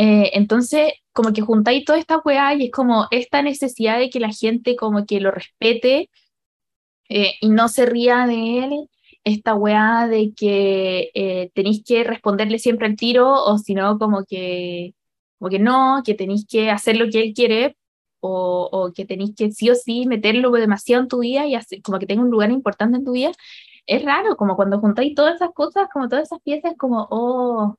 Eh, 0.00 0.30
entonces, 0.34 0.92
como 1.12 1.32
que 1.32 1.42
juntáis 1.42 1.84
toda 1.84 1.98
esta 1.98 2.18
weá 2.24 2.54
y 2.54 2.66
es 2.66 2.70
como 2.70 3.08
esta 3.10 3.42
necesidad 3.42 3.98
de 3.98 4.10
que 4.10 4.20
la 4.20 4.30
gente 4.30 4.76
como 4.76 5.04
que 5.06 5.20
lo 5.20 5.32
respete 5.32 6.08
eh, 7.08 7.34
y 7.40 7.48
no 7.50 7.68
se 7.68 7.86
ría 7.86 8.26
de 8.26 8.58
él, 8.60 8.88
esta 9.24 9.54
weá 9.54 10.06
de 10.08 10.32
que 10.36 11.10
eh, 11.14 11.50
tenéis 11.54 11.82
que 11.84 12.04
responderle 12.04 12.58
siempre 12.60 12.86
al 12.86 12.96
tiro 12.96 13.44
o 13.44 13.58
si 13.58 13.74
no, 13.74 13.98
como 13.98 14.24
que, 14.24 14.94
como 15.38 15.50
que 15.50 15.58
no, 15.58 16.02
que 16.04 16.14
tenéis 16.14 16.46
que 16.48 16.70
hacer 16.70 16.96
lo 16.96 17.10
que 17.10 17.20
él 17.20 17.32
quiere 17.34 17.76
o, 18.20 18.68
o 18.70 18.92
que 18.92 19.04
tenéis 19.04 19.34
que 19.36 19.50
sí 19.52 19.70
o 19.70 19.74
sí 19.74 20.06
meterlo 20.06 20.52
demasiado 20.52 21.02
en 21.02 21.08
tu 21.08 21.20
vida 21.20 21.44
y 21.46 21.58
como 21.82 21.98
que 21.98 22.06
tenga 22.06 22.22
un 22.22 22.30
lugar 22.30 22.50
importante 22.52 22.98
en 22.98 23.04
tu 23.04 23.12
vida, 23.12 23.32
es 23.86 24.04
raro, 24.04 24.36
como 24.36 24.56
cuando 24.56 24.80
juntáis 24.80 25.14
todas 25.14 25.36
esas 25.36 25.52
cosas, 25.54 25.88
como 25.92 26.08
todas 26.08 26.24
esas 26.28 26.40
piezas, 26.42 26.74
como, 26.78 27.08
oh, 27.10 27.76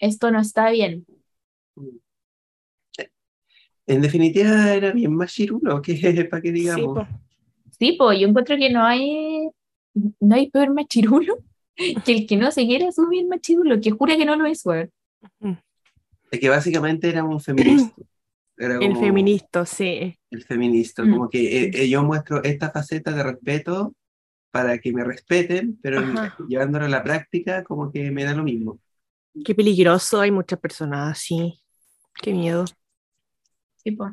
esto 0.00 0.30
no 0.32 0.40
está 0.40 0.70
bien. 0.70 1.06
En 3.86 4.00
definitiva 4.00 4.72
era 4.72 4.92
bien 4.92 5.14
más 5.14 5.32
chirulo, 5.32 5.82
que 5.82 5.94
para 6.30 6.42
que 6.42 6.52
digamos. 6.52 7.06
Sí, 7.78 7.96
pues 7.98 8.20
yo 8.20 8.28
encuentro 8.28 8.56
que 8.56 8.70
no 8.70 8.84
hay, 8.84 9.48
no 9.94 10.34
hay 10.34 10.50
peor 10.50 10.72
machirulo 10.72 11.38
que 12.04 12.12
el 12.12 12.26
que 12.26 12.36
no 12.36 12.50
se 12.52 12.66
quiere 12.66 12.88
asumir 12.88 13.26
machirulo, 13.26 13.80
que 13.80 13.90
jura 13.90 14.16
que 14.16 14.24
no 14.24 14.36
lo 14.36 14.46
es, 14.46 14.64
weón. 14.64 14.90
Es 16.30 16.40
que 16.40 16.48
básicamente 16.48 17.08
era 17.08 17.24
un 17.24 17.40
feminista. 17.40 18.02
Era 18.56 18.78
El 18.80 18.96
feminista, 18.96 19.66
sí. 19.66 20.16
El 20.30 20.44
feminista, 20.44 21.04
Mm. 21.04 21.10
como 21.10 21.28
que 21.30 21.64
eh, 21.64 21.70
eh, 21.74 21.88
yo 21.88 22.02
muestro 22.02 22.42
esta 22.42 22.70
faceta 22.70 23.10
de 23.12 23.22
respeto 23.22 23.94
para 24.50 24.78
que 24.78 24.92
me 24.92 25.02
respeten, 25.02 25.78
pero 25.82 26.00
Ajá. 26.00 26.36
llevándolo 26.48 26.84
a 26.84 26.88
la 26.88 27.02
práctica, 27.02 27.64
como 27.64 27.90
que 27.90 28.10
me 28.10 28.24
da 28.24 28.34
lo 28.34 28.44
mismo. 28.44 28.78
Qué 29.44 29.54
peligroso, 29.54 30.20
hay 30.20 30.30
muchas 30.30 30.58
personas 30.60 31.12
así. 31.12 31.61
Qué 32.22 32.32
miedo. 32.32 32.64
Sí, 33.76 33.90
pues. 33.90 34.12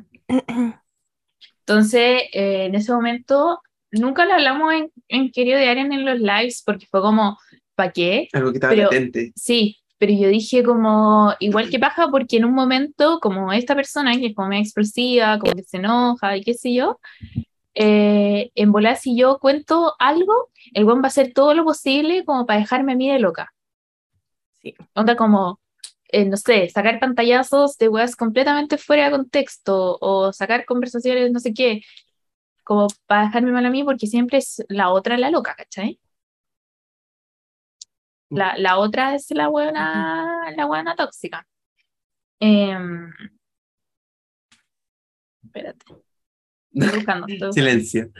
Entonces, 1.60 2.22
eh, 2.32 2.64
en 2.66 2.74
ese 2.74 2.92
momento, 2.92 3.60
nunca 3.92 4.24
lo 4.24 4.34
hablamos 4.34 4.72
en, 4.74 4.92
en 5.08 5.30
Querido 5.30 5.58
de 5.58 5.68
Aren 5.68 5.92
en 5.92 6.04
los 6.04 6.18
lives, 6.18 6.62
porque 6.66 6.86
fue 6.86 7.00
como, 7.00 7.38
¿para 7.74 7.92
qué? 7.92 8.28
Algo 8.32 8.50
que 8.50 8.56
estaba 8.56 8.72
Pero- 8.74 8.84
latente. 8.90 9.32
Sí, 9.36 9.78
pero 9.98 10.12
yo 10.12 10.28
dije 10.28 10.64
como, 10.64 11.32
igual 11.40 11.70
que 11.70 11.78
paja, 11.78 12.08
porque 12.10 12.38
en 12.38 12.46
un 12.46 12.54
momento, 12.54 13.20
como 13.20 13.52
esta 13.52 13.74
persona 13.76 14.16
que 14.16 14.26
es 14.26 14.34
como 14.34 14.48
medio 14.48 14.62
explosiva, 14.62 15.38
como 15.38 15.52
que 15.52 15.62
se 15.62 15.76
enoja 15.76 16.36
y 16.36 16.42
qué 16.42 16.54
sé 16.54 16.72
yo, 16.74 16.98
eh, 17.74 18.50
en 18.54 18.72
volar 18.72 18.96
si 18.96 19.16
yo 19.16 19.38
cuento 19.38 19.94
algo, 19.98 20.48
el 20.74 20.84
buen 20.84 20.98
va 20.98 21.04
a 21.04 21.06
hacer 21.08 21.32
todo 21.32 21.54
lo 21.54 21.64
posible 21.64 22.24
como 22.24 22.46
para 22.46 22.58
dejarme 22.60 22.92
a 22.92 22.96
mí 22.96 23.10
de 23.10 23.18
loca. 23.20 23.52
Sí. 24.62 24.74
Onda 24.94 25.16
como, 25.16 25.60
eh, 26.12 26.24
no 26.24 26.36
sé, 26.36 26.68
sacar 26.70 26.98
pantallazos 27.00 27.76
de 27.78 27.88
weas 27.88 28.16
completamente 28.16 28.78
fuera 28.78 29.04
de 29.06 29.10
contexto 29.12 29.98
o 30.00 30.32
sacar 30.32 30.64
conversaciones, 30.64 31.32
no 31.32 31.40
sé 31.40 31.54
qué, 31.54 31.82
como 32.64 32.88
para 33.06 33.26
dejarme 33.26 33.52
mal 33.52 33.66
a 33.66 33.70
mí 33.70 33.84
porque 33.84 34.06
siempre 34.06 34.38
es 34.38 34.64
la 34.68 34.90
otra 34.90 35.18
la 35.18 35.30
loca, 35.30 35.54
¿cachai? 35.54 36.00
La, 38.30 38.56
la 38.56 38.78
otra 38.78 39.14
es 39.16 39.30
la 39.32 39.48
buena, 39.48 40.52
la 40.56 40.66
buena 40.66 40.94
tóxica. 40.94 41.46
Em, 42.38 43.10
espérate. 45.42 45.84
Estoy 46.72 46.96
buscando, 46.98 47.26
estoy 47.26 47.48
buscando. 47.48 47.52
Silencio. 47.52 48.10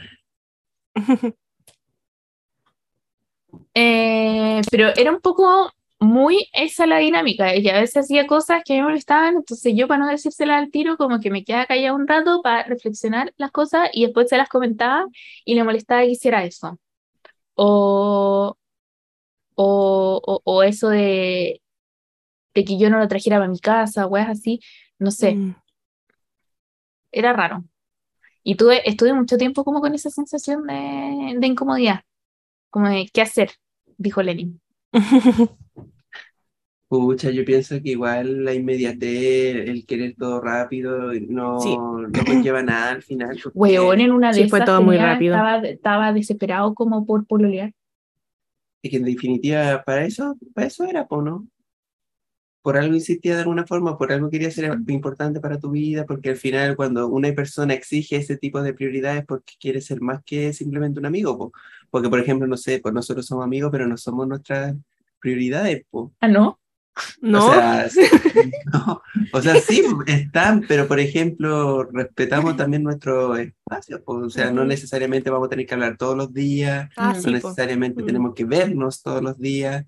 Eh, 3.73 4.61
pero 4.69 4.89
era 4.95 5.11
un 5.11 5.21
poco 5.21 5.71
muy 6.01 6.49
esa 6.53 6.87
la 6.87 6.99
dinámica. 6.99 7.53
Ella 7.53 7.77
a 7.77 7.81
veces 7.81 7.97
hacía 8.05 8.27
cosas 8.27 8.63
que 8.65 8.73
a 8.73 8.77
mí 8.77 8.81
me 8.81 8.87
molestaban, 8.89 9.37
entonces 9.37 9.73
yo 9.77 9.87
para 9.87 9.99
no 10.01 10.09
decírsela 10.09 10.57
al 10.59 10.71
tiro, 10.71 10.97
como 10.97 11.19
que 11.21 11.31
me 11.31 11.45
quedaba 11.45 11.67
callada 11.67 11.95
un 11.95 12.07
rato 12.07 12.41
para 12.43 12.63
reflexionar 12.65 13.33
las 13.37 13.51
cosas 13.51 13.89
y 13.93 14.05
después 14.05 14.29
se 14.29 14.37
las 14.37 14.49
comentaba 14.49 15.07
y 15.45 15.55
le 15.55 15.63
molestaba 15.65 16.01
que 16.03 16.09
hiciera 16.11 16.43
eso. 16.45 16.79
O, 17.55 18.57
o, 19.55 20.21
o, 20.25 20.41
o 20.43 20.63
eso 20.63 20.89
de, 20.89 21.61
de 22.55 22.65
que 22.65 22.77
yo 22.79 22.89
no 22.89 22.99
lo 22.99 23.07
trajera 23.07 23.37
para 23.39 23.49
mi 23.51 23.59
casa, 23.59 24.07
weas 24.07 24.29
así, 24.29 24.61
no 24.99 25.11
sé, 25.11 25.35
Mm. 25.35 25.55
era 27.11 27.33
raro. 27.33 27.63
Y 28.43 28.55
tuve, 28.55 28.87
estuve 28.89 29.13
mucho 29.13 29.37
tiempo 29.37 29.63
como 29.65 29.81
con 29.81 29.95
esa 29.95 30.09
sensación 30.11 30.65
de, 30.67 31.35
de 31.39 31.47
incomodidad, 31.47 32.01
como 32.71 32.89
de 32.89 33.09
qué 33.13 33.21
hacer, 33.23 33.51
dijo 33.97 34.23
Lenin. 34.23 34.61
Pucha, 36.87 37.31
yo 37.31 37.45
pienso 37.45 37.81
que 37.81 37.91
igual 37.91 38.43
la 38.43 38.53
inmediatez, 38.53 39.69
el 39.69 39.85
querer 39.85 40.13
todo 40.17 40.41
rápido, 40.41 41.13
no, 41.29 41.59
Sí. 41.61 41.73
no 41.77 42.09
conlleva 42.25 42.61
nada 42.63 42.91
al 42.91 43.01
final. 43.01 43.29
porque- 43.43 43.57
Weón, 43.57 44.01
en 44.01 44.11
una 44.11 44.33
de 44.33 44.43
Sí, 44.43 44.49
fue 44.49 44.65
todo 44.65 44.81
muy 44.81 44.97
rápido. 44.97 45.35
Estaba, 45.35 45.57
estaba 45.67 46.11
desesperado 46.13 46.73
como 46.73 47.05
por 47.05 47.25
pololear. 47.25 47.71
Es 48.83 48.91
que 48.91 48.97
en 48.97 49.05
definitiva, 49.05 49.83
para 49.85 50.05
eso, 50.05 50.35
para 50.53 50.67
eso 50.67 50.83
era, 50.83 51.07
po, 51.07 51.21
¿no? 51.21 51.47
Por 52.61 52.77
algo 52.77 52.93
insistía 52.93 53.35
de 53.35 53.41
alguna 53.41 53.65
forma, 53.65 53.97
por 53.97 54.11
algo 54.11 54.29
quería 54.29 54.51
ser 54.51 54.77
importante 54.87 55.39
para 55.39 55.59
tu 55.59 55.71
vida, 55.71 56.05
porque 56.05 56.29
al 56.29 56.37
final 56.37 56.75
cuando 56.75 57.07
una 57.07 57.31
persona 57.33 57.73
exige 57.73 58.17
ese 58.17 58.37
tipo 58.37 58.61
de 58.61 58.73
prioridades 58.73 59.25
porque 59.25 59.53
quiere 59.59 59.81
ser 59.81 60.01
más 60.01 60.21
que 60.23 60.53
simplemente 60.53 60.99
un 60.99 61.07
amigo, 61.07 61.37
po. 61.37 61.51
Porque 61.89 62.09
por 62.09 62.19
ejemplo, 62.19 62.47
no 62.47 62.57
sé, 62.57 62.79
pues 62.79 62.93
nosotros 62.93 63.25
somos 63.25 63.43
amigos, 63.43 63.71
pero 63.71 63.87
no 63.87 63.97
somos 63.97 64.27
nuestras 64.27 64.75
prioridades, 65.19 65.83
po. 65.89 66.13
Ah, 66.21 66.27
¿no? 66.27 66.59
¿No? 67.21 67.47
O 67.47 67.53
sea, 67.53 67.89
sí, 67.89 68.01
no, 68.73 69.01
o 69.31 69.41
sea, 69.41 69.55
sí, 69.61 69.83
están, 70.07 70.65
pero 70.67 70.87
por 70.87 70.99
ejemplo, 70.99 71.83
respetamos 71.83 72.57
también 72.57 72.83
nuestro 72.83 73.35
espacio, 73.37 74.03
po. 74.03 74.13
O 74.13 74.29
sea, 74.29 74.51
no 74.51 74.65
necesariamente 74.65 75.29
vamos 75.29 75.47
a 75.47 75.49
tener 75.49 75.65
que 75.65 75.73
hablar 75.73 75.97
todos 75.97 76.17
los 76.17 76.33
días, 76.33 76.89
Ah, 76.97 77.13
No 77.15 77.21
sí, 77.21 77.31
necesariamente 77.31 78.03
tenemos 78.03 78.33
que 78.35 78.45
vernos 78.45 79.01
todos 79.01 79.21
los 79.23 79.37
días. 79.37 79.85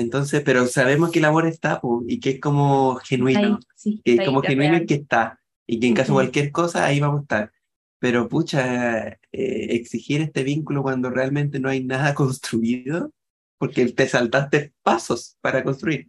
Entonces, 0.00 0.42
pero 0.44 0.66
sabemos 0.66 1.10
que 1.10 1.18
el 1.18 1.24
amor 1.26 1.46
está, 1.46 1.80
po, 1.80 2.02
y 2.06 2.20
que 2.20 2.30
es 2.30 2.40
como 2.40 2.98
Ahí, 2.98 3.04
genuino, 3.06 3.60
sí, 3.74 4.00
que 4.04 4.14
es 4.14 4.20
ahí, 4.20 4.26
como 4.26 4.42
genuino 4.42 4.76
y 4.76 4.86
que 4.86 4.94
está, 4.94 5.40
y 5.66 5.78
que 5.78 5.86
en 5.86 5.94
caso 5.94 6.08
de 6.08 6.12
Ujú. 6.12 6.16
cualquier 6.16 6.52
cosa, 6.52 6.84
ahí 6.84 7.00
vamos 7.00 7.20
a 7.20 7.22
estar. 7.22 7.52
Pero 7.98 8.28
pucha, 8.28 9.08
eh, 9.08 9.18
exigir 9.32 10.22
este 10.22 10.42
vínculo 10.42 10.82
cuando 10.82 11.10
realmente 11.10 11.60
no 11.60 11.68
hay 11.68 11.84
nada 11.84 12.14
construido, 12.14 13.12
porque 13.58 13.86
te 13.86 14.08
saltaste 14.08 14.72
pasos 14.82 15.36
para 15.40 15.62
construir. 15.62 16.08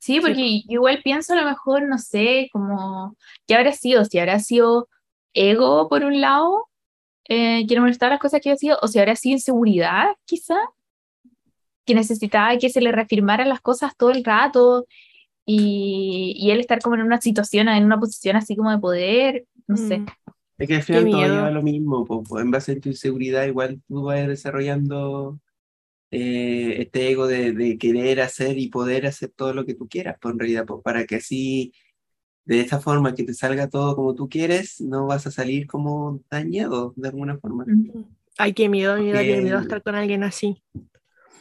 Sí, 0.00 0.20
porque 0.20 0.60
yo 0.62 0.74
igual 0.74 1.00
pienso 1.02 1.32
a 1.32 1.36
lo 1.36 1.44
mejor, 1.44 1.82
no 1.88 1.98
sé, 1.98 2.48
como, 2.52 3.16
¿qué 3.46 3.54
habrá 3.54 3.72
sido? 3.72 4.04
Si 4.04 4.18
habrá 4.18 4.38
sido 4.38 4.88
ego 5.34 5.88
por 5.88 6.04
un 6.04 6.20
lado, 6.20 6.66
eh, 7.28 7.66
me 7.68 7.88
gustaban 7.88 8.12
las 8.12 8.20
cosas 8.20 8.40
que 8.40 8.50
había 8.50 8.58
sido, 8.58 8.78
o 8.80 8.88
si 8.88 8.98
habrá 8.98 9.14
sido 9.16 9.34
inseguridad, 9.34 10.16
quizá, 10.24 10.56
que 11.88 11.94
necesitaba 11.94 12.56
que 12.58 12.68
se 12.68 12.80
le 12.82 12.92
reafirmaran 12.92 13.48
las 13.48 13.60
cosas 13.62 13.96
todo 13.96 14.10
el 14.10 14.22
rato 14.22 14.86
y, 15.46 16.34
y 16.36 16.50
él 16.50 16.60
estar 16.60 16.80
como 16.80 16.94
en 16.96 17.02
una 17.02 17.20
situación, 17.20 17.68
en 17.68 17.84
una 17.84 17.98
posición 17.98 18.36
así 18.36 18.54
como 18.54 18.70
de 18.70 18.78
poder, 18.78 19.46
no 19.66 19.76
sé. 19.76 20.00
Mm. 20.00 20.06
Es 20.58 20.68
que 20.68 20.74
al 20.76 20.82
final 20.82 21.04
todo 21.04 21.16
miedo. 21.16 21.34
lleva 21.34 21.46
a 21.46 21.50
lo 21.50 21.62
mismo, 21.62 22.04
po, 22.04 22.22
po. 22.22 22.40
en 22.40 22.50
base 22.50 22.72
a 22.72 22.80
tu 22.80 22.88
inseguridad 22.90 23.46
igual 23.46 23.80
tú 23.88 24.02
vas 24.02 24.26
desarrollando 24.28 25.40
eh, 26.10 26.76
este 26.80 27.10
ego 27.10 27.26
de, 27.26 27.52
de 27.52 27.78
querer 27.78 28.20
hacer 28.20 28.58
y 28.58 28.68
poder 28.68 29.06
hacer 29.06 29.30
todo 29.30 29.54
lo 29.54 29.64
que 29.64 29.74
tú 29.74 29.88
quieras, 29.88 30.16
pues 30.20 30.32
en 30.34 30.38
realidad, 30.40 30.66
pues 30.66 30.82
para 30.82 31.06
que 31.06 31.16
así, 31.16 31.72
de 32.44 32.60
esta 32.60 32.80
forma 32.80 33.14
que 33.14 33.24
te 33.24 33.34
salga 33.34 33.68
todo 33.68 33.94
como 33.96 34.14
tú 34.14 34.28
quieres, 34.28 34.80
no 34.80 35.06
vas 35.06 35.26
a 35.26 35.30
salir 35.30 35.66
como 35.66 36.20
dañado 36.30 36.92
de 36.96 37.08
alguna 37.08 37.38
forma. 37.38 37.64
Mm. 37.66 38.04
Ay, 38.36 38.52
qué 38.52 38.68
miedo, 38.68 38.92
daría 38.96 39.12
Porque- 39.14 39.40
miedo 39.42 39.58
estar 39.58 39.82
con 39.82 39.94
alguien 39.94 40.24
así. 40.24 40.62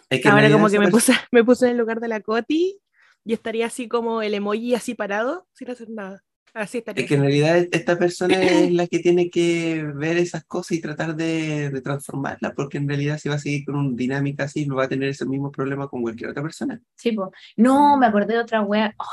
Es 0.09 0.21
que 0.21 0.27
en 0.27 0.33
Ahora 0.33 0.51
como 0.51 0.69
que 0.69 0.79
me 0.79 0.89
puse, 0.89 1.13
me 1.31 1.43
puse 1.43 1.65
en 1.65 1.71
el 1.71 1.77
lugar 1.77 1.99
de 1.99 2.07
la 2.07 2.21
Coti 2.21 2.79
y 3.25 3.33
estaría 3.33 3.65
así 3.65 3.87
como 3.87 4.21
el 4.21 4.33
emoji 4.33 4.73
así 4.73 4.93
parado, 4.93 5.47
sin 5.53 5.69
hacer 5.69 5.89
nada. 5.89 6.23
Así 6.53 6.79
estaría. 6.79 7.03
Es 7.03 7.09
que 7.09 7.15
en 7.15 7.21
realidad 7.21 7.67
esta 7.71 7.99
persona 7.99 8.41
es 8.41 8.71
la 8.73 8.87
que 8.87 8.99
tiene 8.99 9.29
que 9.29 9.83
ver 9.95 10.17
esas 10.17 10.45
cosas 10.45 10.71
y 10.71 10.81
tratar 10.81 11.15
de, 11.15 11.69
de 11.69 11.81
transformarlas, 11.81 12.53
porque 12.55 12.77
en 12.77 12.87
realidad 12.87 13.19
si 13.19 13.29
va 13.29 13.35
a 13.35 13.39
seguir 13.39 13.65
con 13.65 13.75
una 13.75 13.95
dinámica 13.95 14.45
así, 14.45 14.65
no 14.65 14.75
va 14.75 14.85
a 14.85 14.89
tener 14.89 15.09
ese 15.09 15.25
mismo 15.25 15.51
problema 15.51 15.87
con 15.87 16.01
cualquier 16.01 16.31
otra 16.31 16.41
persona. 16.41 16.79
Sí, 16.95 17.11
po. 17.11 17.31
No, 17.57 17.97
me 17.97 18.07
acordé 18.07 18.33
de 18.33 18.39
otra 18.39 18.61
wea. 18.61 18.95
Oh, 18.97 19.05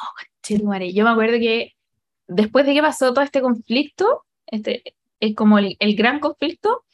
conchetumare. 0.43 0.93
Yo 0.93 1.05
me 1.05 1.11
acuerdo 1.11 1.39
que 1.39 1.73
después 2.29 2.67
de 2.67 2.75
que 2.75 2.83
pasó 2.83 3.13
todo 3.13 3.25
este 3.25 3.41
conflicto, 3.41 4.25
este, 4.47 4.83
es 5.21 5.35
como 5.35 5.59
el, 5.59 5.77
el 5.81 5.97
gran 5.97 6.21
conflicto, 6.21 6.85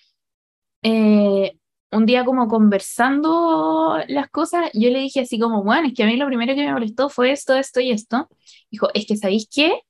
eh, 0.82 1.59
un 1.92 2.06
día 2.06 2.24
como 2.24 2.48
conversando 2.48 3.98
las 4.08 4.30
cosas, 4.30 4.70
yo 4.74 4.90
le 4.90 5.00
dije 5.00 5.20
así 5.20 5.38
como, 5.38 5.62
bueno, 5.64 5.88
es 5.88 5.94
que 5.94 6.04
a 6.04 6.06
mí 6.06 6.16
lo 6.16 6.26
primero 6.26 6.54
que 6.54 6.64
me 6.64 6.72
molestó 6.72 7.08
fue 7.08 7.32
esto, 7.32 7.56
esto 7.56 7.80
y 7.80 7.90
esto. 7.90 8.28
Dijo, 8.70 8.88
es 8.94 9.06
que 9.06 9.16
¿sabéis 9.16 9.48
qué? 9.52 9.80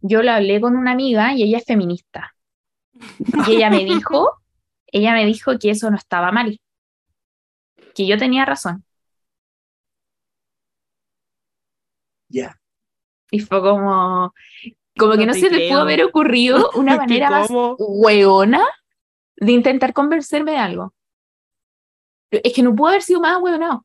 Yo 0.00 0.22
lo 0.22 0.32
hablé 0.32 0.60
con 0.60 0.76
una 0.76 0.92
amiga 0.92 1.34
y 1.34 1.42
ella 1.44 1.58
es 1.58 1.64
feminista. 1.64 2.34
Y 3.46 3.56
ella 3.56 3.70
me 3.70 3.84
dijo, 3.84 4.30
ella 4.88 5.12
me 5.14 5.26
dijo 5.26 5.58
que 5.58 5.70
eso 5.70 5.90
no 5.90 5.96
estaba 5.96 6.32
mal, 6.32 6.58
que 7.94 8.06
yo 8.06 8.18
tenía 8.18 8.44
razón. 8.44 8.84
Ya. 12.28 12.58
Y 13.30 13.40
fue 13.40 13.60
como, 13.60 14.34
como 14.98 15.16
que 15.16 15.26
No 15.26 15.32
te 15.32 15.40
se 15.40 15.48
te 15.50 15.56
creo. 15.56 15.70
pudo 15.70 15.80
haber 15.82 16.04
ocurrido 16.04 16.70
una 16.74 16.92
¿Qué 17.06 17.06
manera 17.06 17.30
más 17.30 17.50
hueona 17.78 18.64
de 19.36 19.52
intentar 19.52 19.92
convencerme 19.92 20.52
de 20.52 20.58
algo. 20.58 20.94
Es 22.42 22.52
que 22.52 22.62
no 22.62 22.74
pudo 22.74 22.88
haber 22.88 23.02
sido 23.02 23.20
más 23.20 23.40
hueonado. 23.40 23.84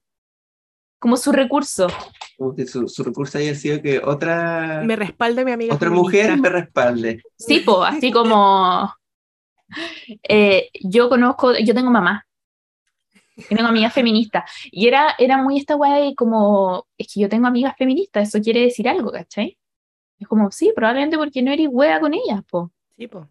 Como 1.00 1.18
su 1.18 1.32
recurso. 1.32 1.88
Como 2.38 2.56
que 2.56 2.66
su, 2.66 2.88
su 2.88 3.04
recurso 3.04 3.38
haya 3.38 3.54
sido 3.56 3.82
que 3.82 4.00
otra, 4.00 4.82
Me 4.86 4.95
respalda 4.95 5.43
mi 5.43 5.52
amiga. 5.52 5.74
otra 5.76 5.89
feminista. 5.89 6.18
mujer 6.20 6.38
me 6.39 6.50
respalde. 6.50 7.22
Sí, 7.38 7.60
po, 7.60 7.84
así 7.84 8.12
como 8.12 8.91
eh, 10.24 10.70
yo 10.82 11.10
conozco, 11.10 11.54
yo 11.58 11.74
tengo 11.74 11.91
mamá. 11.91 12.26
y 13.36 13.43
tengo 13.56 13.68
amigas 13.68 13.93
feministas. 13.93 14.50
Y 14.72 14.88
era, 14.88 15.14
era 15.18 15.38
muy 15.38 15.58
esta 15.58 15.76
weá 15.76 15.95
de 15.98 16.16
como, 16.16 16.88
es 16.98 17.08
que 17.14 17.20
yo 17.22 17.30
tengo 17.30 17.48
amigas 17.48 17.76
feministas, 17.78 18.28
eso 18.30 18.41
quiere 18.41 18.62
decir 18.62 18.88
algo, 18.89 19.12
¿cachai? 19.12 19.58
Es 20.20 20.28
como, 20.28 20.50
sí, 20.52 20.72
probablemente 20.76 21.18
porque 21.18 21.41
no 21.43 21.52
eres 21.52 21.68
wea 21.72 22.00
con 22.00 22.14
ellas, 22.14 22.41
po. 22.50 22.72
Sí, 22.98 23.08
po. 23.08 23.28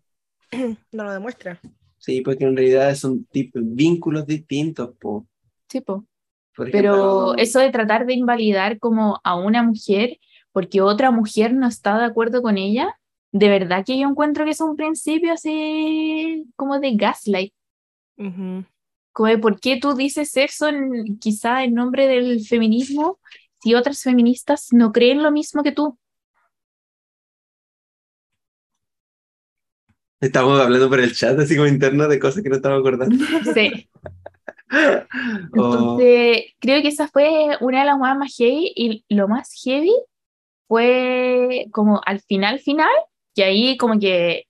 No 0.93 1.05
lo 1.05 1.12
demuestra. 1.12 1.59
Sí, 1.99 2.20
porque 2.20 2.44
en 2.44 2.57
realidad 2.57 2.94
son 2.94 3.24
tipos, 3.26 3.62
vínculos 3.64 4.26
distintos. 4.26 4.90
Po. 4.99 5.26
Sí, 5.68 5.80
po. 5.80 6.05
Por 6.55 6.70
Pero 6.70 7.36
eso 7.36 7.61
de 7.61 7.70
tratar 7.70 8.07
de 8.07 8.14
invalidar 8.14 8.78
como 8.78 9.20
a 9.24 9.36
una 9.36 9.62
mujer 9.62 10.18
porque 10.53 10.80
otra 10.80 11.11
mujer 11.11 11.53
no 11.53 11.66
está 11.68 11.99
de 11.99 12.07
acuerdo 12.07 12.40
con 12.40 12.57
ella, 12.57 12.99
de 13.30 13.51
verdad 13.51 13.84
que 13.84 13.99
yo 13.99 14.09
encuentro 14.09 14.47
que 14.47 14.53
es 14.53 14.61
un 14.62 14.74
principio 14.74 15.34
así 15.34 16.47
como 16.57 16.80
de 16.80 16.94
gaslight. 16.94 17.53
Ujú. 18.16 18.64
Como 19.12 19.28
de 19.28 19.36
por 19.36 19.61
qué 19.61 19.78
tú 19.78 19.94
dices 19.94 20.34
eso 20.36 20.68
en- 20.68 21.18
quizá 21.18 21.62
en 21.64 21.74
nombre 21.74 22.07
del 22.07 22.40
feminismo 22.47 23.18
si 23.62 23.74
otras 23.74 24.03
feministas 24.03 24.68
no 24.72 24.92
creen 24.92 25.22
lo 25.22 25.30
mismo 25.30 25.62
que 25.62 25.72
tú. 25.72 25.99
Estamos 30.21 30.61
hablando 30.61 30.89
por 30.89 31.01
el 31.01 31.14
chat, 31.14 31.39
así 31.39 31.57
como 31.57 31.69
interno, 31.69 32.09
de 32.09 32.19
cosas 32.19 32.43
que 32.43 32.49
no 32.49 32.57
estamos 32.57 32.81
acordando. 32.81 33.17
Sí. 33.55 33.89
O- 34.69 35.99
Entonces, 36.01 36.43
creo 36.59 36.83
que 36.83 36.89
esa 36.89 37.07
fue 37.07 37.57
una 37.61 37.81
de 37.81 37.87
las 37.87 37.99
más 37.99 38.19
más 38.19 38.35
heavy 38.37 38.73
y 38.75 39.05
lo 39.09 39.29
más 39.29 39.49
heavy 39.64 39.93
fue 40.67 41.67
como 41.71 42.01
al 42.05 42.21
final, 42.21 42.59
final, 42.59 42.91
que 43.35 43.45
ahí 43.45 43.77
como 43.77 43.99
que, 44.01 44.47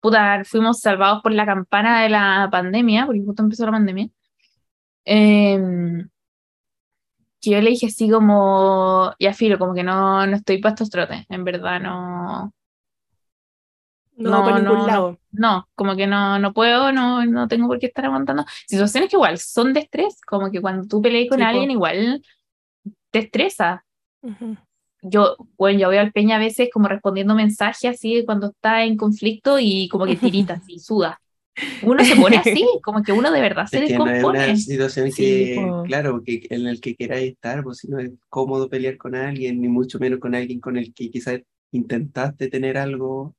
puta, 0.00 0.42
fuimos 0.44 0.78
salvados 0.80 1.20
por 1.20 1.32
la 1.32 1.46
campana 1.46 2.02
de 2.02 2.10
la 2.10 2.48
pandemia, 2.52 3.06
porque 3.06 3.22
justo 3.24 3.42
empezó 3.42 3.66
la 3.66 3.72
pandemia. 3.72 4.08
Em, 5.04 6.08
que 7.40 7.50
yo 7.50 7.60
le 7.60 7.70
dije 7.70 7.86
así 7.86 8.08
como, 8.08 9.12
ya 9.18 9.34
filo, 9.34 9.58
como 9.58 9.74
que 9.74 9.82
no, 9.82 10.26
no 10.26 10.36
estoy 10.36 10.58
para 10.58 10.74
estos 10.74 10.90
trotes, 10.90 11.26
en 11.28 11.44
verdad 11.44 11.80
no, 11.80 12.52
No, 14.16 14.30
No, 14.30 14.52
ningún 14.52 14.64
no, 14.64 14.86
no. 14.86 14.86
lado. 14.86 15.18
no, 15.32 15.68
como 15.74 15.96
que 15.96 16.06
no, 16.06 16.38
no 16.38 16.52
puedo, 16.52 16.92
no, 16.92 17.24
no 17.26 17.48
tengo 17.48 17.66
por 17.68 17.78
qué 17.78 17.86
estar 17.86 18.04
aguantando. 18.06 18.44
Situaciones 18.66 19.10
que 19.10 19.16
igual 19.16 19.38
son 19.38 19.72
de 19.72 19.80
estrés, 19.80 20.20
como 20.26 20.50
que 20.50 20.60
cuando 20.60 20.86
tú 20.86 21.02
peleas 21.02 21.28
con 21.28 21.40
Sí, 21.40 21.44
po. 21.46 21.48
alguien 21.48 21.70
igual 21.72 22.22
te 23.10 23.20
estresa. 23.20 23.84
Ujú. 24.22 24.56
Yo, 25.02 25.36
bueno, 25.58 25.78
yo 25.78 25.88
veo 25.90 26.00
al 26.00 26.12
Peña 26.12 26.36
a 26.36 26.38
veces 26.38 26.70
como 26.72 26.88
respondiendo 26.88 27.34
mensajes 27.34 27.90
así 27.90 28.24
cuando 28.24 28.48
está 28.48 28.84
en 28.84 28.96
conflicto 28.96 29.58
y 29.60 29.88
como 29.88 30.06
que 30.06 30.16
tirita 30.16 30.54
así, 30.54 30.78
suda. 30.78 31.20
Uno 31.80 32.04
se 32.04 32.16
pone 32.16 32.36
así, 32.38 32.66
como 32.82 33.02
que 33.02 33.12
uno 33.12 33.30
de 33.30 33.40
verdad 33.42 33.66
se 33.66 33.76
Es 33.76 33.84
que 33.84 33.98
no 33.98 34.10
es 34.10 34.24
descompone. 34.24 34.38
una 34.46 34.56
situación 34.56 35.10
Sí, 35.12 35.16
que, 35.16 35.54
po. 35.54 35.82
claro, 35.84 36.22
que, 36.24 36.46
en 36.50 36.66
el 36.66 36.80
que 36.80 36.94
queráis 36.96 37.32
estar, 37.32 37.62
pues 37.64 37.78
si 37.78 37.88
no 37.88 37.98
es 37.98 38.10
cómodo 38.28 38.68
pelear 38.70 38.96
con 38.96 39.14
alguien, 39.14 39.60
ni 39.60 39.68
mucho 39.68 39.98
menos 39.98 40.20
con 40.20 40.34
alguien 40.34 40.60
con 40.60 40.76
el 40.76 40.94
que 40.94 41.10
quizás 41.10 41.40
intentaste 41.72 42.48
tener 42.48 42.78
algo 42.78 43.34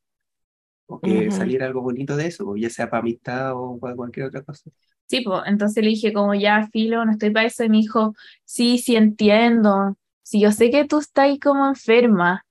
o 0.88 1.00
que 1.00 1.28
Ujú. 1.28 1.38
saliera 1.38 1.66
algo 1.66 1.82
bonito 1.82 2.16
de 2.16 2.28
eso, 2.28 2.56
ya 2.56 2.70
sea 2.70 2.90
para 2.90 3.02
amistad 3.02 3.54
o 3.56 3.80
para 3.80 3.96
cualquier 3.96 4.28
otra 4.28 4.44
cosa. 4.44 4.70
Sí, 5.08 5.22
pues, 5.22 5.42
entonces 5.46 5.84
le 5.84 5.90
dije 5.92 6.14
como 6.14 6.34
ya, 6.34 6.68
filo, 6.72 7.06
no 7.06 7.12
estoy 7.12 7.30
para 7.30 7.48
eso, 7.48 7.64
y 7.64 7.70
me 7.70 7.78
dijo, 7.78 8.16
sí, 8.44 8.78
sí 8.80 8.96
entiendo, 8.96 9.98
sí, 10.24 10.40
yo 10.40 10.52
sé 10.52 10.72
que 10.72 10.86
tú 10.86 11.00
estás 11.00 11.26
ahí 11.26 11.40
como 11.40 11.68
enferma. 11.68 12.44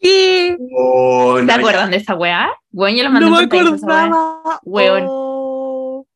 ¿Qué? 0.00 0.56
Oh, 0.74 1.36
¿Te 1.38 1.44
no, 1.44 1.52
acuerdan 1.54 1.90
de 1.90 1.98
esa 1.98 2.14
weá? 2.14 2.48
Bueno, 2.70 2.96
yo 2.96 3.04
lo 3.04 3.10
mandé 3.10 3.28
No 3.30 3.36
me 3.36 3.44
acordaba. 3.44 4.60
Weón. 4.64 5.04
Oh. 5.06 6.06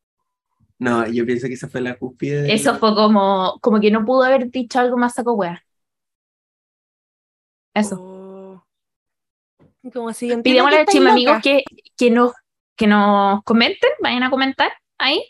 No, 0.78 1.06
yo 1.06 1.26
pienso 1.26 1.48
que 1.48 1.54
esa 1.54 1.68
fue 1.68 1.82
la 1.82 1.96
cúspide. 1.96 2.42
de- 2.42 2.54
Eso 2.54 2.76
fue 2.76 2.94
como, 2.94 3.58
como 3.60 3.80
que 3.80 3.90
no 3.90 4.04
pudo 4.06 4.24
haber 4.24 4.50
dicho 4.50 4.80
algo 4.80 4.96
más 4.96 5.14
saco 5.14 5.34
weá. 5.34 5.62
Eso. 7.74 7.96
Oh. 8.00 8.13
Como 9.92 10.12
si 10.12 10.28
que 10.42 10.60
a 10.60 10.86
Chima 10.86 11.12
amigos 11.12 11.38
que, 11.42 11.62
que, 11.96 12.10
nos, 12.10 12.32
que 12.76 12.86
nos 12.86 13.42
comenten, 13.44 13.90
vayan 14.02 14.22
a 14.22 14.30
comentar 14.30 14.72
ahí, 14.98 15.22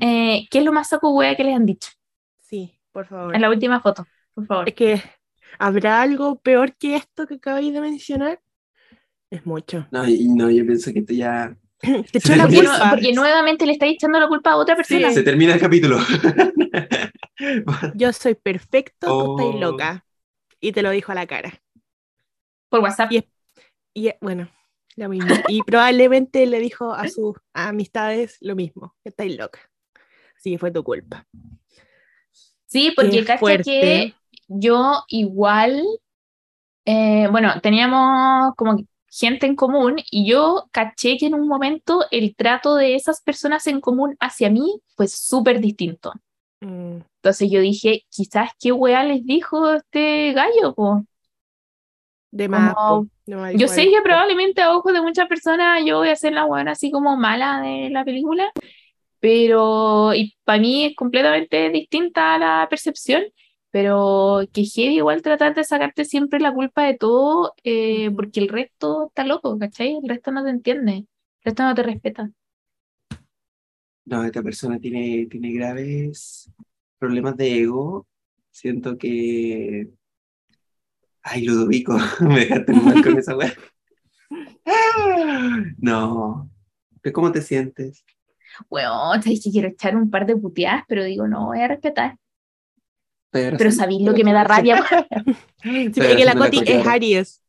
eh, 0.00 0.46
qué 0.50 0.58
es 0.58 0.64
lo 0.64 0.72
más 0.72 0.88
saco 0.88 1.10
weá 1.14 1.34
que 1.36 1.44
les 1.44 1.56
han 1.56 1.66
dicho 1.66 1.90
Sí, 2.40 2.78
por 2.92 3.06
favor. 3.06 3.34
en 3.34 3.40
la 3.40 3.48
última 3.48 3.80
foto, 3.80 4.06
por 4.34 4.46
favor. 4.46 4.68
Es 4.68 4.74
que, 4.74 5.02
¿habrá 5.58 6.02
algo 6.02 6.38
peor 6.40 6.76
que 6.76 6.96
esto 6.96 7.26
que 7.26 7.34
acabáis 7.36 7.72
de 7.72 7.80
mencionar? 7.80 8.40
Es 9.30 9.44
mucho. 9.46 9.86
No, 9.90 10.06
y 10.08 10.28
no, 10.28 10.50
yo 10.50 10.64
pienso 10.66 10.92
que 10.92 11.00
esto 11.00 11.12
ya 11.14 11.56
Te 11.80 12.18
echó 12.18 12.32
Sí, 12.32 12.36
la 12.36 12.44
Porque, 12.44 12.56
culpa. 12.58 12.90
porque 12.90 13.12
nuevamente 13.12 13.64
le 13.66 13.72
estáis 13.72 13.94
echando 13.94 14.18
la 14.18 14.28
culpa 14.28 14.50
a 14.52 14.56
otra 14.56 14.74
persona. 14.76 15.10
se 15.12 15.22
termina 15.22 15.54
el 15.54 15.60
capítulo. 15.60 15.98
Yo 17.94 18.12
soy 18.12 18.34
perfecto, 18.34 19.06
tú 19.06 19.12
Oh. 19.12 19.40
estás 19.40 19.60
loca. 19.60 20.04
Y 20.60 20.72
te 20.72 20.82
lo 20.82 20.90
dijo 20.90 21.12
a 21.12 21.14
la 21.14 21.26
cara. 21.26 21.52
Por 22.68 22.80
WhatsApp. 22.80 23.12
Y 23.12 23.16
es- 23.18 23.24
Y 23.98 24.12
bueno, 24.20 24.48
lo 24.94 25.08
mismo. 25.08 25.34
Y 25.48 25.60
probablemente 25.66 26.46
le 26.46 26.60
dijo 26.60 26.92
a 26.92 27.08
sus 27.08 27.34
amistades 27.52 28.36
lo 28.40 28.54
mismo, 28.54 28.94
que 29.02 29.08
estáis 29.08 29.36
loca. 29.36 29.58
Así 30.36 30.52
que 30.52 30.58
fue 30.58 30.70
tu 30.70 30.84
culpa. 30.84 31.26
Sí, 32.66 32.92
porque 32.94 33.24
fuerte. 33.38 33.64
que 33.64 34.14
yo 34.46 35.02
igual, 35.08 35.82
eh, 36.84 37.26
bueno, 37.32 37.60
teníamos 37.60 38.54
como 38.56 38.76
gente 39.10 39.46
en 39.46 39.56
común 39.56 39.96
y 40.12 40.30
yo 40.30 40.68
caché 40.70 41.16
que 41.18 41.26
en 41.26 41.34
un 41.34 41.48
momento 41.48 42.04
el 42.12 42.36
trato 42.36 42.76
de 42.76 42.94
esas 42.94 43.20
personas 43.20 43.66
en 43.66 43.80
común 43.80 44.16
hacia 44.20 44.48
mí 44.48 44.80
fue 44.94 45.08
súper 45.08 45.60
distinto. 45.60 46.12
Mm, 46.60 46.98
Entonces 47.16 47.50
yo 47.50 47.60
dije, 47.60 48.04
quizás 48.10 48.52
qué 48.60 48.70
weá 48.70 49.02
les 49.02 49.24
dijo 49.24 49.72
este 49.72 50.32
gallo, 50.34 50.72
po? 50.76 51.04
De 52.30 52.48
más, 52.48 52.74
Como- 52.74 53.04
po, 53.04 53.10
de 53.26 53.36
más 53.36 53.54
Yo 53.54 53.68
sé 53.68 53.84
que 53.84 54.02
probablemente 54.02 54.60
a 54.62 54.76
ojos 54.76 54.92
de 54.92 55.00
muchas 55.02 55.26
personas 55.28 55.82
yo 55.84 55.98
voy 55.98 56.08
a 56.10 56.16
ser 56.16 56.32
la 56.32 56.44
buena 56.44 56.72
así 56.72 56.90
como 56.90 57.16
mala 57.16 57.60
de 57.62 57.90
la 57.90 58.04
película, 58.04 58.50
pero 59.20 60.14
y 60.14 60.36
para 60.44 60.60
mí 60.60 60.84
es 60.84 60.96
completamente 60.96 61.70
distinta 61.70 62.34
a 62.34 62.38
la 62.38 62.66
percepción, 62.68 63.24
pero 63.70 64.40
que 64.52 64.64
heavy 64.64 64.96
igual 64.96 65.22
tratar 65.22 65.54
de 65.54 65.64
sacarte 65.64 66.04
siempre 66.04 66.40
la 66.40 66.52
culpa 66.52 66.84
de 66.84 66.94
todo, 66.96 67.54
eh, 67.64 68.10
porque 68.14 68.40
el 68.40 68.48
resto 68.48 69.08
está 69.08 69.24
loco, 69.24 69.58
¿cachai? 69.58 69.96
El 70.02 70.08
resto 70.08 70.30
no 70.30 70.44
te 70.44 70.50
entiende, 70.50 70.92
el 70.92 71.06
resto 71.44 71.62
no 71.64 71.74
te 71.74 71.82
respeta. 71.82 72.30
No, 74.04 74.24
esta 74.24 74.42
persona 74.42 74.78
tiene, 74.78 75.26
tiene 75.26 75.52
graves 75.52 76.50
problemas 76.98 77.36
de 77.36 77.60
ego. 77.60 78.06
Siento 78.50 78.96
que. 78.96 79.88
Ay, 81.30 81.42
Ludovico, 81.42 81.98
me 82.20 82.40
dejaste 82.40 82.72
mal 82.72 83.02
con 83.02 83.18
esa 83.18 83.36
weá. 83.36 83.52
No. 85.78 86.50
¿Pero 87.00 87.12
¿Cómo 87.14 87.32
te 87.32 87.40
sientes? 87.40 88.04
Weón, 88.68 89.22
sabes 89.22 89.42
que 89.42 89.50
quiero 89.50 89.68
echar 89.68 89.96
un 89.96 90.10
par 90.10 90.26
de 90.26 90.36
puteadas, 90.36 90.84
pero 90.86 91.04
digo, 91.04 91.26
no 91.26 91.46
voy 91.46 91.60
a 91.60 91.68
respetar. 91.68 92.18
Pero, 93.30 93.56
Pero 93.56 93.70
sabéis 93.70 94.02
lo 94.02 94.14
que 94.14 94.24
me 94.24 94.32
da 94.32 94.44
rabia. 94.44 94.82
Sí, 95.62 95.92
que 95.92 96.24
la 96.24 96.34
Coti 96.34 96.62
es. 96.64 96.86
Aries. 96.86 97.42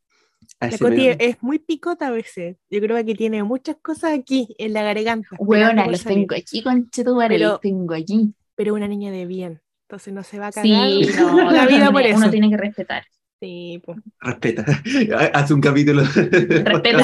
La 0.59 0.77
Coti 0.77 1.07
es 1.07 1.41
muy 1.41 1.59
picota 1.59 2.07
a 2.07 2.11
veces. 2.11 2.57
Yo 2.69 2.81
creo 2.81 3.03
que 3.05 3.15
tiene 3.15 3.43
muchas 3.43 3.77
cosas 3.81 4.17
aquí 4.17 4.55
en 4.57 4.73
la 4.73 4.83
garganta. 4.83 5.29
Esperando 5.31 5.83
por 5.83 5.91
los 5.91 6.03
tengo 6.03 6.35
aquí, 6.35 6.63
conchetumare, 6.63 7.37
los 7.37 7.61
tengo 7.61 7.93
aquí. 7.93 8.33
Pero 8.55 8.73
una 8.73 8.87
niña 8.87 9.11
de 9.11 9.25
bien. 9.25 9.61
Entonces 9.87 10.13
no 10.13 10.23
se 10.23 10.39
va 10.39 10.47
a 10.47 10.51
cagar 10.51 10.65
Sí, 10.65 11.09
no, 11.17 11.51
la 11.51 11.65
vida 11.65 11.91
por 11.91 12.01
eso. 12.01 12.17
Uno 12.17 12.29
tiene 12.29 12.49
que 12.49 12.57
respetar. 12.57 13.03
Sí, 13.41 13.81
po. 13.85 13.95
Respeta. 14.19 14.65
Haz 15.33 15.51
un 15.51 15.61
capítulo. 15.61 16.03
Respeta. 16.13 17.03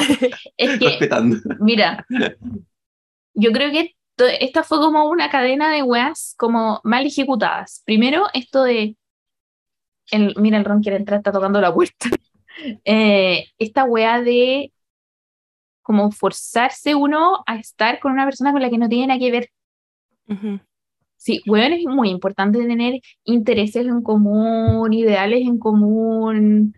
Es 0.56 0.78
que, 0.78 0.86
Respetando. 0.86 1.36
mira, 1.60 2.06
yo 3.34 3.52
creo 3.52 3.70
que 3.70 3.96
esta 4.40 4.62
fue 4.62 4.78
como 4.78 5.08
una 5.08 5.30
cadena 5.30 5.70
de 5.70 5.82
weas 5.82 6.34
como 6.38 6.80
mal 6.84 7.06
ejecutadas. 7.06 7.82
Primero, 7.84 8.26
esto 8.34 8.64
de. 8.64 8.96
El, 10.10 10.34
mira, 10.36 10.58
el 10.58 10.64
Ron 10.64 10.82
quiere 10.82 10.96
entrar, 10.98 11.18
está 11.18 11.32
tocando 11.32 11.60
la 11.60 11.72
puerta. 11.72 12.08
Eh, 12.86 13.48
esta 13.58 13.84
wea 13.84 14.22
de 14.22 14.72
como 15.82 16.10
forzarse 16.10 16.94
uno 16.94 17.44
a 17.46 17.56
estar 17.56 18.00
con 18.00 18.12
una 18.12 18.24
persona 18.24 18.50
con 18.50 18.62
la 18.62 18.70
que 18.70 18.78
no 18.78 18.88
tiene 18.88 19.08
nada 19.08 19.20
que 19.20 19.30
ver. 19.30 19.50
Sí, 21.26 21.42
weón, 21.48 21.72
es 21.72 21.82
muy 21.84 22.08
importante 22.10 22.60
tener 22.64 23.00
intereses 23.24 23.84
en 23.84 24.00
común, 24.00 24.92
ideales 24.92 25.40
en 25.40 25.58
común. 25.58 26.72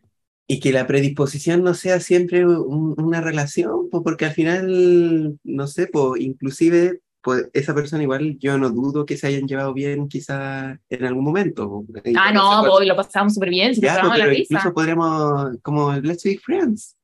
Y 0.47 0.59
que 0.59 0.73
la 0.73 0.87
predisposición 0.87 1.63
no 1.63 1.75
sea 1.75 2.01
siempre 2.01 2.47
un- 2.47 2.95
una 2.99 3.21
relación, 3.21 3.91
pues 3.91 4.03
porque 4.03 4.25
al 4.25 4.33
final, 4.33 5.39
no 5.45 5.67
sé, 5.67 5.87
pues 5.89 6.23
inclusive 6.23 7.01
pues, 7.21 7.51
esa 7.53 7.75
persona 7.75 8.03
igual 8.05 8.39
yo 8.39 8.57
no 8.57 8.71
dudo 8.71 9.05
que 9.05 9.19
se 9.19 9.27
hayan 9.27 9.47
llevado 9.47 9.75
bien 9.75 10.09
quizá 10.09 10.79
en 10.89 11.05
algún 11.05 11.25
momento. 11.25 11.85
Ah, 12.17 12.33
no, 12.33 12.65
pues 12.67 12.89
lo 12.89 12.97
pasamos 12.97 13.35
súper 13.35 13.51
bien, 13.51 13.75
si 13.75 13.83
Ya, 13.83 14.03
la 14.03 14.15
pero 14.15 14.31
risa. 14.31 14.43
incluso 14.45 14.73
podríamos, 14.73 15.59
como, 15.61 15.93
let's 15.93 16.25
be 16.25 16.39
friends. 16.39 16.97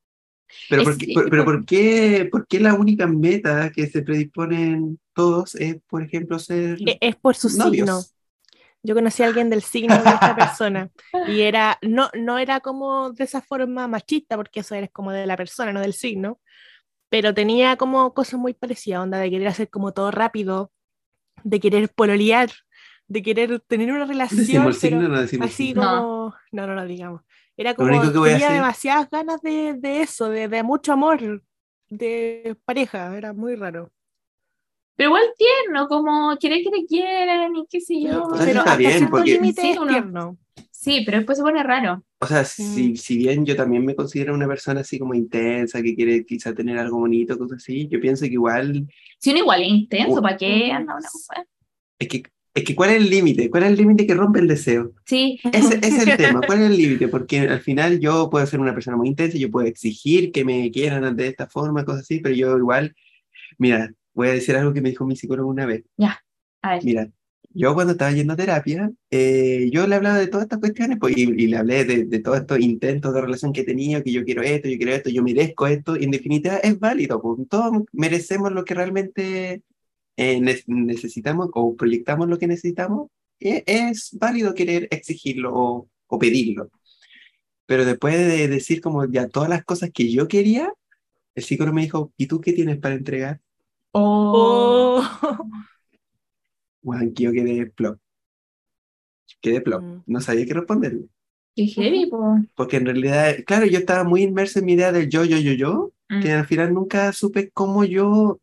Pero, 0.68 0.82
Es- 0.82 0.88
por, 0.88 0.98
qué- 0.98 1.14
por- 1.14 1.30
pero 1.30 1.44
por- 1.44 1.54
¿por 1.56 1.66
qué, 1.66 2.28
por 2.30 2.46
qué 2.46 2.60
la 2.60 2.74
única 2.74 3.06
meta 3.06 3.70
que 3.70 3.86
se 3.86 4.02
predisponen 4.02 4.98
todos 5.14 5.54
es, 5.56 5.76
por 5.88 6.02
ejemplo, 6.02 6.38
ser 6.38 6.78
E- 6.80 6.98
Es 7.00 7.16
por 7.16 7.34
su 7.36 7.48
signo. 7.48 7.66
novios? 7.66 8.10
Yo 8.82 8.94
conocí 8.94 9.22
a 9.22 9.26
alguien 9.26 9.48
del 9.48 9.62
signo 9.62 9.94
de 9.94 10.10
esta 10.10 10.34
persona 10.36 10.90
y 11.28 11.40
era, 11.40 11.78
no, 11.82 12.10
no 12.14 12.38
era 12.38 12.60
como 12.60 13.10
de 13.12 13.24
esa 13.24 13.40
forma 13.40 13.88
machista, 13.88 14.36
porque 14.36 14.60
eso 14.60 14.74
eres 14.74 14.90
como 14.90 15.10
de 15.10 15.26
la 15.26 15.36
persona, 15.36 15.72
no 15.72 15.80
del 15.80 15.94
signo, 15.94 16.38
pero 17.08 17.32
tenía 17.32 17.76
como 17.76 18.12
cosas 18.12 18.38
muy 18.40 18.52
parecidas, 18.54 19.00
onda 19.02 19.18
de 19.18 19.30
querer 19.30 19.48
hacer 19.48 19.70
como 19.70 19.92
todo 19.92 20.10
rápido, 20.10 20.70
de 21.44 21.60
querer 21.60 21.88
pololear, 21.90 22.50
de 23.08 23.22
querer 23.22 23.60
tener 23.60 23.92
una 23.92 24.04
relación, 24.06 24.40
Decimos 24.40 24.78
pero 24.80 24.96
signo, 24.96 25.08
no 25.08 25.20
decimos 25.20 25.46
así 25.46 25.56
signo. 25.68 25.82
como, 25.82 26.34
no, 26.52 26.66
no 26.66 26.74
lo 26.74 26.84
digamos. 26.86 27.22
Era 27.56 27.74
como, 27.74 27.88
único 27.88 28.12
que 28.24 28.30
tenía 28.30 28.50
demasiadas 28.52 29.08
ganas 29.10 29.40
de, 29.42 29.74
de 29.74 30.02
eso, 30.02 30.28
de, 30.28 30.48
de 30.48 30.62
mucho 30.62 30.92
amor, 30.92 31.42
de 31.88 32.56
pareja, 32.64 33.16
era 33.16 33.32
muy 33.32 33.54
raro. 33.54 33.90
Pero 34.96 35.10
igual 35.10 35.24
tierno, 35.36 35.88
como 35.88 36.36
querer 36.38 36.62
que 36.62 36.70
te 36.70 36.86
quieren 36.86 37.56
y 37.56 37.66
qué 37.68 37.80
sé 37.80 38.00
yo. 38.00 38.24
O 38.24 38.36
sea, 38.36 38.44
pero 38.46 38.58
está 38.60 38.60
hasta 38.62 38.76
bien, 38.76 38.90
cierto 38.92 39.10
porque- 39.10 39.32
límite 39.32 39.60
Sí, 39.62 39.70
es 39.70 39.78
uno- 39.78 39.88
tierno. 39.88 40.38
Sí, 40.70 41.02
pero 41.04 41.16
después 41.18 41.38
se 41.38 41.42
pone 41.44 41.62
raro. 41.62 42.04
O 42.20 42.26
sea, 42.26 42.44
si, 42.44 42.92
Mm. 42.92 42.96
si 42.96 43.16
bien 43.16 43.46
yo 43.46 43.56
también 43.56 43.84
me 43.86 43.94
considero 43.96 44.34
una 44.34 44.46
persona 44.46 44.80
así 44.82 44.98
como 44.98 45.14
intensa, 45.14 45.80
que 45.82 45.94
quiere 45.94 46.24
quizá 46.26 46.52
tener 46.54 46.78
algo 46.78 46.98
bonito, 46.98 47.38
cosas 47.38 47.56
así, 47.62 47.88
yo 47.88 47.98
pienso 48.00 48.26
que 48.26 48.32
igual, 48.32 48.86
Si 49.18 49.30
uno 49.30 49.38
igual 49.40 49.62
es 49.62 49.68
intenso. 49.68 50.20
¿para 50.20 50.36
qué 50.36 50.70
anda 50.72 50.94
una 50.96 51.08
cosa? 51.08 51.46
es 51.98 52.08
que, 52.08 52.22
es 52.54 52.62
que 52.62 52.74
¿cuál 52.76 52.90
es 52.90 52.96
el 52.96 53.10
límite? 53.10 53.50
¿Cuál 53.50 53.64
es 53.64 53.70
el 53.70 53.76
límite 53.76 54.06
que 54.06 54.14
rompe 54.14 54.38
el 54.38 54.46
deseo? 54.46 54.92
Sí, 55.04 55.40
Ese, 55.52 55.76
ese 55.78 55.88
es 55.88 56.06
el 56.06 56.16
tema, 56.16 56.40
¿cuál 56.46 56.62
es 56.62 56.70
el 56.70 56.76
límite? 56.76 57.08
Porque 57.08 57.40
al 57.40 57.60
final 57.60 57.98
yo 57.98 58.30
puedo 58.30 58.46
ser 58.46 58.60
una 58.60 58.72
persona 58.72 58.96
muy 58.96 59.08
intensa, 59.08 59.36
yo 59.36 59.50
puedo 59.50 59.66
exigir 59.66 60.30
que 60.30 60.44
me 60.44 60.70
quieran 60.70 61.16
de 61.16 61.26
esta 61.26 61.48
forma, 61.48 61.84
cosas 61.84 62.02
así, 62.02 62.20
pero 62.20 62.34
yo 62.34 62.56
igual, 62.56 62.94
mira, 63.58 63.92
voy 64.12 64.28
a 64.28 64.32
decir 64.34 64.54
algo 64.54 64.72
que 64.72 64.80
me 64.80 64.90
dijo 64.90 65.04
mi 65.04 65.16
psicólogo 65.16 65.48
una 65.48 65.66
vez. 65.66 65.82
a 66.62 66.70
ver. 66.70 66.84
Mira, 66.84 67.10
yo 67.56 67.74
cuando 67.74 67.92
estaba 67.92 68.12
yendo 68.12 68.34
a 68.34 68.36
terapia, 68.36 68.90
eh, 69.10 69.68
yo 69.72 69.86
le 69.88 69.96
hablaba 69.96 70.18
de 70.18 70.28
todas 70.28 70.44
estas 70.44 70.60
cuestiones, 70.60 70.98
pues, 71.00 71.16
y, 71.16 71.22
y 71.22 71.46
le 71.48 71.56
hablé 71.56 71.84
de, 71.84 72.04
de 72.04 72.18
todos 72.20 72.38
estos 72.38 72.60
intentos 72.60 73.12
de 73.12 73.20
relación 73.20 73.52
que 73.52 73.62
he 73.62 73.64
tenido, 73.64 74.02
que 74.02 74.12
yo 74.12 74.24
quiero 74.24 74.42
esto, 74.42 74.68
yo 74.68 74.76
quiero 74.76 74.92
esto, 74.92 75.10
yo 75.10 75.24
merezco 75.24 75.66
esto, 75.66 75.96
y 75.96 76.04
en 76.04 76.12
definitiva 76.12 76.56
es 76.58 76.78
válido, 76.78 77.20
pues, 77.20 77.48
todos 77.48 77.82
merecemos 77.92 78.52
lo 78.52 78.64
que 78.64 78.74
realmente 78.74 79.62
eh, 80.16 80.40
ne- 80.40 80.62
necesitamos 80.66 81.48
o 81.54 81.74
proyectamos 81.76 82.28
lo 82.28 82.38
que 82.38 82.46
necesitamos, 82.46 83.08
e- 83.40 83.64
es 83.66 84.10
válido 84.12 84.54
querer 84.54 84.88
exigirlo 84.90 85.52
o, 85.54 85.88
o 86.06 86.18
pedirlo. 86.18 86.70
Pero 87.66 87.84
después 87.84 88.16
de 88.16 88.48
decir 88.48 88.80
como 88.80 89.04
ya 89.06 89.28
todas 89.28 89.48
las 89.48 89.64
cosas 89.64 89.90
que 89.92 90.10
yo 90.12 90.28
quería, 90.28 90.72
el 91.34 91.42
psicólogo 91.42 91.74
me 91.74 91.82
dijo, 91.82 92.12
¿y 92.16 92.26
tú 92.26 92.40
qué 92.40 92.52
tienes 92.52 92.78
para 92.78 92.94
entregar? 92.94 93.40
Oh. 93.92 95.02
Que 97.14 97.22
yo 97.24 97.32
quedé 97.32 97.66
plop. 97.66 97.98
Quedé 99.40 99.60
plop. 99.60 99.82
Mm. 99.82 100.02
No 100.06 100.20
sabía 100.20 100.44
qué 100.46 100.54
responderle. 100.54 101.06
Qué 101.56 101.66
heavy, 101.66 102.06
po. 102.10 102.38
Porque 102.54 102.76
en 102.76 102.86
realidad, 102.86 103.36
claro, 103.46 103.66
yo 103.66 103.78
estaba 103.78 104.04
muy 104.04 104.22
inmerso 104.22 104.58
en 104.58 104.64
mi 104.66 104.72
idea 104.72 104.92
del 104.92 105.08
yo, 105.08 105.24
yo, 105.24 105.38
yo, 105.38 105.52
yo, 105.52 105.90
Mm. 106.10 106.20
que 106.20 106.32
al 106.32 106.46
final 106.46 106.74
nunca 106.74 107.10
supe 107.14 107.50
cómo 107.50 107.82
yo, 107.82 108.38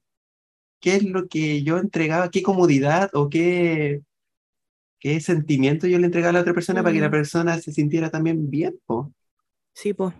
qué 0.81 0.95
es 0.97 1.03
lo 1.03 1.27
que 1.29 1.63
yo 1.63 1.77
entregaba, 1.79 2.31
qué 2.31 2.43
comodidad 2.43 3.09
o 3.13 3.29
qué, 3.29 4.01
qué 4.99 5.19
sentimiento 5.21 5.87
yo 5.87 5.99
le 5.99 6.05
entregaba 6.07 6.31
a 6.31 6.33
la 6.33 6.41
otra 6.41 6.53
persona 6.53 6.83
para 6.83 6.93
que 6.93 7.01
la 7.01 7.09
Mm. 7.09 7.11
persona 7.11 7.59
se 7.59 7.71
sintiera 7.73 8.09
también 8.11 8.49
bien. 8.49 8.79
po. 8.85 9.13
Sí, 9.73 9.93
pues. 9.93 10.13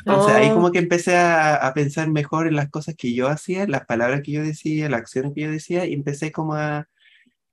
Entonces 0.00 0.32
ahí 0.34 0.50
Oh. 0.50 0.54
como 0.54 0.72
que 0.72 0.78
empecé 0.78 1.16
a, 1.16 1.56
a 1.56 1.74
pensar 1.74 2.10
mejor 2.10 2.46
en 2.48 2.56
las 2.56 2.70
cosas 2.70 2.94
que 2.96 3.14
yo 3.14 3.28
hacía, 3.28 3.66
las 3.68 3.86
palabras 3.86 4.22
que 4.22 4.32
yo 4.32 4.42
decía, 4.42 4.88
las 4.90 5.00
acciones 5.02 5.32
que 5.34 5.42
yo 5.42 5.50
decía, 5.50 5.86
y 5.86 5.94
empecé 5.94 6.32
como 6.32 6.54
a... 6.54 6.88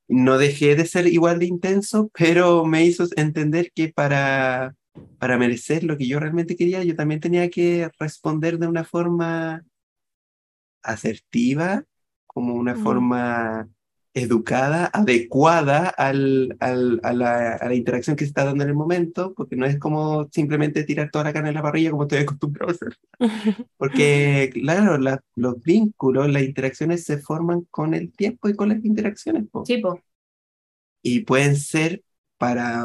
No 0.10 0.38
dejé 0.38 0.76
de 0.76 0.86
ser 0.86 1.08
igual 1.08 1.39
de 1.39 1.47
intenso, 1.47 2.10
pero 2.18 2.66
me 2.66 2.86
hizo 2.86 3.05
entender 3.18 3.72
que 3.76 3.89
para, 3.89 4.76
para 5.20 5.38
merecer 5.38 5.84
lo 5.84 5.97
que 5.97 6.08
yo 6.08 6.20
realmente 6.20 6.55
quería, 6.55 6.84
yo 6.84 6.95
también 6.95 7.20
tenía 7.22 7.49
que 7.49 7.89
responder 7.99 8.60
de 8.60 8.68
una 8.68 8.84
forma 8.86 9.64
asertiva, 10.82 11.84
como 12.38 12.53
una 12.55 12.75
forma 12.83 13.67
educada, 14.13 14.89
adecuada 14.93 15.89
al, 15.89 16.55
al- 16.59 16.99
a, 17.03 17.13
la, 17.13 17.53
a 17.55 17.67
la 17.67 17.75
interacción 17.75 18.15
que 18.15 18.25
se 18.25 18.29
está 18.29 18.45
dando 18.45 18.63
en 18.63 18.69
el 18.69 18.75
momento, 18.75 19.33
porque 19.35 19.55
no 19.55 19.65
es 19.65 19.79
como 19.79 20.27
simplemente 20.31 20.83
tirar 20.83 21.09
toda 21.11 21.25
la 21.25 21.33
carne 21.33 21.49
en 21.49 21.55
la 21.55 21.61
parrilla 21.63 21.91
como 21.91 22.03
estoy 22.03 22.19
acostumbrado 22.19 22.71
a 22.71 22.75
hacer. 22.75 22.97
Porque, 23.77 24.49
claro, 24.53 24.97
la- 24.97 25.21
los 25.35 25.61
vínculos, 25.63 26.29
las 26.29 26.43
interacciones 26.43 27.03
se 27.05 27.17
forman 27.19 27.67
con 27.71 27.93
el 27.93 28.11
tiempo 28.11 28.49
y 28.49 28.55
con 28.55 28.69
las 28.69 28.83
interacciones. 28.85 29.45
po. 29.51 29.65
Sí, 29.65 29.77
po. 29.79 29.99
Y 31.01 31.21
pueden 31.21 31.55
ser 31.55 32.03
para, 32.38 32.83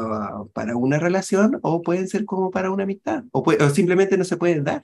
para 0.53 0.75
una 0.75 0.99
relación 0.99 1.59
o 1.61 1.81
pueden 1.81 2.07
ser 2.07 2.25
como 2.25 2.51
para 2.51 2.71
una 2.71 2.83
amistad. 2.83 3.23
O, 3.31 3.43
pue- 3.43 3.61
o 3.61 3.69
simplemente 3.69 4.17
no 4.17 4.23
se 4.23 4.37
pueden 4.37 4.63
dar. 4.63 4.81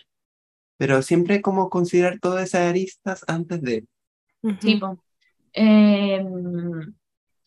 Pero 0.77 1.01
siempre 1.01 1.41
como 1.41 1.69
considerar 1.69 2.19
todas 2.19 2.43
esas 2.45 2.69
aristas 2.69 3.23
antes 3.27 3.61
de... 3.61 3.85
Sí, 4.41 4.75
Ujú. 4.75 4.79
po. 4.79 5.03
Em, 5.53 6.93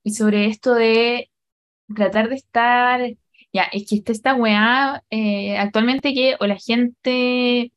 y 0.04 0.12
sobre 0.14 0.46
esto 0.46 0.74
de 0.74 1.30
tratar 1.94 2.28
de 2.28 2.36
estar, 2.36 3.00
ya, 3.52 3.64
es 3.72 3.88
que 3.88 3.96
está 3.96 4.12
esta 4.12 4.34
weá 4.34 5.04
eh, 5.10 5.58
actualmente 5.58 6.14
que 6.14 6.36
o 6.40 6.46
la 6.46 6.56
gente 6.56 7.72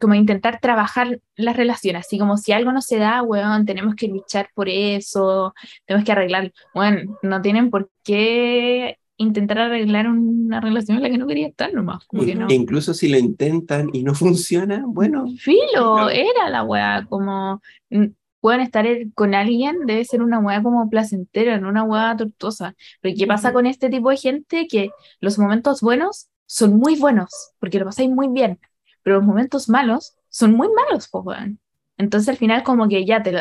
como 0.00 0.14
intentar 0.14 0.60
trabajar 0.60 1.20
las 1.36 1.56
relaciones, 1.56 2.06
así 2.06 2.18
como 2.18 2.36
si 2.36 2.52
algo 2.52 2.72
no 2.72 2.82
se 2.82 2.98
da, 2.98 3.22
weón, 3.22 3.64
tenemos 3.66 3.94
que 3.94 4.08
luchar 4.08 4.50
por 4.54 4.68
eso, 4.68 5.54
tenemos 5.86 6.04
que 6.04 6.12
arreglar, 6.12 6.52
bueno, 6.74 7.18
no 7.22 7.40
tienen 7.40 7.70
por 7.70 7.90
qué 8.04 8.98
intentar 9.18 9.58
arreglar 9.58 10.08
una 10.08 10.60
relación 10.60 10.98
en 10.98 11.02
la 11.04 11.10
que 11.10 11.18
no 11.18 11.26
quería 11.26 11.48
estar 11.48 11.72
nomás. 11.72 12.04
Como 12.06 12.24
que 12.24 12.34
no. 12.34 12.46
Incluso 12.50 12.94
si 12.94 13.08
lo 13.08 13.18
intentan 13.18 13.90
y 13.92 14.02
no 14.02 14.14
funciona, 14.14 14.84
bueno, 14.86 15.26
Filo, 15.38 16.10
era 16.10 16.50
la 16.50 16.62
weá, 16.64 17.06
como 17.08 17.60
mm, 17.90 18.06
pueden 18.40 18.60
estar 18.60 18.86
el- 18.86 19.12
con 19.14 19.34
alguien, 19.34 19.86
debe 19.86 20.04
ser 20.04 20.22
una 20.22 20.38
weá 20.38 20.62
como 20.62 20.88
placentera, 20.90 21.58
no 21.58 21.68
una 21.68 21.84
weá 21.84 22.16
tortuosa. 22.16 22.74
Pero 23.00 23.14
¿qué 23.18 23.26
pasa 23.26 23.52
con 23.52 23.66
este 23.66 23.88
tipo 23.90 24.10
de 24.10 24.16
gente? 24.16 24.66
Que 24.68 24.90
los 25.20 25.38
momentos 25.38 25.80
buenos 25.80 26.28
son 26.46 26.76
muy 26.78 26.96
buenos, 26.96 27.30
porque 27.58 27.78
lo 27.78 27.86
pasáis 27.86 28.10
muy 28.10 28.28
bien, 28.28 28.60
pero 29.02 29.16
los 29.16 29.24
momentos 29.24 29.68
malos 29.68 30.14
son 30.28 30.52
muy 30.52 30.68
malos, 30.72 31.08
pues 31.10 31.24
weón. 31.24 31.60
Entonces 31.98 32.28
al 32.28 32.36
final 32.36 32.62
como 32.62 32.88
que 32.88 33.04
ya 33.06 33.22
te 33.22 33.32
lo, 33.32 33.40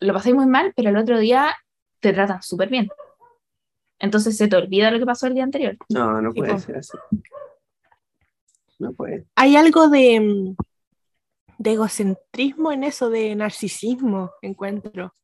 lo 0.00 0.12
pasáis 0.14 0.34
muy 0.34 0.46
mal, 0.46 0.72
pero 0.76 0.90
el 0.90 0.96
otro 0.96 1.18
día 1.18 1.54
te 2.00 2.12
tratan 2.12 2.42
súper 2.42 2.68
bien. 2.68 2.88
Entonces 4.04 4.36
se 4.36 4.46
te 4.48 4.56
olvida 4.56 4.90
lo 4.90 4.98
que 4.98 5.06
pasó 5.06 5.26
el 5.26 5.34
día 5.34 5.44
anterior. 5.44 5.76
no, 5.88 6.20
no 6.22 6.32
puede 6.32 6.58
ser 6.60 6.76
así. 6.76 6.96
No 8.78 8.92
puede. 8.92 9.26
Hay 9.36 9.56
algo 9.56 9.88
de, 9.88 10.54
de 11.58 11.72
egocentrismo 11.72 12.72
en 12.72 12.84
eso, 12.84 13.08
de 13.10 13.34
narcisismo, 13.34 14.32
encuentro. 14.42 15.14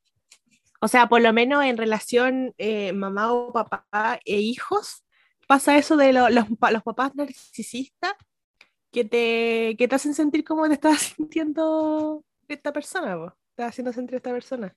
O 0.81 0.89
sea, 0.89 1.09
por 1.09 1.21
lo 1.21 1.33
menos 1.33 1.65
en 1.65 1.77
relación 1.77 2.55
eh, 2.59 2.93
mamá 2.93 3.33
o 3.33 3.53
papá 3.53 4.19
e 4.25 4.41
hijos, 4.41 5.05
pasa 5.47 5.77
eso 5.77 5.97
de 5.97 6.13
lo- 6.13 6.31
los, 6.31 6.47
los 6.49 6.83
papás 6.83 7.15
narcisistas 7.15 8.15
que 8.93 9.05
te, 9.05 9.77
que 9.77 9.89
te 9.89 9.95
hacen 9.95 10.15
sentir 10.15 10.43
como 10.45 10.67
te 10.69 10.75
estás 10.75 11.01
sintiendo 11.17 12.25
esta 12.49 12.73
persona. 12.73 13.17
Te 13.57 13.63
estás 13.63 13.69
haciendo 13.69 13.93
sentir 13.93 14.17
esta 14.17 14.31
persona. 14.33 14.75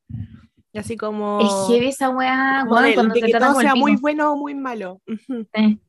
Y 0.73 0.79
así 0.79 0.97
como, 0.97 1.39
Es 1.39 1.67
heavy 1.71 1.87
esa 1.89 2.09
weá, 2.09 2.65
weón, 2.67 2.83
de, 2.85 2.93
cuando 2.95 3.13
de 3.13 3.19
te 3.21 3.25
que 3.27 3.31
tratan 3.31 3.51
todo 3.53 3.61
sea 3.61 3.75
muy 3.75 3.95
bueno 3.95 4.33
o 4.33 4.37
muy 4.37 4.55
malo. 4.55 5.01
Sí. 5.55 5.79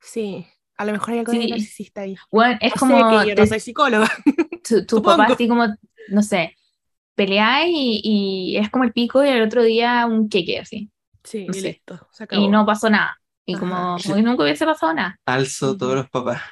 Sí, 0.00 0.46
a 0.76 0.84
lo 0.84 0.92
mejor 0.92 1.10
hay 1.12 1.18
algo 1.20 1.32
de 1.32 1.40
Sí. 1.42 1.50
narcisista 1.50 2.00
ahí. 2.02 2.16
Weón, 2.30 2.58
es 2.60 2.72
No 2.72 2.74
sé, 2.74 2.78
como 2.78 3.10
que 3.22 3.28
yo 3.28 3.34
te- 3.34 3.40
no 3.40 3.46
soy 3.46 3.60
psicóloga. 3.60 4.10
tu, 4.88 5.02
papá 5.02 5.24
así 5.30 5.48
como, 5.48 5.66
no 6.08 6.22
sé, 6.22 6.56
peleáis 7.14 7.72
y, 7.74 8.00
y 8.52 8.56
es 8.56 8.68
como 8.70 8.84
el 8.84 8.92
pico 8.92 9.24
y 9.24 9.28
el 9.28 9.42
otro 9.42 9.62
día 9.62 10.06
un 10.06 10.28
queque 10.28 10.58
así. 10.58 10.90
Sí, 11.22 11.46
No 11.46 11.56
y 11.56 11.60
sé. 11.60 11.68
listo. 11.68 12.06
Se 12.12 12.24
acabó. 12.24 12.42
Y 12.42 12.48
no 12.48 12.66
pasó 12.66 12.90
nada. 12.90 13.18
Y 13.46 13.54
Ajá. 13.54 13.60
como, 13.60 13.96
como 14.02 14.14
que 14.16 14.22
nunca 14.22 14.42
hubiese 14.42 14.66
pasado 14.66 14.92
nada. 14.92 15.18
Alzo 15.24 15.76
todos 15.76 15.94
los 15.94 16.10
papás. 16.10 16.42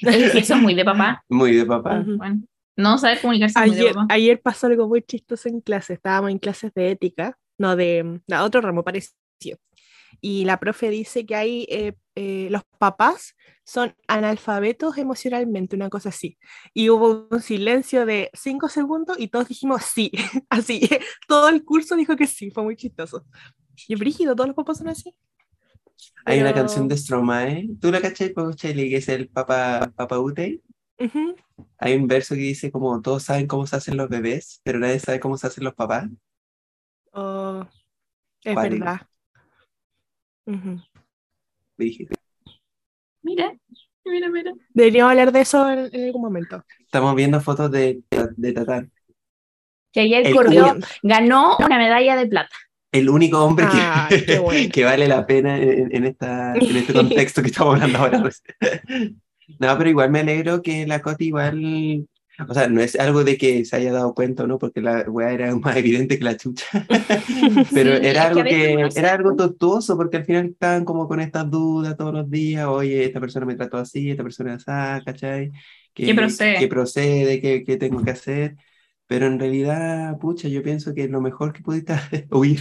Es- 0.00 0.34
Eso 0.34 0.54
es 0.54 0.60
muy 0.62 0.74
de 0.74 0.84
papá. 0.84 1.22
Muy 1.28 1.54
de 1.54 1.66
papá. 1.66 2.02
Bueno, 2.04 2.40
no 2.78 2.96
saber 2.96 3.20
comunicarse 3.20 3.58
Ayer, 3.58 3.92
papá. 3.92 4.06
ayer 4.14 4.40
pasó 4.40 4.68
algo 4.68 4.88
muy 4.88 5.02
chistoso 5.02 5.48
en 5.48 5.60
clase. 5.60 5.92
Estábamos 5.94 6.30
en 6.30 6.38
clases 6.38 6.72
de 6.74 6.90
ética, 6.92 7.36
no 7.58 7.76
de, 7.76 8.20
de 8.26 8.36
otro 8.38 8.60
ramo 8.62 8.82
parecido. 8.84 9.58
Y 10.20 10.44
la 10.46 10.58
profe 10.58 10.88
dice 10.88 11.26
que 11.26 11.34
hay 11.34 11.66
eh, 11.68 11.92
eh, 12.14 12.48
los 12.50 12.62
papás 12.78 13.34
son 13.64 13.94
analfabetos 14.08 14.96
emocionalmente, 14.96 15.76
una 15.76 15.90
cosa 15.90 16.08
así. 16.08 16.38
Y 16.72 16.88
hubo 16.88 17.28
un 17.30 17.42
silencio 17.42 18.06
de 18.06 18.30
cinco 18.32 18.68
segundos 18.68 19.16
y 19.20 19.28
todos 19.28 19.48
dijimos 19.48 19.82
sí, 19.82 20.10
así. 20.48 20.80
Todo 21.28 21.48
el 21.48 21.64
curso 21.64 21.94
dijo 21.94 22.16
que 22.16 22.26
sí, 22.26 22.50
fue 22.50 22.62
muy 22.64 22.76
chistoso. 22.76 23.24
Y 23.86 23.94
brígido, 23.94 24.34
todos 24.34 24.48
los 24.48 24.56
papás 24.56 24.78
son 24.78 24.88
así. 24.88 25.14
Hay 26.24 26.40
una 26.40 26.52
Pero- 26.52 26.62
canción 26.66 26.88
de 26.88 26.96
Stromae. 26.96 27.68
¿Tú 27.80 27.90
la 27.92 28.00
cachai, 28.00 28.32
Chely, 28.56 28.90
que 28.90 28.96
es 28.96 29.08
el 29.08 29.28
Papa, 29.28 29.92
Papa 29.94 30.18
Ute? 30.18 30.60
Hay 31.78 31.94
un 31.96 32.06
verso 32.08 32.34
que 32.34 32.40
dice 32.40 32.70
como 32.72 33.00
todos 33.02 33.22
saben 33.24 33.46
cómo 33.46 33.66
se 33.66 33.76
hacen 33.76 33.96
los 33.96 34.08
bebés, 34.08 34.60
pero 34.64 34.78
nadie 34.78 34.98
sabe 34.98 35.20
cómo 35.20 35.36
se 35.36 35.46
hacen 35.46 35.64
los 35.64 35.74
papás. 35.74 36.08
Oh, 37.12 37.64
es 38.44 38.54
verdad. 38.56 39.00
Brígido. 41.76 42.10
Mira, 43.22 43.52
mira, 44.04 44.28
mira. 44.28 44.52
Deberíamos 44.70 45.10
hablar 45.10 45.32
de 45.32 45.40
eso 45.40 45.70
en, 45.70 45.90
en 45.92 46.04
algún 46.06 46.22
momento. 46.22 46.64
Estamos 46.80 47.14
viendo 47.14 47.40
fotos 47.40 47.70
de, 47.70 48.02
de 48.36 48.52
Tatán. 48.52 48.90
Que 49.92 50.00
ayer 50.00 50.26
El 50.26 50.34
corrió, 50.34 50.72
único- 50.72 50.86
ganó 51.02 51.56
una 51.58 51.78
medalla 51.78 52.16
de 52.16 52.26
plata. 52.26 52.54
El 52.90 53.10
único 53.10 53.44
hombre 53.44 53.66
que, 53.66 53.76
Ah, 53.80 54.08
bueno. 54.42 54.70
que 54.72 54.84
vale 54.84 55.06
la 55.08 55.26
pena 55.26 55.58
en, 55.58 55.94
en 55.94 56.04
esta, 56.06 56.54
en 56.54 56.76
este 56.76 56.92
contexto 56.94 57.42
que 57.42 57.48
estamos 57.48 57.74
hablando 57.74 57.98
ahora. 57.98 58.30
No, 59.58 59.76
pero 59.78 59.90
igual 59.90 60.10
me 60.10 60.20
alegro 60.20 60.62
que 60.62 60.86
la 60.86 61.00
Coti 61.00 61.26
igual, 61.26 62.06
o 62.46 62.54
sea, 62.54 62.68
no 62.68 62.80
es 62.80 62.94
algo 62.96 63.24
de 63.24 63.36
que 63.36 63.64
se 63.64 63.76
haya 63.76 63.92
dado 63.92 64.14
cuenta, 64.14 64.46
¿no? 64.46 64.58
Porque 64.58 64.80
la 64.80 65.02
weá 65.08 65.32
era 65.32 65.54
más 65.56 65.76
evidente 65.76 66.18
que 66.18 66.24
la 66.24 66.36
chucha. 66.36 66.66
Pero 67.72 67.96
Sí, 67.96 68.06
era 68.06 68.28
algo 68.28 68.44
que, 68.44 68.88
era 68.94 69.14
algo 69.14 69.34
tortuoso, 69.34 69.96
porque 69.96 70.18
al 70.18 70.24
final 70.24 70.46
estaban 70.46 70.84
como 70.84 71.08
con 71.08 71.20
estas 71.20 71.50
dudas 71.50 71.96
todos 71.96 72.14
los 72.14 72.30
días, 72.30 72.66
oye, 72.66 73.04
esta 73.04 73.20
persona 73.20 73.46
me 73.46 73.56
trató 73.56 73.78
así, 73.78 74.10
esta 74.10 74.22
persona 74.22 74.54
así, 74.54 75.04
¿cachai? 75.04 75.50
¿Qué 75.94 76.14
procede? 76.14 76.58
¿Qué 76.58 76.68
procede? 76.68 77.40
¿Qué, 77.40 77.64
qué 77.64 77.76
tengo 77.76 78.04
que 78.04 78.10
hacer? 78.12 78.56
Pero 79.08 79.26
en 79.26 79.40
realidad, 79.40 80.18
pucha, 80.18 80.48
yo 80.48 80.62
pienso 80.62 80.94
que 80.94 81.08
lo 81.08 81.20
mejor 81.20 81.52
que 81.52 81.62
pudiste 81.62 81.94
hacer 81.94 82.20
es 82.20 82.26
huir. 82.30 82.60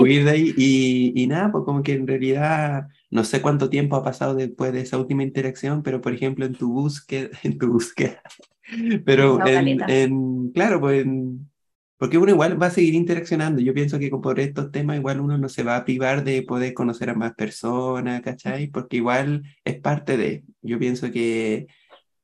huir 0.00 0.24
de 0.24 0.30
ahí 0.30 0.54
y, 0.56 1.12
y 1.22 1.26
nada, 1.26 1.50
pues 1.52 1.64
como 1.64 1.82
que 1.82 1.92
en 1.94 2.06
realidad 2.06 2.86
no 3.10 3.24
sé 3.24 3.42
cuánto 3.42 3.70
tiempo 3.70 3.96
ha 3.96 4.04
pasado 4.04 4.34
después 4.34 4.72
de 4.72 4.80
esa 4.82 4.98
última 4.98 5.22
interacción, 5.22 5.82
pero 5.82 6.00
por 6.00 6.12
ejemplo 6.14 6.44
en 6.46 6.54
tu 6.56 6.72
búsqueda, 6.72 7.30
en 7.44 7.58
tu 7.58 7.68
búsqueda, 7.72 8.20
pero 9.04 9.42
en, 9.46 10.50
claro, 10.52 10.80
pues 10.80 11.04
en- 11.04 11.50
porque 11.98 12.18
uno 12.18 12.30
igual 12.30 12.60
va 12.60 12.66
a 12.66 12.70
seguir 12.70 12.94
interaccionando. 12.94 13.60
Yo 13.62 13.72
pienso 13.72 13.98
que 13.98 14.10
por 14.10 14.38
estos 14.38 14.70
temas 14.70 14.98
igual 14.98 15.18
uno 15.20 15.38
no 15.38 15.48
se 15.48 15.62
va 15.62 15.76
a 15.76 15.84
privar 15.84 16.24
de 16.24 16.42
poder 16.42 16.74
conocer 16.74 17.08
a 17.10 17.14
más 17.14 17.34
personas, 17.34 18.20
¿cachai? 18.22 18.66
Porque 18.68 18.98
igual 18.98 19.42
es 19.64 19.80
parte 19.80 20.16
de, 20.18 20.44
yo 20.60 20.78
pienso 20.78 21.10
que, 21.10 21.66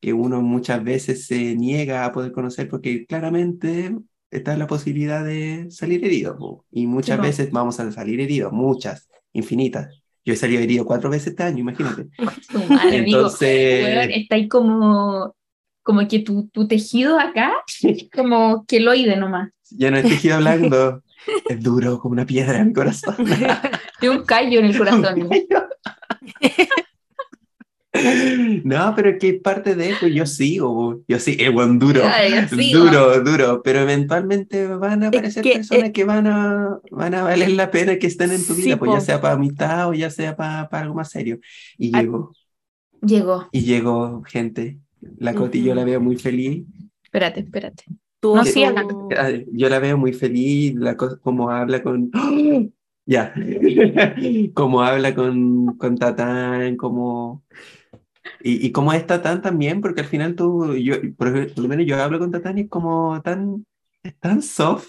que 0.01 0.12
uno 0.12 0.43
muchas 0.43 0.83
veces 0.85 1.26
se 1.26 1.55
niega 1.57 2.05
a 2.05 2.12
poder 2.12 2.33
conocer 2.33 2.68
porque 2.68 3.07
claramente 3.07 3.97
está 4.30 4.57
la 4.57 4.66
posibilidad 4.66 5.24
de 5.24 5.68
salir 5.70 6.05
herido. 6.05 6.64
Y 6.70 6.87
muchas 6.87 7.20
veces 7.20 7.51
vamos 7.53 7.80
a 7.80 7.91
salir 7.93 8.20
heridos, 8.20 8.53
muchas, 8.53 9.09
infinitas. 9.33 10.02
Yo 10.25 10.35
he 10.35 10.37
salido 10.37 10.62
herido 10.62 10.85
cuatro 10.85 11.11
veces 11.11 11.29
este 11.29 11.43
año, 11.43 11.59
imagínate. 11.59 12.07
Madre, 12.68 12.99
amigo. 12.99 13.18
Entonces, 13.18 13.85
Weón, 13.85 14.11
está 14.12 14.37
ahí 14.37 14.49
como, 14.49 15.35
como 15.83 16.07
que 16.07 16.20
tu, 16.20 16.49
tu 16.49 16.68
tejido 16.68 17.18
acá, 17.18 17.53
como 18.14 18.64
queloide 18.66 19.16
nomás. 19.16 19.51
ya 19.70 19.91
no 19.91 19.97
es 19.97 20.05
tejido 20.05 20.37
hablando, 20.37 21.03
es 21.49 21.61
duro 21.62 21.99
como 21.99 22.12
una 22.12 22.27
piedra 22.27 22.59
en 22.61 22.68
mi 22.68 22.73
corazón. 22.73 23.16
Tiene 24.01 24.16
un 24.18 24.25
callo 24.25 24.61
en 24.61 24.66
el 24.66 24.79
corazón. 24.79 25.29
No, 28.64 28.95
pero 28.97 29.11
es 29.11 29.18
que 29.18 29.28
es 29.30 29.40
parte 29.43 29.74
de 29.74 29.90
eso, 29.90 30.07
yo 30.07 30.24
sigo, 30.26 31.03
yo 31.07 31.18
sí, 31.18 31.36
es 31.38 31.53
buen 31.53 31.78
duro, 31.78 32.03
duro, 32.72 33.20
duro, 33.22 33.62
pero 33.62 33.80
eventualmente 33.80 34.66
van 34.66 35.03
a 35.05 35.09
aparecer 35.09 35.43
que, 35.43 35.53
personas 35.55 35.88
eh, 35.88 35.93
que 35.93 36.05
van 36.05 36.26
a, 36.26 36.78
van 36.90 37.14
a 37.14 37.22
valer 37.24 37.51
la 37.51 37.70
pena 37.70 37.99
que 37.99 38.07
estén 38.07 38.32
en 38.32 38.47
tu 38.47 38.55
Sí, 38.55 38.62
vida, 38.62 38.78
pues 38.78 38.90
ya 38.93 38.99
po. 38.99 39.05
sea 39.05 39.20
para 39.20 39.34
amistad 39.34 39.88
o 39.88 39.95
ya 39.95 40.11
sea 40.11 40.34
para, 40.36 40.68
para 40.68 40.84
algo 40.84 40.95
más 40.95 41.11
serio. 41.11 41.38
Y 41.76 41.95
Ah. 41.95 42.01
llegó, 42.01 42.32
Llegó. 43.03 43.49
y 43.53 43.61
llegó 43.62 44.22
gente. 44.24 44.78
La 45.18 45.34
Coti 45.34 45.62
yo 45.62 45.74
la 45.74 45.84
veo 45.84 46.01
muy 46.01 46.16
feliz. 46.16 46.64
Espérate, 47.05 47.40
espérate. 47.40 47.84
Tú- 48.20 48.36
No, 48.36 48.45
sí, 48.45 48.64
acá. 48.64 48.86
Ah, 49.18 49.30
Yo 49.53 49.68
la 49.68 49.80
veo 49.80 49.99
muy 49.99 50.12
feliz, 50.12 50.74
la 50.76 50.97
co- 50.97 51.18
como 51.20 51.51
habla 51.51 51.82
con... 51.82 52.11
Ya, 53.05 53.34
como 54.55 54.80
habla 54.80 55.12
con, 55.14 55.76
con 55.76 55.99
Tatán, 55.99 56.76
como... 56.76 57.43
Y, 58.43 58.66
y 58.66 58.73
como 58.73 58.93
es 58.93 59.07
Tatán 59.07 59.43
también, 59.43 59.81
porque 59.81 60.01
al 60.03 60.07
final 60.07 60.35
tú, 60.37 60.75
yo, 60.77 60.95
por, 61.16 61.29
lo 61.59 61.68
menos 61.68 61.87
yo 61.87 62.01
hablo 62.03 62.18
con 62.18 62.31
Tatán 62.31 62.59
y 62.59 62.62
es 62.62 62.68
como 62.70 63.20
tan, 63.23 63.64
es 64.03 64.18
tan 64.18 64.43
soft, 64.43 64.89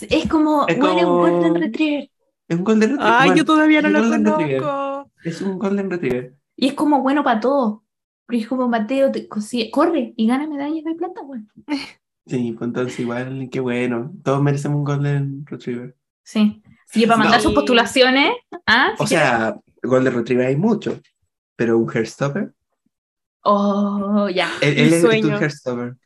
Es 0.00 0.28
como, 0.28 0.66
Es 0.68 0.78
bueno, 0.78 0.94
como- 1.02 1.22
un 1.24 1.30
Golden 1.42 1.54
Retriever. 1.62 2.10
es 2.48 2.56
un 2.58 2.64
Golden 2.64 2.90
Retriever. 2.90 3.12
Ay, 3.14 3.28
bueno, 3.28 3.36
yo 3.36 3.44
todavía 3.44 3.82
no 3.82 3.88
lo 3.88 4.00
Golden 4.00 4.24
Retriever. 4.24 4.62
conozco. 4.62 5.10
Es 5.24 5.42
un 5.42 5.58
Golden 5.58 5.90
Retriever. 5.90 6.34
Y 6.56 6.68
es 6.68 6.74
como 6.74 7.02
bueno 7.02 7.24
para 7.24 7.40
todo. 7.40 7.84
Pero 8.26 8.40
es 8.40 8.46
como 8.48 8.68
Mateo, 8.68 9.10
te 9.10 9.28
corre 9.70 10.14
y 10.16 10.26
gana 10.26 10.46
medallas 10.46 10.84
de 10.84 10.94
plata, 10.94 11.20
güey. 11.22 11.42
Sí, 12.24 12.54
pues 12.56 12.68
entonces 12.68 13.00
igual, 13.00 13.48
qué 13.50 13.58
bueno, 13.58 14.12
todos 14.22 14.40
merecemos 14.40 14.78
un 14.78 14.84
Golden 14.84 15.44
Retriever. 15.44 15.96
Sí. 16.22 16.62
Y 16.94 17.04
para 17.06 17.18
mandar 17.18 17.38
No. 17.40 17.42
sus 17.42 17.52
postulaciones, 17.52 18.30
¿ah? 18.64 18.92
O 19.00 19.08
sea, 19.08 19.56
Golden 19.82 20.14
Retriever 20.14 20.46
hay 20.46 20.54
mucho, 20.56 21.00
pero 21.56 21.78
un 21.78 21.90
Hairstopper, 21.90 22.52
Oh, 23.44 24.28
ya. 24.28 24.48
él, 24.62 24.78
él 24.78 24.92
es 24.92 25.20
tu. 25.20 25.28
Hairstopper. 25.28 25.96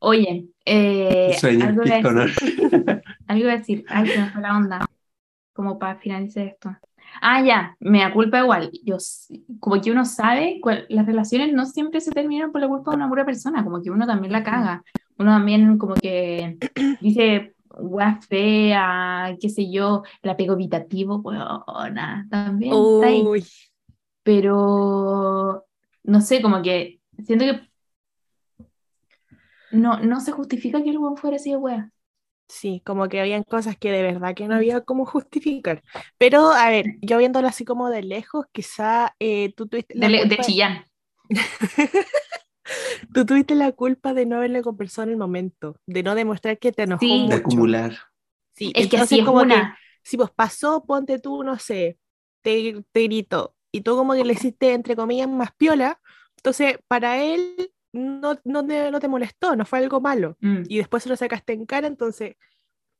Oye, 0.00 0.46
eh, 0.64 1.36
Sueño, 1.38 1.66
algo, 1.66 1.84
iba 1.84 1.96
a 1.96 1.98
decir, 2.02 3.02
algo 3.26 3.42
iba 3.42 3.52
a 3.52 3.56
decir, 3.56 3.84
ay, 3.88 4.08
se 4.08 4.18
me 4.20 4.30
fue 4.30 4.42
la 4.42 4.56
onda, 4.56 4.86
como 5.54 5.78
para 5.78 5.96
finalizar 5.98 6.46
esto. 6.46 6.76
Ah, 7.22 7.42
ya, 7.42 7.76
me 7.80 8.00
da 8.00 8.12
culpa 8.12 8.40
igual. 8.40 8.70
Yo, 8.84 8.96
como 9.60 9.80
que 9.80 9.90
uno 9.90 10.04
sabe, 10.04 10.58
cuál- 10.62 10.86
las 10.88 11.06
relaciones 11.06 11.52
no 11.52 11.64
siempre 11.66 12.00
se 12.00 12.12
terminan 12.12 12.52
por 12.52 12.60
la 12.60 12.68
culpa 12.68 12.90
de 12.90 12.96
una 12.98 13.08
pura 13.08 13.24
persona, 13.24 13.64
como 13.64 13.82
que 13.82 13.90
uno 13.90 14.06
también 14.06 14.32
la 14.32 14.42
caga. 14.42 14.82
Uno 15.18 15.30
también 15.32 15.78
como 15.78 15.94
que 15.94 16.58
dice, 17.00 17.54
wea 17.78 18.20
fea, 18.28 19.36
qué 19.40 19.48
sé 19.48 19.70
yo, 19.70 20.02
el 20.22 20.30
apego 20.30 20.54
evitativo, 20.54 21.16
weona, 21.18 22.26
también 22.30 22.84
está 22.92 23.08
ahí. 23.08 23.24
Pero 24.26 25.64
no 26.02 26.20
sé, 26.20 26.42
como 26.42 26.60
que 26.60 27.00
siento 27.24 27.44
que 27.44 27.60
no, 29.70 29.98
no 30.00 30.20
se 30.20 30.32
justifica 30.32 30.82
que 30.82 30.90
el 30.90 30.98
weón 30.98 31.16
fuera 31.16 31.36
así 31.36 31.50
de 31.50 31.56
wea. 31.56 31.90
sí, 32.48 32.82
como 32.84 33.08
que 33.08 33.20
habían 33.20 33.44
cosas 33.44 33.76
que 33.76 33.92
de 33.92 34.02
verdad 34.02 34.34
que 34.34 34.48
no 34.48 34.56
había 34.56 34.80
cómo 34.80 35.06
justificar. 35.06 35.82
Pero, 36.18 36.50
a 36.52 36.70
ver, 36.70 36.86
yo 37.02 37.18
viéndolo 37.18 37.48
así 37.48 37.64
como 37.64 37.88
de 37.90 38.02
lejos, 38.02 38.46
quizá 38.52 39.14
eh, 39.20 39.52
tú 39.54 39.66
tuviste 39.68 39.94
la 39.96 40.06
De, 40.06 40.12
le- 40.12 40.18
de 40.24 40.28
culpa- 40.28 40.42
chillán. 40.44 40.84
tú 43.14 43.24
tuviste 43.24 43.54
la 43.54 43.72
culpa 43.72 44.14
de 44.14 44.26
no 44.26 44.36
haberle 44.36 44.62
conversado 44.62 45.04
en 45.06 45.12
el 45.12 45.16
momento, 45.18 45.76
de 45.86 46.02
no 46.02 46.14
demostrar 46.14 46.58
que 46.58 46.72
te 46.72 46.82
enojó 46.84 47.00
Sí. 47.06 47.26
De 47.28 47.34
acumular. 47.34 47.92
Sí, 48.54 48.72
Es 48.74 48.88
que 48.88 48.96
así 48.98 49.18
es 49.20 49.24
como 49.24 49.46
que 49.46 49.62
si 50.02 50.16
vos 50.16 50.30
pasó, 50.30 50.84
ponte 50.84 51.18
tú, 51.18 51.42
no 51.42 51.58
sé, 51.58 51.98
te, 52.42 52.84
te 52.92 53.02
gritó 53.02 53.55
y 53.76 53.80
tú 53.82 53.96
como 53.96 54.14
que 54.14 54.24
le 54.24 54.32
hiciste, 54.34 54.72
entre 54.74 54.96
comillas, 54.96 55.28
más 55.28 55.52
piola, 55.56 56.00
entonces 56.36 56.78
para 56.88 57.22
él 57.22 57.70
no, 57.92 58.36
no, 58.44 58.66
te, 58.66 58.90
no 58.90 59.00
te 59.00 59.08
molestó, 59.08 59.56
no 59.56 59.64
fue 59.66 59.80
algo 59.80 60.00
malo. 60.00 60.36
Mm. 60.40 60.62
Y 60.68 60.78
después 60.78 61.02
se 61.02 61.08
lo 61.08 61.16
sacaste 61.16 61.52
en 61.54 61.66
cara, 61.66 61.86
entonces 61.86 62.36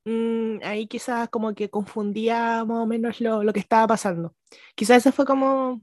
mm, 0.05 0.59
ahí 0.65 0.87
quizás 0.89 1.29
como 1.31 1.55
que 1.55 1.71
confundía 1.71 2.65
más 2.65 2.79
o 2.79 2.87
menos 2.87 3.21
lo, 3.21 3.43
lo 3.45 3.53
que 3.53 3.61
estaba 3.61 3.87
pasando. 3.89 4.35
Quizás 4.77 4.99
eso 4.99 5.13
fue 5.13 5.27
como, 5.27 5.83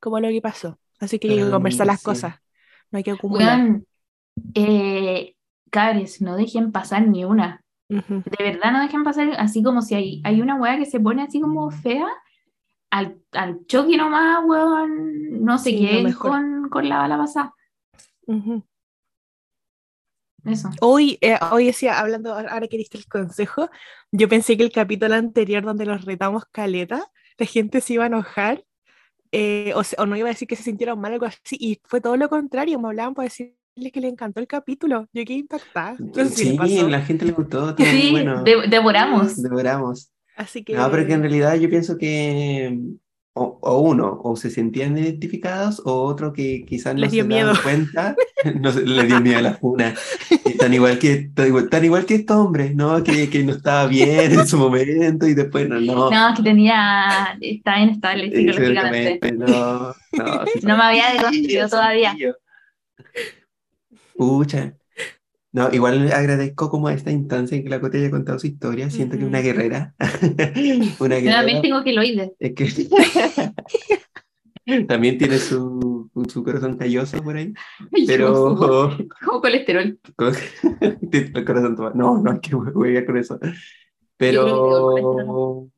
como 0.00 0.20
lo 0.20 0.28
que 0.28 0.42
pasó. 0.42 0.78
Así 1.00 1.18
que 1.18 1.28
hay 1.30 1.44
que 1.46 1.50
Ah, 1.50 1.50
conversar 1.50 1.86
las 1.86 2.00
sí. 2.00 2.02
cosas, 2.02 2.36
no 2.90 2.98
hay 2.98 3.04
que 3.04 3.12
acumular. 3.12 3.66
Weón, 3.66 3.86
eh, 4.54 5.36
cabres, 5.70 6.22
no 6.22 6.36
dejen 6.36 6.72
pasar 6.72 7.08
ni 7.08 7.24
una. 7.24 7.64
Ujú. 7.88 8.24
De 8.24 8.44
verdad 8.44 8.72
no 8.72 8.80
dejen 8.82 9.04
pasar, 9.04 9.30
así 9.38 9.62
como 9.62 9.82
si 9.82 9.94
hay, 9.96 10.22
hay 10.24 10.42
una 10.42 10.56
weá 10.56 10.78
que 10.78 10.86
se 10.86 11.00
pone 11.00 11.22
así 11.22 11.40
como 11.40 11.70
fea, 11.70 12.06
al, 12.94 13.18
al 13.32 13.66
choque 13.66 13.96
nomás, 13.96 14.38
weón, 14.46 15.44
no 15.44 15.58
se 15.58 15.70
Sí, 15.70 15.78
queden 15.80 16.12
con, 16.12 16.68
con 16.68 16.88
la 16.88 16.98
bala 16.98 17.18
pasada. 17.18 17.52
Ujú. 18.26 18.62
Eso. 20.44 20.70
Hoy, 20.80 21.18
eh, 21.20 21.36
hoy 21.50 21.66
decía, 21.66 21.98
hablando, 21.98 22.32
ahora 22.34 22.68
que 22.68 22.76
diste 22.76 22.96
el 22.98 23.06
consejo, 23.06 23.68
yo 24.12 24.28
pensé 24.28 24.56
que 24.56 24.62
el 24.62 24.70
capítulo 24.70 25.14
anterior 25.14 25.64
donde 25.64 25.86
los 25.86 26.04
retamos 26.04 26.44
caleta, 26.52 27.10
la 27.36 27.46
gente 27.46 27.80
se 27.80 27.94
iba 27.94 28.04
a 28.04 28.08
enojar, 28.08 28.64
eh, 29.32 29.72
o, 29.74 29.82
se- 29.82 29.96
o 29.98 30.06
no 30.06 30.14
iba 30.16 30.28
a 30.28 30.32
decir 30.32 30.46
que 30.46 30.54
se 30.54 30.62
sintieron 30.62 31.00
mal 31.00 31.10
o 31.12 31.14
algo 31.14 31.26
así, 31.26 31.56
y 31.58 31.80
fue 31.84 32.00
todo 32.00 32.16
lo 32.16 32.28
contrario, 32.28 32.78
me 32.78 32.88
hablaban 32.88 33.14
para 33.14 33.24
decirles 33.24 33.56
que 33.92 34.00
les 34.00 34.12
encantó 34.12 34.38
el 34.38 34.46
capítulo, 34.46 35.08
yo 35.12 35.24
quedé 35.24 35.38
impactada, 35.38 35.96
si 35.96 36.28
Sí, 36.28 36.56
le 36.58 36.88
la 36.90 37.00
gente 37.00 37.24
le 37.24 37.32
gustó, 37.32 37.74
Sí, 37.76 38.10
bueno. 38.12 38.44
de- 38.44 38.68
devoramos. 38.68 39.42
Devoramos. 39.42 40.10
Así 40.36 40.64
que, 40.64 40.74
No, 40.74 40.90
pero 40.90 41.06
que 41.06 41.12
en 41.12 41.20
realidad 41.22 41.54
yo 41.56 41.68
pienso 41.70 41.96
que 41.96 42.78
o, 43.36 43.58
o 43.62 43.78
uno, 43.80 44.20
o 44.22 44.36
se 44.36 44.48
sentían 44.48 44.96
identificados, 44.96 45.82
o 45.84 46.04
otro 46.04 46.32
que 46.32 46.64
quizás 46.66 46.94
no 46.94 47.00
Les 47.00 47.10
se 47.10 47.16
dio 47.16 47.24
daban 47.24 47.46
miedo. 47.46 47.62
cuenta, 47.62 48.14
no 48.60 48.72
se, 48.72 48.82
les 48.86 49.08
dio 49.08 49.20
miedo 49.20 49.38
a 49.38 49.42
la 49.42 49.54
funa. 49.54 49.94
Tan 50.58 50.72
igual 50.72 50.98
que, 51.00 51.30
tan 51.34 51.48
igual, 51.48 51.68
tan 51.68 51.84
igual 51.84 52.06
que 52.06 52.14
estos 52.14 52.36
hombres, 52.36 52.74
¿no? 52.76 53.02
Que, 53.02 53.28
que 53.28 53.42
no 53.42 53.52
estaba 53.52 53.86
bien 53.88 54.32
en 54.38 54.46
su 54.46 54.56
momento 54.56 55.26
y 55.26 55.34
después 55.34 55.68
no, 55.68 55.80
no. 55.80 56.10
No, 56.10 56.28
es 56.30 56.36
que 56.36 56.42
tenía, 56.44 57.36
está 57.40 57.80
inestable 57.80 58.30
psicológicamente. 58.30 59.32
no, 59.32 59.46
no, 59.48 59.94
No 60.62 60.76
me 60.76 60.82
había 60.82 61.12
deconstruido 61.12 61.68
todavía. 61.68 62.16
Pucha. 64.16 64.76
No, 65.54 65.68
igual 65.72 66.10
agradezco 66.12 66.68
como 66.68 66.88
a 66.88 66.94
esta 66.94 67.12
instancia 67.12 67.56
en 67.56 67.62
que 67.62 67.68
la 67.70 67.80
Cote 67.80 67.98
haya 67.98 68.10
contado 68.10 68.40
su 68.40 68.48
historia. 68.48 68.90
Siento 68.90 69.16
que 69.16 69.22
es 69.22 69.28
una 69.28 69.38
Ujú. 69.38 69.46
guerrera. 69.46 69.94
Una 70.98 71.14
guerrera. 71.14 71.42
Nuevamente 71.42 71.60
tengo 71.62 71.84
keloides. 71.84 72.32
Es 72.40 72.54
que 72.56 72.88
también 74.88 75.16
tiene 75.16 75.38
su, 75.38 76.10
su 76.28 76.42
corazón 76.42 76.76
calloso 76.76 77.22
por 77.22 77.36
ahí, 77.36 77.52
pero 78.04 78.56
Como 79.24 79.40
colesterol. 79.40 79.96
el 81.12 81.44
corazón 81.44 81.76
tomado. 81.76 81.94
No, 81.94 82.18
no 82.20 82.32
hay 82.32 82.40
que 82.40 82.56
huevear 82.56 83.06
con 83.06 83.16
eso. 83.18 83.38
que 83.38 83.52
Pero 84.16 85.68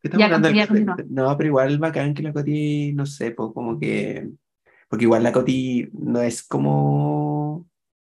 ¿Qué 0.00 0.08
estamos 0.08 0.20
Ya, 0.28 0.36
hablando 0.36 0.48
del. 0.94 1.06
No, 1.10 1.36
pero 1.36 1.48
igual 1.48 1.76
bacán 1.78 2.14
que 2.14 2.22
la 2.22 2.32
Coti, 2.32 2.92
no 2.92 3.04
sé, 3.04 3.32
pues 3.32 3.50
como 3.52 3.80
que 3.80 4.28
porque 4.88 5.04
igual 5.04 5.22
la 5.22 5.32
Coti 5.32 5.88
no 5.92 6.22
es 6.22 6.42
como 6.42 7.27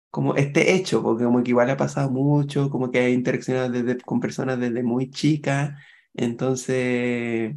como 0.09 0.35
este 0.35 0.73
hecho, 0.75 1.03
porque 1.03 1.25
como 1.25 1.43
que 1.43 1.51
igual 1.51 1.69
ha 1.69 1.77
pasado 1.77 2.09
mucho, 2.11 2.69
como 2.69 2.91
que 2.91 2.99
ha 2.99 3.09
interaccionado 3.09 3.69
desde, 3.69 3.99
con 4.01 4.19
personas 4.19 4.59
desde 4.59 4.83
muy 4.83 5.11
chica, 5.11 5.77
entonces, 6.13 7.55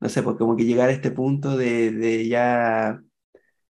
no 0.00 0.08
sé, 0.08 0.22
pues 0.22 0.36
como 0.36 0.56
que 0.56 0.64
llegar 0.64 0.88
a 0.90 0.92
este 0.92 1.10
punto 1.10 1.56
de, 1.56 1.92
de 1.92 2.28
ya, 2.28 3.02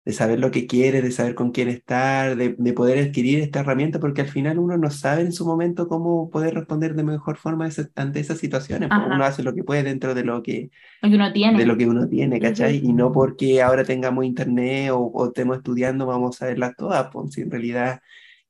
de 0.07 0.13
saber 0.13 0.39
lo 0.39 0.51
que 0.51 0.67
quiere, 0.67 1.01
de 1.01 1.11
saber 1.11 1.35
con 1.35 1.51
quién 1.51 1.67
estar, 1.69 2.37
de, 2.37 2.55
de 2.57 2.73
poder 2.73 2.99
adquirir 2.99 3.41
esta 3.41 3.59
herramienta, 3.61 3.99
porque 3.99 4.21
al 4.21 4.29
final 4.29 4.57
uno 4.59 4.77
no 4.77 4.89
sabe 4.91 5.21
en 5.23 5.33
su 5.33 5.45
momento 5.45 5.87
cómo 5.89 6.29
poder 6.29 6.55
responder 6.55 6.95
de 6.95 7.03
mejor 7.03 7.37
forma 7.37 7.67
ese- 7.67 7.89
ante 7.95 8.21
esas 8.21 8.37
situaciones, 8.39 8.91
pues 8.95 9.05
Ajá. 9.05 9.15
uno 9.15 9.25
hace 9.25 9.43
lo 9.43 9.53
que 9.53 9.63
puede 9.65 9.83
dentro 9.83 10.15
de 10.15 10.23
lo 10.23 10.41
que, 10.43 10.71
Lo 11.01 11.09
que 11.09 11.15
uno 11.15 11.33
tiene. 11.33 11.59
de 11.59 11.65
lo 11.65 11.77
que 11.77 11.87
uno 11.87 12.07
tiene, 12.07 12.39
¿cachai? 12.39 12.77
Y 12.77 12.93
no 12.93 13.11
porque 13.11 13.61
ahora 13.61 13.83
tengamos 13.83 14.25
internet 14.25 14.91
o, 14.91 14.99
o 14.99 15.27
estemos 15.27 15.57
estudiando 15.57 16.05
vamos 16.05 16.41
a 16.41 16.47
verlas 16.47 16.75
todas, 16.77 17.09
pues 17.11 17.33
si 17.33 17.41
en 17.41 17.51
realidad 17.51 18.01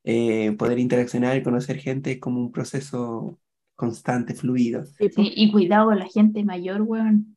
eh, 0.03 0.53
poder 0.57 0.79
interaccionar 0.79 1.37
y 1.37 1.43
conocer 1.43 1.77
gente 1.79 2.11
es 2.13 2.19
como 2.19 2.39
un 2.39 2.51
proceso 2.51 3.39
constante, 3.75 4.33
fluido. 4.35 4.85
Sí, 4.85 5.09
y 5.17 5.51
cuidado 5.51 5.87
con 5.87 5.99
la 5.99 6.07
gente 6.07 6.43
mayor, 6.43 6.81
weón. 6.83 7.35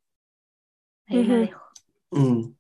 Ahí 1.09 1.25
la 1.25 1.35
Ujú. 1.35 1.41
dejo. 1.47 1.61
Mm. 2.13 2.55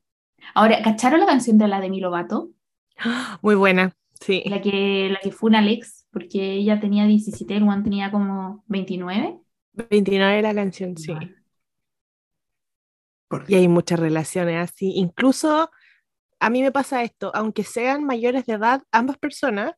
Ahora, 0.54 0.82
¿cacharon 0.82 1.20
la 1.20 1.26
canción 1.26 1.58
de 1.58 1.68
la 1.68 1.80
Demi 1.80 2.00
Lovato? 2.00 2.50
Muy 3.42 3.54
buena, 3.54 3.94
sí. 4.20 4.42
La 4.46 4.60
que, 4.60 5.08
la 5.10 5.20
que 5.20 5.32
fue 5.32 5.48
una 5.48 5.58
Alex, 5.58 6.06
porque 6.10 6.54
ella 6.54 6.80
tenía 6.80 7.06
17, 7.06 7.56
el 7.56 7.64
Juan 7.64 7.82
tenía 7.82 8.10
como 8.10 8.64
29. 8.66 9.40
29 9.72 10.42
la 10.42 10.54
canción, 10.54 10.96
sí. 10.96 11.12
Porque 13.28 13.52
Y 13.52 13.56
hay 13.56 13.68
muchas 13.68 14.00
relaciones 14.00 14.56
así. 14.70 14.92
Incluso 14.96 15.70
a 16.40 16.50
mí 16.50 16.62
me 16.62 16.72
pasa 16.72 17.02
esto, 17.02 17.30
aunque 17.34 17.64
sean 17.64 18.04
mayores 18.04 18.46
de 18.46 18.54
edad, 18.54 18.82
ambas 18.90 19.18
personas, 19.18 19.74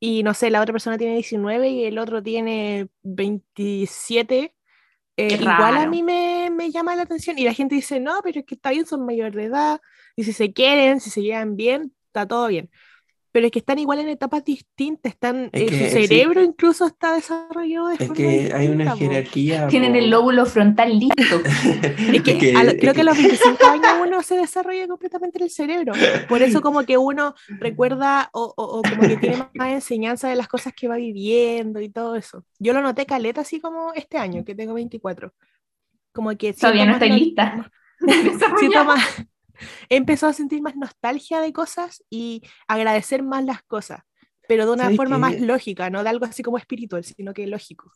y 0.00 0.22
no 0.22 0.34
sé, 0.34 0.50
la 0.50 0.60
otra 0.60 0.72
persona 0.72 0.98
tiene 0.98 1.14
19 1.14 1.68
y 1.68 1.84
el 1.84 1.98
otro 1.98 2.22
tiene 2.22 2.88
27, 3.02 4.54
eh, 5.16 5.36
igual 5.40 5.76
a 5.76 5.86
mí 5.86 6.02
me, 6.02 6.50
me 6.50 6.70
llama 6.70 6.96
la 6.96 7.02
atención. 7.02 7.38
Y 7.38 7.44
la 7.44 7.54
gente 7.54 7.74
dice, 7.74 8.00
no, 8.00 8.20
pero 8.22 8.40
es 8.40 8.46
que 8.46 8.54
está 8.54 8.70
bien, 8.70 8.86
son 8.86 9.04
mayores 9.06 9.34
de 9.34 9.44
edad, 9.44 9.80
y 10.16 10.24
si 10.24 10.32
se 10.32 10.52
quieren, 10.52 11.00
si 11.00 11.10
se 11.10 11.22
llevan 11.22 11.56
bien, 11.56 11.94
está 12.06 12.26
todo 12.26 12.48
bien. 12.48 12.70
Pero 13.32 13.46
es 13.46 13.52
que 13.52 13.60
están 13.60 13.78
igual 13.78 13.98
en 14.00 14.08
etapas 14.10 14.44
distintas, 14.44 15.12
están, 15.12 15.48
Es 15.52 15.62
eh, 15.62 15.66
que 15.66 15.90
su 15.90 16.06
cerebro 16.06 16.42
incluso 16.42 16.86
está 16.86 17.14
desarrollado 17.14 17.88
de 17.88 17.94
es 17.94 17.98
forma 18.00 18.14
que 18.14 18.52
hay 18.54 18.68
una 18.68 18.84
distinta, 18.84 18.96
jerarquía. 19.14 19.66
Tienen 19.68 19.96
el 19.96 20.10
lóbulo 20.10 20.44
frontal 20.46 20.98
listo. 20.98 21.40
Es 22.12 22.22
que, 22.22 22.54
a 22.54 22.62
lo- 22.64 22.72
creo 22.76 22.92
que 22.92 23.00
a 23.00 23.04
los 23.04 23.16
25 23.16 23.64
años 23.66 23.86
uno 24.06 24.22
se 24.22 24.36
desarrolla 24.36 24.86
completamente 24.86 25.42
el 25.42 25.50
cerebro. 25.50 25.92
Por 26.28 26.42
eso 26.42 26.60
como 26.60 26.84
que 26.84 26.98
uno 26.98 27.34
recuerda 27.58 28.28
o, 28.34 28.52
o- 28.56 28.78
o 28.78 28.82
como 28.82 29.00
que 29.08 29.16
tiene 29.16 29.48
más 29.54 29.70
enseñanza 29.72 30.28
de 30.28 30.36
las 30.36 30.48
cosas 30.48 30.74
que 30.74 30.86
va 30.88 30.96
viviendo 30.96 31.80
y 31.80 31.88
todo 31.88 32.16
eso. 32.16 32.44
Yo 32.58 32.72
lo 32.74 32.82
noté 32.82 33.06
caleta 33.06 33.40
así 33.40 33.60
como 33.60 33.92
este 33.94 34.18
año, 34.18 34.44
que 34.44 34.54
tengo 34.54 34.74
24. 34.74 35.32
Como 36.12 36.36
que 36.36 36.52
Todavía 36.52 36.84
no 36.84 36.92
estoy 36.92 37.10
lista. 37.12 37.70
siento 38.58 38.84
más, 38.84 39.00
he 39.88 39.96
empezado 39.96 40.30
a 40.30 40.34
sentir 40.34 40.62
más 40.62 40.76
nostalgia 40.76 41.40
de 41.40 41.52
cosas 41.52 42.04
y 42.10 42.42
agradecer 42.68 43.22
más 43.22 43.44
las 43.44 43.62
cosas, 43.62 44.00
pero 44.46 44.66
de 44.66 44.72
una 44.72 44.90
¿Sabes 44.90 44.96
forma 44.96 45.18
qué? 45.18 45.18
más 45.18 45.40
lógica, 45.40 45.90
no 45.90 46.02
de 46.02 46.10
algo 46.10 46.26
así 46.26 46.42
como 46.42 46.58
espiritual, 46.58 47.04
sino 47.04 47.34
que 47.34 47.46
lógico. 47.46 47.92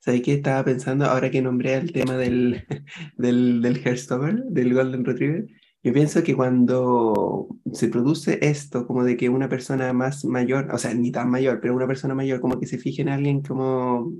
¿Sabes 0.00 0.22
qué 0.22 0.34
estaba 0.34 0.64
pensando 0.64 1.06
ahora 1.06 1.30
que 1.30 1.42
nombré 1.42 1.74
el 1.74 1.92
tema 1.92 2.16
del, 2.16 2.64
del, 3.16 3.62
del 3.62 3.82
Hairstopper, 3.84 4.44
del 4.44 4.74
Golden 4.74 5.04
Retriever? 5.04 5.46
Yo 5.82 5.92
pienso 5.92 6.22
que 6.22 6.34
cuando 6.34 7.48
se 7.72 7.88
produce 7.88 8.38
esto, 8.42 8.86
como 8.86 9.04
de 9.04 9.16
que 9.16 9.28
una 9.28 9.48
persona 9.48 9.92
más 9.92 10.24
mayor, 10.24 10.68
o 10.72 10.78
sea, 10.78 10.92
ni 10.94 11.12
tan 11.12 11.30
mayor, 11.30 11.60
pero 11.60 11.74
una 11.74 11.86
persona 11.86 12.14
mayor, 12.14 12.40
como 12.40 12.58
que 12.58 12.66
se 12.66 12.78
fije 12.78 13.02
en 13.02 13.08
alguien 13.08 13.42
como, 13.42 14.12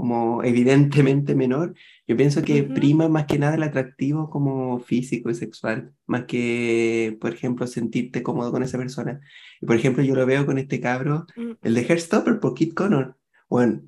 como 0.00 0.42
evidentemente 0.42 1.34
menor, 1.34 1.74
yo 2.08 2.16
pienso 2.16 2.42
que 2.42 2.62
prima 2.62 3.08
más 3.08 3.26
que 3.26 3.38
nada 3.38 3.54
el 3.54 3.62
atractivo 3.62 4.30
como 4.30 4.80
físico 4.80 5.28
y 5.28 5.34
sexual, 5.34 5.92
más 6.06 6.24
que, 6.24 7.18
por 7.20 7.34
ejemplo, 7.34 7.66
sentirte 7.66 8.22
cómodo 8.22 8.50
con 8.50 8.62
esa 8.62 8.78
persona. 8.78 9.20
Y 9.60 9.66
por 9.66 9.76
ejemplo, 9.76 10.02
yo 10.02 10.14
lo 10.14 10.24
veo 10.24 10.46
con 10.46 10.56
este 10.58 10.80
cabro, 10.80 11.26
Mm. 11.36 11.52
el 11.62 11.74
de 11.74 11.80
Hairstopper, 11.82 12.40
por 12.40 12.54
Kid 12.54 12.72
Connor. 12.72 13.16
Bueno, 13.48 13.82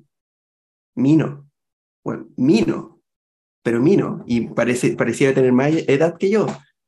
Mino. 0.95 1.49
Bueno, 2.03 2.27
Mino. 2.37 3.01
Pero 3.63 3.81
Mino. 3.81 4.23
Y 4.27 4.47
parece, 4.49 4.95
parecía 4.95 5.33
tener 5.33 5.51
más 5.51 5.71
edad 5.87 6.17
que 6.17 6.29
yo. 6.29 6.45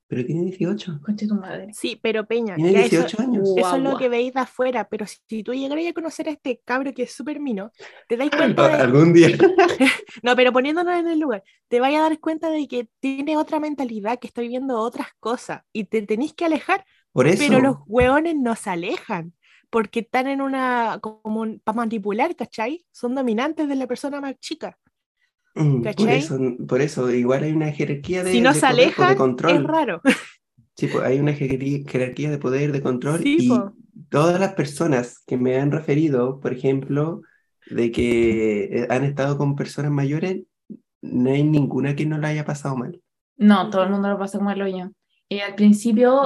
Pero 0.08 0.24
tiene 0.24 0.44
18. 0.44 1.00
Conche 1.04 1.28
tu 1.28 1.34
madre. 1.36 1.70
Sí, 1.74 2.00
pero 2.02 2.26
Peña, 2.28 2.56
Tiene 2.56 2.74
ya 2.74 2.80
eso, 2.82 2.90
18 2.98 3.22
años. 3.22 3.50
eso 3.58 3.76
es 3.76 3.82
lo 3.82 3.98
que 3.98 4.08
veis 4.08 4.34
de 4.34 4.40
afuera, 4.42 4.88
pero 4.88 5.08
si, 5.08 5.18
si 5.28 5.44
tú 5.44 5.54
llegaras 5.54 5.86
a 5.88 5.94
conocer 5.94 6.30
a 6.30 6.32
este 6.32 6.62
cabro 6.64 6.94
que 6.94 7.04
es 7.04 7.12
súper 7.12 7.40
mino, 7.40 7.72
te 8.08 8.16
dais 8.16 8.30
cuenta 8.38 8.68
de... 8.68 8.84
Algún 8.84 9.14
día. 9.14 9.30
No, 10.24 10.36
pero 10.36 10.54
poniéndonos 10.54 10.98
en 11.00 11.08
el 11.08 11.20
lugar, 11.20 11.44
te 11.68 11.80
vayas 11.80 12.00
a 12.02 12.10
dar 12.10 12.20
cuenta 12.20 12.50
de 12.50 12.68
que 12.68 12.88
tiene 13.00 13.38
otra 13.38 13.60
mentalidad, 13.60 14.20
que 14.20 14.28
está 14.28 14.42
viviendo 14.42 14.80
otras 14.80 15.08
cosas 15.20 15.62
y 15.74 15.86
te 15.86 16.02
tenéis 16.04 16.34
que 16.34 16.46
alejar, 16.46 16.86
Por 17.12 17.28
eso. 17.28 17.44
pero 17.48 17.60
los 17.60 17.78
hueones 17.88 18.36
no 18.36 18.56
se 18.56 18.70
alejan 18.70 19.34
porque 19.70 20.02
están 20.02 20.28
en 20.28 20.42
una, 20.42 21.00
como 21.02 21.46
para 21.64 21.76
manipular, 21.76 22.36
¿cachai? 22.36 22.86
Son 22.92 23.14
dominantes 23.14 23.68
de 23.68 23.76
la 23.76 23.88
persona 23.88 24.22
más 24.22 24.36
chica. 24.40 24.78
Mm, 25.56 25.76
por, 25.78 25.84
¿cachai? 25.84 26.18
eso, 26.20 26.38
por 26.68 26.82
eso, 26.82 27.10
igual 27.12 27.44
hay 27.44 27.54
una 27.54 27.72
jerarquía 27.72 28.24
de, 28.24 28.32
si 28.32 28.42
no 28.42 28.54
de 28.54 28.60
se 28.60 28.68
poder, 28.68 28.96
de 28.96 29.16
control. 29.16 29.56
es 29.58 29.64
raro. 29.64 30.02
Sí, 30.78 30.88
pues 30.88 31.06
hay 31.06 31.20
una 31.20 31.34
jerarquía 31.34 32.30
de 32.30 32.38
poder, 32.38 32.74
de 32.74 32.82
control, 32.82 33.22
Sí, 33.22 33.38
y 33.40 33.48
po. 33.48 33.74
todas 34.10 34.40
las 34.42 34.54
personas 34.56 35.20
que 35.26 35.38
me 35.38 35.58
han 35.58 35.72
referido, 35.72 36.40
por 36.42 36.52
ejemplo, 36.52 37.22
de 37.70 37.92
que 37.92 38.64
eh, 38.66 38.88
han 38.90 39.06
estado 39.06 39.38
con 39.38 39.56
personas 39.56 39.92
mayores, 39.92 40.44
no 41.02 41.32
hay 41.32 41.44
ninguna 41.44 41.96
que 41.96 42.06
no 42.06 42.18
la 42.18 42.28
haya 42.30 42.46
pasado 42.46 42.76
mal. 42.76 43.02
No, 43.38 43.70
todo 43.70 43.84
el 43.84 43.90
mundo 43.90 44.10
lo 44.10 44.18
pasa 44.20 44.38
como 44.38 44.52
el 44.52 44.62
hoyo. 44.62 44.92
Y 45.30 45.40
al 45.40 45.56
principio 45.56 46.24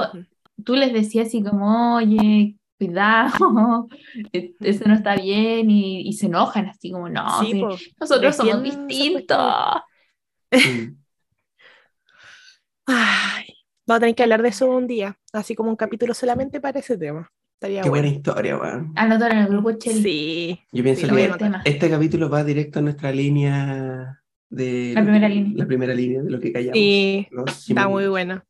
tú 0.64 0.74
les 0.74 0.92
decías 0.92 1.28
así 1.28 1.42
como, 1.42 1.96
oye, 1.96 2.56
cuidado, 2.86 3.88
e- 4.32 4.54
eso 4.60 4.84
no 4.88 4.94
está 4.94 5.14
bien, 5.16 5.70
y, 5.70 6.00
y 6.08 6.12
se 6.14 6.26
enojan 6.26 6.66
así 6.68 6.90
como, 6.90 7.08
no, 7.10 7.40
Sí, 7.40 7.52
sí, 7.52 7.60
po. 7.60 7.76
nosotros 8.00 8.34
somos 8.36 8.62
distintos. 8.62 9.38
Mm. 10.50 10.96
Ay, 12.86 13.44
vamos 13.86 13.98
a 13.98 14.00
tener 14.00 14.14
que 14.14 14.22
hablar 14.22 14.42
de 14.42 14.48
eso 14.48 14.66
un 14.68 14.86
día, 14.86 15.16
así 15.32 15.54
como 15.54 15.70
un 15.70 15.76
capítulo 15.76 16.14
solamente 16.14 16.60
para 16.60 16.80
ese 16.80 16.96
tema. 16.98 17.30
Estaría 17.54 17.82
Qué 17.82 17.90
buena 17.90 18.08
historia, 18.08 18.56
weón. 18.56 18.92
Anotar 18.96 19.32
en 19.32 19.38
el 19.38 19.48
grupo 19.48 19.72
Cheli. 19.72 20.02
Sí, 20.02 20.60
Yo 20.72 20.82
pienso 20.82 21.06
Sí, 21.06 21.14
que 21.14 21.30
este 21.66 21.90
capítulo 21.90 22.30
va 22.30 22.42
directo 22.42 22.78
a 22.78 22.82
nuestra 22.82 23.12
línea 23.12 24.18
de 24.48 24.92
La 24.94 25.02
primera 25.02 25.28
que- 25.28 25.34
línea. 25.34 25.52
la 25.56 25.66
primera 25.66 25.94
línea 25.94 26.22
de 26.22 26.30
lo 26.30 26.40
que 26.40 26.52
callamos. 26.52 26.74
sí, 26.78 27.28
está 27.68 27.86
muy 27.86 28.08
bueno. 28.08 28.42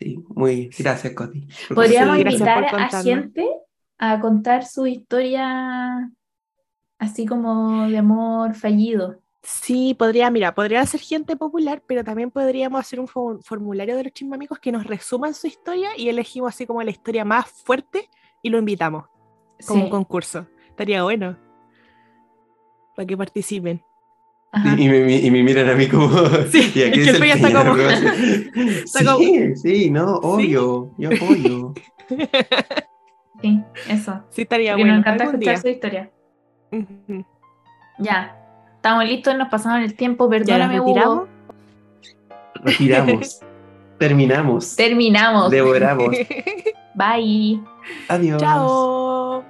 Sí, 0.00 0.24
muy. 0.28 0.70
Gracias, 0.78 1.12
Coti. 1.14 1.46
Podríamos 1.74 2.16
Sí, 2.16 2.22
invitar 2.22 2.64
a 2.74 2.88
gente 3.02 3.46
a 3.98 4.18
contar 4.18 4.64
su 4.64 4.86
historia 4.86 6.10
así 6.98 7.26
como 7.26 7.86
de 7.88 7.98
amor 7.98 8.54
fallido. 8.54 9.20
Sí, 9.42 9.94
podría, 9.94 10.30
mira, 10.30 10.54
podría 10.54 10.84
ser 10.86 11.00
gente 11.00 11.36
popular, 11.36 11.82
pero 11.86 12.04
también 12.04 12.30
podríamos 12.30 12.80
hacer 12.80 13.00
un 13.00 13.06
fo- 13.08 13.42
formulario 13.42 13.96
de 13.96 14.04
los 14.04 14.12
chismamicos 14.12 14.58
que 14.58 14.72
nos 14.72 14.86
resuman 14.86 15.32
su 15.34 15.46
historia 15.46 15.90
y 15.96 16.08
elegimos 16.08 16.54
así 16.54 16.66
como 16.66 16.82
la 16.82 16.90
historia 16.90 17.24
más 17.24 17.50
fuerte 17.50 18.08
y 18.42 18.50
lo 18.50 18.58
invitamos 18.58 19.04
como 19.66 19.80
Sí. 19.80 19.84
un 19.84 19.90
concurso. 19.90 20.46
Estaría 20.68 21.02
bueno. 21.02 21.38
Para 22.96 23.06
que 23.06 23.16
participen. 23.16 23.82
Y, 24.52 24.82
y 24.84 24.88
me, 24.88 25.16
y 25.18 25.30
me 25.30 25.42
miran 25.44 25.68
a 25.68 25.74
mí 25.74 25.86
como. 25.86 26.08
Sí, 26.50 26.72
¿y 26.74 26.82
a 26.82 26.86
es 26.86 26.90
qué 26.90 26.92
que 26.92 27.00
es 27.02 27.08
el 27.08 27.20
Peña 27.20 27.34
está 27.34 27.52
como- 27.64 27.76
sí, 28.86 29.04
como- 29.04 29.56
sí, 29.56 29.90
no, 29.90 30.14
obvio. 30.16 30.90
Yo 30.98 31.10
apoyo. 31.10 31.74
Sí, 33.40 33.62
eso. 33.88 34.22
Sí, 34.30 34.42
estaría 34.42 34.72
Porque 34.72 34.82
bueno. 34.82 34.96
nos 34.98 35.06
encanta 35.06 35.24
escuchar 35.24 35.54
día. 35.54 35.56
su 35.62 35.68
historia. 35.68 36.10
Ya. 37.98 38.36
Estamos 38.76 39.04
listos, 39.04 39.36
nos 39.36 39.48
pasamos 39.48 39.84
el 39.84 39.94
tiempo. 39.94 40.24
Ya 40.24 40.38
Perdóname, 40.38 40.78
retiramos. 40.78 41.16
Hugo. 41.16 41.28
Retiramos. 42.64 43.40
Terminamos. 43.98 44.76
Terminamos. 44.76 45.50
Devoramos. 45.50 46.08
Bye. 46.94 47.60
Adiós. 48.08 48.40
Chao. 48.40 49.44